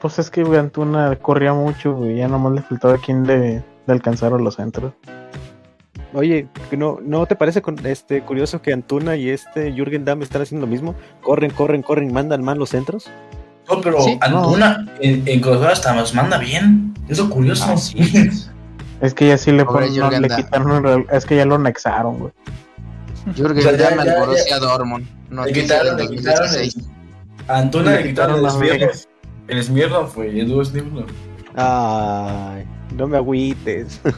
Pues 0.00 0.18
es 0.18 0.30
que 0.30 0.42
güey, 0.44 0.58
Antuna 0.58 1.14
corría 1.16 1.52
mucho, 1.52 1.94
güey, 1.94 2.16
ya 2.16 2.28
nomás 2.28 2.52
le 2.54 2.62
faltaba 2.62 2.96
quien 2.98 3.26
le, 3.26 3.62
le 3.86 3.92
alcanzara 3.92 4.38
los 4.38 4.54
centros. 4.56 4.94
Oye, 6.12 6.48
¿no, 6.72 6.98
¿no 7.02 7.26
te 7.26 7.36
parece 7.36 7.62
con, 7.62 7.76
este 7.86 8.22
curioso 8.22 8.60
que 8.62 8.72
Antuna 8.72 9.14
y 9.16 9.28
este 9.30 9.72
Jürgen 9.72 10.04
Damm 10.04 10.22
están 10.22 10.42
haciendo 10.42 10.66
lo 10.66 10.70
mismo? 10.72 10.94
Corren, 11.22 11.50
corren, 11.50 11.82
corren, 11.82 12.12
mandan 12.12 12.42
mal 12.42 12.58
los 12.58 12.70
centros. 12.70 13.08
No, 13.68 13.80
pero 13.80 14.00
Sí, 14.00 14.18
Antuna 14.20 14.86
en, 15.00 15.22
en 15.26 15.40
Cruz 15.40 15.62
hasta 15.62 15.92
nos 15.94 16.12
manda 16.14 16.38
bien. 16.38 16.94
Eso 17.08 17.24
es 17.24 17.28
curioso. 17.28 17.64
Ah, 17.68 17.76
sí. 17.76 17.98
Es 19.00 19.14
que 19.14 19.28
ya 19.28 19.38
sí 19.38 19.52
le, 19.52 19.64
Pobre 19.64 19.86
ponen- 19.86 19.98
no, 20.00 20.10
le 20.10 20.28
quitaron, 20.28 20.86
el- 20.86 21.06
es 21.12 21.24
que 21.24 21.36
ya 21.36 21.44
lo 21.44 21.54
anexaron, 21.54 22.18
güey. 22.18 22.32
Jürgen 23.36 23.58
O 23.58 23.62
sea, 23.62 23.76
ya- 23.76 23.90
Damm 23.90 24.00
al 24.00 24.14
Borussia 24.18 24.58
Dortmund. 24.58 25.06
Le 25.30 25.36
Noticia 25.36 25.62
quitaron, 25.62 25.96
le 25.96 26.08
quitaron 26.08 26.44
el, 26.48 26.50
2016. 26.50 26.88
a 27.46 27.58
Antuna 27.58 27.90
le 27.92 27.96
Le 28.02 28.08
quitaron 28.08 28.36
el 28.44 28.50
quitaron 28.50 28.90
la 29.56 29.62
Smirnoff. 29.62 29.64
El 29.64 29.64
Smirnoff 29.64 30.14
fue 30.14 30.40
Edu 30.40 30.64
Smirnoff. 30.64 31.10
Ay, 31.56 32.64
no 32.96 33.06
me 33.06 33.16
agüites. 33.16 34.00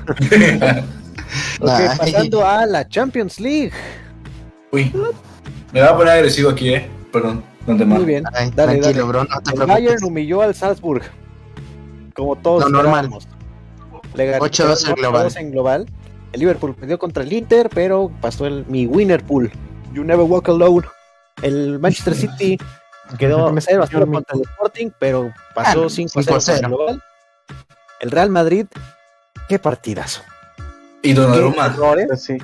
Ok, 1.61 1.69
Ay. 1.71 1.97
pasando 1.99 2.47
a 2.47 2.67
la 2.67 2.87
Champions 2.87 3.41
League. 3.41 3.73
Uy, 4.71 4.93
me 5.73 5.81
voy 5.81 5.89
a 5.89 5.97
poner 5.97 6.13
agresivo 6.15 6.51
aquí, 6.51 6.75
¿eh? 6.75 6.89
Perdón, 7.11 7.43
no 7.67 7.77
te 7.77 7.85
Muy 7.87 8.05
bien, 8.05 8.25
Ay, 8.35 8.51
dale, 8.55 8.81
dale. 8.81 9.03
bro, 9.03 9.25
no 9.25 9.41
te 9.41 9.53
El. 9.55 9.67
Bayern 9.67 10.05
humilló 10.05 10.43
al 10.43 10.55
Salzburg. 10.55 11.03
Como 12.15 12.37
todos 12.37 12.65
Lo 12.65 12.69
normal. 12.69 13.11
Le 14.15 14.27
ganó 14.27 14.45
8-2 14.45 14.89
en 14.91 14.95
global. 14.97 15.27
8-2 15.29 15.37
en 15.41 15.51
global. 15.53 15.87
El 16.33 16.41
Liverpool 16.41 16.75
perdió 16.75 16.99
contra 16.99 17.23
el 17.23 17.33
Inter, 17.33 17.71
pero 17.73 18.11
pasó 18.21 18.47
el 18.47 18.67
mi 18.67 18.87
winner 18.87 19.23
pool. 19.25 19.51
You 19.95 20.05
never 20.05 20.27
walk 20.27 20.49
alone. 20.49 20.87
El 21.43 21.79
Manchester 21.79 22.15
City 22.15 22.59
quedó 23.19 23.53
Me 23.53 23.61
0 23.61 23.83
a 23.83 23.87
0 23.87 24.07
mi- 24.07 24.15
contra 24.15 24.37
el 24.37 24.43
Sporting, 24.43 24.91
pero 24.99 25.33
pasó 25.55 25.85
Ah, 25.87 25.91
5 25.91 26.21
a 26.21 26.23
0 26.23 26.37
5-0. 26.41 26.45
contra 26.47 26.55
el 26.55 26.67
global. 26.67 27.03
El 28.01 28.11
Real 28.11 28.31
Madrid, 28.31 28.67
qué 29.49 29.59
partidazo. 29.59 30.23
Y 31.03 31.15
Donnarumma. 31.15 31.75
Pues 32.07 32.23
sí. 32.25 32.39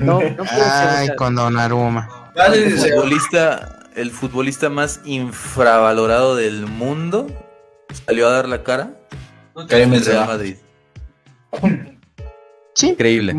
No, 0.00 0.20
no 0.20 0.44
ser, 0.44 0.62
Ay, 0.62 1.08
con 1.16 1.34
Donnarumma. 1.36 2.32
El 2.52 2.72
futbolista, 2.76 3.78
el 3.94 4.10
futbolista 4.10 4.68
más 4.68 5.00
infravalorado 5.04 6.34
del 6.34 6.66
mundo 6.66 7.28
salió 8.06 8.26
a 8.28 8.32
dar 8.32 8.48
la 8.48 8.62
cara. 8.64 8.90
Karim 9.68 9.92
Real. 10.04 10.26
Madrid. 10.26 10.56
Sí. 12.74 12.88
Increíble. 12.90 13.36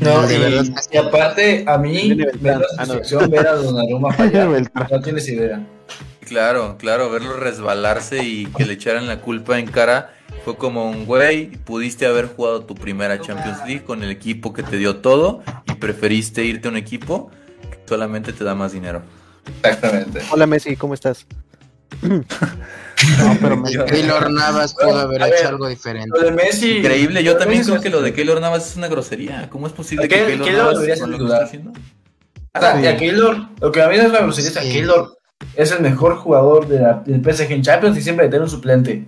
No, 0.00 0.26
De 0.26 0.34
y, 0.34 0.38
verdad 0.38 0.64
aparte, 1.06 1.64
a 1.66 1.76
mí 1.78 2.14
me 2.40 2.50
da 2.50 2.60
Ah, 2.78 2.86
no. 2.86 2.94
satisfacción 2.94 3.30
ver 3.30 3.46
a 3.46 3.54
Donnarumma. 3.54 4.16
No 4.90 5.00
tienes 5.02 5.28
idea. 5.28 5.60
Claro, 6.26 6.76
claro, 6.78 7.10
verlo 7.10 7.36
resbalarse 7.36 8.22
y 8.24 8.46
que 8.46 8.64
le 8.64 8.74
echaran 8.74 9.06
la 9.08 9.20
culpa 9.20 9.58
en 9.58 9.66
cara 9.66 10.14
fue 10.44 10.56
como 10.56 10.88
un 10.88 11.04
güey, 11.04 11.46
pudiste 11.64 12.06
haber 12.06 12.26
jugado 12.28 12.62
tu 12.64 12.74
primera 12.74 13.20
Champions 13.20 13.58
League 13.66 13.82
con 13.84 14.02
el 14.04 14.10
equipo 14.10 14.52
que 14.52 14.62
te 14.62 14.76
dio 14.76 14.96
todo 14.96 15.42
y 15.66 15.74
preferiste 15.74 16.44
irte 16.44 16.68
a 16.68 16.70
un 16.70 16.76
equipo 16.76 17.30
que 17.70 17.78
solamente 17.86 18.32
te 18.32 18.44
da 18.44 18.54
más 18.54 18.72
dinero. 18.72 19.02
Exactamente. 19.62 20.20
Hola 20.30 20.46
Messi, 20.46 20.76
¿cómo 20.76 20.94
estás? 20.94 21.26
No, 22.02 23.36
pero 23.40 23.56
me- 23.62 23.84
Keylor 23.86 24.30
Navas 24.30 24.74
pudo 24.74 24.96
haber 24.98 25.22
A 25.22 25.28
hecho 25.28 25.36
ver, 25.36 25.46
algo 25.46 25.68
diferente. 25.68 26.10
Lo 26.12 26.20
de 26.24 26.32
Messi. 26.32 26.78
Increíble, 26.78 27.22
yo 27.24 27.36
también 27.36 27.60
Messi 27.60 27.70
creo 27.70 27.82
que 27.82 27.90
lo 27.90 28.02
de 28.02 28.12
Keylor 28.12 28.40
Navas 28.40 28.70
es 28.70 28.76
una 28.76 28.88
grosería. 28.88 29.48
¿Cómo 29.50 29.66
es 29.66 29.72
posible 29.72 30.08
que 30.08 30.16
Keylor- 30.16 30.44
Keylor 30.44 30.58
Navas 30.58 30.74
debería 30.76 30.96
ser 30.96 31.08
lo 31.08 31.18
que 31.18 31.24
está 31.24 31.44
haciendo? 31.44 31.72
Sí. 31.74 32.86
a 32.86 32.96
Keylor, 32.96 33.46
lo 33.60 33.72
que 33.72 33.82
a 33.82 33.88
mí 33.88 33.96
es 33.96 34.10
la 34.10 34.20
grosería 34.20 34.50
es 34.50 34.56
a. 34.56 34.60
Keylor 34.62 35.16
es 35.54 35.70
el 35.72 35.80
mejor 35.80 36.16
jugador 36.16 36.68
de 36.68 36.80
la- 36.80 37.02
del 37.06 37.22
PSG 37.22 37.52
en 37.52 37.62
Champions 37.62 37.96
y 37.96 38.02
siempre 38.02 38.28
tiene 38.28 38.44
un 38.44 38.50
suplente. 38.50 39.06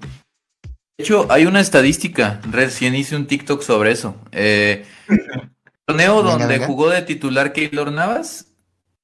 De 0.65 1.05
hecho, 1.05 1.27
hay 1.31 1.47
una 1.47 1.61
estadística. 1.61 2.41
Recién 2.51 2.95
hice 2.95 3.17
un 3.17 3.27
TikTok 3.27 3.63
sobre 3.63 3.91
eso. 3.93 4.15
Eh, 4.31 4.85
torneo 5.87 6.23
donde 6.23 6.47
venga. 6.47 6.67
jugó 6.67 6.89
de 6.91 7.03
titular 7.03 7.53
Keylor 7.53 7.91
Navas, 7.93 8.47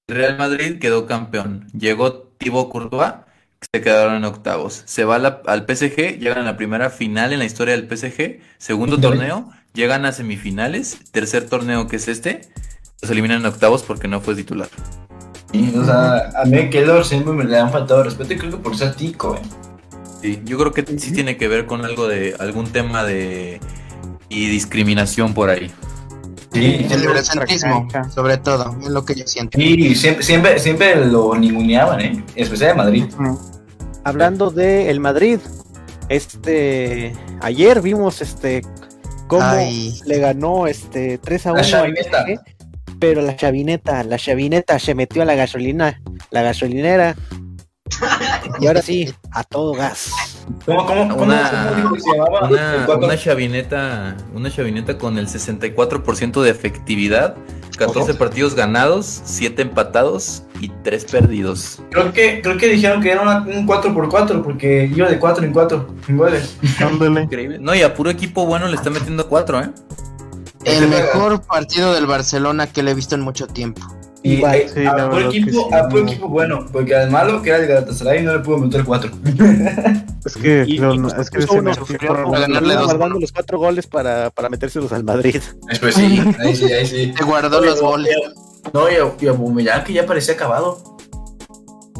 el 0.06 0.16
Real 0.16 0.38
Madrid 0.38 0.78
quedó 0.78 1.06
campeón. 1.06 1.66
Llegó 1.76 2.28
Thibaut 2.38 2.70
Courtois, 2.70 3.12
se 3.60 3.80
quedaron 3.80 4.14
en 4.16 4.24
octavos. 4.24 4.82
Se 4.86 5.04
va 5.04 5.18
la- 5.18 5.42
al 5.46 5.66
PSG, 5.66 6.18
llegan 6.18 6.38
a 6.38 6.42
la 6.42 6.56
primera 6.56 6.90
final 6.90 7.32
en 7.32 7.38
la 7.40 7.44
historia 7.44 7.74
del 7.76 7.86
PSG. 7.88 8.40
Segundo 8.58 8.98
torneo, 8.98 9.50
llegan 9.74 10.04
a 10.06 10.12
semifinales. 10.12 10.98
Tercer 11.10 11.48
torneo 11.48 11.86
que 11.88 11.96
es 11.96 12.08
este, 12.08 12.40
los 13.02 13.10
eliminan 13.10 13.40
en 13.40 13.46
octavos 13.46 13.82
porque 13.82 14.08
no 14.08 14.20
fue 14.20 14.34
titular. 14.34 14.68
Sí, 15.52 15.72
o 15.76 15.84
sea, 15.84 16.30
a 16.36 16.44
mí 16.44 16.68
Keylor 16.70 17.04
siempre 17.04 17.32
me 17.32 17.44
le 17.44 17.58
han 17.58 17.70
faltado 17.72 18.02
respeto 18.02 18.34
y 18.34 18.36
creo 18.36 18.50
que 18.52 18.56
por 18.58 18.76
ser 18.76 18.94
tico, 18.94 19.34
eh. 19.36 19.40
Sí, 20.20 20.40
yo 20.44 20.58
creo 20.58 20.72
que 20.72 20.84
sí 20.98 21.12
tiene 21.12 21.36
que 21.36 21.48
ver 21.48 21.66
con 21.66 21.84
algo 21.84 22.06
de 22.08 22.36
algún 22.38 22.70
tema 22.70 23.04
de 23.04 23.60
y 24.28 24.48
discriminación 24.48 25.32
por 25.32 25.48
ahí. 25.48 25.70
Sí, 26.58 26.86
El 26.90 27.58
cancha. 27.58 28.10
sobre 28.10 28.36
todo, 28.38 28.76
es 28.82 28.88
lo 28.88 29.04
que 29.04 29.14
yo 29.14 29.26
siento. 29.26 29.58
Sí, 29.58 29.94
siempre, 29.94 30.24
siempre, 30.24 30.58
siempre 30.58 31.06
lo 31.06 31.34
ninguneaban, 31.34 32.00
¿eh? 32.00 32.24
Especial 32.34 32.72
en 32.72 32.76
Madrid. 32.76 33.04
Hablando 34.04 34.50
de 34.50 34.90
el 34.90 35.00
Madrid, 35.00 35.38
este 36.08 37.12
ayer 37.40 37.82
vimos 37.82 38.22
este 38.22 38.62
cómo 39.26 39.42
Ay. 39.44 40.00
le 40.06 40.18
ganó 40.18 40.66
este 40.66 41.18
3 41.18 41.46
a 41.46 41.52
1 41.52 41.62
La. 41.62 41.94
PSG, 41.94 42.40
pero 42.98 43.22
la 43.22 43.36
chavineta, 43.36 44.02
la 44.04 44.18
chavineta 44.18 44.78
se 44.78 44.94
metió 44.94 45.22
a 45.22 45.24
la 45.24 45.34
gasolina, 45.34 46.00
la 46.30 46.42
gasolinera. 46.42 47.14
Y 48.60 48.66
ahora 48.66 48.82
sí, 48.82 49.12
a 49.32 49.42
todo 49.44 49.72
gas. 49.74 50.10
¿Cómo, 50.64 50.86
cómo, 50.86 51.08
cómo, 51.08 51.22
Una- 51.24 51.80
cómo 51.82 51.96
se 51.96 52.10
llamaba? 52.12 52.48
Una, 52.48 52.86
una 52.96 53.16
chavineta, 53.18 54.16
una 54.34 54.50
chavineta 54.50 54.96
con 54.98 55.18
el 55.18 55.26
64% 55.28 56.40
de 56.42 56.50
efectividad, 56.50 57.36
14 57.76 58.14
partidos 58.14 58.54
ganados, 58.54 59.20
7 59.24 59.62
empatados 59.62 60.42
y 60.60 60.68
3 60.82 61.04
perdidos. 61.04 61.80
Creo 61.90 62.12
que, 62.12 62.40
creo 62.42 62.56
que 62.56 62.68
dijeron 62.68 63.00
que 63.02 63.12
era 63.12 63.20
una- 63.22 63.40
un 63.42 63.66
4x4 63.66 64.42
porque 64.42 64.90
iba 64.94 65.08
de 65.08 65.18
4 65.18 65.44
en 65.44 65.52
4 65.52 65.86
en 66.08 66.16
goles. 66.16 66.56
Ándale. 66.80 67.22
Increíble. 67.22 67.58
No, 67.60 67.74
y 67.74 67.82
a 67.82 67.94
puro 67.94 68.10
equipo 68.10 68.46
bueno 68.46 68.66
le 68.68 68.74
está 68.76 68.90
metiendo 68.90 69.28
4, 69.28 69.60
¿eh? 69.62 69.70
El 70.64 70.88
mejor 70.88 71.42
partido 71.42 71.92
del 71.94 72.06
Barcelona 72.06 72.66
que 72.66 72.82
le 72.82 72.90
he 72.90 72.94
visto 72.94 73.14
en 73.14 73.20
mucho 73.20 73.46
tiempo. 73.46 73.80
Y 74.22 74.34
Igual. 74.34 74.54
eh, 74.56 74.68
Sí, 74.74 74.80
a 74.84 75.20
equipo, 75.28 75.46
que 75.46 75.52
sí, 75.52 75.74
a 75.74 75.88
puro 75.88 76.02
no. 76.04 76.08
equipo 76.10 76.28
bueno, 76.28 76.66
porque 76.72 76.94
al 76.96 77.10
malo 77.10 77.40
que 77.40 77.50
era 77.50 77.58
el 77.58 77.66
Galatasaray 77.68 78.22
no 78.24 78.32
le 78.34 78.40
pudo 78.40 78.58
meter 78.58 78.84
4. 78.84 79.10
Es 80.24 80.34
que, 80.36 80.64
Y, 80.66 80.78
lo- 80.78 80.92
y 80.94 80.98
nos 80.98 81.14
es 81.14 81.30
que 81.30 81.40
se 81.42 81.52
uno 81.58 81.70
por- 82.06 82.24
guardando 82.26 83.18
los 83.20 83.32
cuatro 83.32 83.58
goles 83.58 83.86
para, 83.86 84.28
para 84.30 84.48
metérselos 84.50 84.92
al 84.92 85.04
Madrid. 85.04 85.40
Después 85.68 85.94
sí, 85.94 86.20
ahí 86.40 86.54
sí, 86.56 86.70
ahí 86.72 86.86
sí. 86.86 87.14
Se 87.16 87.24
guardó 87.24 87.60
los 87.62 87.80
goles. 87.80 88.14
No, 88.74 88.90
y 88.90 88.94
a, 88.96 89.10
y 89.20 89.28
a 89.28 89.32
Bumellán 89.32 89.84
que 89.84 89.92
ya 89.94 90.04
parecía 90.04 90.34
acabado. 90.34 90.82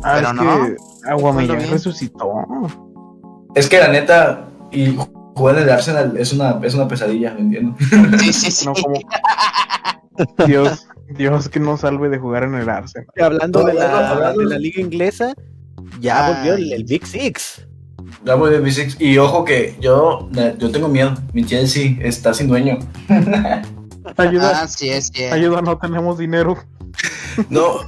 Ah, 0.02 0.14
Pero 0.16 0.28
es 0.28 0.34
no. 0.34 0.66
bien. 1.56 1.70
resucitó. 1.70 2.28
Es 3.54 3.68
que 3.68 3.78
la 3.78 3.88
neta, 3.88 4.48
y 4.72 4.94
jugar 5.34 5.56
en 5.56 5.62
el 5.62 5.70
Arsenal 5.70 6.16
es 6.18 6.32
una, 6.32 6.58
es 6.62 6.74
una 6.74 6.86
pesadilla, 6.88 7.32
¿me 7.34 7.40
entiendo? 7.40 7.76
Sí, 8.18 8.32
sí, 8.32 8.50
sí. 8.50 8.66
No 8.66 8.74
como. 8.74 8.98
Dios, 10.46 10.86
Dios 11.16 11.48
que 11.48 11.60
nos 11.60 11.80
salve 11.80 12.08
de 12.08 12.18
jugar 12.18 12.44
en 12.44 12.54
el 12.54 12.68
Arsenal. 12.68 13.06
Y 13.16 13.22
hablando 13.22 13.64
de 13.64 13.74
la, 13.74 14.10
Hablando- 14.10 14.40
de 14.40 14.46
la 14.46 14.58
liga 14.58 14.80
inglesa, 14.80 15.34
ya 16.00 16.26
Ay. 16.26 16.34
volvió 16.34 16.54
el, 16.54 16.72
el 16.72 16.84
Big 16.84 17.06
Six. 17.06 17.66
Ya 18.24 18.34
voy 18.34 18.50
de 18.50 18.62
B6. 18.62 18.96
Y 19.00 19.18
ojo 19.18 19.44
que 19.44 19.76
yo, 19.80 20.28
yo 20.58 20.70
tengo 20.70 20.88
miedo. 20.88 21.14
Mi 21.32 21.44
Chelsea 21.44 21.96
está 22.00 22.32
sin 22.34 22.48
dueño. 22.48 22.78
Ayuda, 24.16 24.62
Ah, 24.62 24.66
sí, 24.68 24.88
es 24.88 25.10
que. 25.10 25.30
ayuda, 25.30 25.60
no 25.62 25.78
tenemos 25.78 26.18
dinero. 26.18 26.56
No, 27.50 27.82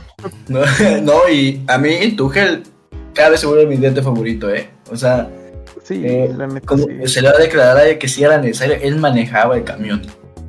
no, 0.48 0.60
no, 1.02 1.28
y 1.28 1.60
a 1.66 1.76
mí 1.76 2.12
Tuchel 2.16 2.62
cada 3.14 3.30
vez 3.30 3.40
se 3.40 3.46
vuelve 3.46 3.66
mi 3.66 3.76
diente 3.78 4.00
favorito, 4.00 4.48
¿eh? 4.48 4.70
O 4.92 4.96
sea, 4.96 5.28
Sí, 5.82 6.02
Eh, 6.06 6.32
la 6.36 6.46
neta 6.46 6.64
como 6.66 6.84
sí. 6.84 7.08
se 7.08 7.20
le 7.20 7.30
va 7.30 7.34
a 7.36 7.40
declarar 7.40 7.78
a 7.78 7.98
que 7.98 8.06
si 8.06 8.22
era 8.22 8.38
necesario, 8.38 8.76
él 8.80 8.96
manejaba 8.98 9.56
el 9.56 9.64
camión. 9.64 10.02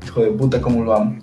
Hijo 0.06 0.22
de 0.22 0.30
puta, 0.32 0.62
cómo 0.62 0.84
lo 0.84 0.94
amo. 0.96 1.18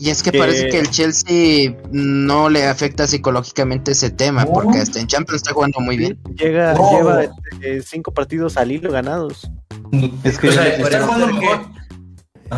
Y 0.00 0.08
es 0.08 0.22
que 0.22 0.32
que- 0.32 0.38
parece 0.38 0.68
que 0.68 0.78
el 0.80 0.88
Chelsea 0.90 1.74
no 1.92 2.48
le 2.48 2.64
afecta 2.66 3.06
psicológicamente 3.06 3.92
ese 3.92 4.10
tema, 4.10 4.46
porque 4.46 4.78
hasta 4.78 4.98
en 4.98 5.06
Champions 5.06 5.42
está 5.42 5.52
jugando 5.52 5.78
muy 5.80 5.96
bien. 5.98 6.18
Llega, 6.36 6.74
lleva 6.74 7.24
este, 7.24 7.82
cinco 7.82 8.12
partidos 8.12 8.56
al 8.56 8.72
hilo 8.72 8.90
ganados. 8.90 9.50
Es 10.24 10.38
que 10.38 10.48
o 10.48 10.52
sea, 10.52 10.62
parece 10.62 10.82
está 10.82 11.02
jugando 11.06 11.26
mejor. 11.26 11.60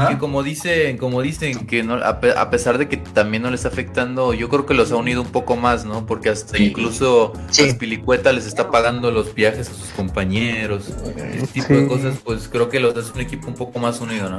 Que 0.08 0.16
como 0.16 0.42
dicen, 0.42 0.96
como 0.96 1.20
dicen 1.20 1.66
que 1.66 1.82
no, 1.82 1.94
a, 1.96 2.18
pe- 2.20 2.32
a 2.34 2.48
pesar 2.48 2.78
de 2.78 2.88
que 2.88 2.96
también 2.96 3.42
no 3.42 3.50
les 3.50 3.58
está 3.60 3.68
afectando, 3.68 4.32
yo 4.32 4.48
creo 4.48 4.64
que 4.64 4.72
los 4.72 4.90
ha 4.90 4.96
unido 4.96 5.20
un 5.20 5.28
poco 5.28 5.54
más, 5.56 5.84
¿no? 5.84 6.06
Porque 6.06 6.30
hasta 6.30 6.56
Sí. 6.56 6.64
incluso 6.68 7.34
Sí. 7.50 7.68
Spilicueta 7.68 8.32
les 8.32 8.46
está 8.46 8.70
pagando 8.70 9.10
los 9.10 9.34
viajes 9.34 9.68
a 9.68 9.74
sus 9.74 9.88
compañeros, 9.90 10.88
ese 11.16 11.46
tipo 11.48 11.66
Sí. 11.66 11.74
de 11.74 11.86
cosas, 11.88 12.14
pues 12.24 12.48
creo 12.48 12.70
que 12.70 12.80
los 12.80 12.96
hace 12.96 13.12
un 13.12 13.20
equipo 13.20 13.48
un 13.48 13.54
poco 13.54 13.80
más 13.80 14.00
unido, 14.00 14.30
¿no? 14.30 14.38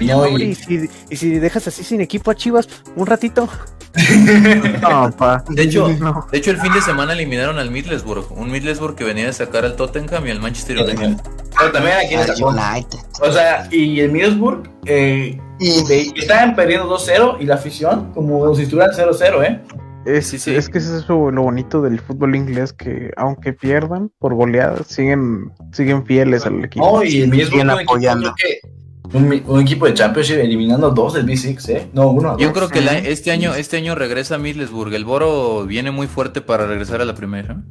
No, 0.00 0.26
y- 0.28 0.42
y, 0.42 0.54
si, 0.54 0.88
y 1.10 1.16
si 1.16 1.38
dejas 1.38 1.68
así 1.68 1.84
sin 1.84 2.00
equipo 2.00 2.30
a 2.30 2.34
Chivas 2.34 2.68
un 2.96 3.06
ratito, 3.06 3.48
No, 4.82 5.10
pa. 5.16 5.44
De 5.48 5.62
hecho, 5.62 5.88
No. 6.00 6.26
de 6.30 6.38
hecho 6.38 6.50
el 6.50 6.58
fin 6.60 6.72
de 6.72 6.80
semana 6.80 7.12
eliminaron 7.12 7.58
al 7.58 7.70
Middlesbrough, 7.70 8.32
un 8.32 8.50
Middlesbrough 8.50 8.94
que 8.96 9.04
venía 9.04 9.26
de 9.26 9.32
sacar 9.32 9.64
al 9.64 9.76
Tottenham 9.76 10.26
y 10.26 10.30
al 10.30 10.40
Manchester 10.40 10.78
United. 10.78 11.16
Pero 11.58 11.72
también 11.72 11.96
aquí. 11.98 12.42
United. 12.42 12.98
O 13.22 13.30
sea, 13.32 13.68
y 13.70 14.00
el 14.00 14.10
Middlesbrough 14.10 14.66
eh, 14.86 15.38
Y- 15.60 15.84
de- 15.84 16.12
estaban 16.16 16.56
perdiendo 16.56 16.88
2-0 16.88 17.36
y 17.40 17.44
la 17.46 17.54
afición, 17.54 18.12
como 18.12 18.52
si 18.56 18.62
estuvieran 18.62 18.92
0-0, 18.94 19.42
¿eh? 19.44 19.60
Es, 20.06 20.26
Sí, 20.26 20.38
sí. 20.38 20.54
es 20.54 20.68
que 20.68 20.78
eso 20.78 20.98
es 20.98 21.08
lo, 21.08 21.30
lo 21.30 21.42
bonito 21.42 21.80
del 21.80 21.98
fútbol 22.00 22.34
inglés, 22.36 22.72
que 22.74 23.10
aunque 23.16 23.52
pierdan 23.54 24.10
por 24.18 24.34
goleadas, 24.34 24.86
siguen, 24.88 25.50
siguen 25.72 26.04
fieles 26.04 26.44
al 26.44 26.62
equipo. 26.64 26.98
No, 26.98 27.04
y 27.04 27.22
el 27.22 27.28
Middlesbrough 27.28 27.60
Siguen 27.62 27.70
apoyando. 27.70 28.34
que 28.36 28.58
un, 29.14 29.60
equipo 29.60 29.86
de 29.86 29.94
Championship 29.94 30.38
eliminando 30.38 30.90
dos 30.90 31.14
del 31.14 31.24
B6, 31.26 31.68
¿eh? 31.70 31.88
No, 31.92 32.08
uno. 32.10 32.36
Yo 32.38 32.48
dos. 32.48 32.56
creo 32.56 32.68
que 32.68 32.80
la- 32.80 32.98
este 32.98 33.30
año 33.30 33.54
este 33.54 33.76
año 33.76 33.94
regresa 33.94 34.38
Middlesbrough, 34.38 34.92
el 34.94 35.04
Boro 35.04 35.64
viene 35.66 35.90
muy 35.90 36.06
fuerte 36.06 36.40
para 36.40 36.66
regresar 36.66 37.00
a 37.00 37.04
la 37.04 37.14
primera. 37.14 37.62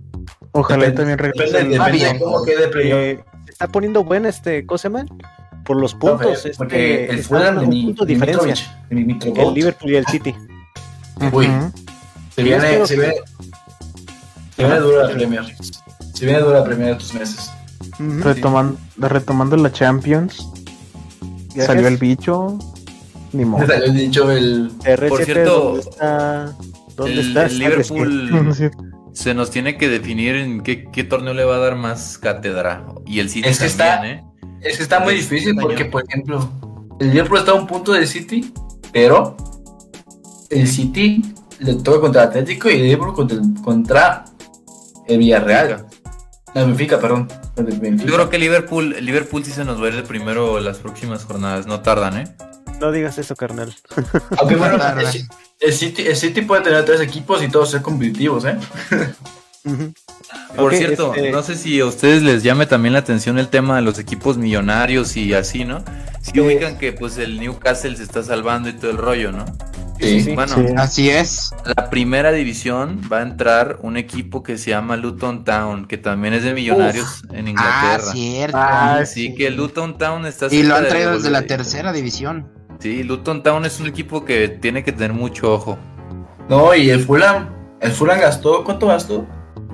Ojalá 0.51 0.85
Depende- 0.85 0.97
también 0.97 1.17
regrese. 1.19 1.45
Depende, 1.53 1.75
el- 1.75 1.79
depende 1.79 1.97
bien. 1.97 2.13
de 2.13 2.19
cómo 2.23 2.43
quede 2.45 2.67
playoff. 2.69 2.99
eh, 2.99 3.23
se 3.45 3.51
está 3.51 3.67
poniendo 3.67 4.03
buena 4.03 4.29
este 4.29 4.65
Coseman 4.65 5.07
por 5.65 5.77
los 5.79 5.93
No, 5.95 5.99
puntos. 5.99 6.43
fe- 6.43 6.51
porque 6.57 7.03
este, 7.03 7.13
el 7.15 7.23
Fulham 7.23 7.59
de 7.59 7.67
mi, 7.67 7.83
punto 7.85 8.05
de 8.05 8.13
diferencia. 8.13 8.85
El 8.89 9.53
Liverpool 9.53 9.91
y 9.91 9.95
el 9.95 10.05
City. 10.05 10.33
Uy. 11.31 11.47
Se 12.35 12.41
viene, 12.43 12.85
se 12.85 12.95
viene, 12.97 13.13
se 14.55 14.63
viene 14.65 14.79
dura 14.79 15.03
la 15.07 15.13
Premier. 15.13 15.43
Se 16.13 16.25
viene 16.25 16.41
dura 16.41 16.59
la 16.59 16.63
Premier 16.65 16.87
de 16.89 16.91
estos 17.03 17.13
meses. 17.13 17.51
Retomando, 17.99 18.77
retomando 18.97 19.55
la 19.57 19.71
Champions, 19.71 20.47
Gracias. 21.55 21.65
salió 21.67 21.87
el 21.87 21.97
bicho. 21.97 22.57
Ni 23.33 23.45
modo. 23.45 23.65
Salió 23.67 23.85
el 23.85 23.93
dicho 23.95 24.31
el. 24.31 24.71
RCT, 24.83 25.09
Por 25.09 25.23
cierto, 25.25 25.61
¿dónde 25.63 25.79
está? 25.89 26.55
¿Dónde 26.95 27.13
El, 27.13 27.19
está? 27.27 27.45
el 27.47 27.59
Liverpool 27.59 28.71
se 29.13 29.33
nos 29.33 29.49
tiene 29.51 29.77
que 29.77 29.89
definir 29.89 30.35
en 30.35 30.61
qué, 30.61 30.85
qué 30.91 31.03
torneo 31.03 31.33
le 31.33 31.43
va 31.43 31.55
a 31.55 31.59
dar 31.59 31.75
más 31.75 32.17
cátedra. 32.19 32.85
Y 33.05 33.19
el 33.19 33.29
City 33.29 33.49
Es 33.49 33.59
que 33.59 33.69
también, 33.69 34.17
¿eh? 34.19 34.23
Es 34.61 34.77
que 34.77 34.83
está 34.83 34.99
muy 34.99 35.15
difícil 35.15 35.55
porque, 35.59 35.85
por 35.85 36.03
ejemplo, 36.07 36.49
el 36.99 37.09
Liverpool 37.11 37.39
está 37.39 37.51
a 37.51 37.55
un 37.55 37.67
punto 37.67 37.91
del 37.91 38.07
City, 38.07 38.53
pero 38.91 39.35
el 40.49 40.67
City 40.67 41.21
le 41.59 41.73
toca 41.75 41.99
contra 42.01 42.23
el 42.23 42.29
Atlético 42.29 42.69
y 42.69 42.73
el 42.75 42.83
Liverpool 42.83 43.13
contra, 43.13 43.37
el- 43.37 43.61
contra 43.63 44.25
el 45.07 45.17
Villarreal. 45.17 45.85
La 46.53 46.63
Benfica, 46.65 46.99
perdón. 46.99 47.27
Benfica. 47.55 48.05
Yo 48.09 48.13
creo 48.15 48.29
que 48.29 48.37
Liverpool, 48.37 48.95
Liverpool 49.01 49.43
sí 49.43 49.51
se 49.51 49.65
nos 49.65 49.81
va 49.81 49.85
a 49.85 49.89
ir 49.89 49.95
de 49.95 50.03
primero 50.03 50.59
las 50.59 50.77
próximas 50.77 51.23
jornadas, 51.25 51.65
no 51.65 51.81
tardan, 51.81 52.17
¿eh? 52.17 52.35
No 52.79 52.91
digas 52.91 53.17
eso, 53.17 53.35
carnal. 53.35 53.73
Aunque 54.37 54.55
bueno, 54.55 54.75
el, 54.75 55.07
Ci- 55.07 55.27
el 55.59 55.73
City, 55.73 56.03
el 56.03 56.15
City 56.15 56.41
puede 56.41 56.61
tener 56.63 56.83
tres 56.85 57.01
equipos 57.01 57.41
y 57.43 57.47
todos 57.49 57.71
ser 57.71 57.81
competitivos, 57.81 58.45
¿eh? 58.45 58.57
Por 60.55 60.75
cierto, 60.75 61.13
este- 61.15 61.31
no 61.31 61.41
sé 61.41 61.55
si 61.55 61.79
a 61.79 61.85
ustedes 61.85 62.21
les 62.21 62.43
llame 62.43 62.65
también 62.65 62.93
la 62.93 62.99
atención 62.99 63.39
el 63.39 63.47
tema 63.47 63.77
de 63.77 63.81
los 63.81 63.97
equipos 63.99 64.37
millonarios 64.37 65.15
y 65.17 65.33
así, 65.33 65.65
¿no? 65.65 65.83
Si 66.21 66.31
Sí. 66.31 66.39
ubican 66.39 66.77
que 66.77 66.93
pues 66.93 67.17
el 67.17 67.39
Newcastle 67.39 67.95
se 67.95 68.03
está 68.03 68.23
salvando 68.23 68.69
y 68.69 68.73
todo 68.73 68.91
el 68.91 68.97
rollo, 68.97 69.31
¿no? 69.31 69.45
Sí, 70.03 70.19
sí, 70.19 70.21
sí. 70.25 70.35
Bueno, 70.35 70.53
Sí. 70.55 70.65
Así 70.77 71.09
es. 71.09 71.51
la 71.75 71.89
primera 71.89 72.31
división 72.31 73.01
va 73.11 73.19
a 73.19 73.21
entrar 73.23 73.77
un 73.81 73.97
equipo 73.97 74.43
que 74.43 74.57
se 74.57 74.71
llama 74.71 74.95
Luton 74.97 75.43
Town, 75.43 75.85
que 75.87 75.97
también 75.97 76.33
es 76.33 76.43
de 76.43 76.53
millonarios 76.53 77.23
en 77.31 77.47
Ah, 77.47 77.49
Inglaterra. 77.49 78.11
cierto. 78.13 78.57
Ah, 78.57 78.95
Así 79.01 79.27
sí. 79.29 79.35
que 79.35 79.49
Luton 79.49 79.97
Town 79.97 80.25
está 80.25 80.47
y 80.51 80.63
lo 80.63 80.75
han 80.75 80.83
de 80.83 80.89
traído 80.89 81.13
desde 81.13 81.29
la 81.29 81.43
tercera 81.43 81.91
división. 81.93 82.47
Sí, 82.79 83.03
Luton 83.03 83.43
Town 83.43 83.65
es 83.65 83.79
un 83.79 83.87
equipo 83.87 84.25
que 84.25 84.49
tiene 84.49 84.83
que 84.83 84.91
tener 84.91 85.13
mucho 85.13 85.53
ojo. 85.53 85.77
No, 86.49 86.75
y 86.75 86.89
el 86.89 87.05
Fulham, 87.05 87.49
el 87.79 87.91
Fulham 87.91 88.19
gastó, 88.19 88.63
¿cuánto 88.65 88.87
gastó? 88.87 89.25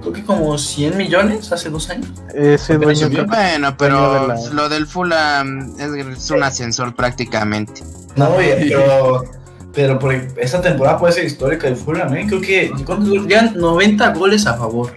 Creo 0.02 0.14
que 0.14 0.24
como 0.24 0.58
100 0.58 0.96
millones 0.96 1.52
hace 1.52 1.70
dos 1.70 1.90
años. 1.90 2.08
Ese 2.34 2.78
dueño 2.78 3.10
que- 3.10 3.24
Bueno, 3.24 3.76
pero 3.78 4.14
de 4.14 4.28
la- 4.28 4.50
lo 4.54 4.70
del 4.70 4.86
Fulham 4.88 5.74
es, 5.78 5.92
es 5.92 6.32
un 6.32 6.44
ascensor 6.44 6.96
prácticamente. 6.96 7.82
No, 8.16 8.30
pero, 8.38 9.24
pero 9.74 10.00
por 10.00 10.14
esta 10.14 10.62
temporada 10.62 10.98
puede 10.98 11.14
ser 11.14 11.26
histórica 11.26 11.68
del 11.68 11.76
Fulham, 11.76 12.14
¿eh? 12.16 12.26
Creo 12.28 12.42
que 12.42 12.72
¿cuántos? 12.86 13.28
ya 13.28 13.52
90 13.52 14.14
goles 14.14 14.46
a 14.48 14.56
favor 14.58 14.92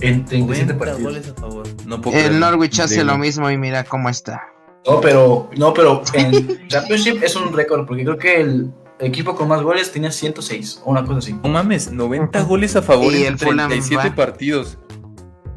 en 0.00 0.24
37 0.24 0.74
partidos. 0.74 1.02
goles 1.02 1.28
a 1.28 1.34
favor. 1.40 1.66
No 1.86 2.00
puedo 2.00 2.16
El. 2.18 2.38
Norwich 2.38 2.78
hace 2.80 2.94
Increíble. 2.94 3.12
lo 3.12 3.18
mismo 3.18 3.50
y 3.50 3.58
mira 3.58 3.84
cómo 3.84 4.08
está. 4.08 4.42
No, 4.86 5.00
pero, 5.00 5.50
no, 5.56 5.74
pero 5.74 6.02
en 6.14 6.68
Championship 6.68 7.22
es 7.22 7.34
un 7.36 7.52
récord, 7.52 7.86
porque 7.86 8.04
creo 8.04 8.16
que 8.18 8.40
el 8.40 8.70
equipo 9.00 9.34
con 9.34 9.48
más 9.48 9.62
goles 9.62 9.90
tenía 9.92 10.10
106 10.12 10.82
o 10.84 10.90
una 10.90 11.04
cosa 11.04 11.18
así. 11.18 11.32
No 11.42 11.48
mames, 11.48 11.90
90 11.92 12.40
goles 12.42 12.76
a 12.76 12.82
favor 12.82 13.12
Y 13.12 13.22
en 13.24 13.32
el 13.34 13.38
Fulham 13.38 13.68
37 13.68 14.08
va. 14.10 14.14
partidos. 14.14 14.78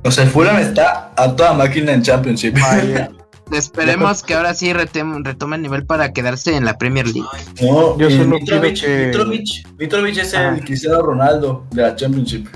O 0.03 0.09
sea, 0.11 0.23
el 0.23 0.31
Fulham 0.31 0.57
está 0.57 1.11
a 1.15 1.35
toda 1.35 1.53
máquina 1.53 1.93
en 1.93 2.01
Championship. 2.01 2.55
Vaya. 2.59 3.11
Esperemos 3.51 4.23
que 4.23 4.33
ahora 4.35 4.53
sí 4.53 4.71
retome 4.73 5.55
el 5.57 5.61
nivel 5.61 5.85
para 5.85 6.13
quedarse 6.13 6.55
en 6.55 6.65
la 6.65 6.77
Premier 6.77 7.05
League. 7.07 7.27
No, 7.61 7.97
Yo 7.97 8.09
solo 8.09 8.25
Mitrovic, 8.39 8.81
que- 8.81 9.05
Mitrovic, 9.07 9.77
Mitrovic 9.77 10.17
es 10.17 10.33
Ah. 10.33 10.55
el 10.55 10.63
Cristiano 10.63 11.01
Ronaldo 11.01 11.65
de 11.71 11.81
la 11.81 11.95
Championship. 11.95 12.47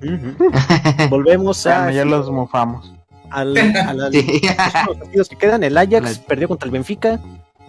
Volvemos 1.10 1.66
a, 1.66 1.84
Bueno, 1.84 1.96
ya 1.96 2.04
los 2.04 2.30
mofamos. 2.30 2.92
al, 3.30 3.56
a 3.58 3.92
la- 3.94 4.10
Sí. 4.10 4.40
los 4.86 4.96
partidos 4.98 5.28
que 5.28 5.36
quedan. 5.36 5.62
El 5.62 5.76
Ajax 5.76 6.18
perdió 6.20 6.48
contra 6.48 6.66
el 6.66 6.72
Benfica. 6.72 7.20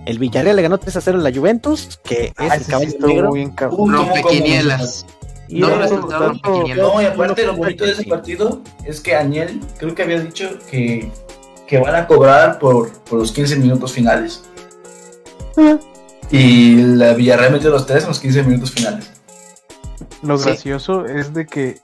El 0.06 0.18
Villarreal 0.18 0.56
le 0.56 0.62
ganó 0.62 0.78
3 0.78 0.96
a 0.96 1.02
0 1.02 1.20
a 1.20 1.22
la 1.22 1.32
Juventus, 1.36 2.00
que 2.04 2.26
es 2.28 2.34
Ah, 2.38 2.56
el 2.56 2.64
sí 2.64 2.72
caballo 2.72 2.88
estuvo 2.90 3.08
negro. 3.08 3.32
bien 3.34 3.52
cabrón. 3.52 3.80
Uh. 3.82 3.92
Rompequinielas. 3.92 5.06
Y 5.50 5.60
No, 5.60 5.76
resultado 5.78 6.28
tanto-. 6.32 6.64
No, 6.76 7.02
y 7.02 7.06
aparte 7.06 7.46
lo 7.46 7.56
bonito 7.56 7.84
de 7.84 7.92
ese 7.92 8.04
sí. 8.04 8.10
partido 8.10 8.62
es 8.86 9.02
que 9.02 9.16
Añel 9.16 9.60
creo 9.78 9.94
que 9.96 10.04
había 10.04 10.20
dicho 10.22 10.48
que, 10.70 11.12
que 11.70 11.78
van 11.78 11.96
a 11.96 12.08
cobrar 12.08 12.58
por, 12.58 12.92
por 13.04 13.20
los 13.20 13.32
15 13.32 13.58
minutos 13.58 13.94
finales. 13.94 14.44
Y 16.32 16.76
la 16.78 17.14
Villarreal 17.14 17.52
metió 17.54 17.70
los 17.70 17.86
tres 17.86 18.04
en 18.04 18.10
los 18.10 18.20
15 18.20 18.44
minutos 18.44 18.72
finales. 18.72 19.12
Lo 20.24 20.38
Sí. 20.38 20.46
gracioso 20.46 21.06
es 21.06 21.34
de 21.34 21.46
que 21.46 21.80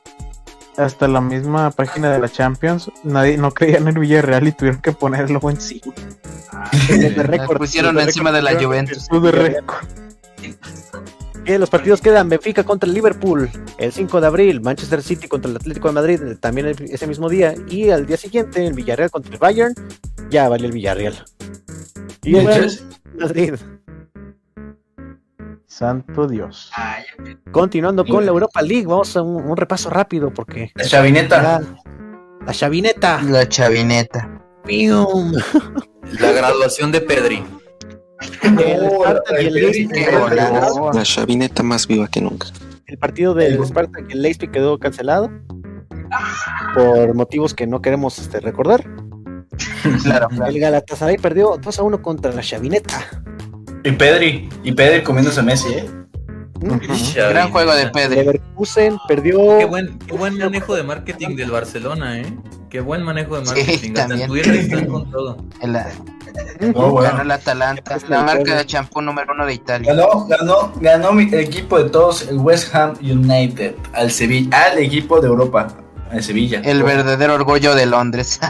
hasta 0.75 1.07
la 1.07 1.21
misma 1.21 1.69
página 1.71 2.11
de 2.11 2.19
la 2.19 2.27
Champions 2.29 2.91
nadie 3.03 3.37
no 3.37 3.51
creía 3.51 3.77
en 3.77 3.87
el 3.87 3.99
Villarreal 3.99 4.47
y 4.47 4.51
tuvieron 4.53 4.81
que 4.81 4.91
ponerlo 4.91 5.39
encima. 5.51 5.93
de 6.89 7.11
Las 7.11 7.27
récord, 7.27 7.57
pusieron 7.59 7.95
de 7.95 8.03
encima 8.03 8.31
de 8.31 8.41
la. 8.41 8.59
Juventus. 8.61 9.07
De 9.07 9.31
récord. 9.31 9.85
Que 11.45 11.59
los 11.59 11.69
partidos 11.69 12.01
quedan 12.01 12.27
Benfica 12.27 12.63
contra 12.63 12.87
el 12.87 12.95
Liverpool 12.95 13.49
el 13.77 13.91
5 13.91 14.19
de 14.19 14.27
abril, 14.27 14.61
Manchester 14.61 15.03
City 15.03 15.27
contra 15.27 15.51
el 15.51 15.57
Atlético 15.57 15.87
de 15.89 15.93
Madrid 15.93 16.19
también 16.39 16.67
el- 16.67 16.81
ese 16.91 17.05
mismo 17.05 17.29
día 17.29 17.53
y 17.69 17.91
al 17.91 18.05
día 18.07 18.17
siguiente 18.17 18.65
el 18.65 18.73
Villarreal 18.73 19.11
contra 19.11 19.31
el 19.31 19.37
Bayern, 19.37 19.75
ya 20.29 20.49
valió 20.49 20.65
el 20.65 20.71
Villarreal. 20.73 21.23
Y 22.23 22.35
el 22.37 22.43
Bueno. 22.45 22.65
Madrid. 23.19 23.53
Santo 25.67 26.27
Dios. 26.27 26.71
Continuando 27.51 28.05
con 28.05 28.25
la 28.25 28.31
Europa 28.31 28.61
League, 28.61 28.85
vamos 28.87 29.15
a 29.15 29.21
un, 29.21 29.43
un 29.49 29.57
repaso 29.57 29.89
rápido 29.89 30.33
porque 30.33 30.71
La 30.73 30.85
chavineta. 30.85 31.41
la, 31.41 31.61
la 32.45 32.53
chavineta. 32.53 33.21
La 33.23 33.47
chavineta. 33.47 34.41
¡Pium! 34.65 35.33
La 36.19 36.31
graduación 36.31 36.91
de 36.91 37.01
Pedri. 37.01 37.43
El 38.43 38.89
Spartak 38.89 39.41
y 39.41 39.45
el 39.45 39.53
la- 39.53 39.59
Leipzig 39.61 39.89
cancelado. 39.91 40.91
La 40.93 41.03
chavineta 41.03 41.63
más 41.63 41.87
viva 41.87 42.07
que 42.07 42.21
nunca. 42.21 42.47
El 42.87 42.97
partido 42.97 43.33
del 43.33 43.63
Spartak 43.65 44.05
y 44.09 44.13
el 44.13 44.21
Leipzig 44.21 44.51
quedó 44.51 44.77
cancelado 44.79 45.31
por 46.73 47.13
motivos 47.15 47.53
que 47.53 47.67
no 47.67 47.81
queremos 47.81 48.19
este, 48.19 48.39
recordar. 48.39 48.85
Claro, 50.03 50.27
El 50.47 50.59
Galatasaray 50.59 51.17
perdió 51.17 51.57
2 51.61 51.79
a 51.79 51.83
1 51.83 52.01
contra 52.01 52.31
la 52.31 52.41
chavineta. 52.41 52.99
Y 53.83 53.91
Pedri. 53.91 54.49
Y 54.63 54.71
Pedri 54.71 55.03
comiéndose 55.03 55.39
a 55.39 55.43
Messi, 55.43 55.73
¿eh? 55.73 55.85
Gran 57.15 57.51
juego 57.51 57.75
de 57.75 57.87
Pedri. 57.89 58.15
Leverkusen 58.15 58.97
perdió. 59.07 59.59
Qué 59.59 59.65
buen, 59.65 59.99
qué 59.99 60.13
buen 60.15 60.37
manejo 60.39 60.73
de 60.75 60.83
marketing 60.83 61.35
del 61.35 61.51
Barcelona, 61.51 62.19
¿eh? 62.19 62.25
Qué 62.75 62.81
buen 62.81 63.03
manejo 63.03 63.39
de 63.39 63.45
Sí, 63.45 63.53
marketing. 63.53 63.71
Hasta 63.91 64.01
en 64.01 64.09
también. 64.09 64.27
Twitter 64.29 64.55
están 64.55 64.85
con 64.87 65.09
todo. 65.09 65.37
El- 65.61 65.77
Oh, 66.75 66.89
bueno. 66.89 67.09
ganó 67.11 67.21
el 67.21 67.31
Atalanta, 67.31 67.97
la 68.09 68.23
marca 68.23 68.57
de 68.57 68.65
champú 68.65 69.01
número 69.01 69.31
uno 69.33 69.45
de 69.45 69.53
Italia. 69.53 69.93
Ganó, 69.93 70.25
ganó, 70.27 70.73
ganó 70.81 71.13
mi 71.13 71.23
el 71.23 71.35
equipo 71.35 71.81
de 71.81 71.89
todos, 71.89 72.27
el 72.27 72.37
West 72.39 72.75
Ham 72.75 72.95
United, 73.01 73.75
al 73.93 74.11
Sevilla, 74.11 74.63
al 74.71 74.79
equipo 74.79 75.21
de 75.21 75.27
Europa, 75.29 75.67
al 76.11 76.21
Sevilla. 76.21 76.59
El 76.65 76.83
verdadero 76.83 77.35
orgullo 77.35 77.73
de 77.75 77.85
Londres. 77.85 78.39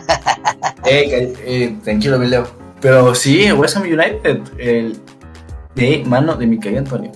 Eh, 0.88 1.34
eh, 1.46 1.76
tranquilo, 1.84 2.18
me 2.20 2.28
leo. 2.28 2.48
Pero 2.82 3.14
sí, 3.16 3.46
el 3.46 3.54
West 3.54 3.76
Ham 3.78 3.84
United, 3.84 4.42
el 4.60 5.00
de 5.76 6.04
mano 6.06 6.36
de 6.36 6.46
Micael 6.48 6.78
Antonio. 6.80 7.12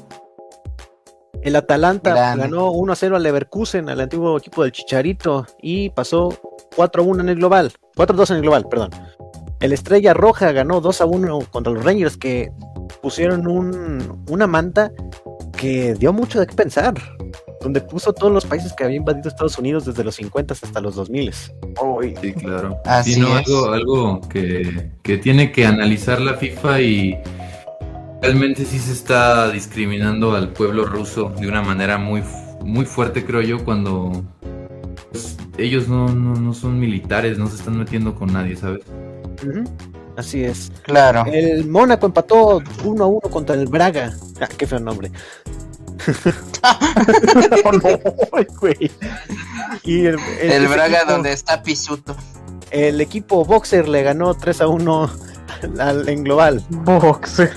El 1.44 1.56
Atalanta 1.56 2.12
Grande. 2.12 2.44
ganó 2.44 2.72
1 2.72 2.94
a 2.94 2.96
0 2.96 3.16
al 3.16 3.24
Leverkusen, 3.24 3.88
al 3.90 4.02
antiguo 4.02 4.38
equipo 4.38 4.64
del 4.64 4.72
Chicharito, 4.72 5.46
y 5.62 5.90
pasó 5.92 6.30
4 6.80 7.04
a 7.04 7.06
1 7.06 7.24
en 7.24 7.28
el 7.28 7.36
global. 7.36 7.74
4 7.98 8.14
a 8.14 8.18
2 8.20 8.30
en 8.30 8.36
el 8.38 8.42
global, 8.44 8.66
perdón. 8.70 8.92
El 9.60 9.74
Estrella 9.74 10.14
Roja 10.14 10.54
ganó 10.54 10.80
2 10.80 11.02
a 11.02 11.06
1 11.08 11.40
contra 11.52 11.74
los 11.74 11.84
Rangers, 11.84 12.16
que 12.16 12.54
pusieron 13.02 13.48
un, 13.48 14.24
una 14.30 14.48
manta 14.48 14.90
que 15.58 15.94
dio 15.96 16.14
mucho 16.14 16.40
de 16.40 16.48
qué 16.48 16.56
pensar. 16.56 16.94
Donde 17.60 17.82
puso 17.82 18.14
todos 18.14 18.32
los 18.32 18.46
países 18.46 18.72
que 18.72 18.86
había 18.86 18.96
invadido 18.96 19.28
Estados 19.28 19.60
Unidos 19.60 19.84
desde 19.84 20.06
los 20.06 20.16
50 20.16 20.54
hasta 20.54 20.80
los 20.80 20.96
2000. 20.96 21.34
Uy, 21.84 22.16
Sí, 22.22 22.32
claro. 22.32 22.78
Así 22.86 23.16
Sí, 23.16 23.20
no, 23.20 23.38
es. 23.38 23.46
algo, 23.46 23.72
algo 23.74 24.22
que, 24.30 24.92
que 25.04 25.18
tiene 25.18 25.52
que 25.52 25.66
analizar 25.66 26.22
la 26.22 26.36
FIFA 26.36 26.80
y 26.80 27.18
realmente 28.22 28.64
sí 28.64 28.80
se 28.80 28.94
está 28.94 29.52
discriminando 29.52 30.34
al 30.34 30.54
pueblo 30.54 30.86
ruso 30.86 31.34
de 31.38 31.46
una 31.46 31.62
manera 31.62 31.98
muy, 31.98 32.24
muy 32.64 32.86
fuerte, 32.86 33.26
creo 33.26 33.42
yo, 33.42 33.66
cuando 33.66 34.24
pues, 35.12 35.36
ellos 35.60 35.88
no, 35.88 36.08
no, 36.10 36.36
no 36.36 36.54
son 36.54 36.80
militares, 36.80 37.38
no 37.38 37.48
se 37.48 37.56
están 37.58 37.78
metiendo 37.78 38.16
con 38.16 38.32
nadie, 38.34 38.56
¿sabes? 38.56 38.82
Ujú, 39.46 39.64
Así 40.18 40.44
es. 40.44 40.72
Claro. 40.84 41.24
El 41.32 41.66
Mónaco 41.68 42.06
empató 42.08 42.62
1 42.84 43.04
a 43.04 43.08
1 43.08 43.20
contra 43.30 43.56
el 43.56 43.68
Braga. 43.68 44.14
Ah, 44.42 44.48
qué 44.58 44.68
feo 44.68 44.80
nombre. 44.80 45.12
no, 47.64 47.72
no, 47.72 48.00
güey. 48.60 48.92
Y 49.84 50.06
el, 50.06 50.18
el- 50.42 50.52
El 50.52 50.68
Braga 50.68 51.00
equipo- 51.00 51.12
donde 51.12 51.32
está 51.34 51.62
Pisuto. 51.64 52.16
El 52.72 53.02
equipo 53.02 53.46
Boxer 53.46 53.88
le 53.88 54.04
ganó 54.04 54.34
3 54.36 54.62
a 54.62 54.68
1 54.68 55.10
al, 55.80 56.08
en 56.10 56.24
global. 56.24 56.64
Boxer. 56.70 57.52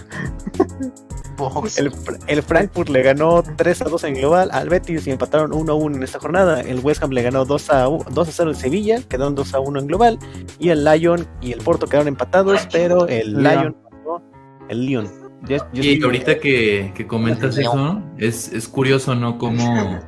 El, 1.78 1.92
el 2.26 2.42
Frankfurt 2.42 2.88
le 2.88 3.02
ganó 3.02 3.42
3 3.42 3.82
a 3.82 3.84
2 3.86 4.04
en 4.04 4.14
global 4.14 4.50
al 4.52 4.68
Betis 4.68 5.06
y 5.06 5.10
empataron 5.10 5.52
1 5.52 5.72
a 5.72 5.74
1 5.74 5.96
en 5.96 6.02
esta 6.02 6.18
jornada. 6.18 6.60
El 6.60 6.80
West 6.80 7.02
Ham 7.02 7.10
le 7.10 7.22
ganó 7.22 7.44
2 7.44 7.70
a, 7.70 7.82
2 7.84 8.28
a 8.28 8.32
0 8.32 8.50
al 8.50 8.56
Sevilla, 8.56 9.00
quedaron 9.08 9.34
2 9.34 9.54
a 9.54 9.60
1 9.60 9.80
en 9.80 9.86
global. 9.86 10.18
Y 10.58 10.68
el 10.70 10.84
Lyon 10.84 11.26
y 11.40 11.52
el 11.52 11.60
Porto 11.60 11.86
quedaron 11.86 12.08
empatados, 12.08 12.66
pero 12.72 13.06
el 13.08 13.32
Lyon. 13.34 13.42
Lyon 13.42 13.76
pasó 13.90 14.22
el 14.68 14.86
Lyon. 14.86 15.10
Yo- 15.48 15.56
yo 15.72 15.82
Y 15.82 15.96
sí- 15.96 16.00
ahorita 16.04 16.38
que, 16.38 16.92
que 16.94 17.06
comentas 17.06 17.56
eso, 17.58 18.00
es, 18.18 18.52
es 18.52 18.68
curioso, 18.68 19.14
¿no? 19.16 19.38
Cómo 19.38 19.98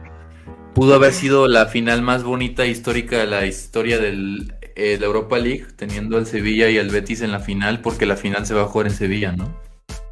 pudo 0.74 0.94
haber 0.94 1.12
sido 1.12 1.48
la 1.48 1.66
final 1.66 2.02
más 2.02 2.22
bonita 2.24 2.64
e 2.64 2.68
histórica 2.68 3.18
de 3.18 3.26
la 3.26 3.44
historia 3.46 3.98
del, 3.98 4.54
eh, 4.76 4.96
la 4.98 5.06
Europa 5.06 5.38
League, 5.38 5.66
teniendo 5.76 6.16
al 6.18 6.26
Sevilla 6.26 6.68
y 6.70 6.78
al 6.78 6.88
Betis 6.90 7.20
en 7.22 7.32
la 7.32 7.40
final, 7.40 7.80
porque 7.80 8.06
la 8.06 8.16
final 8.16 8.44
se 8.46 8.54
va 8.54 8.62
a 8.62 8.66
jugar 8.66 8.86
en 8.88 8.92
Sevilla, 8.92 9.32
¿no? 9.32 9.44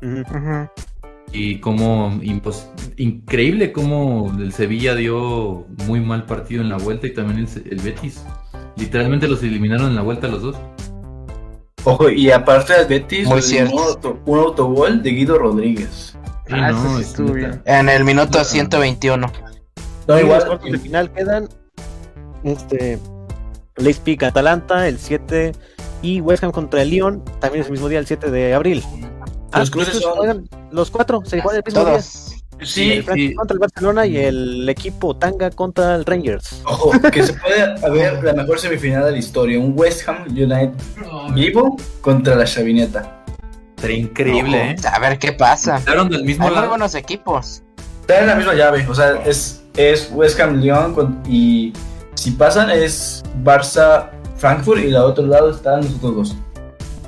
Ujú. 0.02 0.68
Y 1.32 1.60
como 1.60 2.10
impos- 2.20 2.66
increíble 2.98 3.72
cómo 3.72 4.30
el 4.38 4.52
Sevilla 4.52 4.94
dio 4.94 5.66
muy 5.86 6.00
mal 6.00 6.26
partido 6.26 6.60
en 6.62 6.68
la 6.68 6.76
vuelta 6.76 7.06
y 7.06 7.14
también 7.14 7.38
el, 7.46 7.72
el 7.72 7.78
Betis. 7.80 8.22
Literalmente 8.76 9.26
los 9.28 9.42
eliminaron 9.42 9.88
en 9.88 9.94
la 9.96 10.02
vuelta 10.02 10.28
los 10.28 10.42
dos. 10.42 10.56
Ojo, 11.84 12.10
y 12.10 12.30
aparte 12.30 12.74
del 12.74 12.86
Betis, 12.86 13.26
Muy 13.26 13.42
cierto. 13.42 13.74
un, 13.74 13.82
auto- 13.82 14.20
un 14.26 14.38
autogol 14.38 15.02
de 15.02 15.10
Guido 15.10 15.38
Rodríguez. 15.38 16.16
Sí, 16.46 16.52
Ah, 16.54 16.70
no, 16.72 16.78
eso 16.78 16.96
sí 16.96 17.00
es 17.02 17.08
estuvo 17.08 17.34
neta. 17.34 17.48
bien. 17.48 17.62
En 17.64 17.88
el 17.88 18.04
minuto 18.04 18.44
121. 18.44 19.26
No, 19.26 19.30
Y 20.06 20.06
los 20.08 20.20
igual. 20.22 20.46
cuartos 20.46 20.70
de 20.70 20.78
final 20.78 21.12
quedan 21.12 21.48
este 22.44 22.98
Leipzig 23.76 24.22
Atalanta 24.24 24.86
el 24.86 24.98
7 24.98 25.52
y 26.02 26.20
West 26.20 26.44
Ham 26.44 26.52
contra 26.52 26.82
el 26.82 26.90
Lyon 26.90 27.24
también 27.40 27.62
es 27.62 27.66
el 27.68 27.72
mismo 27.72 27.88
día 27.88 27.98
el 28.00 28.06
7 28.06 28.30
de 28.30 28.54
abril. 28.54 28.82
Los 29.60 29.70
cruces 29.70 30.00
son- 30.00 30.16
juegan- 30.16 30.48
los 30.70 30.90
cuatro 30.90 31.22
se 31.24 31.40
juegan 31.40 31.62
el 31.64 31.64
mismo 31.72 31.84
día. 31.84 31.92
Todos. 31.98 32.34
Sí, 32.64 32.92
el 32.92 33.34
contra 33.34 33.54
el 33.54 33.58
Barcelona 33.58 34.06
y 34.06 34.16
el 34.18 34.68
equipo 34.68 35.16
Tanga 35.16 35.50
contra 35.50 35.96
el 35.96 36.04
Rangers. 36.04 36.62
Ojo, 36.64 36.92
que 37.10 37.24
se 37.24 37.32
puede 37.32 37.62
haber 37.84 38.22
la 38.22 38.34
mejor 38.34 38.60
semifinal 38.60 39.04
de 39.04 39.10
la 39.12 39.18
historia. 39.18 39.58
Un 39.58 39.72
West 39.76 40.08
Ham 40.08 40.26
United 40.28 40.70
vivo 41.34 41.76
contra 42.00 42.36
la 42.36 42.44
Chavineta. 42.44 43.24
Sería 43.80 43.96
increíble, 43.96 44.70
¿eh? 44.70 44.76
A 44.92 44.98
ver 45.00 45.18
qué 45.18 45.32
pasa. 45.32 45.80
Quedaron 45.84 46.08
del 46.08 46.22
mismo 46.24 46.46
Hay 46.46 46.54
lado. 46.54 46.68
buenos 46.68 46.94
equipos. 46.94 47.62
Está 48.02 48.20
en 48.20 48.26
la 48.28 48.36
misma 48.36 48.54
llave. 48.54 48.86
O 48.88 48.94
sea, 48.94 49.20
es, 49.26 49.64
es 49.76 50.08
West 50.12 50.38
Ham 50.38 50.60
Lyon 50.60 50.94
con- 50.94 51.20
y 51.28 51.72
si 52.14 52.30
pasan 52.30 52.70
es 52.70 53.24
Barça 53.42 54.08
Frankfurt 54.36 54.82
y 54.84 54.88
la 54.90 55.04
otro 55.04 55.26
lado 55.26 55.50
están 55.50 55.80
los 55.80 55.96
otros 55.96 56.14
dos. 56.14 56.36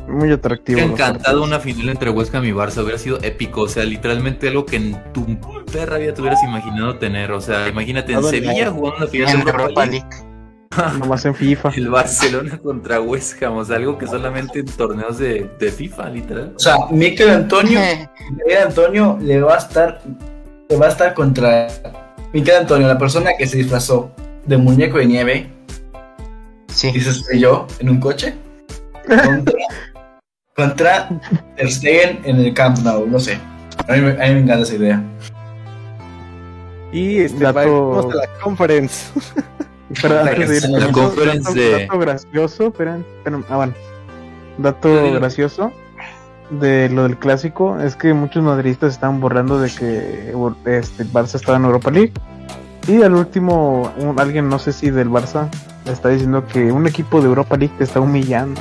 Muy 0.09 0.31
atractivo. 0.33 0.79
Me 0.81 0.85
encantado 0.87 1.43
una 1.43 1.59
final 1.61 1.89
entre 1.89 2.11
Ham 2.11 2.45
y 2.45 2.51
Barça, 2.53 2.83
hubiera 2.83 2.99
sido 2.99 3.19
épico, 3.23 3.63
o 3.63 3.69
sea, 3.69 3.85
literalmente 3.85 4.49
algo 4.49 4.67
que 4.67 4.77
en 4.77 5.13
tu 5.13 5.25
perra 5.73 5.99
vida 5.99 6.13
te 6.15 6.21
hubieras 6.21 6.43
imaginado 6.43 6.99
tener, 6.99 7.33
o 7.33 7.41
sea, 7.41 7.69
imagínate 7.69 8.13
en 8.13 8.23
Sevilla 8.23 8.67
la- 8.67 8.71
jugando 8.71 8.99
una 8.99 9.07
final 9.07 9.27
de 9.27 9.33
En 9.33 9.39
Europa 9.41 9.63
Europa 9.63 9.87
League, 9.87 10.07
League. 10.11 10.25
Nomás 10.99 11.25
en 11.25 11.35
FIFA. 11.35 11.71
el 11.77 11.89
Barcelona 11.89 12.59
contra 12.59 12.97
Ham, 12.97 13.57
o 13.57 13.65
sea, 13.65 13.77
algo 13.77 13.97
que 13.97 14.07
solamente 14.07 14.59
en 14.61 14.67
torneos 14.67 15.19
de, 15.19 15.49
de 15.59 15.73
FIFA, 15.73 16.11
literal. 16.11 16.53
O 16.57 16.59
sea, 16.59 16.77
Mikel 16.91 17.31
Antonio, 17.31 17.81
Mikel 18.33 18.59
Antonio 18.67 19.19
le 19.23 19.41
va 19.41 19.55
a 19.55 19.59
estar 19.59 20.01
le 20.69 20.77
va 20.77 20.87
a 20.87 20.89
estar 20.91 21.15
contra 21.15 21.69
Mikel 22.33 22.57
Antonio, 22.57 22.89
la 22.89 22.99
persona 22.99 23.31
que 23.39 23.47
se 23.47 23.59
disfrazó 23.59 24.11
de 24.47 24.57
muñeco 24.59 24.99
de 24.99 25.07
nieve 25.07 25.51
Sí. 26.69 26.91
y 26.93 27.01
se 27.01 27.11
estrelló 27.11 27.67
en 27.79 27.89
un 27.91 28.01
coche 28.01 28.35
contra, 29.07 29.55
contra 30.55 31.09
Ter 31.57 31.71
Stegen 31.71 32.21
en 32.25 32.37
el 32.37 32.55
Camp 32.55 32.79
Nou, 32.79 33.07
no 33.07 33.19
sé. 33.19 33.39
A 33.89 33.93
mí, 33.93 34.01
me- 34.01 34.13
a 34.13 34.29
mí 34.29 34.35
me 34.35 34.41
encanta 34.41 34.63
esa 34.63 34.75
idea. 34.75 35.03
Y 36.93 37.19
este, 37.19 37.43
Dato- 37.43 37.91
vamos 37.91 38.13
a 38.15 38.17
la 38.17 38.29
conference. 38.43 39.11
Pero 40.03 40.21
antes 40.21 40.49
de 40.49 40.57
ir, 40.57 40.69
La 40.71 40.79
dato- 40.87 40.93
conference 40.93 41.39
dato, 41.49 41.55
de- 41.55 41.83
dato 41.87 41.99
gracioso, 41.99 42.67
esperen, 42.69 43.05
esperen, 43.19 43.45
ah, 43.49 43.57
bueno. 43.57 43.75
Dato 44.59 45.13
gracioso 45.15 45.73
de 46.51 46.89
lo 46.89 47.03
del 47.05 47.17
clásico 47.19 47.81
es 47.81 47.97
que 47.97 48.13
muchos 48.15 48.43
madridistas 48.45 48.93
estaban 48.95 49.21
borrando 49.21 49.59
de 49.59 49.69
que 49.71 50.33
este, 50.67 51.05
Barça 51.07 51.35
estaba 51.35 51.59
en 51.59 51.65
Europa 51.65 51.91
League. 51.91 52.13
Y 52.87 53.03
al 53.03 53.15
último, 53.15 53.93
un- 53.99 54.21
alguien, 54.21 54.49
no 54.49 54.59
sé 54.61 54.73
si 54.73 54.91
del 54.91 55.11
Barça, 55.11 55.49
está 55.87 56.11
diciendo 56.11 56.47
que 56.47 56.71
un 56.71 56.87
equipo 56.87 57.21
de 57.21 57.27
Europa 57.27 57.57
League 57.57 57.75
te 57.79 57.85
está 57.85 57.99
humillando. 58.01 58.61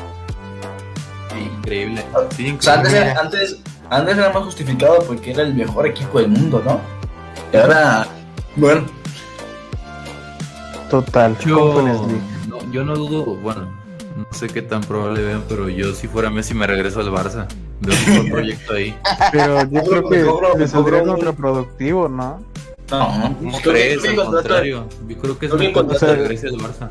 Increíble. 1.74 2.06
Sí, 2.36 2.56
O 2.58 2.62
sea, 2.62 2.74
antes, 2.76 2.92
increíble. 2.92 3.12
era- 3.12 3.20
antes, 3.22 3.58
antes 3.90 4.18
era 4.18 4.30
más 4.32 4.44
justificado 4.44 5.00
porque 5.08 5.32
era 5.32 5.44
el 5.44 5.54
mejor 5.56 5.88
equipo 5.88 6.20
del 6.20 6.30
mundo, 6.30 6.62
¿no? 6.64 6.80
Y 7.52 7.58
ahora, 7.62 8.08
bueno, 8.56 8.86
Total. 10.90 11.36
Yo 11.40 11.82
no, 12.48 12.72
yo 12.72 12.84
no 12.86 12.96
dudo, 12.96 13.36
bueno, 13.38 13.68
no 14.16 14.28
sé 14.32 14.46
qué 14.48 14.62
tan 14.62 14.82
probable 14.82 15.24
vean, 15.24 15.44
pero 15.50 15.68
yo 15.68 15.94
si 15.96 16.08
fuera 16.08 16.30
Messi 16.30 16.54
me 16.54 16.68
regreso 16.68 17.00
al 17.00 17.10
Barça. 17.10 17.48
Veo 17.82 18.22
un 18.22 18.30
proyecto 18.32 18.74
ahí. 18.74 18.96
Pero 19.32 19.64
yo 19.72 19.82
creo 19.84 20.10
que 20.10 20.58
le 20.60 20.68
saldría 20.68 21.04
contraproductivo, 21.04 22.08
¿no? 22.10 22.42
no, 22.92 23.36
¿Cómo 23.40 23.60
Creo 23.62 23.74
que- 23.74 23.98
crees? 23.98 24.06
Al 24.08 24.16
contrario. 24.26 24.88
Yo 25.08 25.18
creo 25.18 25.40
que 25.40 25.46
es 25.48 25.52
mejor 25.54 25.68
que 25.68 25.74
contrato- 25.74 26.00
se 26.06 26.16
regrese 26.16 26.48
al 26.50 26.54
Barça. 26.58 26.90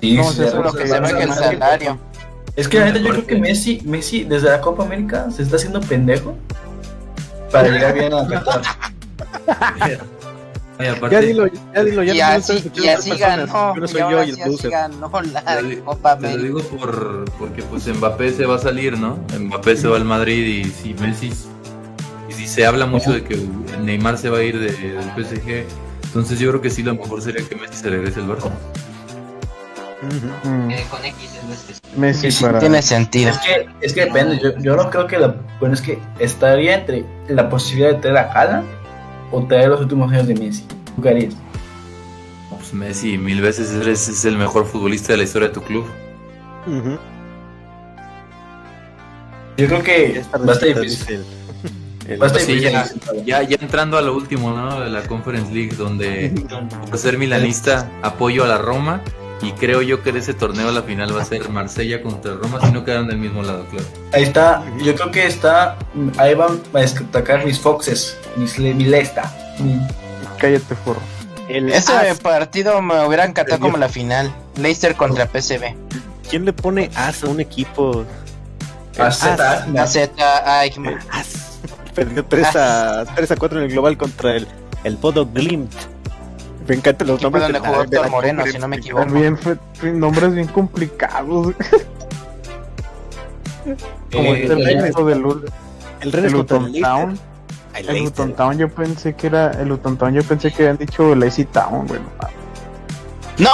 Sí, 0.00 0.16
No, 0.16 0.24
sí, 0.30 0.42
hace 0.44 0.56
lo 0.56 0.72
que 0.72 0.86
Se 0.86 0.96
el 0.96 1.32
salario. 1.32 1.98
Es 2.56 2.68
que 2.68 2.78
la 2.78 2.86
neta 2.86 2.98
yo 2.98 3.08
creo 3.10 3.26
que 3.26 3.36
Messi, 3.36 3.80
Messi 3.84 4.24
desde 4.24 4.48
la 4.50 4.60
Copa 4.60 4.84
América 4.84 5.30
se 5.30 5.42
está 5.42 5.56
haciendo 5.56 5.80
pendejo 5.80 6.36
para 7.50 7.68
llegar 7.68 7.94
bien 7.94 8.12
a 8.12 8.26
Qatar. 8.28 8.62
Ay, 10.78 10.86
aparte, 10.96 11.14
Ya 11.16 11.20
dilo, 11.20 11.46
ya 11.74 11.84
dilo, 11.84 12.02
ya 12.02 12.14
Y 12.14 12.20
así, 12.20 12.52
y 12.74 12.88
así 12.88 13.10
personas. 13.10 13.18
ganó. 13.52 13.74
Yo 13.74 13.80
no 13.80 13.84
y 13.86 13.88
soy 13.88 14.00
ahora 14.00 14.24
yo 14.24 14.24
y 14.24 14.30
el 14.30 14.36
producer. 14.42 14.70
ganó 14.70 15.10
te 15.10 15.62
lo, 15.62 15.68
la 15.68 15.84
Copa 15.84 16.18
te 16.18 16.36
lo 16.36 16.42
digo 16.42 16.60
por, 16.62 17.24
porque 17.38 17.62
pues 17.62 17.86
Mbappé 17.88 18.32
se 18.32 18.44
va 18.46 18.56
a 18.56 18.58
salir, 18.58 18.98
¿no? 18.98 19.18
Mbappé 19.38 19.76
se 19.76 19.88
va 19.88 19.96
al 19.96 20.04
Madrid 20.04 20.44
y 20.44 20.64
si 20.64 20.94
Messi 20.94 21.32
y 22.28 22.32
si 22.32 22.46
se 22.46 22.66
habla 22.66 22.86
mucho 22.86 23.12
de 23.12 23.22
que 23.24 23.38
Neymar 23.82 24.18
se 24.18 24.28
va 24.30 24.38
a 24.38 24.42
ir 24.42 24.58
de- 24.58 24.72
del 24.94 25.10
PSG, 25.24 25.64
entonces 26.04 26.38
yo 26.38 26.50
creo 26.50 26.60
que 26.60 26.70
sí 26.70 26.82
lo 26.82 26.94
mejor 26.94 27.22
sería 27.22 27.46
que 27.46 27.54
Messi 27.56 27.76
se 27.76 27.88
regrese 27.90 28.20
al 28.20 28.28
Barça. 28.28 28.50
Con 30.90 31.04
X 31.04 31.40
Messi 31.96 32.32
Sí, 32.32 32.44
para. 32.44 32.58
Tiene 32.58 32.82
sentido. 32.82 33.30
Es 33.30 33.38
que, 33.38 33.66
es 33.80 33.92
que 33.92 34.06
depende, 34.06 34.40
yo, 34.42 34.58
yo 34.58 34.76
no 34.76 34.90
creo 34.90 35.06
que 35.06 35.18
la, 35.18 35.36
bueno, 35.60 35.74
es 35.74 35.80
que 35.80 35.98
estaría 36.18 36.74
entre 36.74 37.04
la 37.28 37.48
posibilidad 37.48 37.90
de 37.90 38.00
traer 38.00 38.16
a 38.16 38.32
Haaland 38.32 38.66
o 39.30 39.44
traer 39.44 39.68
los 39.68 39.80
últimos 39.80 40.10
años 40.10 40.26
de 40.26 40.34
Messi. 40.34 40.64
¿Tú 40.96 41.02
qué 41.02 41.08
harías? 41.10 41.34
Pues 42.50 42.74
Messi 42.74 43.16
mil 43.16 43.40
veces 43.40 43.70
eres, 43.72 44.08
es 44.08 44.24
el 44.24 44.36
mejor 44.36 44.66
futbolista 44.66 45.12
de 45.12 45.18
la 45.18 45.24
historia 45.24 45.48
de 45.48 45.54
tu 45.54 45.62
club. 45.62 45.86
Yo 49.56 49.66
creo 49.66 49.82
que 49.82 50.24
va 50.34 50.52
a 50.52 50.54
estar 50.54 50.68
difícil. 50.68 51.24
Sí, 52.04 52.08
difícil. 52.08 52.60
ya, 52.60 52.84
ya, 53.24 53.42
ya 53.42 53.56
entrando 53.60 53.98
a 53.98 54.02
lo 54.02 54.16
último, 54.16 54.50
¿no? 54.50 54.80
De 54.80 54.90
la 54.90 55.02
Conference 55.02 55.52
League, 55.52 55.76
donde 55.76 56.34
por 56.90 56.98
ser 56.98 57.18
milanista 57.18 57.88
apoyo 58.02 58.44
a 58.44 58.48
la 58.48 58.58
Roma 58.58 59.00
y 59.42 59.52
creo 59.52 59.82
yo 59.82 60.02
que 60.02 60.12
de 60.12 60.20
ese 60.20 60.34
torneo 60.34 60.70
la 60.70 60.82
final 60.82 61.14
va 61.16 61.22
a 61.22 61.24
ser 61.24 61.48
Marsella 61.48 62.02
contra 62.02 62.34
Roma 62.34 62.60
si 62.64 62.70
no 62.72 62.84
quedan 62.84 63.08
del 63.08 63.18
mismo 63.18 63.42
lado, 63.42 63.66
claro. 63.70 63.86
Ahí 64.12 64.22
está, 64.22 64.62
yo 64.82 64.94
creo 64.94 65.10
que 65.10 65.26
está, 65.26 65.76
ahí 66.18 66.34
van 66.34 66.60
a 66.72 66.78
destacar 66.78 67.44
mis 67.44 67.58
Foxes, 67.58 68.16
mis, 68.36 68.58
le- 68.58 68.72
mi 68.74 68.84
Lesta. 68.84 69.32
mi- 69.58 69.80
Cállate, 70.38 70.74
forro. 70.76 71.00
el 71.48 71.70
Ese 71.72 71.92
as. 71.92 72.18
partido 72.20 72.80
me 72.82 73.04
hubiera 73.06 73.24
encantado 73.24 73.60
como 73.60 73.76
la 73.76 73.88
final. 73.88 74.32
Leicester 74.56 74.94
contra 74.96 75.26
PSV. 75.26 75.74
¿Quién 76.28 76.44
le 76.44 76.52
pone 76.52 76.90
as 76.94 77.22
a 77.24 77.28
un 77.28 77.40
equipo? 77.40 78.04
AZ, 78.98 79.22
as. 79.24 79.66
no. 79.68 79.74
La 79.74 79.86
Z 79.86 80.62
Eichmann. 80.64 80.94
El 80.94 80.98
as. 81.10 81.58
Perdió 81.94 82.24
3 82.24 82.56
a, 82.56 83.04
3 83.14 83.30
a 83.30 83.36
4 83.36 83.58
en 83.58 83.64
el 83.66 83.70
global 83.70 83.96
contra 83.98 84.34
el, 84.36 84.46
el 84.84 84.96
Bodo 84.96 85.26
Glimt. 85.26 85.70
Me 86.68 86.74
encantan 86.76 87.08
los 87.08 87.20
nombres. 87.22 87.42
donde 87.44 87.58
de 87.58 87.62
la- 87.64 87.68
jugó 87.68 87.82
de 87.84 87.88
la 87.88 87.96
Héctor 87.96 88.10
Moreno, 88.10 88.42
conference. 88.42 88.52
si 88.52 88.58
no 88.62 88.68
me 88.68 88.76
equivoco. 88.76 89.04
También 89.04 89.36
fue, 89.38 89.56
fue 89.74 89.92
nombres 89.92 90.34
bien 90.34 90.46
complicados. 90.48 91.54
Como 94.12 94.34
Eh, 94.34 94.42
este 94.42 94.54
eh, 94.54 94.80
equipo 94.80 95.04
del 95.04 95.18
El 96.00 96.14
el 96.14 96.24
el 96.24 96.32
Luton. 96.32 96.72
Town. 96.80 97.18
El. 97.74 98.04
Luton 98.04 98.34
Town 98.34 98.58
yo 98.58 98.68
pensé 98.68 99.14
que 99.14 99.26
era. 99.28 99.50
El 99.52 99.68
Luton 99.68 99.96
Town 99.96 100.12
yo 100.14 100.22
pensé 100.24 100.50
que 100.52 100.62
habían 100.64 100.78
dicho 100.78 101.14
Lazy 101.14 101.44
Town, 101.46 101.86
bueno. 101.86 102.04
¡No! 103.38 103.50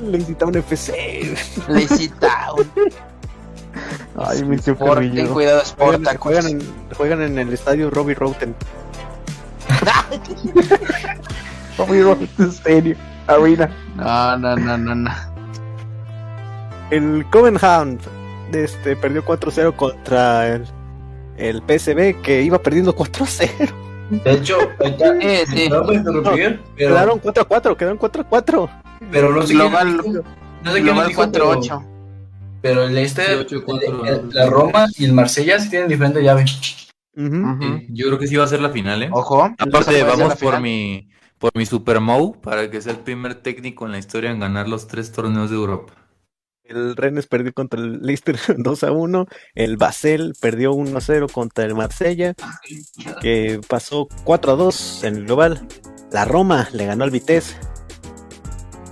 Lazy 0.00 0.34
Town 0.34 0.54
FC. 0.56 1.34
Lazy 1.68 2.08
Town. 2.08 2.70
Ay, 4.16 4.44
mi 4.44 4.56
tío 4.58 4.74
ten 4.76 5.28
cuidado, 5.28 5.62
juegan, 6.18 6.46
en, 6.48 6.60
juegan 6.96 7.22
en 7.22 7.38
el 7.38 7.52
estadio 7.52 7.88
Robbie 7.90 8.14
Roten. 8.14 8.54
Tommy 11.76 12.00
Stadium 12.50 12.96
Arena. 13.26 13.70
No, 13.96 14.36
no, 14.38 14.56
no, 14.56 14.78
no, 14.78 14.94
no. 14.94 15.10
El 16.90 17.26
Covenhound 17.30 18.00
este, 18.52 18.96
perdió 18.96 19.24
4-0 19.24 19.76
contra 19.76 20.48
el, 20.48 20.64
el 21.36 21.62
PSV 21.62 22.22
que 22.22 22.42
iba 22.42 22.58
perdiendo 22.58 22.94
4-0. 22.96 23.72
De 24.24 24.32
hecho, 24.32 24.56
Sí, 24.80 25.46
sí. 25.48 25.68
no 25.68 25.92
interrumpir, 25.92 26.60
pero, 26.76 26.90
Quedaron 26.94 27.20
4-4, 27.20 27.76
quedaron 27.76 27.98
4-4. 27.98 28.70
pero 29.10 29.30
no 29.32 29.42
sé 29.46 29.52
Global- 29.52 29.96
lo 29.98 30.02
dijo, 30.02 30.24
no 30.64 30.72
sé 30.72 30.76
quién 30.82 30.86
lo 30.86 30.92
Global 30.92 31.08
dijo, 31.08 31.30
pero- 31.30 31.60
4-8. 31.60 31.84
Pero 32.62 32.84
el 32.84 32.94
Leicester, 32.94 33.46
Sí, 33.48 33.54
8-4, 33.56 34.02
el- 34.02 34.08
el- 34.08 34.30
la 34.30 34.46
Roma 34.46 34.86
y 34.96 35.04
el 35.04 35.12
Marsella 35.12 35.60
sí 35.60 35.68
tienen 35.70 35.88
diferente 35.88 36.22
llave. 36.22 36.44
Sí, 37.18 37.86
yo 37.90 38.06
creo 38.06 38.18
que 38.18 38.28
sí 38.28 38.36
va 38.36 38.44
a 38.44 38.48
ser 38.48 38.60
la 38.60 38.70
final, 38.70 39.02
¿eh? 39.02 39.10
Ojo. 39.12 39.42
Aparte, 39.42 40.04
vamos 40.04 40.36
por 40.36 40.54
final. 40.54 40.62
mi, 40.62 41.08
por 41.38 41.50
mi 41.56 41.66
Super 41.66 41.98
Mou 41.98 42.40
para 42.40 42.70
que 42.70 42.80
sea 42.80 42.92
el 42.92 43.00
primer 43.00 43.34
técnico 43.34 43.86
en 43.86 43.92
la 43.92 43.98
historia 43.98 44.30
en 44.30 44.38
ganar 44.38 44.68
los 44.68 44.86
tres 44.86 45.10
torneos 45.10 45.50
de 45.50 45.56
Europa. 45.56 45.94
El 46.62 46.96
Rennes 46.96 47.26
perdió 47.26 47.52
contra 47.52 47.80
el 47.80 48.02
Leicester 48.02 48.36
2-1. 48.58 49.26
El 49.54 49.76
Basel 49.78 50.34
perdió 50.40 50.72
1-0 50.74 51.32
contra 51.32 51.64
el 51.64 51.74
Marsella, 51.74 52.34
que 53.20 53.60
pasó 53.66 54.06
4-2 54.24 55.04
en 55.04 55.16
el 55.16 55.24
global. 55.24 55.66
La 56.12 56.24
Roma 56.24 56.68
le 56.72 56.86
ganó 56.86 57.04
al 57.04 57.10
Vitesse. 57.10 57.56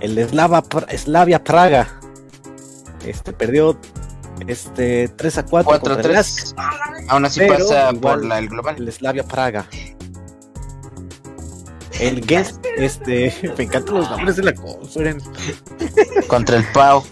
El 0.01 0.17
Slava, 0.27 0.63
Slavia 0.95 1.43
Praga 1.43 1.99
este, 3.05 3.31
perdió 3.31 3.79
este 4.47 5.07
3 5.09 5.37
a 5.39 5.45
4 5.45 5.79
contra 5.79 6.01
el 6.01 6.13
Lask, 6.13 6.55
4-3. 6.55 7.05
Aún 7.09 7.25
así 7.25 7.39
Pero 7.39 7.53
pasa 7.57 7.91
igual- 7.91 7.99
por 7.99 8.25
la, 8.25 8.39
el 8.39 8.49
global. 8.49 8.75
el 8.77 8.91
Slavia 8.91 9.23
Praga. 9.23 9.65
El 11.99 12.21
Guest, 12.21 12.63
este, 12.77 13.33
me 13.57 13.63
encantan 13.63 13.95
los 13.95 14.09
nombres 14.11 14.35
de 14.35 14.43
la 14.43 14.53
conference. 14.53 15.27
Contra 16.27 16.57
el 16.57 16.63
Pau. 16.71 17.03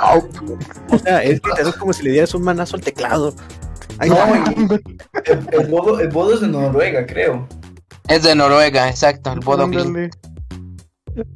O 0.89 0.97
sea, 0.99 1.23
es 1.23 1.41
literal 1.43 1.75
como 1.79 1.91
si 1.93 2.03
le 2.03 2.11
dieras 2.11 2.33
un 2.35 2.43
manazo 2.43 2.75
al 2.75 2.83
teclado. 2.83 3.33
Ahí 3.97 4.09
No, 4.09 4.17
el, 5.25 5.47
el 5.53 5.67
bodo, 5.67 5.99
el 5.99 6.09
bodo 6.09 6.33
es 6.35 6.41
de 6.41 6.47
Noruega, 6.47 7.05
creo. 7.05 7.47
Es 8.07 8.21
de 8.23 8.35
Noruega, 8.35 8.87
exacto, 8.89 9.31
el 9.31 9.39
Bodo. 9.39 9.67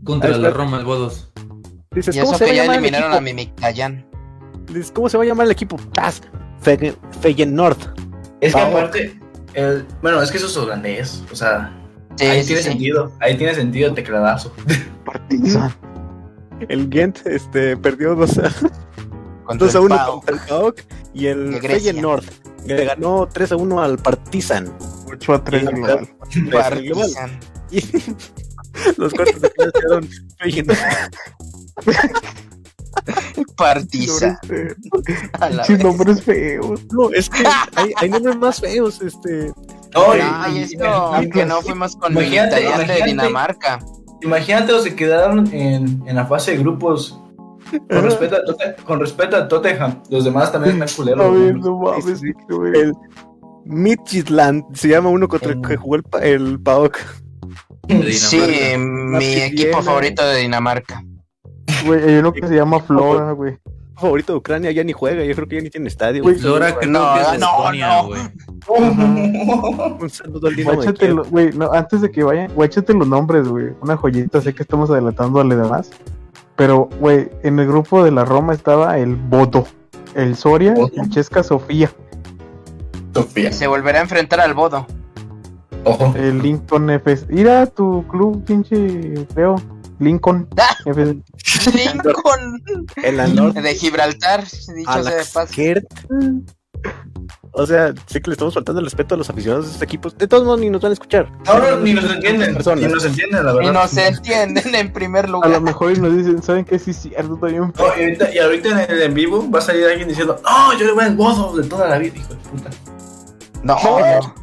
Contra 0.03 0.37
la. 0.37 0.49
Roma, 0.51 0.77
el 0.79 0.85
Bodos. 0.85 1.31
Dices, 1.91 2.15
Y 2.15 2.19
¿cómo 2.19 2.35
eso 2.35 2.43
a 2.43 2.47
que 2.47 2.55
ya 2.55 2.65
eliminaron 2.65 3.13
a 3.13 3.17
equipo? 3.17 3.55
¿Cómo 4.93 5.09
se 5.09 5.17
va 5.17 5.23
a 5.23 5.27
llamar 5.27 5.45
el 5.45 5.51
equipo? 5.51 5.77
Paz. 5.93 6.21
Fe- 6.61 6.95
Feyenoord. 7.21 7.77
Es 8.41 8.53
que 8.53 8.59
aparte, 8.61 9.19
el, 9.53 9.85
bueno, 10.01 10.21
es 10.21 10.31
que 10.31 10.37
eso 10.37 10.47
es 10.47 10.57
holandés. 10.57 11.23
O 11.31 11.35
sea, 11.35 11.75
Sí, 12.17 12.25
ahí 12.25 12.41
sí, 12.41 12.47
tiene 12.47 12.61
sí. 12.63 12.69
sentido. 12.69 13.11
Ahí 13.21 13.37
tiene 13.37 13.53
sentido 13.55 13.87
el 13.89 13.95
tecladazo. 13.95 14.53
Partizan. 15.05 15.73
El 16.67 16.89
Gent 16.91 17.25
este, 17.25 17.77
perdió 17.77 18.15
2 18.15 18.37
a, 18.39 18.41
Contra 19.45 19.67
2 19.67 19.75
a 19.75 19.77
el 19.79 19.83
1 19.85 19.95
Pau. 19.95 20.11
contra 20.15 20.35
el 20.35 20.41
PAOK. 20.41 20.79
Y 21.13 21.25
el. 21.27 21.59
Feyenoord 21.61 22.23
le 22.65 22.85
ganó 22.85 23.27
3 23.31 23.51
a 23.53 23.55
1 23.55 23.81
al 23.81 23.97
Partizan. 23.97 24.71
8 25.07 25.33
a 25.33 25.43
3 25.43 25.63
Y- 25.63 25.65
global. 25.65 26.09
Partizan. 26.51 27.39
Y 27.71 27.81
los 28.97 29.13
cuartos 29.13 29.41
de 29.41 29.49
final 29.51 29.71
quedaron 29.73 30.09
Feyenoord. 30.39 30.77
Partizan. 33.57 34.37
Pinches 34.41 35.67
vez. 35.67 35.83
nombres 35.83 36.23
feos. 36.23 36.81
No, 36.91 37.09
es 37.11 37.29
que 37.29 37.43
hay, 37.75 37.91
hay 37.97 38.09
nombres 38.09 38.35
más 38.37 38.59
feos. 38.59 39.01
Este, 39.01 39.51
No, 39.93 40.15
y- 40.15 40.19
Ay, 40.21 40.57
y- 40.57 40.61
es 40.63 40.73
y- 40.73 40.77
no, 40.77 41.11
que 41.33 41.45
no 41.45 41.61
fuimos 41.61 41.95
con 41.95 42.11
Imagínate, 42.13 42.55
de 42.55 42.61
imagínate. 42.65 43.03
Dinamarca. 43.05 43.79
Imagínate 44.21 44.71
los 44.71 44.83
que 44.83 44.95
quedaron 44.95 45.47
en, 45.53 46.03
en 46.07 46.15
la 46.15 46.25
fase 46.25 46.51
de 46.51 46.57
grupos. 46.57 47.19
Con 47.89 48.03
respeto, 48.03 48.35
a 48.35 48.39
Totte- 48.45 48.75
con 48.83 48.99
respeto 48.99 49.37
a 49.37 49.47
Tottenham, 49.47 50.01
los 50.09 50.23
demás 50.25 50.51
también 50.51 50.81
están 50.81 50.95
culeros. 50.95 51.25
A 51.25 51.29
ver, 51.29 51.55
¿no? 51.55 51.65
no 51.69 51.77
mames, 51.77 52.05
Sí, 52.05 52.15
sí, 52.17 52.33
güey. 52.49 52.73
el 52.79 52.93
Midtjylland 53.65 54.63
se 54.75 54.87
llama 54.87 55.09
uno 55.09 55.27
contra 55.27 55.51
el 55.51 55.61
que 55.61 55.77
jugó 55.77 55.95
el, 55.97 56.03
el 56.21 56.59
PAOK. 56.59 56.97
De 57.87 58.13
Sí, 58.13 58.41
mi 58.77 59.25
equipo 59.25 59.81
favorito 59.83 60.25
de 60.25 60.39
Dinamarca. 60.41 61.03
Güey, 61.85 62.03
hay 62.03 62.15
uno 62.17 62.31
que 62.33 62.47
se 62.47 62.55
llama 62.55 62.79
Flora, 62.87 63.31
güey. 63.31 63.57
Favorito 63.95 64.31
de 64.31 64.39
Ucrania 64.39 64.71
ya 64.71 64.83
ni 64.83 64.93
juega, 64.93 65.25
yo 65.25 65.35
creo 65.35 65.47
que 65.47 65.57
ya 65.57 65.61
ni 65.61 65.69
tiene 65.69 65.87
estadio. 65.89 66.23
Güey, 66.23 66.35
Flora 66.35 66.79
que 66.79 66.87
No, 66.87 66.99
no, 66.99 67.13
que 67.15 67.21
es 67.21 67.33
Estonia, 67.33 68.01
güey. 68.03 68.21
Un 69.99 70.09
saludo 70.09 70.47
al 70.47 71.23
güey, 71.29 71.51
no, 71.53 71.71
antes 71.73 72.01
de 72.01 72.09
que 72.09 72.23
vayan, 72.23 72.53
guáchate 72.53 72.93
los 72.93 73.07
nombres, 73.07 73.47
güey. 73.47 73.73
Una 73.81 73.97
joyita, 73.97 74.39
sé 74.41 74.53
que 74.53 74.63
estamos 74.63 74.89
adelantando 74.89 75.41
a 75.41 75.43
los 75.43 75.57
demás. 75.57 75.89
Pero, 76.55 76.89
güey, 76.99 77.29
en 77.43 77.59
el 77.59 77.67
grupo 77.67 78.03
de 78.03 78.11
la 78.11 78.25
Roma 78.25 78.53
estaba 78.53 78.97
el 78.99 79.15
Bodo, 79.15 79.67
el 80.15 80.35
Soria 80.35 80.73
Bodo. 80.73 80.91
y 80.93 81.09
Chesca 81.09 81.43
Sofía, 81.43 81.91
Sofía. 83.13 83.51
Se 83.51 83.67
volverá 83.67 83.99
a 83.99 84.01
enfrentar 84.03 84.39
al 84.39 84.53
Bodo. 84.53 84.85
Ojo. 85.85 86.13
el 86.15 86.41
Lincoln 86.41 86.89
FC. 86.89 87.25
Mira 87.29 87.65
tu 87.65 88.05
club, 88.07 88.43
pinche 88.45 89.25
feo. 89.33 89.55
Lincoln 89.99 90.47
Ah. 90.57 90.75
Lincoln 90.85 92.61
El 93.03 93.19
Anor 93.19 93.53
de 93.53 93.75
Gibraltar, 93.75 94.43
dicho 94.43 94.93
sea 94.93 95.03
de 95.03 95.11
paso. 95.25 95.39
Alaskert. 95.39 95.85
O 97.51 97.65
sea, 97.65 97.93
sé 98.05 98.21
que 98.21 98.29
le 98.29 98.33
estamos 98.35 98.53
faltando 98.53 98.79
el 98.79 98.85
respeto 98.85 99.15
a 99.15 99.17
los 99.17 99.29
aficionados 99.29 99.65
de 99.65 99.71
estos 99.71 99.83
equipos. 99.83 100.17
De 100.17 100.27
todos 100.27 100.45
modos, 100.45 100.59
ni 100.61 100.69
nos 100.69 100.81
van 100.81 100.91
a 100.91 100.93
escuchar. 100.93 101.29
No, 101.45 101.59
no, 101.59 101.77
ni 101.77 101.93
nos 101.93 102.05
entienden. 102.09 102.53
Personas. 102.53 102.85
Ni 102.85 102.93
nos 102.93 103.03
entienden, 103.03 103.45
la 103.45 103.53
verdad. 103.53 103.73
no 103.73 103.87
se 103.87 104.07
entienden 104.07 104.75
en 104.75 104.93
primer 104.93 105.25
A 105.25 105.27
lo 105.27 105.33
lugar. 105.41 105.61
mejor 105.61 105.91
y 105.91 105.99
nos 105.99 106.15
dicen, 106.15 106.41
¿saben 106.43 106.63
qué? 106.63 106.79
Sí, 106.79 106.93
cierto, 106.93 107.33
está 107.33 107.47
bien. 107.47 107.61
No, 107.63 107.73
y, 107.97 108.01
ahorita, 108.01 108.33
y 108.33 108.37
ahorita 108.37 108.83
en 108.85 108.91
el 108.91 109.01
en 109.01 109.13
vivo 109.13 109.49
va 109.51 109.59
a 109.59 109.61
salir 109.63 109.83
alguien 109.85 110.07
diciendo, 110.07 110.39
no, 110.43 110.77
yo 110.77 110.85
le 110.85 110.91
voy 110.93 111.03
al 111.03 111.15
bodo 111.17 111.57
de 111.57 111.67
toda 111.67 111.89
la 111.89 111.97
vida, 111.97 112.15
hijo 112.15 112.29
de 112.29 112.35
puta. 112.35 112.69
No, 113.63 113.75
no. 113.99 114.35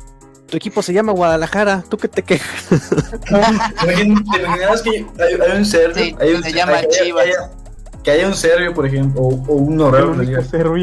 Tu 0.50 0.56
equipo 0.56 0.80
se 0.82 0.92
llama 0.92 1.12
Guadalajara. 1.12 1.82
¿Tú 1.88 1.96
qué 1.96 2.08
te 2.08 2.22
quejas? 2.22 2.68
¿Te 3.28 3.32
imaginas 4.44 4.82
que 4.82 4.90
hay, 5.20 5.34
hay 5.50 5.58
un 5.58 5.64
serbio? 5.64 6.04
Sí, 6.04 6.16
hay 6.20 6.34
un, 6.34 6.42
se 6.42 6.52
llama 6.52 6.72
hay- 6.74 6.86
Chivas. 6.88 7.26
que 8.04 8.10
haya 8.12 8.28
un 8.28 8.34
serbio, 8.34 8.72
por 8.72 8.86
ejemplo, 8.86 9.20
o, 9.22 9.28
o 9.48 9.54
un 9.54 9.72
El 9.72 9.78
noruego 9.78 10.14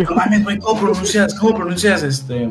no 0.03 0.15
mames, 0.15 0.43
güey, 0.43 0.59
¿cómo 0.59 0.81
pronuncias? 0.81 1.33
¿Cómo 1.35 1.55
pronuncias 1.55 2.03
este. 2.03 2.49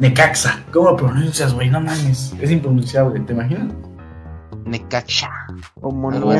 Necaxa? 0.00 0.64
¿Cómo 0.72 0.90
lo 0.90 0.96
pronuncias, 0.96 1.54
güey? 1.54 1.70
No 1.70 1.80
mames, 1.80 2.32
es 2.40 2.50
impronunciable, 2.50 3.20
¿te 3.20 3.32
imaginas? 3.32 3.72
Necaxa. 4.64 5.30
O 5.80 5.90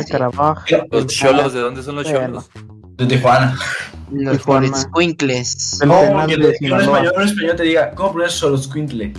así. 0.02 0.10
Carabaj. 0.12 0.64
Los 0.90 1.06
cholos, 1.06 1.52
¿de 1.52 1.60
dónde 1.60 1.82
son 1.82 1.94
los 1.96 2.06
cholos? 2.06 2.50
De 2.96 3.06
Tijuana. 3.06 3.56
Los 4.10 4.38
Tijuana. 4.38 4.66
Florescuincles. 4.66 5.80
El 5.80 5.88
No, 5.88 5.94
que, 6.26 6.54
Sinaloa. 6.58 6.98
español, 7.24 7.56
te 7.56 7.62
diga, 7.62 7.90
¿cómo 7.92 8.12
pronuncias 8.12 8.32
Solosquintle? 8.32 9.12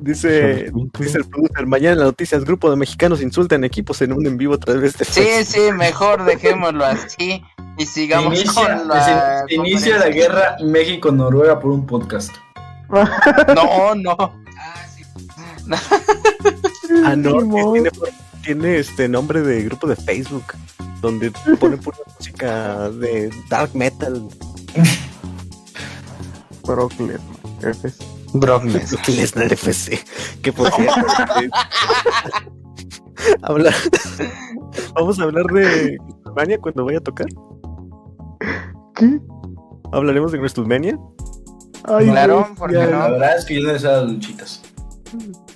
Dice, 0.00 0.70
dice 0.96 1.18
el 1.18 1.24
producer, 1.24 1.66
mañana 1.66 1.94
en 1.94 1.98
las 1.98 2.06
noticias, 2.06 2.44
grupo 2.44 2.70
de 2.70 2.76
mexicanos 2.76 3.20
insultan 3.20 3.64
equipos 3.64 4.00
en 4.00 4.12
un 4.12 4.24
en 4.26 4.36
vivo 4.38 4.54
a 4.54 4.58
través 4.58 4.96
de 4.96 5.04
Sí, 5.04 5.44
sí, 5.44 5.72
mejor 5.72 6.24
dejémoslo 6.24 6.84
así 6.84 7.42
y 7.76 7.84
Se 7.84 7.92
sigamos 8.02 8.38
inicia, 8.38 8.76
con 8.78 8.88
la. 8.88 9.44
se 9.48 9.54
inicia 9.54 9.98
la 9.98 10.08
guerra 10.08 10.56
México-Noruega 10.64 11.58
por 11.58 11.72
un 11.72 11.84
podcast. 11.84 12.32
No, 13.54 13.94
no. 13.96 14.16
Ah, 17.04 17.16
no, 17.16 17.40
Simón. 17.40 17.72
tiene, 17.74 17.90
tiene 18.44 18.78
este 18.78 19.08
nombre 19.08 19.42
de 19.42 19.64
grupo 19.64 19.88
de 19.88 19.96
Facebook, 19.96 20.44
donde 21.02 21.32
ponen 21.58 21.80
pura 21.80 21.98
música 22.18 22.88
de 22.90 23.30
dark 23.50 23.74
metal. 23.74 24.28
Brock 26.64 26.92
Lesnar, 27.00 27.74
FC. 27.74 28.17
Brock 28.34 28.64
Lesnar. 28.64 29.08
Lesnar 29.08 29.52
FC. 29.52 29.98
Que 30.42 30.52
por 30.52 30.70
cierto, 30.72 30.94
hablar- 33.42 33.74
vamos 34.94 35.18
a 35.18 35.22
hablar 35.24 35.44
de 35.46 35.96
WrestleMania 35.98 36.58
cuando 36.58 36.84
vaya 36.84 36.98
a 36.98 37.02
tocar. 37.02 37.26
¿Qué? 38.94 39.18
Hablaremos 39.92 40.32
de 40.32 40.38
WrestleMania. 40.38 40.98
Ay, 41.84 42.10
Claro, 42.10 42.40
güey, 42.40 42.54
¿por 42.54 42.70
qué 42.70 42.76
ya, 42.76 42.86
no? 42.86 42.98
La 42.98 43.10
verdad 43.10 43.38
es 43.38 43.44
que 43.44 43.54
yo 43.60 43.66
no 43.66 43.72
deseo 43.72 43.92
las 44.02 44.10
luchitas. 44.10 44.62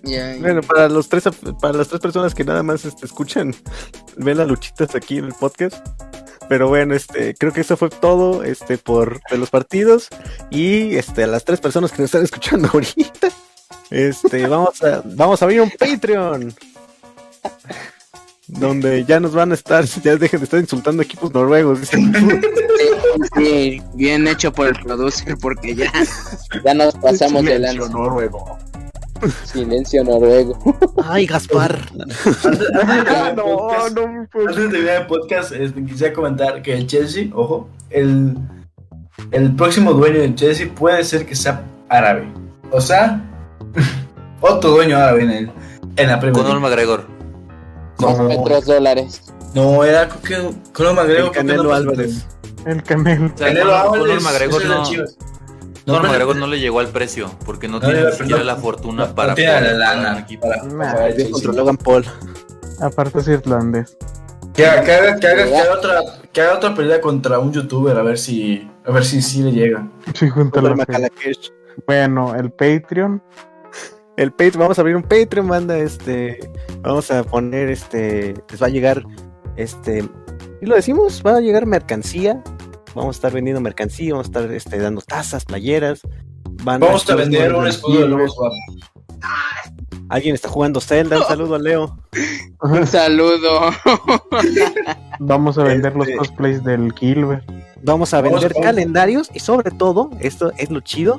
Ya, 0.04 0.34
ya. 0.34 0.40
Bueno, 0.40 0.60
para 0.62 0.88
los 0.88 1.08
tres, 1.08 1.24
para 1.60 1.78
las 1.78 1.88
tres 1.88 2.00
personas 2.00 2.34
que 2.34 2.44
nada 2.44 2.62
más 2.62 2.84
este, 2.84 3.06
escuchan, 3.06 3.54
ven 4.16 4.38
las 4.38 4.48
luchitas 4.48 4.94
aquí 4.94 5.18
en 5.18 5.26
el 5.26 5.34
podcast. 5.34 5.76
Pero 6.52 6.68
bueno, 6.68 6.94
este, 6.94 7.34
creo 7.34 7.50
que 7.50 7.62
eso 7.62 7.78
fue 7.78 7.88
todo, 7.88 8.44
este, 8.44 8.76
por 8.76 9.22
de 9.30 9.38
los 9.38 9.48
partidos 9.48 10.08
y 10.50 10.96
este, 10.96 11.24
a 11.24 11.26
las 11.26 11.46
tres 11.46 11.60
personas 11.60 11.92
que 11.92 12.02
nos 12.02 12.08
están 12.10 12.24
escuchando 12.24 12.68
ahorita, 12.74 13.28
este, 13.88 14.46
vamos 14.48 14.82
a, 14.82 15.02
vamos 15.02 15.40
a 15.40 15.46
abrir 15.46 15.62
un 15.62 15.70
Patreon. 15.70 16.52
Donde 18.48 19.02
ya 19.06 19.18
nos 19.18 19.32
van 19.32 19.52
a 19.52 19.54
estar, 19.54 19.86
ya 19.86 20.16
dejen 20.16 20.40
de 20.40 20.44
estar 20.44 20.60
insultando 20.60 21.02
equipos 21.02 21.32
noruegos. 21.32 21.88
Sí, 21.88 22.12
sí, 23.34 23.82
bien 23.94 24.28
hecho 24.28 24.52
por 24.52 24.66
el 24.66 24.74
producer 24.74 25.38
porque 25.40 25.74
ya, 25.74 25.90
ya 26.62 26.74
nos 26.74 26.94
pasamos 26.96 27.46
de 27.46 27.54
Silencio 27.54 27.80
lanza. 27.80 27.96
noruego. 27.96 28.58
Silencio 29.44 30.04
noruego. 30.04 30.58
Ay, 31.04 31.26
Gaspar. 31.26 31.78
Antes, 32.00 32.44
antes 32.44 32.58
de 32.58 32.66
terminar 32.66 33.30
el 33.30 33.36
No, 33.36 33.44
podcast, 33.44 33.96
no, 33.96 34.28
pues. 34.32 34.46
antes 34.48 34.62
de 34.64 34.68
terminar 34.70 35.00
el 35.02 35.06
podcast, 35.06 35.52
este, 35.52 35.84
quisiera 35.84 36.12
comentar 36.12 36.62
que 36.62 36.74
el 36.74 36.86
Chelsea, 36.86 37.28
ojo, 37.34 37.68
el, 37.90 38.36
el 39.30 39.54
próximo 39.56 39.92
dueño 39.92 40.20
del 40.20 40.34
Chelsea 40.34 40.68
puede 40.74 41.04
ser 41.04 41.26
que 41.26 41.34
sea 41.36 41.62
árabe. 41.88 42.26
O 42.70 42.80
sea, 42.80 43.20
otro 44.40 44.70
dueño 44.70 44.96
árabe 44.96 45.22
en, 45.22 45.30
el, 45.30 45.50
en 45.96 46.08
la 46.08 46.18
Premier 46.20 46.42
Conor. 46.44 46.60
McGregor. 46.60 47.04
No, 48.00 48.16
Metros 48.24 48.64
dólares. 48.66 49.22
no, 49.54 49.84
era 49.84 50.08
que 50.08 50.50
Conor 50.72 50.94
McGregor. 50.94 51.26
El 51.26 51.30
Canelo. 51.32 51.72
Álvarez. 51.74 52.26
El 52.66 52.82
Canelo. 52.82 53.26
O 53.34 53.38
sea, 53.38 53.46
Canelo 53.48 53.76
Álvarez, 53.76 54.18
Conor 54.18 54.22
McGregor 54.22 54.64
no. 54.66 54.84
Conor 55.84 56.02
No, 56.02 56.08
McGregor 56.08 56.36
no 56.36 56.46
le 56.46 56.60
llegó 56.60 56.80
al 56.80 56.88
precio 56.88 57.30
porque 57.44 57.66
no 57.68 57.80
No, 57.80 57.86
tiene 57.86 58.04
ni 58.04 58.12
siquiera 58.12 58.38
no, 58.38 58.44
la 58.44 58.56
fortuna 58.56 59.06
no 59.06 59.14
para 59.14 59.34
tiene 59.34 59.60
la 59.60 59.72
lana 59.72 60.12
un 60.12 60.18
equipo. 60.18 60.48
para- 60.48 60.62
Nah, 60.64 60.92
para 60.94 61.08
el 61.08 61.30
Contra. 61.30 61.52
Logan 61.52 61.76
Paul. 61.76 62.04
Aparte 62.80 63.18
es 63.20 63.28
irlandés. 63.28 63.96
Que 64.54 64.66
haga, 64.66 64.82
que 64.84 64.92
haga, 64.92 65.16
que 65.18 65.26
haga, 65.28 65.44
que 65.46 65.56
haga 65.56 65.72
otra, 65.74 66.00
que 66.32 66.40
haga 66.40 66.54
otra 66.56 66.74
pelea 66.74 67.00
contra 67.00 67.38
un 67.38 67.52
youtuber 67.52 67.96
a 67.96 68.02
ver 68.02 68.18
si, 68.18 68.70
a 68.84 68.90
ver 68.90 69.04
si 69.04 69.22
sí 69.22 69.42
le 69.42 69.52
llega. 69.52 69.88
Sí, 70.14 70.28
junto 70.28 70.58
a 70.60 70.62
la. 70.62 71.08
Bueno, 71.86 72.34
el 72.34 72.50
Patreon. 72.50 73.22
el 74.18 74.30
Patreon, 74.30 74.58
vamos 74.60 74.78
a 74.78 74.82
abrir 74.82 74.94
un 74.96 75.02
Patreon, 75.04 75.46
manda 75.46 75.78
este, 75.78 76.38
vamos 76.82 77.10
a 77.10 77.24
poner 77.24 77.70
este, 77.70 78.34
les 78.50 78.62
va 78.62 78.66
a 78.66 78.70
llegar 78.70 79.02
este, 79.56 80.06
y 80.60 80.66
lo 80.66 80.74
decimos, 80.74 81.22
va 81.26 81.36
a 81.36 81.40
llegar 81.40 81.64
mercancía 81.64 82.42
Vamos 82.94 83.16
a 83.16 83.18
estar 83.18 83.32
vendiendo 83.32 83.60
mercancía, 83.60 84.12
vamos 84.12 84.26
a 84.26 84.28
estar 84.28 84.52
este, 84.52 84.78
dando 84.78 85.00
tazas, 85.00 85.44
playeras. 85.44 86.00
Van 86.64 86.80
Vamos 86.80 87.08
a 87.08 87.14
vender 87.16 87.54
un 87.54 87.66
escudo 87.66 88.00
de 88.00 88.08
lobos 88.08 88.34
guap. 88.36 88.52
Alguien 90.08 90.34
está 90.34 90.48
jugando 90.48 90.80
Zelda, 90.80 91.18
un 91.18 91.24
saludo 91.24 91.54
a 91.54 91.58
Leo. 91.58 91.96
Un 92.60 92.86
saludo. 92.86 93.70
Vamos 95.18 95.56
a 95.58 95.62
vender 95.64 95.94
los 95.96 96.06
Este- 96.06 96.18
cosplays 96.18 96.62
del 96.64 96.92
Gilbert. 96.92 97.44
Vamos 97.82 98.12
a 98.14 98.20
vender 98.20 98.52
vamos. 98.52 98.64
calendarios 98.66 99.30
y 99.32 99.40
sobre 99.40 99.70
todo, 99.70 100.10
esto 100.20 100.52
es 100.58 100.70
lo 100.70 100.80
chido, 100.80 101.18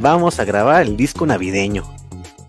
vamos 0.00 0.38
a 0.40 0.44
grabar 0.44 0.82
el 0.82 0.96
disco 0.96 1.26
navideño. 1.26 1.84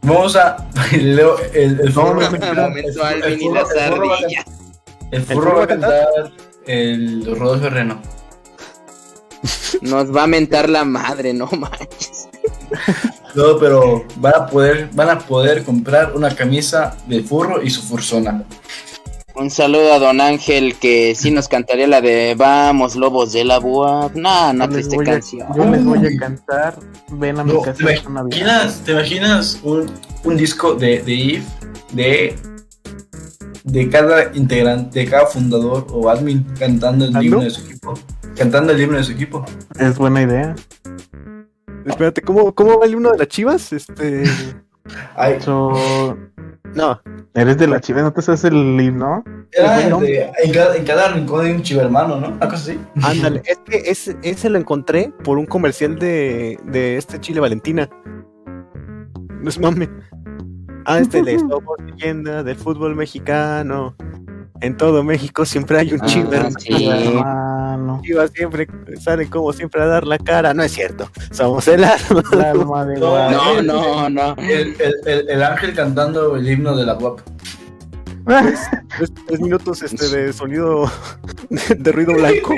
Vamos 0.04 0.36
a. 0.36 0.58
Leo, 0.92 1.36
el, 1.54 1.80
el 1.82 1.92
furro 1.92 2.16
va 2.22 2.28
a 2.28 2.32
cantar- 2.32 2.56
Momento 2.70 2.90
el- 3.10 3.40
furro- 3.40 3.54
las 3.54 4.46
el 5.12 5.22
furro 5.24 5.58
va 5.58 5.64
a 5.64 5.68
cantar 5.68 6.08
el 6.68 7.26
Rodolfo 7.38 7.70
Reno. 7.70 8.02
Nos 9.82 10.16
va 10.16 10.24
a 10.24 10.28
mentar 10.28 10.70
la 10.70 10.84
madre, 10.86 11.34
no 11.34 11.48
manches. 11.52 12.28
No, 13.36 13.58
pero 13.60 14.06
van 14.18 14.34
a 14.36 14.46
poder, 14.48 14.90
van 14.94 15.10
a 15.10 15.20
poder 15.20 15.64
comprar 15.64 16.14
una 16.16 16.34
camisa 16.36 16.96
de 17.08 17.22
furro 17.22 17.62
y 17.62 17.70
su 17.70 17.82
fursona. 17.82 18.44
Un 19.36 19.52
saludo 19.52 19.92
a 19.92 20.00
Don 20.00 20.22
Ángel 20.22 20.76
que 20.76 21.14
sí 21.14 21.30
nos 21.30 21.50
cantaría 21.50 21.88
la 21.88 22.00
de 22.00 22.36
Vamos, 22.38 22.96
lobos 22.96 23.34
de 23.34 23.44
la 23.44 23.60
BUAP. 23.60 24.16
No, 24.16 24.54
no 24.54 24.68
les 24.68 24.88
triste 24.88 25.02
a- 25.10 25.14
canción. 25.14 25.48
Yo 25.54 25.66
les 25.66 25.84
voy 25.84 26.00
a 26.08 26.18
cantar. 26.18 26.80
Ven 27.12 27.38
a 27.40 27.44
mi 27.44 27.52
No, 27.52 27.62
casa 27.62 27.84
¿te 27.86 27.94
imaginas, 28.08 28.82
¿te 28.86 28.92
imaginas 28.94 29.60
un, 29.64 29.92
un 30.24 30.38
disco 30.38 30.74
de, 30.76 31.02
de 31.02 31.14
IF 31.14 31.44
de, 31.92 32.36
de 33.66 33.90
cada 33.90 34.34
integrante, 34.34 35.00
de 35.02 35.06
cada 35.06 35.26
fundador 35.26 35.86
o 35.92 36.10
admin 36.10 36.46
cantando 36.58 37.04
el 37.04 37.16
¿Ah, 37.16 37.22
himno 37.22 37.38
no? 37.40 37.44
de 37.44 37.50
su 37.50 37.60
equipo? 37.62 37.94
Cantando 38.38 38.74
el 38.74 38.82
himno 38.82 38.98
de 38.98 39.04
su 39.04 39.12
equipo. 39.14 39.46
Es 39.80 39.98
buena 39.98 40.22
idea. 40.22 40.56
Espérate, 41.86 42.22
¿cómo, 42.22 42.54
cómo 42.54 42.80
va 42.80 42.86
el 42.86 42.96
uno 42.96 43.12
de 43.12 43.18
las 43.20 43.28
chivas? 43.28 43.72
Este. 43.74 44.24
Ay, 45.16 45.40
So, 45.42 46.18
No, 46.76 47.02
eres 47.34 47.58
de 47.58 47.68
la 47.68 47.80
chiva, 47.80 48.02
¿no 48.02 48.12
te 48.14 48.22
sabes 48.22 48.44
el 48.44 48.56
himno? 48.80 49.24
era 49.52 49.76
Bueno. 49.76 50.00
de- 50.00 50.32
en, 50.44 50.52
cada, 50.54 50.76
en 50.76 50.86
cada 50.86 51.08
rincón 51.14 51.46
hay 51.46 51.52
un 51.54 51.62
chivo 51.64 51.82
hermano, 51.82 52.20
¿no? 52.20 52.38
Cosa 52.40 52.56
así. 52.56 52.80
ándale. 53.02 53.42
Es 53.46 53.60
que 53.66 53.78
ese, 53.90 54.18
ese 54.22 54.50
lo 54.50 54.58
encontré 54.60 55.14
por 55.24 55.38
un 55.38 55.46
comercial 55.46 55.98
de, 55.98 56.60
de 56.66 56.98
este 56.98 57.20
Chile 57.20 57.40
Valentina. 57.40 57.90
No 59.42 59.50
es 59.50 59.60
mame. 59.60 59.90
Ah, 60.86 61.00
este 61.00 61.24
de 61.24 61.40
Somos 61.40 61.62
leyenda 61.86 62.44
del 62.44 62.56
fútbol 62.58 62.96
mexicano. 62.96 63.96
En 64.62 64.76
todo 64.78 65.04
México 65.04 65.46
siempre 65.46 65.80
hay 65.80 65.94
un 65.94 66.02
Ah, 66.02 66.06
chivo 66.06 66.32
hermano. 66.34 66.56
sí. 66.60 66.90
Chivas 68.02 68.32
siempre 68.32 68.68
salen 69.00 69.28
como 69.30 69.54
siempre 69.54 69.82
a 69.82 69.86
dar 69.86 70.06
la 70.06 70.18
cara. 70.18 70.54
No 70.54 70.64
es 70.64 70.72
cierto. 70.72 71.10
Somos 71.32 71.68
el 71.68 71.84
alma. 71.84 72.24
El 72.32 72.42
alma 72.42 72.86
de 72.86 73.00
No. 73.00 73.32
No, 73.32 73.62
no, 73.62 74.10
no. 74.10 74.36
El, 74.38 74.76
el, 74.80 74.96
el, 75.06 75.30
el 75.30 75.44
ángel 75.44 75.74
cantando 75.74 76.36
el 76.36 76.50
himno 76.50 76.76
de 76.76 76.86
la 76.86 76.94
guap. 76.94 77.20
Tres, 78.26 79.12
tres 79.28 79.40
minutos 79.40 79.84
este 79.84 80.08
de 80.10 80.34
sonido 80.34 80.90
de, 81.50 81.76
de 81.76 81.92
ruido 81.92 82.14
blanco. 82.14 82.56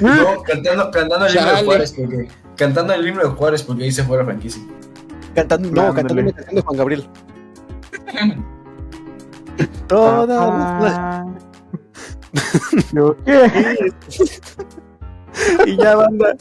No, 0.00 0.42
cantando, 0.42 0.90
cantando 0.90 1.26
el 1.26 1.36
himno 1.36 1.54
de. 1.56 1.64
Juárez, 1.64 1.92
porque, 1.92 2.28
cantando 2.56 2.94
el 2.94 3.06
himno 3.06 3.22
de 3.22 3.28
Juárez 3.28 3.62
porque 3.62 3.84
ahí 3.84 3.92
se 3.92 4.04
fue 4.04 4.16
la 4.16 4.24
franquicia. 4.24 4.62
Cantando, 5.34 5.70
no, 5.70 5.94
cantando 5.94 6.22
una 6.22 6.32
canción 6.32 6.54
de 6.54 6.62
Juan 6.62 6.76
Gabriel. 6.78 7.08
Todas 9.86 10.82
las-. 10.82 11.49
¿Yo 12.92 13.16
qué? 13.24 13.92
y 15.66 15.76
ya 15.76 15.96
banda. 15.96 16.36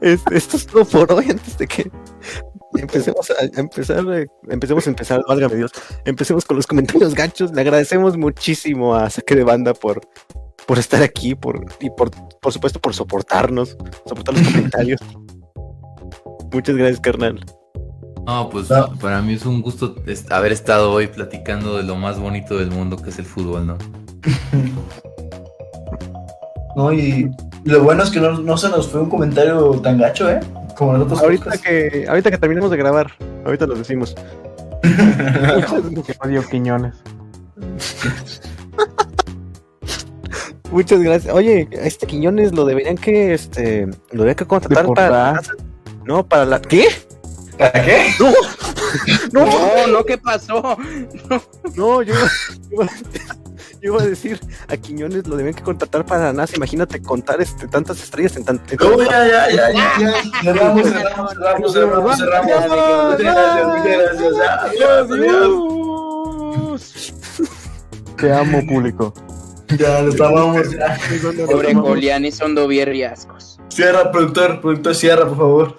Este, 0.00 0.36
esto 0.36 0.56
es 0.56 0.66
todo 0.66 0.84
por 0.84 1.12
hoy 1.12 1.26
antes 1.30 1.56
de 1.58 1.66
que 1.66 1.90
empecemos 2.74 3.30
a, 3.30 3.34
empezar, 3.60 4.04
eh, 4.12 4.26
empecemos 4.48 4.86
a 4.86 4.90
empezar, 4.90 5.22
válgame 5.28 5.56
Dios, 5.56 5.72
empecemos 6.04 6.44
con 6.44 6.56
los 6.56 6.66
comentarios 6.66 7.14
gachos. 7.14 7.52
Le 7.52 7.60
agradecemos 7.60 8.16
muchísimo 8.16 8.94
a 8.94 9.10
Saque 9.10 9.36
de 9.36 9.44
Banda 9.44 9.74
por, 9.74 10.00
por 10.66 10.78
estar 10.78 11.02
aquí, 11.02 11.34
por, 11.34 11.64
y 11.80 11.90
por, 11.90 12.10
por 12.40 12.52
supuesto 12.52 12.80
por 12.80 12.94
soportarnos, 12.94 13.76
soportar 14.06 14.36
los 14.36 14.46
comentarios. 14.48 15.00
Muchas 16.52 16.76
gracias, 16.76 17.00
carnal. 17.00 17.44
No, 18.26 18.48
pues 18.50 18.70
No. 18.70 18.96
para 19.00 19.20
mí 19.20 19.34
es 19.34 19.44
un 19.44 19.62
gusto 19.62 19.96
haber 20.30 20.52
estado 20.52 20.92
hoy 20.92 21.08
platicando 21.08 21.76
de 21.76 21.82
lo 21.82 21.96
más 21.96 22.20
bonito 22.20 22.56
del 22.56 22.70
mundo 22.70 22.96
que 22.96 23.10
es 23.10 23.18
el 23.18 23.24
fútbol, 23.24 23.66
¿no? 23.66 23.78
No, 26.76 26.92
y 26.92 27.30
lo 27.64 27.82
bueno 27.82 28.02
es 28.02 28.10
que 28.10 28.20
no, 28.20 28.32
no 28.38 28.56
se 28.56 28.68
nos 28.68 28.88
fue 28.88 29.02
un 29.02 29.10
comentario 29.10 29.70
tan 29.80 29.98
gacho, 29.98 30.30
¿eh? 30.30 30.40
Como 30.76 30.94
nosotros. 30.94 31.22
Ahorita 31.22 31.58
que, 31.58 32.06
ahorita 32.08 32.30
que 32.30 32.38
terminemos 32.38 32.70
de 32.70 32.76
grabar, 32.76 33.12
ahorita 33.44 33.66
lo 33.66 33.74
decimos. 33.74 34.14
Odio 36.24 36.42
Quiñones. 36.48 36.94
Muchas 40.70 41.00
gracias. 41.02 41.34
Oye, 41.34 41.68
a 41.72 41.86
este 41.86 42.06
Quiñones 42.06 42.52
lo 42.52 42.64
deberían 42.64 42.96
que, 42.96 43.34
este, 43.34 43.86
lo 43.86 44.24
deberían 44.24 44.36
que 44.36 44.46
contratar 44.46 44.86
para, 44.94 45.40
no, 46.06 46.26
para 46.26 46.46
la, 46.46 46.62
¿qué? 46.62 46.86
¿Para 47.58 47.84
qué? 47.84 48.06
No, 48.18 48.32
no, 49.32 49.46
No, 49.46 49.86
no, 49.88 50.04
¿qué 50.04 50.18
pasó? 50.18 50.76
no, 51.76 52.02
yo, 52.02 52.14
iba- 52.70 52.88
yo 53.80 53.92
iba 53.94 54.02
a 54.02 54.06
decir, 54.06 54.38
a 54.68 54.76
Quiñones 54.76 55.26
lo 55.26 55.36
deben 55.36 55.54
que 55.54 55.62
contratar 55.62 56.04
para 56.06 56.24
la 56.26 56.32
NASA. 56.32 56.54
Imagínate 56.56 57.00
contar 57.02 57.40
este, 57.40 57.66
tantas 57.68 58.00
estrellas 58.02 58.36
en 58.36 58.44
tan 58.44 58.60
en 58.70 58.76
No, 58.78 59.02
ya, 59.02 59.26
ya, 59.28 59.50
ya, 59.50 59.72
ya, 59.72 59.98
ya. 59.98 60.12
Cerramos, 60.42 60.88
cerramos, 60.88 61.32
cerramos, 61.32 61.72
cerramos, 62.18 62.18
cerramos. 62.18 63.18
Gracias, 63.18 63.66
muchas 63.66 64.36
gracias. 64.36 64.62
Adiós, 64.62 65.10
adiós. 65.10 67.12
Te 68.16 68.32
amo, 68.32 68.64
público. 68.66 69.12
Ya, 69.78 70.02
nos 70.02 70.20
amamos. 70.20 70.70
Ya. 70.70 70.98
Pobre 71.46 71.72
Goliani, 71.74 72.30
son 72.30 72.54
dovier 72.54 72.94
y 72.94 73.02
ascos. 73.04 73.58
Cierra, 73.68 74.10
productor, 74.12 74.60
productor, 74.60 74.94
cierra, 74.94 75.26
por 75.26 75.36
favor. 75.38 75.76